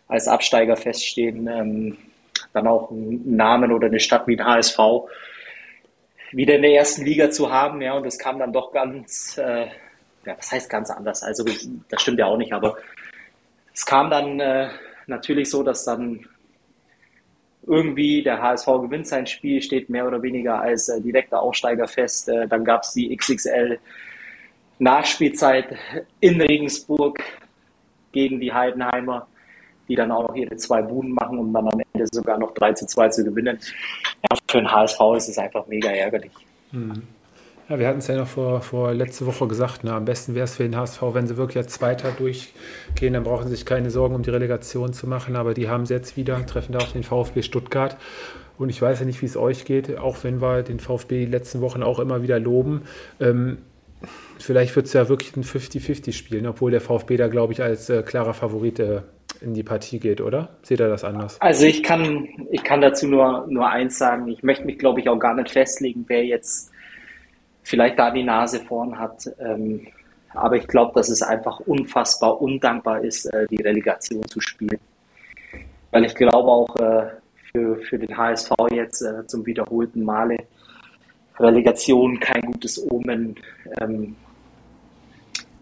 als 0.10 0.28
Absteiger 0.28 0.76
feststehen, 0.76 1.48
ähm, 1.48 1.98
dann 2.52 2.68
auch 2.68 2.92
einen 2.92 3.38
Namen 3.38 3.72
oder 3.72 3.88
eine 3.88 4.02
Stadt 4.02 4.28
wie 4.28 4.38
ein 4.38 4.46
HSV 4.46 4.78
wieder 6.34 6.56
in 6.56 6.62
der 6.62 6.74
ersten 6.74 7.06
Liga 7.06 7.32
zu 7.32 7.54
haben. 7.54 7.82
Ja, 7.82 7.94
und 7.94 8.06
das 8.06 8.20
kam 8.20 8.38
dann 8.38 8.52
doch 8.52 8.74
ganz, 8.74 9.38
äh, 9.38 9.68
ja, 10.26 10.38
was 10.38 10.52
heißt 10.52 10.70
ganz 10.70 10.90
anders? 10.90 11.24
Also, 11.24 11.46
das 11.90 12.02
stimmt 12.02 12.20
ja 12.20 12.26
auch 12.26 12.38
nicht, 12.38 12.52
aber 12.52 12.78
es 13.74 13.86
kam 13.86 14.10
dann 14.10 14.42
äh, 14.42 14.68
natürlich 15.08 15.50
so, 15.50 15.64
dass 15.64 15.86
dann 15.86 16.28
irgendwie 17.66 18.24
der 18.24 18.42
HSV 18.42 18.66
gewinnt 18.82 19.08
sein 19.08 19.26
Spiel, 19.26 19.62
steht 19.62 19.90
mehr 19.90 20.06
oder 20.06 20.22
weniger 20.22 20.60
als 20.60 20.90
äh, 20.90 21.00
direkter 21.00 21.42
Aufsteiger 21.42 21.88
fest. 21.88 22.28
Äh, 22.28 22.46
dann 22.50 22.66
gab 22.66 22.84
es 22.84 22.92
die 22.92 23.16
XXL 23.16 23.80
Nachspielzeit 24.80 25.76
in 26.20 26.40
Regensburg 26.42 27.22
gegen 28.12 28.40
die 28.40 28.54
Heidenheimer, 28.54 29.28
die 29.88 29.96
dann 29.96 30.12
auch 30.12 30.28
noch 30.28 30.36
ihre 30.36 30.56
zwei 30.58 30.82
Buden 30.82 31.12
machen, 31.14 31.40
um 31.40 31.54
dann 31.54 31.68
am 31.68 31.80
Ende 31.94 32.08
sogar 32.12 32.38
noch 32.38 32.54
3 32.54 32.74
zu 32.74 32.86
2 32.86 33.10
zu 33.10 33.24
gewinnen. 33.24 33.60
Ja, 34.30 34.38
für 34.50 34.58
den 34.58 34.72
HSV 34.72 35.00
ist 35.16 35.30
es 35.30 35.38
einfach 35.38 35.66
mega 35.68 35.90
ärgerlich. 35.90 36.32
Mhm. 36.72 37.04
Ja, 37.70 37.80
wir 37.80 37.88
hatten 37.88 38.00
es 38.00 38.08
ja 38.08 38.16
noch 38.16 38.28
vor, 38.28 38.62
vor 38.62 38.94
letzte 38.94 39.26
Woche 39.26 39.46
gesagt, 39.46 39.82
na, 39.84 39.98
am 39.98 40.06
besten 40.06 40.36
wäre 40.36 40.46
es 40.46 40.56
für 40.56 40.64
den 40.64 40.78
HSV, 40.78 41.02
wenn 41.12 41.28
sie 41.28 41.36
wirklich 41.36 41.58
als 41.58 41.74
Zweiter 41.74 42.12
durchgehen, 42.12 43.14
dann 43.14 43.24
brauchen 43.24 43.50
sie 43.50 43.56
sich 43.56 43.66
keine 43.66 43.92
Sorgen 43.92 44.16
um 44.16 44.24
die 44.24 44.30
Relegation 44.30 44.94
zu 44.94 45.06
machen, 45.06 45.36
aber 45.36 45.54
die 45.54 45.68
haben 45.68 45.86
sie 45.86 45.94
jetzt 45.94 46.16
wieder, 46.16 46.46
treffen 46.46 46.72
da 46.72 46.80
auf 46.80 46.94
den 46.94 47.04
VfB 47.04 47.42
Stuttgart. 47.42 47.98
Und 48.58 48.70
ich 48.70 48.82
weiß 48.82 49.02
ja 49.02 49.06
nicht, 49.06 49.22
wie 49.22 49.26
es 49.26 49.38
euch 49.38 49.66
geht, 49.66 49.98
auch 49.98 50.24
wenn 50.24 50.42
wir 50.42 50.64
den 50.64 50.80
VfB 50.80 51.26
die 51.26 51.32
letzten 51.32 51.62
Wochen 51.62 51.84
auch 51.84 52.00
immer 52.00 52.24
wieder 52.24 52.40
loben. 52.40 52.84
Ähm, 53.20 53.60
vielleicht 54.40 54.76
wird 54.76 54.88
es 54.88 54.94
ja 54.94 55.10
wirklich 55.10 55.36
ein 55.36 55.44
50-50 55.44 56.14
spielen, 56.14 56.48
obwohl 56.48 56.72
der 56.72 56.82
VfB 56.82 57.18
da, 57.18 57.28
glaube 57.28 57.54
ich, 57.54 57.62
als 57.62 57.90
äh, 57.90 58.04
klarer 58.04 58.34
Favorit 58.34 58.80
äh, 58.80 59.02
in 59.42 59.54
die 59.54 59.64
Partie 59.64 60.00
geht, 60.00 60.22
oder? 60.22 60.50
Seht 60.64 60.80
ihr 60.80 60.90
das 60.90 61.04
anders? 61.04 61.40
Also 61.42 61.66
ich 61.66 61.84
kann, 61.84 62.28
ich 62.52 62.64
kann 62.64 62.82
dazu 62.82 63.08
nur, 63.08 63.46
nur 63.48 63.68
eins 63.70 63.98
sagen. 63.98 64.28
Ich 64.28 64.44
möchte 64.44 64.66
mich, 64.66 64.80
glaube 64.80 65.00
ich, 65.00 65.10
auch 65.10 65.20
gar 65.20 65.36
nicht 65.36 65.52
festlegen, 65.52 66.06
wer 66.08 66.26
jetzt 66.26 66.72
vielleicht 67.64 68.00
da 68.00 68.12
die 68.12 68.24
Nase 68.24 68.60
vorn 68.62 68.98
hat. 68.98 69.30
Ähm, 69.40 69.88
aber 70.34 70.56
ich 70.58 70.68
glaube, 70.68 70.94
dass 70.96 71.10
es 71.10 71.22
einfach 71.22 71.60
unfassbar 71.62 72.42
undankbar 72.42 73.04
ist, 73.04 73.26
äh, 73.26 73.48
die 73.48 73.62
Relegation 73.62 74.24
zu 74.28 74.40
spielen. 74.40 74.80
Weil 75.92 76.06
ich 76.06 76.16
glaube 76.16 76.50
auch 76.50 76.76
äh, 76.78 77.08
für, 77.52 77.78
für 77.78 77.98
den 77.98 78.16
HSV 78.16 78.52
jetzt 78.72 79.02
äh, 79.02 79.26
zum 79.28 79.46
wiederholten 79.46 80.04
Male 80.04 80.38
Relegation 81.40 82.20
kein 82.20 82.42
gutes 82.42 82.82
Omen. 82.90 83.36
Ähm, 83.80 84.16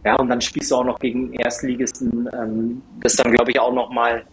ja, 0.03 0.15
und 0.17 0.30
dann 0.30 0.39
spielst 0.41 0.71
du 0.71 0.76
auch 0.76 0.86
noch 0.86 0.99
gegen 0.99 1.34
Erstligisten. 1.34 2.30
Ähm, 2.34 2.82
das 3.01 3.15
dann, 3.15 3.32
glaube 3.32 3.51
ich, 3.51 3.59
auch 3.59 3.73
nochmal 3.73 4.23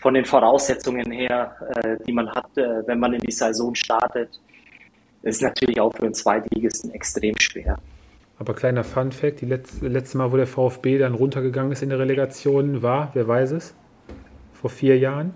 von 0.00 0.14
den 0.14 0.24
Voraussetzungen 0.24 1.10
her, 1.12 1.54
äh, 1.76 1.96
die 2.04 2.12
man 2.12 2.28
hat, 2.28 2.56
äh, 2.56 2.86
wenn 2.86 2.98
man 2.98 3.14
in 3.14 3.20
die 3.20 3.30
Saison 3.30 3.74
startet, 3.74 4.40
ist 5.22 5.42
natürlich 5.42 5.80
auch 5.80 5.94
für 5.94 6.02
einen 6.02 6.14
Zweitligisten 6.14 6.90
extrem 6.90 7.34
schwer. 7.38 7.78
Aber 8.38 8.54
kleiner 8.54 8.82
Fun 8.82 9.12
Fact, 9.12 9.40
die 9.40 9.46
letzte, 9.46 9.86
letzte 9.86 10.18
Mal, 10.18 10.32
wo 10.32 10.36
der 10.36 10.48
VfB 10.48 10.98
dann 10.98 11.14
runtergegangen 11.14 11.70
ist 11.70 11.84
in 11.84 11.90
der 11.90 12.00
Relegation, 12.00 12.82
war, 12.82 13.12
wer 13.14 13.28
weiß 13.28 13.52
es, 13.52 13.74
vor 14.52 14.70
vier 14.70 14.98
Jahren, 14.98 15.32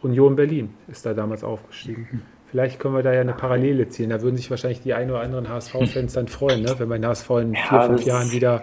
Union 0.00 0.36
Berlin 0.36 0.72
ist 0.86 1.04
da 1.04 1.14
damals 1.14 1.42
aufgestiegen. 1.42 2.22
Vielleicht 2.50 2.78
können 2.78 2.94
wir 2.94 3.02
da 3.02 3.12
ja 3.12 3.20
eine 3.20 3.34
Parallele 3.34 3.88
ziehen. 3.88 4.08
Da 4.10 4.22
würden 4.22 4.36
sich 4.36 4.50
wahrscheinlich 4.50 4.80
die 4.80 4.94
ein 4.94 5.10
oder 5.10 5.20
anderen 5.20 5.48
HSV-Fans 5.48 6.14
dann 6.14 6.28
freuen, 6.28 6.62
ne? 6.62 6.74
wenn 6.78 6.88
wir 6.88 6.96
den 6.96 7.06
HSV 7.06 7.30
in 7.30 7.52
ja, 7.52 7.60
vier, 7.68 7.82
fünf 7.82 8.04
Jahren 8.04 8.32
wieder 8.32 8.62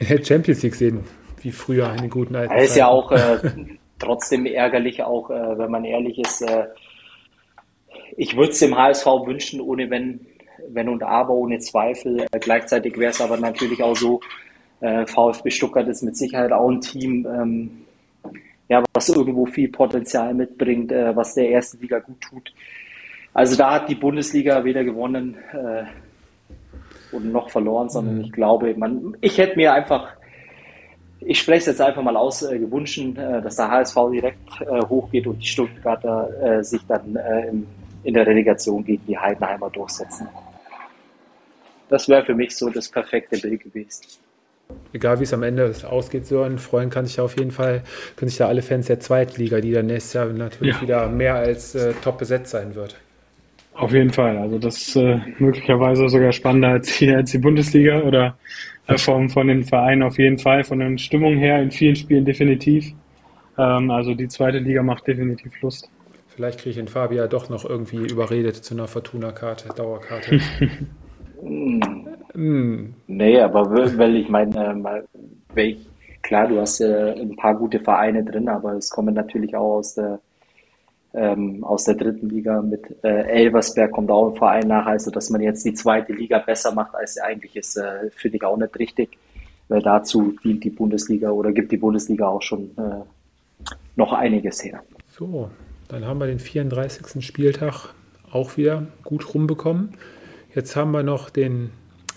in 0.00 0.08
der 0.08 0.24
Champions 0.24 0.62
League 0.62 0.74
sehen, 0.74 1.04
wie 1.40 1.52
früher 1.52 1.92
in 1.92 1.98
den 1.98 2.10
guten 2.10 2.34
alten 2.34 2.50
Zeiten. 2.50 2.64
ist 2.64 2.76
ja 2.76 2.88
auch 2.88 3.12
äh, 3.12 3.38
trotzdem 3.98 4.46
ärgerlich, 4.46 5.02
auch 5.02 5.30
äh, 5.30 5.58
wenn 5.58 5.70
man 5.70 5.84
ehrlich 5.84 6.18
ist, 6.18 6.42
äh, 6.42 6.66
ich 8.16 8.36
würde 8.36 8.50
es 8.50 8.58
dem 8.58 8.76
HSV 8.76 9.06
wünschen, 9.06 9.60
ohne 9.60 9.88
wenn, 9.88 10.26
wenn 10.68 10.88
und 10.88 11.02
aber, 11.02 11.32
ohne 11.32 11.58
Zweifel. 11.60 12.26
Äh, 12.30 12.38
gleichzeitig 12.40 12.98
wäre 12.98 13.12
es 13.12 13.20
aber 13.20 13.36
natürlich 13.36 13.82
auch 13.82 13.96
so, 13.96 14.20
äh, 14.80 15.06
VfB 15.06 15.50
Stuttgart 15.50 15.86
ist 15.86 16.02
mit 16.02 16.16
Sicherheit 16.16 16.52
auch 16.52 16.68
ein 16.68 16.80
Team, 16.80 17.26
ähm, 17.26 17.70
ja, 18.68 18.82
was 18.94 19.08
irgendwo 19.08 19.46
viel 19.46 19.68
Potenzial 19.70 20.34
mitbringt, 20.34 20.90
äh, 20.90 21.14
was 21.14 21.34
der 21.34 21.50
ersten 21.50 21.80
Liga 21.80 22.00
gut 22.00 22.20
tut. 22.20 22.52
Also 23.34 23.56
da 23.56 23.74
hat 23.74 23.88
die 23.88 23.94
Bundesliga 23.94 24.64
weder 24.64 24.84
gewonnen 24.84 25.36
äh, 25.52 25.84
und 27.14 27.32
noch 27.32 27.50
verloren, 27.50 27.88
sondern 27.88 28.16
mhm. 28.16 28.20
ich 28.22 28.32
glaube, 28.32 28.74
man, 28.74 29.16
ich 29.20 29.38
hätte 29.38 29.56
mir 29.56 29.72
einfach, 29.72 30.08
ich 31.20 31.38
spreche 31.38 31.60
es 31.60 31.66
jetzt 31.66 31.80
einfach 31.80 32.02
mal 32.02 32.16
aus, 32.16 32.42
äh, 32.42 32.58
gewünscht, 32.58 32.98
äh, 32.98 33.40
dass 33.40 33.56
der 33.56 33.70
HSV 33.70 33.96
direkt 34.12 34.60
äh, 34.60 34.82
hochgeht 34.86 35.26
und 35.26 35.38
die 35.38 35.46
Stuttgarter 35.46 36.58
äh, 36.58 36.64
sich 36.64 36.82
dann 36.86 37.16
äh, 37.16 37.48
im 37.48 37.66
in 38.04 38.14
der 38.14 38.26
Relegation 38.26 38.84
gegen 38.84 39.04
die 39.06 39.18
Heidenheimer 39.18 39.70
durchsetzen. 39.70 40.28
Das 41.88 42.08
wäre 42.08 42.24
für 42.24 42.34
mich 42.34 42.56
so 42.56 42.70
das 42.70 42.88
perfekte 42.88 43.38
Bild 43.38 43.62
gewesen. 43.62 44.02
Egal 44.94 45.18
wie 45.20 45.24
es 45.24 45.34
am 45.34 45.42
Ende 45.42 45.74
ausgeht, 45.88 46.26
Sören, 46.26 46.58
freuen 46.58 46.88
kann 46.88 47.04
sich 47.04 47.20
auf 47.20 47.36
jeden 47.36 47.50
Fall, 47.50 47.82
können 48.16 48.30
sich 48.30 48.38
da 48.38 48.48
alle 48.48 48.62
Fans 48.62 48.86
der 48.86 49.00
Zweitliga, 49.00 49.60
die 49.60 49.72
dann 49.72 49.86
nächstes 49.86 50.14
Jahr 50.14 50.26
natürlich 50.26 50.76
ja. 50.76 50.82
wieder 50.82 51.08
mehr 51.08 51.34
als 51.34 51.74
äh, 51.74 51.92
top 52.02 52.18
besetzt 52.18 52.52
sein 52.52 52.74
wird. 52.74 52.96
Auf 53.74 53.92
jeden 53.92 54.10
Fall. 54.10 54.36
Also 54.36 54.58
das 54.58 54.76
ist 54.76 54.96
äh, 54.96 55.18
möglicherweise 55.38 56.08
sogar 56.08 56.32
spannender 56.32 56.68
als, 56.68 56.88
hier, 56.90 57.16
als 57.16 57.30
die 57.30 57.38
Bundesliga 57.38 58.00
oder 58.02 58.36
äh, 58.86 58.98
von, 58.98 59.28
von 59.28 59.48
den 59.48 59.64
Vereinen 59.64 60.02
auf 60.02 60.18
jeden 60.18 60.38
Fall, 60.38 60.64
von 60.64 60.78
der 60.78 60.98
Stimmung 60.98 61.36
her 61.36 61.62
in 61.62 61.70
vielen 61.70 61.96
Spielen 61.96 62.24
definitiv. 62.24 62.92
Ähm, 63.58 63.90
also 63.90 64.14
die 64.14 64.28
zweite 64.28 64.58
Liga 64.58 64.82
macht 64.82 65.06
definitiv 65.06 65.60
Lust. 65.62 65.90
Vielleicht 66.28 66.60
kriege 66.60 66.70
ich 66.70 66.76
den 66.76 66.88
Fabi 66.88 67.16
ja 67.16 67.26
doch 67.26 67.48
noch 67.50 67.68
irgendwie 67.68 68.06
überredet 68.10 68.56
zu 68.56 68.74
einer 68.74 68.88
Fortuna-Karte, 68.88 69.68
Dauerkarte. 69.74 70.40
mm. 72.34 72.86
Nee, 73.06 73.40
aber 73.40 73.70
weil 73.70 74.16
ich 74.16 74.28
meine, 74.30 75.04
äh, 75.54 75.76
klar, 76.22 76.48
du 76.48 76.60
hast 76.60 76.80
äh, 76.80 77.12
ein 77.12 77.36
paar 77.36 77.54
gute 77.54 77.78
Vereine 77.80 78.24
drin, 78.24 78.48
aber 78.48 78.74
es 78.74 78.88
kommen 78.88 79.14
natürlich 79.14 79.54
auch 79.54 79.78
aus 79.78 79.94
der 79.94 80.20
ähm, 81.14 81.62
aus 81.64 81.84
der 81.84 81.94
dritten 81.94 82.28
Liga 82.28 82.62
mit 82.62 82.96
äh, 83.02 83.08
Elversberg 83.08 83.92
kommt 83.92 84.10
auch 84.10 84.30
ein 84.30 84.36
Verein 84.36 84.68
nach, 84.68 84.86
also 84.86 85.10
dass 85.10 85.30
man 85.30 85.40
jetzt 85.42 85.64
die 85.64 85.74
zweite 85.74 86.12
Liga 86.12 86.38
besser 86.38 86.72
macht, 86.72 86.94
als 86.94 87.14
sie 87.14 87.20
eigentlich 87.20 87.56
ist, 87.56 87.76
äh, 87.76 88.10
finde 88.16 88.38
ich 88.38 88.44
auch 88.44 88.56
nicht 88.56 88.78
richtig, 88.78 89.18
weil 89.68 89.82
dazu 89.82 90.34
dient 90.42 90.64
die 90.64 90.70
Bundesliga 90.70 91.30
oder 91.30 91.52
gibt 91.52 91.72
die 91.72 91.76
Bundesliga 91.76 92.28
auch 92.28 92.42
schon 92.42 92.70
äh, 92.78 93.02
noch 93.96 94.12
einiges 94.12 94.64
her. 94.64 94.82
So, 95.08 95.50
dann 95.88 96.06
haben 96.06 96.18
wir 96.18 96.26
den 96.26 96.38
34. 96.38 97.24
Spieltag 97.24 97.94
auch 98.30 98.56
wieder 98.56 98.86
gut 99.04 99.34
rumbekommen. 99.34 99.90
Jetzt 100.54 100.76
haben 100.76 100.92
wir 100.92 101.02
noch 101.02 101.28
den 101.28 101.70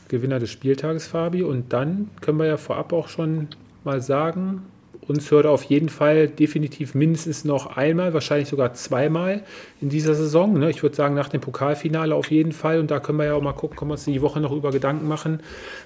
Gewinner 0.07 0.39
des 0.39 0.51
Spieltages, 0.51 1.07
Fabi, 1.07 1.43
und 1.43 1.73
dann 1.73 2.09
können 2.21 2.39
wir 2.39 2.45
ja 2.45 2.57
vorab 2.57 2.93
auch 2.93 3.07
schon 3.09 3.49
mal 3.83 4.01
sagen, 4.01 4.63
uns 5.07 5.29
hört 5.31 5.45
auf 5.45 5.63
jeden 5.63 5.89
Fall 5.89 6.27
definitiv 6.27 6.95
mindestens 6.95 7.45
noch 7.45 7.77
einmal, 7.77 8.13
wahrscheinlich 8.13 8.49
sogar 8.49 8.73
zweimal 8.73 9.43
in 9.81 9.89
dieser 9.89 10.15
Saison. 10.15 10.57
Ne? 10.57 10.69
Ich 10.69 10.81
würde 10.83 10.95
sagen, 10.95 11.15
nach 11.15 11.29
dem 11.29 11.41
Pokalfinale 11.41 12.15
auf 12.15 12.31
jeden 12.31 12.51
Fall. 12.51 12.79
Und 12.79 12.91
da 12.91 12.99
können 12.99 13.19
wir 13.19 13.25
ja 13.25 13.33
auch 13.33 13.41
mal 13.41 13.53
gucken, 13.53 13.77
können 13.77 13.89
wir 13.89 13.93
uns 13.93 14.05
die 14.05 14.21
Woche 14.21 14.39
noch 14.39 14.51
über 14.51 14.71
Gedanken 14.71 15.07
machen. 15.07 15.41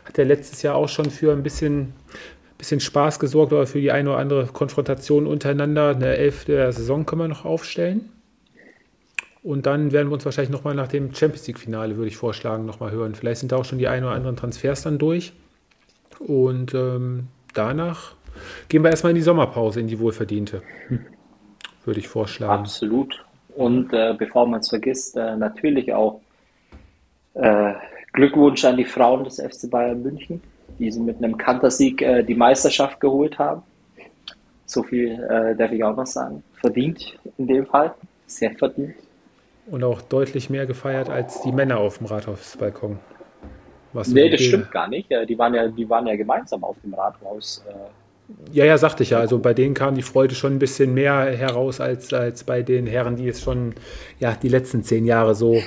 Hat 0.06 0.18
der 0.18 0.26
letztes 0.26 0.62
Jahr 0.62 0.76
auch 0.76 0.90
schon 0.90 1.10
für 1.10 1.32
ein 1.34 1.44
bisschen, 1.44 1.94
bisschen 2.58 2.80
Spaß 2.80 3.20
gesorgt 3.20 3.52
oder 3.52 3.68
für 3.68 3.82
die 3.82 3.92
eine 3.92 4.12
oder 4.12 4.20
andere 4.20 4.46
Konfrontation 4.48 5.28
untereinander. 5.28 5.90
Eine 5.90 6.16
Elf 6.18 6.46
der 6.46 6.72
Saison 6.72 7.06
können 7.06 7.22
wir 7.22 7.28
noch 7.28 7.46
aufstellen. 7.46 8.10
Und 9.42 9.66
dann 9.66 9.92
werden 9.92 10.10
wir 10.10 10.14
uns 10.14 10.26
wahrscheinlich 10.26 10.52
nochmal 10.52 10.76
nach 10.76 10.88
dem 10.88 11.14
Champions 11.14 11.48
League-Finale, 11.48 11.96
würde 11.96 12.10
ich 12.10 12.18
vorschlagen, 12.18 12.66
nochmal 12.66 12.92
hören. 12.92 13.16
Vielleicht 13.16 13.40
sind 13.40 13.52
da 13.52 13.56
auch 13.56 13.66
schon 13.66 13.80
die 13.80 13.88
ein 13.88 14.04
oder 14.04 14.14
anderen 14.14 14.36
Transfers 14.36 14.84
dann 14.84 14.98
durch. 14.98 15.34
Und 16.20 16.74
ähm, 16.74 17.28
danach 17.54 18.16
Gehen 18.68 18.84
wir 18.84 18.90
erstmal 18.90 19.12
in 19.12 19.16
die 19.16 19.22
Sommerpause, 19.22 19.80
in 19.80 19.88
die 19.88 20.00
wohlverdiente. 20.00 20.62
Würde 21.86 22.00
ich 22.00 22.08
vorschlagen. 22.08 22.62
Absolut. 22.62 23.26
Und 23.56 23.94
äh, 23.94 24.14
bevor 24.18 24.48
man 24.48 24.60
es 24.60 24.70
vergisst, 24.70 25.18
äh, 25.18 25.36
natürlich 25.36 25.92
auch 25.94 26.22
äh, 27.34 27.74
Glückwunsch 28.14 28.64
an 28.66 28.78
die 28.78 28.86
Frauen 28.86 29.24
des 29.24 29.42
FC 29.42 29.70
Bayern 29.70 30.02
München, 30.02 30.42
die 30.78 30.92
sie 30.92 31.00
mit 31.00 31.18
einem 31.18 31.38
Kantersieg 31.38 32.02
äh, 32.02 32.24
die 32.24 32.36
Meisterschaft 32.36 33.00
geholt 33.00 33.38
haben. 33.38 33.64
So 34.66 34.84
viel 34.84 35.12
äh, 35.12 35.56
darf 35.56 35.72
ich 35.72 35.84
auch 35.84 35.96
noch 35.96 36.06
sagen. 36.06 36.44
Verdient 36.54 37.18
in 37.38 37.48
dem 37.48 37.66
Fall. 37.66 37.94
Sehr 38.28 38.52
verdient. 38.52 38.96
Und 39.66 39.84
auch 39.84 40.02
deutlich 40.02 40.50
mehr 40.50 40.66
gefeiert 40.66 41.10
als 41.10 41.42
die 41.42 41.52
Männer 41.52 41.80
auf 41.80 41.98
dem 41.98 42.08
Rathausbalkon. 42.08 43.00
Was 43.94 44.08
nee, 44.10 44.30
das 44.30 44.42
stimmt 44.42 44.72
gar 44.72 44.88
nicht. 44.88 45.10
Die 45.10 45.38
waren 45.38 45.54
ja, 45.54 45.68
die 45.68 45.90
waren 45.90 46.06
ja 46.06 46.16
gemeinsam 46.16 46.64
auf 46.64 46.78
dem 46.84 46.94
Rathaus. 46.94 47.64
Ja, 48.52 48.66
ja, 48.66 48.78
sagte 48.78 49.04
ich 49.04 49.12
ja. 49.12 49.20
Also 49.20 49.40
bei 49.40 49.54
denen 49.54 49.74
kam 49.74 49.96
die 49.96 50.02
Freude 50.02 50.36
schon 50.36 50.54
ein 50.54 50.60
bisschen 50.60 50.94
mehr 50.94 51.36
heraus 51.36 51.80
als, 51.80 52.14
als 52.14 52.44
bei 52.44 52.62
den 52.62 52.88
Herren, 52.88 53.16
die 53.16 53.28
es 53.28 53.42
schon 53.42 53.74
ja, 54.20 54.34
die 54.34 54.50
letzten 54.50 54.84
zehn 54.84 55.06
Jahre 55.06 55.36
so 55.36 55.62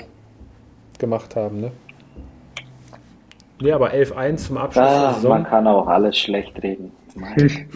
gemacht 0.98 1.36
haben. 1.36 1.60
Ne? 1.60 1.72
Nee, 3.60 3.72
aber 3.72 3.92
11-1 3.92 4.36
zum 4.36 4.56
Abschluss 4.56 4.84
ah, 4.84 5.02
der 5.02 5.14
Saison. 5.14 5.30
Man 5.30 5.44
kann 5.44 5.66
auch 5.66 5.86
alles 5.86 6.18
schlecht 6.18 6.60
reden. 6.62 6.92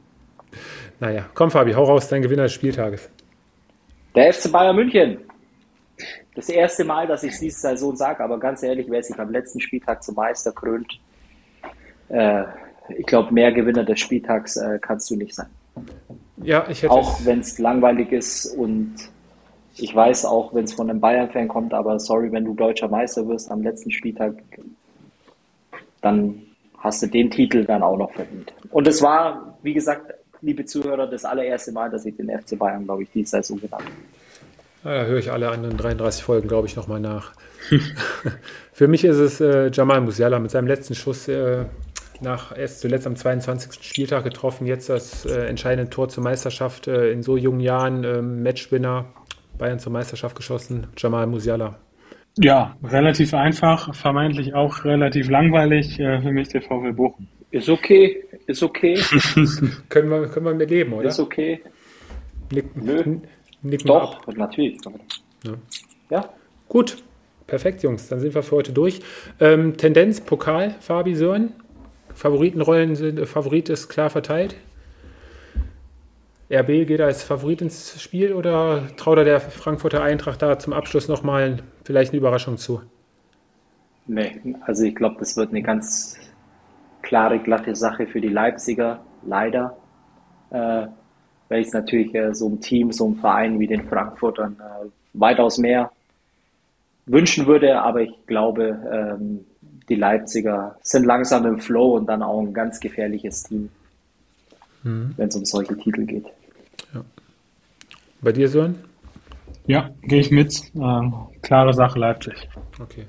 naja, 1.00 1.26
komm 1.34 1.50
Fabi, 1.50 1.72
hau 1.72 1.84
raus, 1.84 2.08
dein 2.08 2.22
Gewinner 2.22 2.44
des 2.44 2.52
Spieltages. 2.52 3.10
Der 4.14 4.32
FC 4.32 4.50
Bayern 4.50 4.76
München. 4.76 5.18
Das 6.34 6.48
erste 6.48 6.84
Mal, 6.84 7.06
dass 7.06 7.24
ich 7.24 7.32
es 7.32 7.40
diese 7.40 7.60
Saison 7.60 7.96
sage, 7.96 8.22
aber 8.22 8.38
ganz 8.38 8.62
ehrlich, 8.62 8.86
wer 8.88 9.02
sich 9.02 9.18
am 9.18 9.30
letzten 9.30 9.60
Spieltag 9.60 10.02
zum 10.02 10.14
Meister 10.14 10.52
krönt, 10.52 11.00
äh, 12.08 12.44
ich 12.96 13.06
glaube, 13.06 13.32
mehr 13.32 13.52
Gewinner 13.52 13.84
des 13.84 14.00
Spieltags 14.00 14.56
äh, 14.56 14.78
kannst 14.80 15.10
du 15.10 15.16
nicht 15.16 15.34
sein. 15.34 15.48
Ja, 16.42 16.66
ich 16.68 16.82
hätte 16.82 16.92
Auch 16.92 17.24
wenn 17.24 17.40
es 17.40 17.58
langweilig 17.58 18.12
ist 18.12 18.46
und 18.46 18.94
ich 19.76 19.94
weiß 19.94 20.24
auch, 20.24 20.54
wenn 20.54 20.64
es 20.64 20.72
von 20.72 20.90
einem 20.90 21.00
Bayern-Fan 21.00 21.48
kommt, 21.48 21.72
aber 21.72 21.98
sorry, 22.00 22.32
wenn 22.32 22.44
du 22.44 22.54
deutscher 22.54 22.88
Meister 22.88 23.26
wirst 23.28 23.50
am 23.50 23.62
letzten 23.62 23.90
Spieltag, 23.90 24.34
dann 26.00 26.42
hast 26.78 27.02
du 27.02 27.06
den 27.06 27.30
Titel 27.30 27.64
dann 27.64 27.82
auch 27.82 27.96
noch 27.96 28.12
verdient. 28.12 28.52
Und 28.70 28.86
es 28.86 29.02
war, 29.02 29.58
wie 29.62 29.74
gesagt, 29.74 30.14
liebe 30.40 30.64
Zuhörer, 30.64 31.06
das 31.06 31.24
allererste 31.24 31.72
Mal, 31.72 31.90
dass 31.90 32.04
ich 32.04 32.16
den 32.16 32.30
FC 32.30 32.58
Bayern, 32.58 32.84
glaube 32.84 33.04
ich, 33.04 33.10
die 33.10 33.24
Saison 33.24 33.60
genannt 33.60 33.84
habe. 34.84 34.94
Ja, 34.96 35.04
höre 35.04 35.18
ich 35.18 35.32
alle 35.32 35.50
anderen 35.50 35.76
33 35.76 36.22
Folgen, 36.22 36.48
glaube 36.48 36.68
ich, 36.68 36.76
nochmal 36.76 37.00
nach. 37.00 37.32
Für 38.72 38.86
mich 38.86 39.04
ist 39.04 39.16
es 39.16 39.40
äh, 39.40 39.70
Jamal 39.72 40.00
Musiala 40.00 40.38
mit 40.38 40.50
seinem 40.50 40.68
letzten 40.68 40.94
Schuss 40.94 41.26
äh, 41.28 41.64
nach 42.20 42.56
erst 42.56 42.80
zuletzt 42.80 43.06
am 43.06 43.16
22. 43.16 43.82
Spieltag 43.82 44.24
getroffen, 44.24 44.66
jetzt 44.66 44.88
das 44.88 45.24
äh, 45.24 45.46
entscheidende 45.46 45.90
Tor 45.90 46.08
zur 46.08 46.22
Meisterschaft 46.22 46.88
äh, 46.88 47.10
in 47.10 47.22
so 47.22 47.36
jungen 47.36 47.60
Jahren, 47.60 48.04
äh, 48.04 48.22
Matchwinner, 48.22 49.06
Bayern 49.58 49.78
zur 49.78 49.92
Meisterschaft 49.92 50.36
geschossen, 50.36 50.86
Jamal 50.96 51.26
Musiala. 51.26 51.78
Ja, 52.36 52.76
relativ 52.84 53.34
einfach, 53.34 53.94
vermeintlich 53.94 54.54
auch 54.54 54.84
relativ 54.84 55.28
langweilig 55.28 55.98
äh, 55.98 56.20
für 56.20 56.30
mich 56.30 56.48
der 56.48 56.62
VW 56.62 56.92
Bochum. 56.92 57.26
Ist 57.50 57.68
okay, 57.68 58.24
ist 58.46 58.62
okay. 58.62 58.94
können, 59.88 60.10
wir, 60.10 60.28
können 60.28 60.46
wir 60.46 60.54
mit 60.54 60.70
leben, 60.70 60.92
oder? 60.92 61.08
Ist 61.08 61.18
okay. 61.18 61.60
Nick, 62.52 62.76
Nö. 62.76 63.18
Nicken 63.62 63.86
Doch, 63.86 64.26
ab. 64.26 64.36
natürlich. 64.36 64.78
Ja. 65.44 65.52
ja. 66.10 66.28
Gut, 66.68 67.02
perfekt, 67.46 67.82
Jungs. 67.82 68.08
Dann 68.08 68.20
sind 68.20 68.34
wir 68.34 68.42
für 68.42 68.56
heute 68.56 68.72
durch. 68.72 69.00
Ähm, 69.40 69.76
Tendenz, 69.76 70.20
Pokal, 70.20 70.76
Fabi 70.80 71.14
Sören. 71.14 71.54
Favoritenrollen 72.18 72.96
sind, 72.96 73.24
Favorit 73.28 73.68
ist 73.68 73.88
klar 73.88 74.10
verteilt. 74.10 74.56
RB 76.50 76.84
geht 76.84 77.00
als 77.00 77.22
Favorit 77.22 77.62
ins 77.62 78.02
Spiel 78.02 78.32
oder 78.32 78.88
traut 78.96 79.18
er 79.18 79.24
der 79.24 79.40
Frankfurter 79.40 80.02
Eintracht 80.02 80.42
da 80.42 80.58
zum 80.58 80.72
Abschluss 80.72 81.06
nochmal 81.06 81.58
vielleicht 81.84 82.10
eine 82.10 82.18
Überraschung 82.18 82.56
zu? 82.56 82.82
Nee, 84.08 84.40
also 84.62 84.82
ich 84.82 84.96
glaube, 84.96 85.16
das 85.20 85.36
wird 85.36 85.50
eine 85.50 85.62
ganz 85.62 86.18
klare, 87.02 87.38
glatte 87.38 87.76
Sache 87.76 88.08
für 88.08 88.20
die 88.20 88.28
Leipziger, 88.28 89.00
leider. 89.24 89.76
Äh, 90.50 90.86
weil 91.48 91.60
ich 91.60 91.68
es 91.68 91.72
natürlich 91.72 92.12
äh, 92.16 92.34
so 92.34 92.46
einem 92.46 92.60
Team, 92.60 92.90
so 92.90 93.06
einem 93.06 93.16
Verein 93.16 93.60
wie 93.60 93.68
den 93.68 93.86
Frankfurtern 93.86 94.56
äh, 94.58 94.88
weitaus 95.12 95.58
mehr 95.58 95.92
wünschen 97.06 97.46
würde, 97.46 97.80
aber 97.80 98.00
ich 98.00 98.26
glaube, 98.26 98.76
ähm, 98.92 99.44
die 99.88 99.94
Leipziger 99.94 100.76
sind 100.82 101.04
langsam 101.04 101.46
im 101.46 101.58
Flow 101.58 101.96
und 101.96 102.06
dann 102.06 102.22
auch 102.22 102.40
ein 102.40 102.52
ganz 102.52 102.80
gefährliches 102.80 103.44
Team, 103.44 103.70
mhm. 104.82 105.14
wenn 105.16 105.28
es 105.28 105.36
um 105.36 105.44
solche 105.44 105.76
Titel 105.76 106.04
geht. 106.04 106.26
Ja. 106.94 107.04
Bei 108.20 108.32
dir, 108.32 108.48
Sören? 108.48 108.76
Ja, 109.66 109.90
gehe 110.02 110.20
ich 110.20 110.30
mit. 110.30 110.62
Ähm, 110.74 111.14
klare 111.42 111.74
Sache 111.74 111.98
Leipzig. 111.98 112.48
Okay. 112.80 113.04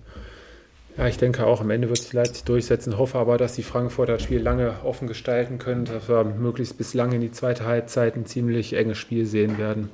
Ja, 0.98 1.08
ich 1.08 1.18
denke 1.18 1.46
auch, 1.46 1.62
am 1.62 1.70
Ende 1.70 1.88
wird 1.88 2.00
sich 2.00 2.12
Leipzig 2.12 2.44
durchsetzen. 2.44 2.98
Hoffe 2.98 3.18
aber, 3.18 3.38
dass 3.38 3.54
die 3.54 3.64
Frankfurter 3.64 4.14
das 4.14 4.24
Spiel 4.24 4.42
lange 4.42 4.74
offen 4.84 5.08
gestalten 5.08 5.58
können, 5.58 5.86
dass 5.86 6.10
wir 6.10 6.26
möglichst 6.26 6.78
bis 6.78 6.94
lange 6.94 7.16
in 7.16 7.22
die 7.22 7.32
zweite 7.32 7.66
Halbzeit 7.66 8.18
ein 8.18 8.26
ziemlich 8.26 8.74
enges 8.74 8.98
Spiel 8.98 9.26
sehen 9.26 9.58
werden. 9.58 9.90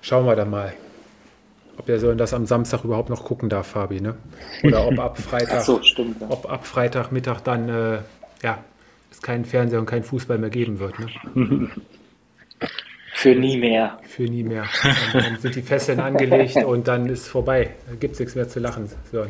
Schauen 0.00 0.24
wir 0.24 0.34
dann 0.34 0.48
mal 0.48 0.72
ob 1.82 1.88
er 1.88 1.98
so 1.98 2.14
das 2.14 2.32
am 2.32 2.46
Samstag 2.46 2.84
überhaupt 2.84 3.10
noch 3.10 3.24
gucken 3.24 3.48
darf, 3.48 3.66
Fabi, 3.66 4.00
ne? 4.00 4.14
Oder 4.62 4.86
ob 4.86 4.98
ab 5.00 5.18
Freitag, 5.20 5.62
so, 5.62 5.82
stimmt, 5.82 6.20
ja. 6.20 6.28
ob 6.30 6.50
ab 6.50 6.64
Freitagmittag 6.64 7.40
dann 7.40 7.68
äh, 7.68 7.98
ja, 8.42 8.58
es 9.10 9.20
keinen 9.20 9.44
Fernseher 9.44 9.80
und 9.80 9.86
keinen 9.86 10.04
Fußball 10.04 10.38
mehr 10.38 10.50
geben 10.50 10.78
wird. 10.78 10.94
Ne? 11.00 11.70
Für 13.14 13.34
nie 13.34 13.56
mehr. 13.58 13.98
Für 14.04 14.22
nie 14.22 14.44
mehr. 14.44 14.64
Dann, 14.82 15.22
dann 15.22 15.38
sind 15.38 15.56
die 15.56 15.62
Fesseln 15.62 15.98
angelegt 15.98 16.56
und 16.64 16.86
dann 16.86 17.06
ist 17.06 17.26
vorbei. 17.26 17.70
Da 17.88 17.96
gibt 17.96 18.14
es 18.14 18.20
nichts 18.20 18.36
mehr 18.36 18.48
zu 18.48 18.60
lachen. 18.60 18.88
So. 19.10 19.26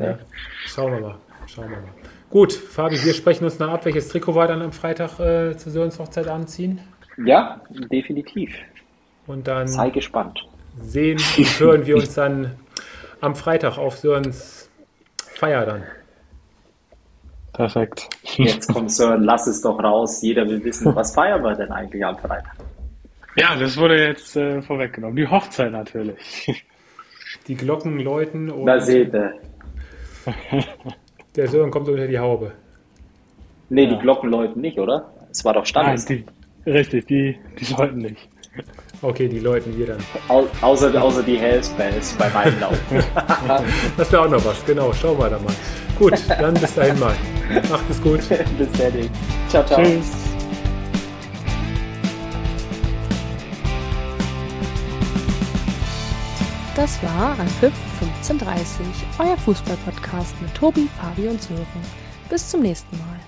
Ja. 0.00 0.18
Schauen 0.66 0.92
wir 0.92 1.00
mal. 1.00 1.18
Schauen 1.46 1.70
wir 1.70 1.76
mal. 1.76 1.92
Gut, 2.30 2.52
Fabi, 2.52 3.02
wir 3.04 3.12
sprechen 3.12 3.44
uns 3.44 3.58
noch 3.58 3.68
ab. 3.68 3.84
Welches 3.84 4.08
Trikot 4.08 4.34
war 4.34 4.48
dann 4.48 4.62
am 4.62 4.72
Freitag 4.72 5.20
äh, 5.20 5.56
zur 5.56 5.72
Sörens 5.72 5.98
Hochzeit 5.98 6.28
anziehen? 6.28 6.80
Ja, 7.22 7.60
definitiv. 7.68 8.54
Und 9.26 9.46
dann. 9.46 9.68
Sei 9.68 9.90
gespannt 9.90 10.49
sehen 10.78 11.18
und 11.36 11.60
hören 11.60 11.86
wir 11.86 11.96
uns 11.96 12.14
dann 12.14 12.56
am 13.20 13.34
Freitag 13.34 13.78
auf 13.78 13.98
Sörens 13.98 14.70
Feier 15.34 15.64
dann. 15.64 15.82
Perfekt. 17.52 18.08
Jetzt 18.36 18.72
kommt 18.72 18.90
Sören, 18.92 19.24
lass 19.24 19.46
es 19.46 19.60
doch 19.62 19.82
raus. 19.82 20.22
Jeder 20.22 20.46
will 20.46 20.62
wissen, 20.64 20.94
was 20.94 21.14
feiern 21.14 21.42
wir 21.42 21.54
denn 21.54 21.70
eigentlich 21.72 22.04
am 22.04 22.16
Freitag? 22.18 22.54
Ja, 23.36 23.56
das 23.56 23.76
wurde 23.76 24.06
jetzt 24.06 24.36
äh, 24.36 24.62
vorweggenommen. 24.62 25.16
Die 25.16 25.26
Hochzeit 25.26 25.72
natürlich. 25.72 26.64
Die 27.46 27.54
Glocken 27.54 27.98
läuten 28.00 28.50
und. 28.50 28.66
Da 28.66 28.80
seht 28.80 29.14
ihr. 29.14 29.34
Der 31.36 31.48
Sören 31.48 31.70
kommt 31.70 31.88
unter 31.88 32.06
die 32.06 32.18
Haube. 32.18 32.52
Nee, 33.68 33.84
ja. 33.84 33.94
die 33.94 33.98
Glocken 33.98 34.30
läuten 34.30 34.60
nicht, 34.60 34.78
oder? 34.78 35.12
Es 35.30 35.44
war 35.44 35.54
doch 35.54 35.64
Standard. 35.64 35.98
Nein, 36.08 36.24
die, 36.66 36.70
richtig, 36.70 37.06
die, 37.06 37.38
die 37.58 37.72
läuten 37.72 37.98
nicht. 37.98 38.28
Okay, 39.02 39.28
die 39.28 39.38
läuten 39.38 39.76
wir 39.78 39.86
dann. 39.86 39.98
Au 40.28 40.46
außer, 40.60 41.02
außer 41.02 41.22
die 41.22 41.38
Hellspells 41.38 42.12
beim 42.18 42.36
Einlauf. 42.36 42.78
das 43.96 44.12
wäre 44.12 44.24
auch 44.24 44.30
noch 44.30 44.44
was, 44.44 44.64
genau. 44.66 44.92
Schauen 44.92 45.18
wir 45.18 45.30
da 45.30 45.38
mal. 45.38 45.54
Gut, 45.98 46.18
dann 46.28 46.54
bis 46.54 46.74
dahin 46.74 46.98
mal. 46.98 47.14
Macht 47.70 47.84
es 47.88 48.00
gut. 48.02 48.20
bis 48.28 48.72
dann. 48.78 49.10
Ciao, 49.48 49.64
ciao. 49.64 49.82
Tschüss. 49.82 50.10
Das 56.76 57.02
war 57.02 57.38
Anpfiff 57.38 57.74
1530, 58.00 58.86
euer 59.18 59.36
Fußballpodcast 59.36 60.40
mit 60.40 60.54
Tobi, 60.54 60.88
Fabi 60.98 61.28
und 61.28 61.42
Sören. 61.42 61.66
Bis 62.30 62.48
zum 62.48 62.62
nächsten 62.62 62.96
Mal. 62.96 63.19